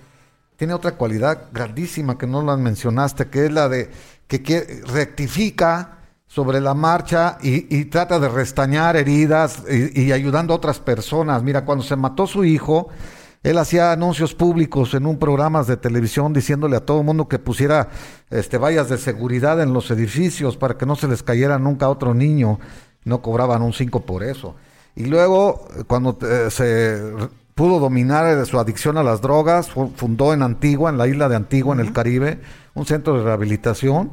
tiene 0.55 0.73
otra 0.73 0.91
cualidad 0.91 1.49
grandísima 1.51 2.17
que 2.17 2.27
no 2.27 2.43
la 2.43 2.55
mencionaste, 2.55 3.29
que 3.29 3.45
es 3.45 3.51
la 3.51 3.67
de 3.67 3.89
que, 4.27 4.81
rectifica 4.85 5.97
sobre 6.27 6.61
la 6.61 6.73
marcha 6.73 7.37
y, 7.41 7.75
y 7.75 7.85
trata 7.85 8.19
de 8.19 8.29
restañar 8.29 8.95
heridas 8.95 9.63
y, 9.69 10.03
y 10.03 10.11
ayudando 10.11 10.53
a 10.53 10.57
otras 10.57 10.79
personas. 10.79 11.43
Mira, 11.43 11.65
cuando 11.65 11.83
se 11.83 11.95
mató 11.95 12.27
su 12.27 12.45
hijo, 12.45 12.89
él 13.43 13.57
hacía 13.57 13.91
anuncios 13.91 14.35
públicos 14.35 14.93
en 14.93 15.07
un 15.07 15.17
programa 15.17 15.63
de 15.63 15.75
televisión 15.75 16.31
diciéndole 16.31 16.77
a 16.77 16.85
todo 16.85 16.99
el 16.99 17.05
mundo 17.05 17.27
que 17.27 17.39
pusiera 17.39 17.89
este, 18.29 18.59
vallas 18.59 18.87
de 18.87 18.99
seguridad 18.99 19.59
en 19.61 19.73
los 19.73 19.89
edificios 19.89 20.57
para 20.57 20.77
que 20.77 20.85
no 20.85 20.95
se 20.95 21.07
les 21.07 21.23
cayera 21.23 21.57
nunca 21.57 21.89
otro 21.89 22.13
niño. 22.13 22.59
No 23.05 23.21
cobraban 23.21 23.61
un 23.61 23.73
5 23.73 24.01
por 24.01 24.23
eso. 24.23 24.55
Y 24.95 25.05
luego, 25.05 25.67
eh, 25.77 25.83
cuando 25.87 26.17
eh, 26.21 26.49
se 26.51 27.01
pudo 27.55 27.79
dominar 27.79 28.25
eh, 28.27 28.45
su 28.45 28.59
adicción 28.59 28.97
a 28.97 29.03
las 29.03 29.21
drogas, 29.21 29.69
fu- 29.69 29.91
fundó 29.95 30.33
en 30.33 30.41
Antigua, 30.43 30.89
en 30.89 30.97
la 30.97 31.07
isla 31.07 31.29
de 31.29 31.35
Antigua, 31.35 31.73
en 31.73 31.81
el 31.81 31.93
Caribe, 31.93 32.39
un 32.73 32.85
centro 32.85 33.17
de 33.17 33.23
rehabilitación 33.23 34.11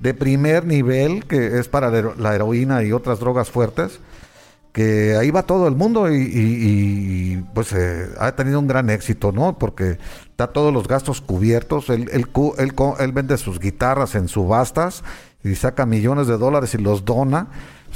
de 0.00 0.14
primer 0.14 0.64
nivel 0.64 1.24
que 1.26 1.58
es 1.58 1.68
para 1.68 1.90
la 1.90 1.98
hero- 1.98 2.14
la 2.18 2.34
heroína 2.34 2.82
y 2.84 2.92
otras 2.92 3.18
drogas 3.18 3.50
fuertes 3.50 3.98
que 4.72 5.16
ahí 5.16 5.30
va 5.30 5.42
todo 5.42 5.66
el 5.66 5.74
mundo 5.74 6.12
y, 6.12 6.16
y- 6.18 7.32
y, 7.32 7.44
pues 7.54 7.72
eh, 7.72 8.08
ha 8.20 8.32
tenido 8.32 8.60
un 8.60 8.68
gran 8.68 8.90
éxito, 8.90 9.32
¿no? 9.32 9.58
Porque 9.58 9.98
está 10.30 10.48
todos 10.48 10.72
los 10.72 10.86
gastos 10.86 11.20
cubiertos, 11.20 11.88
él, 11.88 12.08
él 12.12 12.26
él 12.58 12.72
él 13.00 13.12
vende 13.12 13.36
sus 13.38 13.58
guitarras 13.58 14.14
en 14.14 14.28
subastas 14.28 15.02
y 15.42 15.54
saca 15.56 15.84
millones 15.86 16.26
de 16.28 16.36
dólares 16.38 16.74
y 16.74 16.78
los 16.78 17.04
dona. 17.04 17.48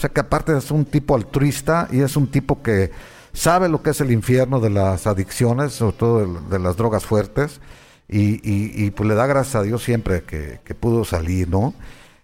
O 0.03 0.05
sea 0.05 0.11
que 0.11 0.19
aparte 0.21 0.59
es 0.59 0.73
un 0.73 0.85
tipo 0.85 1.15
altruista 1.15 1.87
y 1.93 2.01
es 2.01 2.17
un 2.17 2.27
tipo 2.27 2.61
que 2.61 2.91
sabe 3.33 3.69
lo 3.69 3.85
que 3.85 3.91
es 3.91 4.01
el 4.01 4.11
infierno 4.11 4.59
de 4.59 4.69
las 4.69 5.07
adicciones, 5.07 5.75
sobre 5.75 5.97
todo 5.97 6.27
de, 6.27 6.41
de 6.51 6.59
las 6.59 6.77
drogas 6.77 7.05
fuertes, 7.07 7.61
y, 8.09 8.33
y- 8.43 8.73
y, 8.85 8.91
pues 8.91 9.09
le 9.09 9.15
da 9.15 9.27
gracias 9.29 9.55
a 9.55 9.63
Dios 9.63 9.85
siempre 9.85 10.25
que, 10.25 10.59
que 10.65 10.75
pudo 10.75 11.05
salir, 11.05 11.49
¿no? 11.49 11.73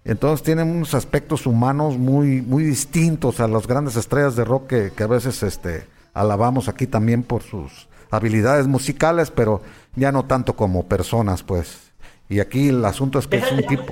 Entonces 0.04 0.42
tienen 0.44 0.68
unos 0.70 0.92
aspectos 0.94 1.46
humanos 1.46 1.96
muy, 1.98 2.42
muy 2.42 2.64
distintos 2.64 3.38
a 3.38 3.46
las 3.46 3.68
grandes 3.68 3.94
estrellas 3.94 4.34
de 4.34 4.44
rock 4.44 4.66
que, 4.66 4.90
que 4.90 5.04
a 5.04 5.06
veces 5.06 5.44
este, 5.44 5.86
alabamos 6.14 6.66
aquí 6.68 6.88
también 6.88 7.22
por 7.22 7.44
sus 7.44 7.88
habilidades 8.10 8.66
musicales, 8.66 9.30
pero 9.30 9.62
ya 9.94 10.10
no 10.10 10.24
tanto 10.24 10.56
como 10.56 10.86
personas, 10.88 11.44
pues. 11.44 11.92
Y 12.28 12.40
aquí 12.40 12.70
el 12.70 12.84
asunto 12.84 13.20
es 13.20 13.28
que 13.28 13.36
es 13.36 13.52
un 13.52 13.62
tipo... 13.68 13.84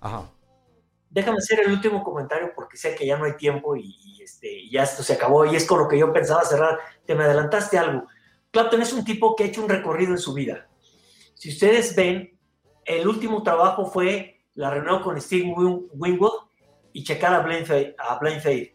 Ajá. 0.00 0.22
Déjame 1.10 1.38
hacer 1.38 1.60
el 1.60 1.72
último 1.72 2.02
comentario 2.04 2.52
porque 2.54 2.76
sé 2.76 2.94
que 2.94 3.06
ya 3.06 3.16
no 3.16 3.24
hay 3.24 3.36
tiempo 3.36 3.74
y, 3.76 3.96
y, 4.04 4.22
este, 4.22 4.68
ya 4.68 4.82
esto 4.82 5.02
se 5.02 5.14
acabó 5.14 5.46
y 5.46 5.56
es 5.56 5.66
con 5.66 5.78
lo 5.78 5.88
que 5.88 5.98
yo 5.98 6.12
pensaba 6.12 6.44
cerrar. 6.44 6.78
Te 7.06 7.14
me 7.14 7.24
adelantaste 7.24 7.78
algo. 7.78 8.06
Clapton 8.50 8.82
es 8.82 8.92
un 8.92 9.04
tipo 9.04 9.34
que 9.34 9.44
ha 9.44 9.46
hecho 9.46 9.62
un 9.62 9.68
recorrido 9.68 10.12
en 10.12 10.18
su 10.18 10.34
vida. 10.34 10.68
Si 11.34 11.50
ustedes 11.50 11.94
ven, 11.96 12.38
el 12.84 13.06
último 13.06 13.42
trabajo 13.42 13.86
fue 13.86 14.42
la 14.54 14.70
reunión 14.70 15.02
con 15.02 15.20
Steve 15.20 15.44
Win- 15.54 15.88
Winwood 15.92 16.48
y 16.92 17.04
checar 17.04 17.32
a 17.34 17.40
Blind. 17.40 17.94
A 17.98 18.18
Blind. 18.18 18.70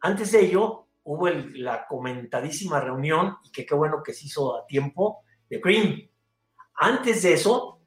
Antes 0.00 0.32
de 0.32 0.40
ello, 0.40 0.86
hubo 1.04 1.28
el- 1.28 1.62
la 1.62 1.86
comentadísima 1.86 2.80
reunión, 2.80 3.36
y 3.44 3.50
que 3.50 3.66
qué 3.66 3.74
bueno 3.74 4.02
que 4.02 4.12
se 4.12 4.26
hizo 4.26 4.56
a 4.56 4.66
tiempo, 4.66 5.22
de 5.48 5.60
Cream. 5.60 6.08
Antes 6.74 7.22
de 7.22 7.32
eso, 7.34 7.77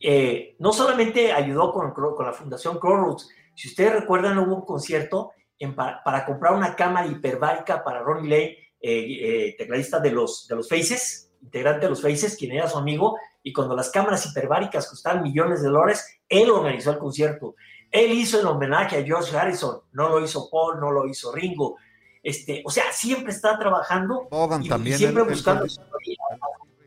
eh, 0.00 0.56
no 0.58 0.72
solamente 0.72 1.32
ayudó 1.32 1.72
con, 1.72 1.92
con 1.92 2.26
la 2.26 2.32
Fundación 2.32 2.78
Crossroads, 2.78 3.28
si 3.54 3.68
ustedes 3.68 3.92
recuerdan, 4.00 4.38
hubo 4.38 4.54
un 4.56 4.64
concierto 4.66 5.32
en 5.58 5.74
para 5.74 6.24
comprar 6.26 6.52
una 6.54 6.76
cámara 6.76 7.06
hiperbárica 7.06 7.82
para 7.82 8.00
Ronnie 8.02 8.28
Lane, 8.30 8.44
eh, 8.80 9.48
eh, 9.48 9.54
tecladista 9.56 9.98
de 10.00 10.10
los, 10.10 10.46
de 10.46 10.56
los 10.56 10.68
Faces, 10.68 11.32
integrante 11.42 11.86
de 11.86 11.90
los 11.90 12.02
Faces, 12.02 12.36
quien 12.36 12.52
era 12.52 12.68
su 12.68 12.76
amigo, 12.76 13.16
y 13.42 13.52
cuando 13.52 13.74
las 13.74 13.90
cámaras 13.90 14.26
hiperbáricas 14.26 14.88
costaban 14.88 15.22
millones 15.22 15.62
de 15.62 15.68
dólares, 15.70 16.20
él 16.28 16.50
organizó 16.50 16.90
el 16.90 16.98
concierto. 16.98 17.54
Él 17.90 18.12
hizo 18.12 18.38
el 18.40 18.46
homenaje 18.46 18.98
a 18.98 19.02
George 19.04 19.34
Harrison, 19.36 19.80
no 19.92 20.08
lo 20.10 20.22
hizo 20.22 20.50
Paul, 20.50 20.78
no 20.80 20.90
lo 20.90 21.06
hizo 21.06 21.32
Ringo. 21.32 21.76
Este, 22.22 22.62
o 22.66 22.70
sea, 22.70 22.92
siempre 22.92 23.32
está 23.32 23.56
trabajando 23.58 24.26
Bogan 24.30 24.62
y, 24.62 24.66
y 24.66 24.68
también. 24.68 24.98
siempre 24.98 25.22
buscando 25.22 25.64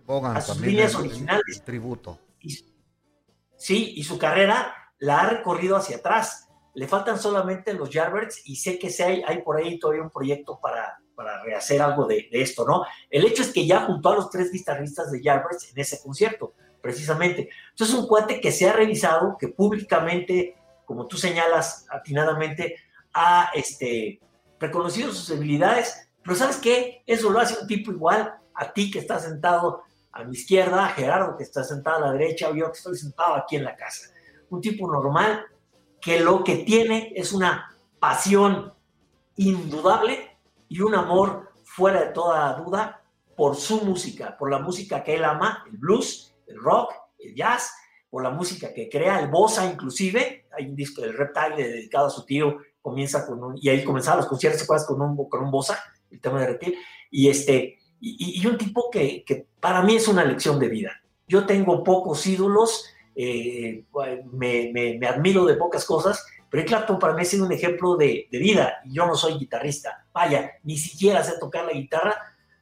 Bogan 0.05 0.37
a 0.37 0.41
sus 0.41 0.55
también, 0.55 0.71
líneas 0.75 0.95
originales. 0.95 1.63
tributo. 1.65 2.19
y- 2.41 2.65
sí, 3.59 3.93
y 3.95 4.03
su 4.03 4.17
carrera 4.17 4.73
la 4.97 5.21
ha 5.21 5.29
recorrido 5.29 5.75
hacia 5.75 5.97
atrás. 5.97 6.49
Le 6.73 6.87
faltan 6.87 7.19
solamente 7.19 7.73
los 7.73 7.89
Yardbirds 7.89 8.41
y 8.45 8.55
sé 8.55 8.79
que 8.79 8.91
hay, 9.03 9.41
por 9.43 9.57
ahí 9.57 9.77
todavía 9.77 10.01
un 10.01 10.09
proyecto 10.09 10.59
para, 10.59 10.97
para 11.13 11.43
rehacer 11.43 11.81
algo 11.81 12.05
de, 12.05 12.29
esto, 12.31 12.65
¿no? 12.65 12.85
El 13.09 13.25
hecho 13.25 13.41
es 13.41 13.51
que 13.51 13.67
ya 13.67 13.81
juntó 13.81 14.09
a 14.09 14.15
los 14.15 14.29
tres 14.29 14.51
guitarristas 14.51 15.11
de 15.11 15.21
Yardbirds 15.21 15.71
en 15.71 15.79
ese 15.79 16.01
concierto, 16.01 16.53
precisamente. 16.81 17.49
Entonces, 17.71 17.95
un 17.95 18.07
cuate 18.07 18.39
que 18.39 18.51
se 18.51 18.69
ha 18.69 18.73
revisado, 18.73 19.37
que 19.37 19.49
públicamente, 19.49 20.55
como 20.85 21.07
tú 21.07 21.17
señalas 21.17 21.85
atinadamente, 21.89 22.77
ha 23.13 23.51
este, 23.53 24.21
reconocido 24.59 25.11
sus 25.11 25.27
debilidades, 25.27 26.09
pero 26.23 26.35
¿sabes 26.35 26.57
qué? 26.57 27.03
Eso 27.05 27.29
lo 27.29 27.39
hace 27.39 27.59
un 27.59 27.67
tipo 27.67 27.91
igual 27.91 28.35
a 28.53 28.71
ti 28.71 28.91
que 28.91 28.99
estás 28.99 29.23
sentado 29.23 29.83
a 30.11 30.23
mi 30.23 30.33
izquierda, 30.33 30.85
a 30.85 30.89
Gerardo 30.89 31.37
que 31.37 31.43
está 31.43 31.63
sentado 31.63 31.97
a 31.97 32.07
la 32.07 32.13
derecha, 32.13 32.49
o 32.49 32.55
yo 32.55 32.71
que 32.71 32.77
estoy 32.77 32.97
sentado 32.97 33.35
aquí 33.35 33.55
en 33.55 33.63
la 33.63 33.75
casa. 33.75 34.09
Un 34.49 34.61
tipo 34.61 34.91
normal 34.91 35.45
que 36.01 36.19
lo 36.19 36.43
que 36.43 36.57
tiene 36.57 37.13
es 37.15 37.33
una 37.33 37.75
pasión 37.99 38.73
indudable 39.35 40.37
y 40.67 40.81
un 40.81 40.95
amor 40.95 41.51
fuera 41.63 42.05
de 42.05 42.13
toda 42.13 42.53
duda 42.53 43.01
por 43.35 43.55
su 43.55 43.85
música, 43.85 44.37
por 44.37 44.49
la 44.49 44.59
música 44.59 45.03
que 45.03 45.15
él 45.15 45.23
ama, 45.23 45.63
el 45.71 45.77
blues, 45.77 46.35
el 46.47 46.57
rock, 46.61 46.93
el 47.19 47.35
jazz, 47.35 47.71
por 48.09 48.23
la 48.23 48.31
música 48.31 48.73
que 48.73 48.89
crea, 48.89 49.19
el 49.19 49.29
bossa 49.29 49.65
inclusive, 49.65 50.47
hay 50.51 50.65
un 50.65 50.75
disco 50.75 51.01
del 51.01 51.13
Reptile 51.13 51.55
dedicado 51.55 52.07
a 52.07 52.09
su 52.09 52.25
tío, 52.25 52.57
comienza 52.81 53.25
con 53.25 53.43
un, 53.43 53.57
y 53.61 53.69
ahí 53.69 53.83
comenzaban 53.83 54.19
los 54.19 54.27
conciertos. 54.27 54.67
Con 54.85 55.01
un, 55.01 55.29
con 55.29 55.43
un 55.43 55.51
bossa, 55.51 55.79
el 56.09 56.19
tema 56.19 56.41
de 56.41 56.47
Reptile, 56.47 56.77
y 57.11 57.29
este, 57.29 57.78
y, 58.01 58.45
un 58.47 58.57
tipo 58.57 58.89
que, 58.89 59.47
para 59.59 59.81
mí 59.81 59.95
es 59.95 60.07
una 60.07 60.23
lección 60.23 60.59
de 60.59 60.69
vida. 60.69 60.91
Yo 61.27 61.45
tengo 61.45 61.83
pocos 61.83 62.25
ídolos, 62.25 62.85
eh, 63.15 63.83
me, 64.31 64.99
admiro 65.07 65.45
de 65.45 65.55
pocas 65.55 65.85
cosas, 65.85 66.25
pero 66.49 66.65
Clapton 66.65 66.97
para 66.97 67.13
mí 67.13 67.25
sido 67.25 67.45
un 67.45 67.51
ejemplo 67.51 67.95
de, 67.95 68.27
de, 68.31 68.39
vida. 68.39 68.77
Yo 68.85 69.05
no 69.05 69.15
soy 69.15 69.33
guitarrista. 69.33 70.07
Vaya, 70.13 70.51
ni 70.63 70.77
siquiera 70.77 71.23
sé 71.23 71.33
tocar 71.39 71.65
la 71.65 71.73
guitarra. 71.73 72.15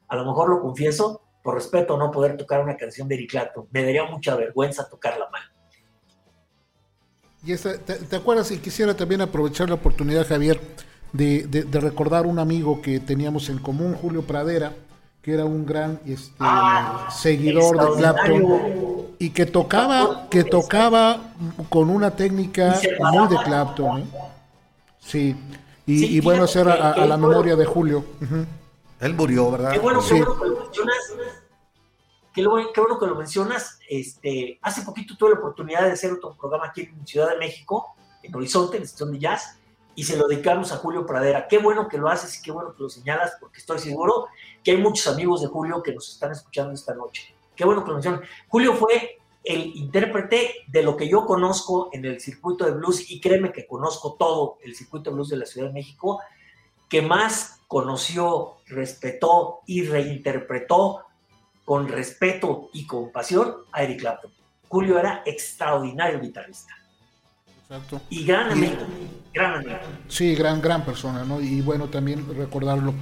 A 0.07 0.15
lo 0.15 0.25
mejor 0.25 0.49
lo 0.49 0.61
confieso, 0.61 1.21
por 1.43 1.55
respeto 1.55 1.97
no 1.97 2.11
poder 2.11 2.35
tocar 2.35 2.61
una 2.61 2.75
canción 2.75 3.07
de 3.07 3.15
Eric 3.15 3.31
Clapton. 3.31 3.67
Me 3.71 3.83
daría 3.83 4.05
mucha 4.05 4.35
vergüenza 4.35 4.89
tocarla 4.89 5.29
mal. 5.29 5.43
Y 7.45 7.53
esta, 7.53 7.77
te, 7.77 8.15
acuerdas? 8.15 8.51
Y 8.51 8.57
quisiera 8.57 8.95
también 8.95 9.21
aprovechar 9.21 9.69
la 9.69 9.75
oportunidad, 9.75 10.27
Javier, 10.27 10.59
de 11.13 11.79
recordar 11.79 12.25
un 12.25 12.39
amigo 12.39 12.81
que 12.81 12.99
teníamos 12.99 13.47
en 13.49 13.59
común, 13.59 13.93
Julio 13.93 14.23
Pradera, 14.23 14.73
que 15.27 15.33
era 15.33 15.43
un 15.43 15.65
gran 15.65 15.99
este, 16.05 16.37
ah, 16.39 17.09
seguidor 17.11 17.77
de 17.77 17.99
Clapton 17.99 19.07
y 19.19 19.29
que 19.31 19.45
tocaba 19.45 20.29
que 20.29 20.45
tocaba 20.45 21.33
con 21.67 21.89
una 21.89 22.15
técnica 22.15 22.79
muy 23.11 23.27
de 23.27 23.35
Clapton 23.43 23.99
¿eh? 24.03 24.07
sí 24.99 25.35
y, 25.85 25.99
sí, 25.99 26.15
y 26.15 26.19
bueno 26.21 26.45
hacer 26.45 26.69
a, 26.69 26.93
a, 26.93 27.05
la 27.05 27.17
memoria 27.17 27.57
de 27.57 27.65
Julio 27.65 28.05
uh 28.21 28.23
-huh. 28.23 28.45
él 29.01 29.13
murió 29.15 29.51
verdad 29.51 29.73
qué 29.73 29.79
bueno, 29.79 30.01
sí. 30.01 30.15
qué 30.15 30.23
bueno 30.23 30.39
que 30.39 30.47
lo 30.47 30.59
mencionas 30.63 30.97
qué, 32.33 32.47
bueno, 32.47 32.69
qué 32.73 32.79
bueno 32.79 32.99
que 32.99 33.05
lo 33.07 33.15
mencionas 33.15 33.79
este 33.89 34.59
hace 34.61 34.83
poquito 34.83 35.17
tuve 35.17 35.31
la 35.31 35.39
oportunidad 35.39 35.81
de 35.81 35.91
hacer 35.91 36.13
otro 36.13 36.37
programa 36.39 36.67
aquí 36.67 36.83
en 36.83 37.05
Ciudad 37.05 37.31
de 37.31 37.37
México 37.37 37.97
en 38.23 38.33
Horizonte 38.33 38.77
en 38.77 38.83
el 38.83 39.11
de 39.11 39.19
jazz 39.19 39.57
y 39.97 40.03
se 40.03 40.15
lo 40.15 40.27
dedicamos 40.27 40.71
a 40.71 40.77
Julio 40.77 41.07
Pradera. 41.07 41.47
Qué 41.47 41.57
bueno 41.57 41.87
que 41.87 41.97
lo 41.97 42.07
haces 42.07 42.37
y 42.37 42.43
qué 42.43 42.51
bueno 42.51 42.75
que 42.75 42.83
lo 42.83 42.87
señalas, 42.87 43.35
porque 43.39 43.57
estoy 43.57 43.79
seguro 43.79 44.27
que 44.67 44.71
hay 44.71 44.77
muchos 44.79 45.07
amigos 45.07 45.39
de 45.39 45.47
Julio 45.47 45.81
que 45.81 45.93
nos 45.93 46.09
están 46.09 46.33
escuchando 46.33 46.73
esta 46.73 46.93
noche. 46.93 47.33
Qué 47.55 47.63
bueno 47.63 47.85
que 47.85 47.87
lo 47.87 47.93
mencionan. 47.93 48.21
Julio 48.49 48.73
fue 48.73 49.17
el 49.41 49.73
intérprete 49.77 50.55
de 50.67 50.83
lo 50.83 50.97
que 50.97 51.07
yo 51.07 51.25
conozco 51.25 51.87
en 51.93 52.03
el 52.03 52.19
circuito 52.19 52.65
de 52.65 52.71
blues, 52.71 53.09
y 53.09 53.21
créeme 53.21 53.53
que 53.53 53.65
conozco 53.65 54.17
todo 54.19 54.57
el 54.61 54.75
circuito 54.75 55.09
de 55.09 55.13
blues 55.13 55.29
de 55.29 55.37
la 55.37 55.45
Ciudad 55.45 55.67
de 55.67 55.73
México, 55.73 56.19
que 56.89 57.01
más 57.01 57.61
conoció, 57.69 58.57
respetó 58.65 59.61
y 59.67 59.85
reinterpretó 59.85 61.05
con 61.63 61.87
respeto 61.87 62.69
y 62.73 62.85
compasión 62.85 63.59
a 63.71 63.83
Eric 63.83 64.01
Clapton. 64.01 64.33
Julio 64.67 64.99
era 64.99 65.23
extraordinario 65.25 66.19
guitarrista 66.19 66.73
Exacto. 67.69 67.99
y 68.09 68.23
gran 68.25 68.51
amigo, 68.51 68.75
gran 69.33 69.55
amigo. 69.55 69.75
Sí, 70.07 70.35
gran, 70.35 70.61
gran 70.61 70.85
persona, 70.85 71.23
¿no? 71.25 71.41
Y 71.41 71.59
bueno, 71.61 71.87
también 71.87 72.25
recordarlo. 72.37 72.93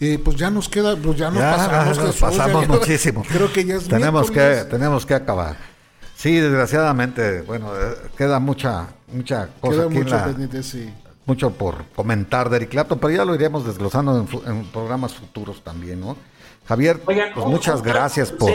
Eh, 0.00 0.18
pues 0.22 0.36
ya 0.36 0.50
nos 0.50 0.68
queda, 0.68 0.96
pues 0.96 1.18
ya 1.18 1.30
nos 1.30 1.40
Ya, 1.40 1.50
pasamos, 1.56 1.86
nos 1.88 1.98
Jesús, 2.06 2.20
pasamos 2.20 2.62
ya- 2.62 2.68
muchísimo. 2.68 3.22
Creo 3.28 3.52
que 3.52 3.64
ya 3.64 3.74
es 3.76 3.86
tenemos 3.86 4.30
que, 4.30 4.64
tenemos 4.70 5.04
que 5.04 5.14
acabar. 5.14 5.56
Sí, 6.16 6.36
desgraciadamente, 6.40 7.42
bueno, 7.42 7.70
eh, 7.76 7.94
queda 8.16 8.38
mucha, 8.38 8.86
mucha 9.12 9.48
cosa 9.60 9.76
Queda 9.76 9.86
aquí 9.86 9.94
mucho 9.98 10.16
la- 10.16 10.24
pendiente, 10.24 10.62
sí. 10.62 10.90
mucho 11.26 11.50
por 11.50 11.84
comentar 11.94 12.48
de 12.48 12.56
Eric 12.56 12.70
Clapton, 12.70 12.98
pero 12.98 13.12
ya 13.14 13.24
lo 13.26 13.34
iremos 13.34 13.66
desglosando 13.66 14.26
en, 14.46 14.64
programas 14.66 15.12
futuros 15.12 15.62
también, 15.62 16.00
¿no? 16.00 16.16
Javier, 16.66 16.98
Oigan, 17.04 17.28
pues 17.34 17.46
muchas 17.46 17.82
gracias 17.82 18.32
por... 18.32 18.50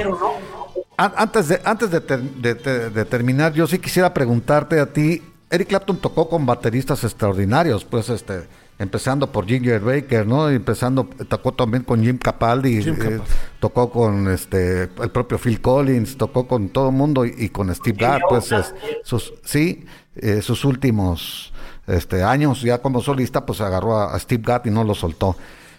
Antes 0.98 1.48
de, 1.48 1.62
antes 1.64 1.92
de, 1.92 2.02
ter- 2.02 2.20
de 2.22 2.56
ter- 2.56 2.92
de 2.92 3.06
terminar, 3.06 3.54
yo 3.54 3.66
sí 3.68 3.78
quisiera 3.80 4.14
preguntarte 4.14 4.80
a 4.82 4.88
ti, 4.92 5.22
Eric 5.52 5.68
Clapton 5.70 5.98
tocó 5.98 6.30
con 6.30 6.46
bateristas 6.46 7.04
extraordinarios, 7.04 7.84
pues 7.84 8.10
este, 8.10 8.48
empezando 8.78 9.32
por 9.32 9.48
Ginger 9.48 9.80
Baker, 9.82 10.28
¿no? 10.28 10.52
Y 10.52 10.56
empezando, 10.56 11.06
tocó 11.28 11.54
también 11.54 11.84
con 11.84 12.04
Jim 12.04 12.18
Capaldi, 12.20 12.84
Jim 12.84 12.94
eh, 12.94 12.98
Capaldi. 12.98 13.24
tocó 13.60 13.90
con 13.90 14.30
este 14.30 14.84
el 14.84 15.10
propio 15.12 15.40
Phil 15.40 15.60
Collins, 15.60 16.18
tocó 16.18 16.48
con 16.48 16.70
todo 16.70 16.90
el 16.90 16.96
mundo 16.96 17.26
y, 17.26 17.34
y 17.38 17.50
con 17.50 17.74
Steve 17.74 17.98
Gadd, 18.00 18.22
pues 18.30 18.52
es- 18.52 18.74
sus, 19.04 19.34
sí, 19.44 19.86
eh, 20.16 20.42
sus 20.44 20.66
últimos 20.66 21.52
este, 21.88 22.22
años 22.24 22.62
ya 22.62 22.78
como 22.80 23.02
solista, 23.02 23.46
pues 23.46 23.60
agarró 23.62 23.98
a, 23.98 24.14
a 24.14 24.20
Steve 24.20 24.44
Gadd 24.46 24.68
y 24.68 24.70
no 24.70 24.84
lo 24.84 24.94
soltó. 24.94 25.36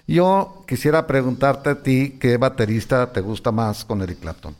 Yo 0.08 0.64
quisiera 0.66 1.06
preguntarte 1.06 1.70
a 1.70 1.82
ti, 1.82 2.16
¿qué 2.20 2.36
baterista 2.36 3.12
te 3.12 3.20
gusta 3.20 3.52
más 3.52 3.84
con 3.84 4.02
Eric 4.02 4.18
Clapton? 4.18 4.56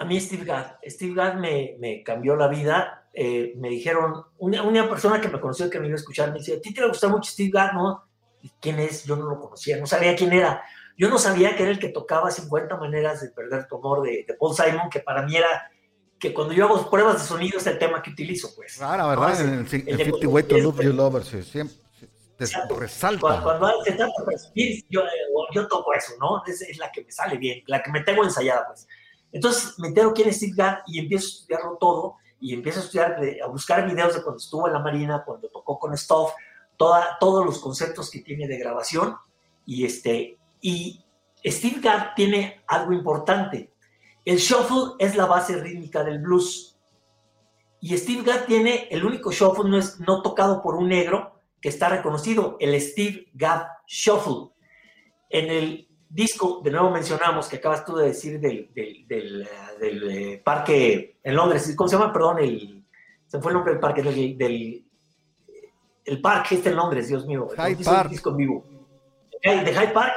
A 0.00 0.04
mí 0.04 0.18
Steve 0.20 0.44
Gadd, 0.44 0.76
Steve 0.86 1.14
Gadd 1.14 1.34
me, 1.34 1.76
me 1.78 2.02
cambió 2.02 2.34
la 2.34 2.48
vida. 2.48 3.06
eh, 3.12 3.52
me 3.56 3.68
dijeron, 3.68 4.24
una, 4.38 4.62
una 4.62 4.88
persona 4.88 5.20
que 5.20 5.28
me 5.28 5.40
conoció 5.40 5.68
que 5.68 5.78
me 5.80 5.86
iba 5.88 5.94
a 5.94 5.98
escuchar 5.98 6.32
me 6.32 6.38
dice, 6.38 6.54
¿a 6.56 6.60
ti 6.60 6.72
te 6.72 6.86
gusta 6.86 7.08
mucho 7.08 7.30
Steve 7.30 7.50
Gadd, 7.52 7.72
no? 7.74 8.04
¿Y 8.42 8.48
quién 8.60 8.78
es? 8.78 9.04
Yo 9.04 9.16
no 9.16 9.26
lo 9.28 9.38
conocía, 9.40 9.76
no 9.78 9.86
sabía 9.86 10.16
quién 10.16 10.32
era. 10.32 10.62
Yo 10.96 11.08
no 11.10 11.18
sabía 11.18 11.54
que 11.56 11.62
era 11.64 11.72
el 11.72 11.78
que 11.78 11.88
tocaba 11.90 12.30
50 12.30 12.76
maneras 12.76 13.20
de 13.20 13.28
perder 13.30 13.66
tu 13.66 13.76
amor 13.76 14.02
de, 14.02 14.24
de 14.26 14.34
Paul 14.34 14.54
Simon, 14.54 14.88
que 14.90 15.00
para 15.00 15.22
mí 15.22 15.36
era 15.36 15.70
que 16.18 16.32
cuando 16.34 16.52
yo 16.54 16.64
hago 16.66 16.88
pruebas 16.90 17.20
de 17.20 17.26
sonido 17.28 17.58
es 17.58 17.66
el 17.66 17.78
tema 17.78 18.02
que 18.02 18.10
utilizo, 18.10 18.54
pues. 18.54 18.78
No, 18.80 19.08
¿verdad? 19.08 19.40
En 19.40 19.48
el- 19.48 19.58
el, 19.60 19.66
el 19.66 19.88
en 19.88 19.96
de 19.98 20.04
50 20.04 20.28
Way 20.28 20.42
to 20.44 20.58
Love 20.58 20.80
You 20.82 20.92
Lover, 20.92 21.24
sí, 21.24 21.42
siempre 21.42 21.76
te 22.38 22.44
Exacto. 22.44 22.76
resalta. 22.76 23.20
Cuando, 23.20 23.42
cuando 23.44 23.84
se 23.84 23.92
trata 23.92 24.12
de 24.18 24.24
presumir, 24.24 24.84
yo, 24.88 25.00
eh, 25.02 25.08
yo 25.54 25.68
toco 25.68 25.92
eso, 25.92 26.12
¿no? 26.18 26.42
Es, 26.46 26.62
es 26.62 26.78
la 26.78 26.90
que 26.90 27.04
me 27.04 27.12
sale 27.12 27.36
bien, 27.36 27.62
la 27.66 27.82
que 27.82 27.90
me 27.90 28.02
tengo 28.02 28.24
ensayada, 28.24 28.66
pues. 28.66 28.86
Entonces 29.32 29.78
me 29.78 29.88
entero 29.88 30.12
quién 30.12 30.28
es 30.28 30.36
Steve 30.36 30.52
Gadd 30.56 30.78
y 30.86 30.98
empiezo 30.98 31.26
a 31.26 31.30
estudiarlo 31.30 31.76
todo 31.78 32.16
y 32.40 32.54
empiezo 32.54 32.80
a 32.80 32.82
estudiar, 32.84 33.20
de- 33.20 33.42
a 33.42 33.46
buscar 33.46 33.88
videos 33.88 34.14
de 34.14 34.22
cuando 34.22 34.38
estuvo 34.38 34.66
en 34.66 34.72
la 34.72 34.78
Marina, 34.78 35.22
cuando 35.24 35.48
tocó 35.48 35.78
con 35.78 35.92
Stoff, 35.96 36.32
toda, 36.76 37.18
todos 37.20 37.44
los 37.44 37.58
conceptos 37.58 38.10
que 38.10 38.20
tiene 38.20 38.48
de 38.48 38.58
grabación 38.58 39.16
y 39.66 39.84
este 39.84 40.38
y 40.62 41.04
Steve 41.44 41.80
Gadd 41.80 42.14
tiene 42.14 42.62
algo 42.66 42.92
importante. 42.92 43.72
El 44.24 44.36
shuffle 44.38 44.94
es 44.98 45.16
la 45.16 45.26
base 45.26 45.56
rítmica 45.56 46.04
del 46.04 46.18
blues. 46.18 46.78
Y 47.80 47.96
Steve 47.96 48.22
Gadd 48.22 48.44
tiene 48.44 48.88
el 48.90 49.04
único 49.06 49.32
shuffle 49.32 49.70
no, 49.70 49.78
es, 49.78 49.98
no 50.00 50.20
tocado 50.20 50.60
por 50.60 50.74
un 50.74 50.88
negro 50.88 51.40
que 51.62 51.70
está 51.70 51.88
reconocido, 51.88 52.56
el 52.60 52.78
Steve 52.80 53.30
Gadd 53.32 53.66
Shuffle. 53.86 54.50
En 55.30 55.50
el 55.50 55.88
disco, 56.10 56.60
de 56.62 56.72
nuevo 56.72 56.90
mencionamos, 56.90 57.48
que 57.48 57.56
acabas 57.56 57.84
tú 57.84 57.96
de 57.96 58.08
decir 58.08 58.40
del, 58.40 58.68
del, 58.74 59.06
del, 59.06 59.48
del, 59.80 60.10
eh, 60.10 60.42
parque 60.44 61.18
en 61.22 61.36
Londres, 61.36 61.72
¿cómo 61.76 61.88
se 61.88 61.96
llama? 61.96 62.12
Perdón, 62.12 62.40
el, 62.40 62.84
se 63.28 63.40
fue 63.40 63.52
el 63.52 63.54
nombre 63.54 63.74
del 63.74 63.80
parque, 63.80 64.02
del, 64.02 64.84
el 66.04 66.20
parque 66.20 66.56
este 66.56 66.70
en 66.70 66.76
Londres, 66.76 67.08
Dios 67.08 67.24
mío. 67.26 67.48
Hyde 67.56 67.80
hizo 67.80 67.90
el 67.90 67.96
Park. 67.96 68.10
disco 68.10 68.30
en 68.30 68.36
vivo. 68.36 68.64
De 69.42 69.72
Hyde 69.72 69.92
Park, 69.92 70.12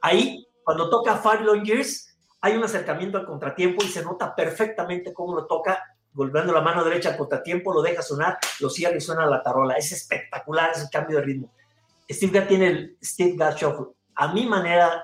ahí, 0.00 0.46
cuando 0.62 0.88
toca 0.88 1.16
Five 1.16 1.40
Long 1.40 1.64
Years, 1.64 2.16
hay 2.40 2.56
un 2.56 2.62
acercamiento 2.62 3.18
al 3.18 3.26
contratiempo 3.26 3.84
y 3.84 3.88
se 3.88 4.04
nota 4.04 4.34
perfectamente 4.34 5.12
cómo 5.12 5.34
lo 5.34 5.46
toca, 5.46 5.82
golpeando 6.12 6.52
la 6.52 6.60
mano 6.60 6.84
derecha 6.84 7.10
al 7.10 7.16
contratiempo, 7.16 7.74
lo 7.74 7.82
deja 7.82 8.00
sonar, 8.00 8.38
lo 8.60 8.70
cierra 8.70 8.96
y 8.96 9.00
suena 9.00 9.26
la 9.26 9.42
tarola. 9.42 9.74
Es 9.74 9.90
espectacular 9.90 10.70
ese 10.70 10.88
cambio 10.90 11.18
de 11.18 11.24
ritmo. 11.24 11.50
Steve 12.08 12.38
Gadd 12.38 12.48
tiene 12.48 12.66
el 12.68 12.98
Steve 13.02 13.34
Gadd 13.36 13.56
Shuffle. 13.56 13.86
A 14.14 14.32
mi 14.32 14.46
manera, 14.46 15.02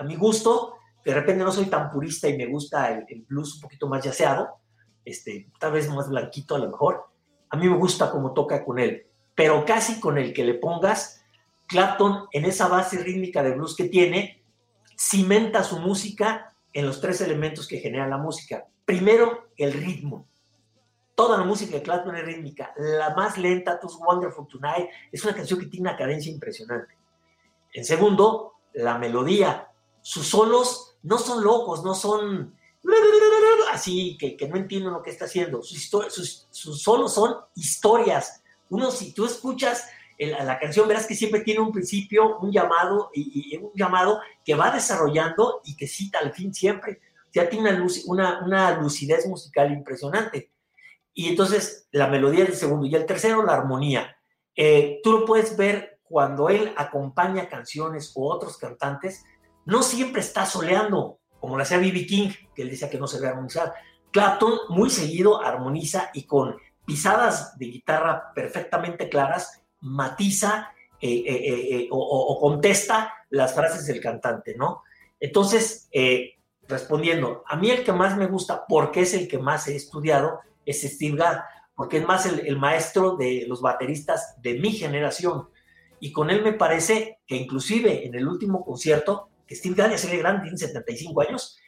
a 0.00 0.02
mi 0.02 0.16
gusto, 0.16 0.78
de 1.04 1.12
repente 1.12 1.44
no 1.44 1.52
soy 1.52 1.66
tan 1.66 1.90
purista 1.90 2.26
y 2.26 2.36
me 2.36 2.46
gusta 2.46 2.90
el, 2.90 3.24
blues 3.28 3.56
un 3.56 3.60
poquito 3.60 3.86
más 3.86 4.02
yaceado, 4.02 4.48
este, 5.04 5.50
tal 5.58 5.72
vez 5.72 5.88
más 5.90 6.08
blanquito 6.08 6.54
a 6.54 6.58
lo 6.58 6.70
mejor. 6.70 7.04
A 7.50 7.56
mí 7.56 7.68
me 7.68 7.76
gusta 7.76 8.10
cómo 8.10 8.32
toca 8.32 8.64
con 8.64 8.78
él, 8.78 9.06
pero 9.34 9.64
casi 9.66 10.00
con 10.00 10.16
el 10.16 10.32
que 10.32 10.44
le 10.44 10.54
pongas, 10.54 11.22
Clapton 11.66 12.28
en 12.32 12.46
esa 12.46 12.68
base 12.68 12.98
rítmica 12.98 13.42
de 13.42 13.52
blues 13.52 13.76
que 13.76 13.84
tiene, 13.84 14.42
cimenta 14.96 15.62
su 15.62 15.78
música 15.78 16.54
en 16.72 16.86
los 16.86 17.00
tres 17.00 17.20
elementos 17.20 17.68
que 17.68 17.78
generan 17.78 18.10
la 18.10 18.18
música. 18.18 18.66
Primero, 18.86 19.50
el 19.56 19.72
ritmo. 19.74 20.26
Toda 21.14 21.36
la 21.36 21.44
música 21.44 21.76
de 21.76 21.82
Clapton 21.82 22.16
es 22.16 22.24
rítmica. 22.24 22.72
La 22.76 23.14
más 23.14 23.36
lenta, 23.36 23.78
Tus 23.78 23.96
Wonderful 23.96 24.48
Tonight, 24.48 24.88
es 25.12 25.22
una 25.24 25.34
canción 25.34 25.60
que 25.60 25.66
tiene 25.66 25.90
una 25.90 25.98
cadencia 25.98 26.32
impresionante. 26.32 26.96
En 27.72 27.84
segundo, 27.84 28.54
la 28.72 28.96
melodía. 28.98 29.69
Sus 30.02 30.26
solos 30.28 30.96
no 31.02 31.18
son 31.18 31.42
locos, 31.44 31.82
no 31.84 31.94
son 31.94 32.54
así, 33.72 34.16
que, 34.18 34.36
que 34.36 34.48
no 34.48 34.56
entienden 34.56 34.92
lo 34.92 35.02
que 35.02 35.10
está 35.10 35.26
haciendo. 35.26 35.62
Sus, 35.62 35.88
sus, 36.08 36.46
sus 36.50 36.82
solos 36.82 37.14
son 37.14 37.36
historias. 37.54 38.42
Uno, 38.68 38.90
si 38.90 39.12
tú 39.12 39.24
escuchas 39.26 39.86
el- 40.18 40.32
la 40.32 40.58
canción, 40.58 40.86
verás 40.88 41.06
que 41.06 41.14
siempre 41.14 41.40
tiene 41.40 41.60
un 41.60 41.72
principio, 41.72 42.38
un 42.38 42.52
llamado, 42.52 43.10
y, 43.14 43.54
y 43.54 43.56
un 43.56 43.72
llamado 43.74 44.20
que 44.44 44.54
va 44.54 44.70
desarrollando 44.70 45.60
y 45.64 45.76
que 45.76 45.86
cita 45.86 46.18
al 46.18 46.32
fin 46.32 46.52
siempre. 46.52 47.00
Ya 47.32 47.48
tiene 47.48 47.70
una, 47.70 47.78
luz- 47.78 48.04
una, 48.06 48.40
una 48.44 48.76
lucidez 48.78 49.26
musical 49.26 49.72
impresionante. 49.72 50.50
Y 51.14 51.28
entonces 51.28 51.86
la 51.92 52.06
melodía 52.08 52.44
es 52.44 52.50
el 52.50 52.56
segundo. 52.56 52.86
Y 52.86 52.94
el 52.94 53.06
tercero, 53.06 53.44
la 53.44 53.54
armonía. 53.54 54.16
Eh, 54.56 55.00
tú 55.02 55.12
lo 55.12 55.24
puedes 55.24 55.56
ver 55.56 56.00
cuando 56.02 56.48
él 56.48 56.72
acompaña 56.76 57.48
canciones 57.48 58.12
o 58.16 58.32
otros 58.32 58.56
cantantes, 58.58 59.24
no 59.64 59.82
siempre 59.82 60.20
está 60.20 60.46
soleando, 60.46 61.18
como 61.38 61.56
lo 61.56 61.62
hacía 61.62 61.78
B.B. 61.78 62.06
King, 62.06 62.30
que 62.54 62.62
él 62.62 62.70
decía 62.70 62.90
que 62.90 62.98
no 62.98 63.06
se 63.06 63.18
debe 63.18 63.30
armonizar. 63.30 63.72
Clapton 64.10 64.52
muy 64.68 64.90
seguido 64.90 65.42
armoniza 65.42 66.10
y 66.14 66.24
con 66.24 66.56
pisadas 66.84 67.56
de 67.58 67.66
guitarra 67.66 68.32
perfectamente 68.34 69.08
claras, 69.08 69.62
matiza 69.80 70.72
eh, 71.00 71.22
eh, 71.26 71.76
eh, 71.76 71.88
o, 71.90 72.38
contesta 72.40 73.14
las 73.30 73.54
frases 73.54 73.86
del 73.86 74.00
cantante, 74.00 74.54
¿no? 74.56 74.82
Entonces, 75.18 75.88
respondiendo, 76.66 77.44
a 77.46 77.56
mí 77.56 77.70
el 77.70 77.84
que 77.84 77.92
más 77.92 78.16
me 78.16 78.26
gusta, 78.26 78.64
porque 78.66 79.02
es 79.02 79.14
el 79.14 79.28
que 79.28 79.38
más 79.38 79.68
he 79.68 79.76
estudiado, 79.76 80.40
es 80.66 80.82
Steve 80.82 81.16
Gadd, 81.16 81.38
porque 81.74 81.98
es 81.98 82.06
más 82.06 82.26
el 82.26 82.58
maestro 82.58 83.16
de 83.16 83.44
los 83.46 83.62
bateristas 83.62 84.34
de 84.42 84.58
mi 84.58 84.72
generación. 84.72 85.48
Y 86.00 86.12
con 86.12 86.30
él 86.30 86.42
me 86.42 86.54
parece 86.54 87.20
que 87.26 87.36
inclusive 87.36 88.06
en 88.06 88.14
el 88.14 88.26
último 88.26 88.64
concierto, 88.64 89.29
que 89.50 89.56
Steve 89.56 89.74
Gadd 89.74 89.90
ya 89.90 89.98
se 89.98 90.08
ve 90.08 90.18
grande, 90.18 90.42
tiene 90.44 90.56
75 90.56 91.22
años, 91.22 91.58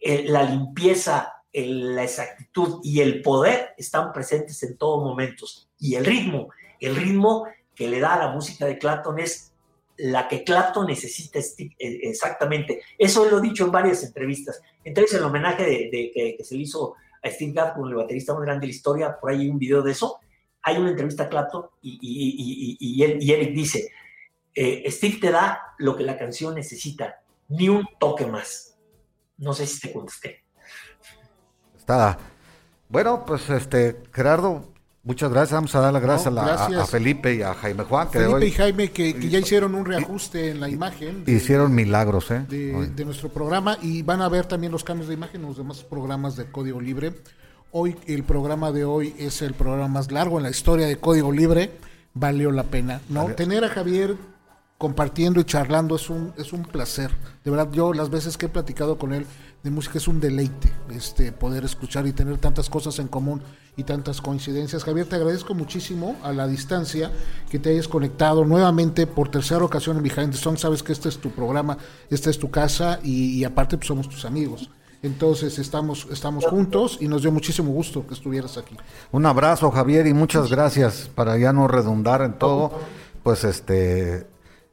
eh, 0.00 0.22
la 0.28 0.44
limpieza, 0.44 1.32
el- 1.52 1.96
la 1.96 2.04
exactitud 2.04 2.78
y 2.84 3.00
el 3.00 3.22
poder 3.22 3.70
están 3.76 4.12
presentes 4.12 4.62
en 4.62 4.76
todos 4.78 5.02
momentos. 5.02 5.68
Y 5.80 5.96
el 5.96 6.04
ritmo, 6.04 6.50
el 6.78 6.94
ritmo 6.94 7.46
que 7.74 7.88
le 7.88 7.98
da 7.98 8.14
a 8.14 8.26
la 8.26 8.32
música 8.32 8.66
de 8.66 8.78
Clapton 8.78 9.18
es 9.18 9.52
la 9.96 10.28
que 10.28 10.44
Clapton 10.44 10.86
necesita 10.86 11.40
esti- 11.40 11.74
eh, 11.76 11.98
exactamente. 12.04 12.82
Eso 12.96 13.28
lo 13.28 13.38
he 13.38 13.42
dicho 13.42 13.64
en 13.64 13.72
varias 13.72 14.04
entrevistas. 14.04 14.60
Entonces, 14.84 15.18
el 15.18 15.24
homenaje 15.24 15.64
de, 15.64 15.70
de- 15.90 16.12
que, 16.14 16.36
que 16.38 16.44
se 16.44 16.54
le 16.54 16.62
hizo 16.62 16.94
a 17.20 17.28
Steve 17.28 17.50
Gadd 17.52 17.74
con 17.74 17.88
el 17.88 17.96
baterista 17.96 18.32
más 18.32 18.42
grande 18.44 18.60
de 18.60 18.72
la 18.72 18.76
historia, 18.76 19.18
por 19.20 19.30
ahí 19.32 19.40
hay 19.40 19.50
un 19.50 19.58
video 19.58 19.82
de 19.82 19.90
eso. 19.90 20.20
Hay 20.62 20.76
una 20.76 20.90
entrevista 20.90 21.24
a 21.24 21.28
Clapton 21.28 21.64
y, 21.82 21.98
y- 22.00 22.76
y- 22.76 22.76
y- 22.78 23.02
él- 23.02 23.18
Eric 23.28 23.52
dice, 23.54 23.90
eh, 24.54 24.84
Steve 24.90 25.18
te 25.20 25.30
da 25.30 25.74
lo 25.78 25.96
que 25.96 26.04
la 26.04 26.18
canción 26.18 26.54
necesita, 26.54 27.20
ni 27.48 27.68
un 27.68 27.86
toque 27.98 28.26
más. 28.26 28.76
No 29.36 29.52
sé 29.52 29.66
si 29.66 29.80
te 29.80 29.92
contesté. 29.92 30.44
Está. 31.76 32.18
Bueno, 32.88 33.24
pues 33.24 33.48
este, 33.50 34.02
Gerardo, 34.12 34.72
Muchas 35.08 35.30
gracias, 35.30 35.52
vamos 35.52 35.74
a 35.74 35.80
dar 35.80 35.90
las 35.90 36.02
gracias, 36.02 36.34
No, 36.34 36.82
a 36.82 36.86
Felipe 36.86 37.34
y 37.34 37.40
a 37.40 37.54
Jaime 37.54 37.84
Juan, 37.84 38.08
que 38.10 38.18
Felipe 38.18 38.34
hoy 38.34 38.44
y 38.44 38.50
Jaime 38.50 38.90
que, 38.90 39.14
que 39.14 39.30
ya 39.30 39.38
hicieron 39.38 39.74
un 39.74 39.86
reajuste 39.86 40.50
en 40.50 40.60
la 40.60 40.68
imagen 40.68 41.24
de, 41.24 41.32
hicieron 41.32 41.74
milagros, 41.74 42.30
¿eh? 42.30 42.44
de- 42.46 43.04
nuestro 43.06 43.30
programa 43.30 43.78
y 43.80 44.02
van 44.02 44.20
a 44.20 44.28
ver 44.28 44.44
también 44.44 44.70
los 44.70 44.84
cambios 44.84 45.08
de 45.08 45.14
imagen 45.14 45.40
en 45.40 45.46
los 45.46 45.56
demás 45.56 45.82
programas 45.82 46.36
de 46.36 46.50
Código 46.50 46.78
Libre. 46.78 47.14
Hoy 47.70 47.96
el 48.06 48.22
programa 48.22 48.70
de 48.70 48.84
hoy 48.84 49.14
es 49.18 49.40
el 49.40 49.54
programa 49.54 49.88
más 49.88 50.12
largo 50.12 50.36
en 50.36 50.42
la 50.42 50.50
historia 50.50 50.86
de 50.86 50.98
Código 50.98 51.32
Libre. 51.32 51.70
Valió 52.12 52.50
la 52.50 52.64
pena, 52.64 53.00
¿no? 53.08 53.28
Tener 53.28 53.64
a 53.64 53.70
Javier 53.70 54.14
compartiendo 54.78 55.40
y 55.40 55.44
charlando 55.44 55.96
es 55.96 56.08
un 56.08 56.32
es 56.36 56.52
un 56.52 56.62
placer. 56.62 57.10
De 57.44 57.50
verdad, 57.50 57.68
yo 57.72 57.92
las 57.92 58.10
veces 58.10 58.38
que 58.38 58.46
he 58.46 58.48
platicado 58.48 58.96
con 58.96 59.12
él 59.12 59.26
de 59.64 59.70
música 59.70 59.98
es 59.98 60.06
un 60.06 60.20
deleite, 60.20 60.72
este 60.90 61.32
poder 61.32 61.64
escuchar 61.64 62.06
y 62.06 62.12
tener 62.12 62.38
tantas 62.38 62.70
cosas 62.70 62.98
en 63.00 63.08
común 63.08 63.42
y 63.76 63.82
tantas 63.82 64.20
coincidencias. 64.20 64.84
Javier, 64.84 65.08
te 65.08 65.16
agradezco 65.16 65.52
muchísimo 65.52 66.16
a 66.22 66.32
la 66.32 66.46
distancia 66.46 67.10
que 67.50 67.58
te 67.58 67.70
hayas 67.70 67.88
conectado 67.88 68.44
nuevamente 68.44 69.08
por 69.08 69.30
tercera 69.30 69.64
ocasión 69.64 69.96
en 69.96 70.04
Behind 70.04 70.30
the 70.30 70.38
Song. 70.38 70.56
Sabes 70.56 70.84
que 70.84 70.92
este 70.92 71.08
es 71.08 71.18
tu 71.18 71.30
programa, 71.30 71.76
esta 72.08 72.30
es 72.30 72.38
tu 72.38 72.50
casa 72.50 73.00
y, 73.02 73.32
y 73.38 73.44
aparte 73.44 73.76
pues, 73.76 73.88
somos 73.88 74.08
tus 74.08 74.24
amigos. 74.24 74.70
Entonces 75.02 75.58
estamos, 75.58 76.06
estamos 76.10 76.44
juntos 76.46 76.98
y 77.00 77.06
nos 77.06 77.22
dio 77.22 77.30
muchísimo 77.30 77.70
gusto 77.70 78.06
que 78.06 78.14
estuvieras 78.14 78.56
aquí. 78.58 78.76
Un 79.12 79.26
abrazo, 79.26 79.70
Javier, 79.70 80.06
y 80.06 80.14
muchas 80.14 80.50
gracias 80.50 81.10
para 81.14 81.36
ya 81.36 81.52
no 81.52 81.68
redundar 81.68 82.22
en 82.22 82.38
todo. 82.38 82.72
Pues 83.22 83.44
este 83.44 84.26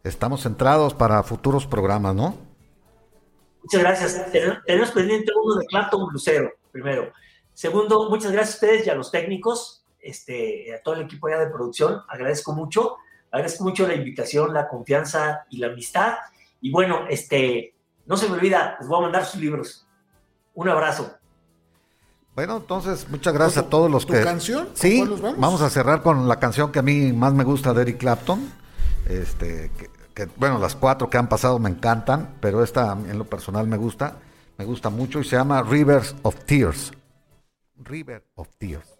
estamos 0.07 0.41
centrados 0.43 0.93
para 0.93 1.21
futuros 1.23 1.65
programas, 1.67 2.15
¿no? 2.15 2.35
Muchas 3.63 3.81
gracias. 3.81 4.31
Ten- 4.31 4.57
Tenemos 4.65 4.91
pendiente 4.91 5.31
uno 5.43 5.55
de 5.55 5.65
Clapton 5.65 6.07
Lucero, 6.11 6.51
primero. 6.71 7.11
Segundo, 7.53 8.09
muchas 8.09 8.31
gracias 8.31 8.55
a 8.55 8.57
ustedes 8.65 8.87
y 8.87 8.89
a 8.89 8.95
los 8.95 9.11
técnicos, 9.11 9.83
este, 9.99 10.75
a 10.75 10.81
todo 10.83 10.95
el 10.95 11.01
equipo 11.01 11.29
ya 11.29 11.39
de 11.39 11.47
producción. 11.47 12.01
Agradezco 12.09 12.53
mucho. 12.53 12.97
Agradezco 13.31 13.63
mucho 13.63 13.87
la 13.87 13.95
invitación, 13.95 14.53
la 14.53 14.67
confianza 14.67 15.45
y 15.49 15.57
la 15.57 15.67
amistad. 15.67 16.13
Y 16.61 16.71
bueno, 16.71 17.05
este, 17.09 17.73
no 18.05 18.15
se 18.17 18.27
me 18.29 18.35
olvida, 18.35 18.77
les 18.79 18.87
voy 18.87 18.99
a 18.99 19.01
mandar 19.03 19.25
sus 19.25 19.41
libros. 19.41 19.87
Un 20.53 20.69
abrazo. 20.69 21.11
Bueno, 22.35 22.57
entonces 22.57 23.09
muchas 23.09 23.33
gracias 23.33 23.65
a 23.65 23.69
todos 23.69 23.89
los 23.89 24.05
¿Tu 24.05 24.13
que 24.13 24.21
canción? 24.23 24.65
¿Con 24.67 24.75
Sí, 24.75 25.01
nos 25.01 25.21
vamos? 25.21 25.61
a 25.61 25.69
cerrar 25.69 26.01
con 26.01 26.27
la 26.27 26.37
canción 26.39 26.71
que 26.71 26.79
a 26.79 26.81
mí 26.81 27.13
más 27.13 27.33
me 27.33 27.43
gusta 27.45 27.73
de 27.73 27.81
Eric 27.81 27.97
Clapton. 27.97 28.51
Este, 29.07 29.71
que, 29.77 29.89
bueno, 30.37 30.59
las 30.59 30.75
cuatro 30.75 31.09
que 31.09 31.17
han 31.17 31.27
pasado 31.27 31.59
me 31.59 31.69
encantan, 31.69 32.35
pero 32.39 32.63
esta 32.63 32.93
en 32.93 33.17
lo 33.17 33.25
personal 33.25 33.67
me 33.67 33.77
gusta, 33.77 34.17
me 34.57 34.65
gusta 34.65 34.89
mucho 34.89 35.19
y 35.19 35.23
se 35.25 35.35
llama 35.35 35.61
Rivers 35.61 36.15
of 36.23 36.43
Tears. 36.45 36.91
River 37.77 38.23
of 38.35 38.47
Tears. 38.57 38.94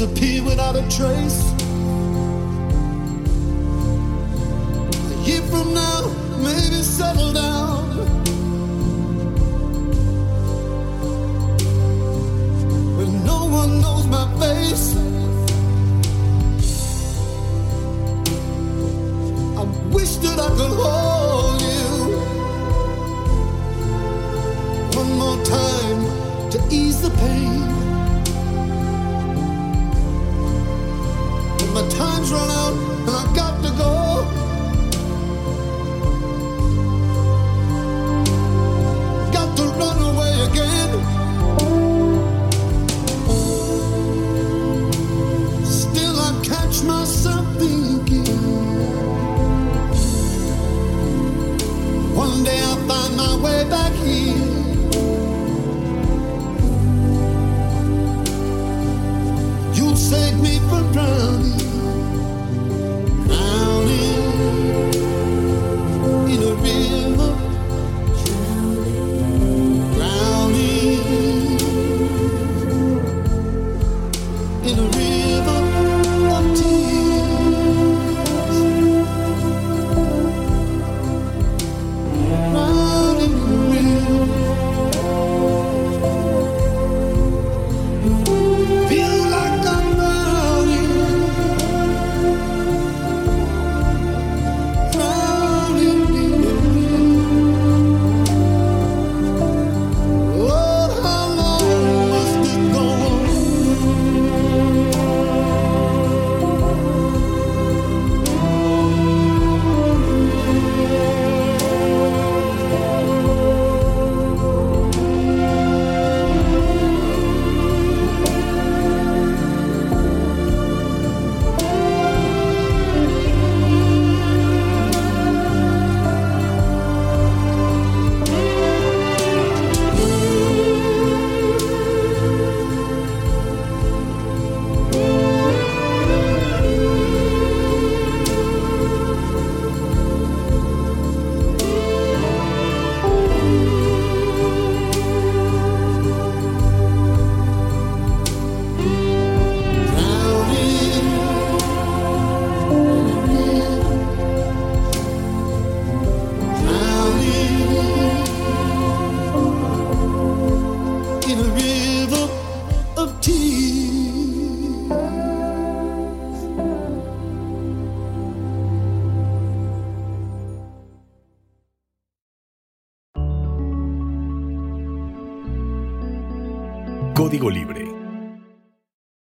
disappear 0.00 0.42
without 0.42 0.76
a 0.76 0.80
trace. 0.88 1.52
A 5.10 5.28
year 5.28 5.42
from 5.42 5.74
now, 5.74 6.08
maybe 6.38 6.80
settle 6.82 7.34
down. 7.34 7.84
When 12.96 13.26
no 13.26 13.44
one 13.44 13.82
knows 13.82 14.06
my 14.06 14.26
face. 14.40 15.09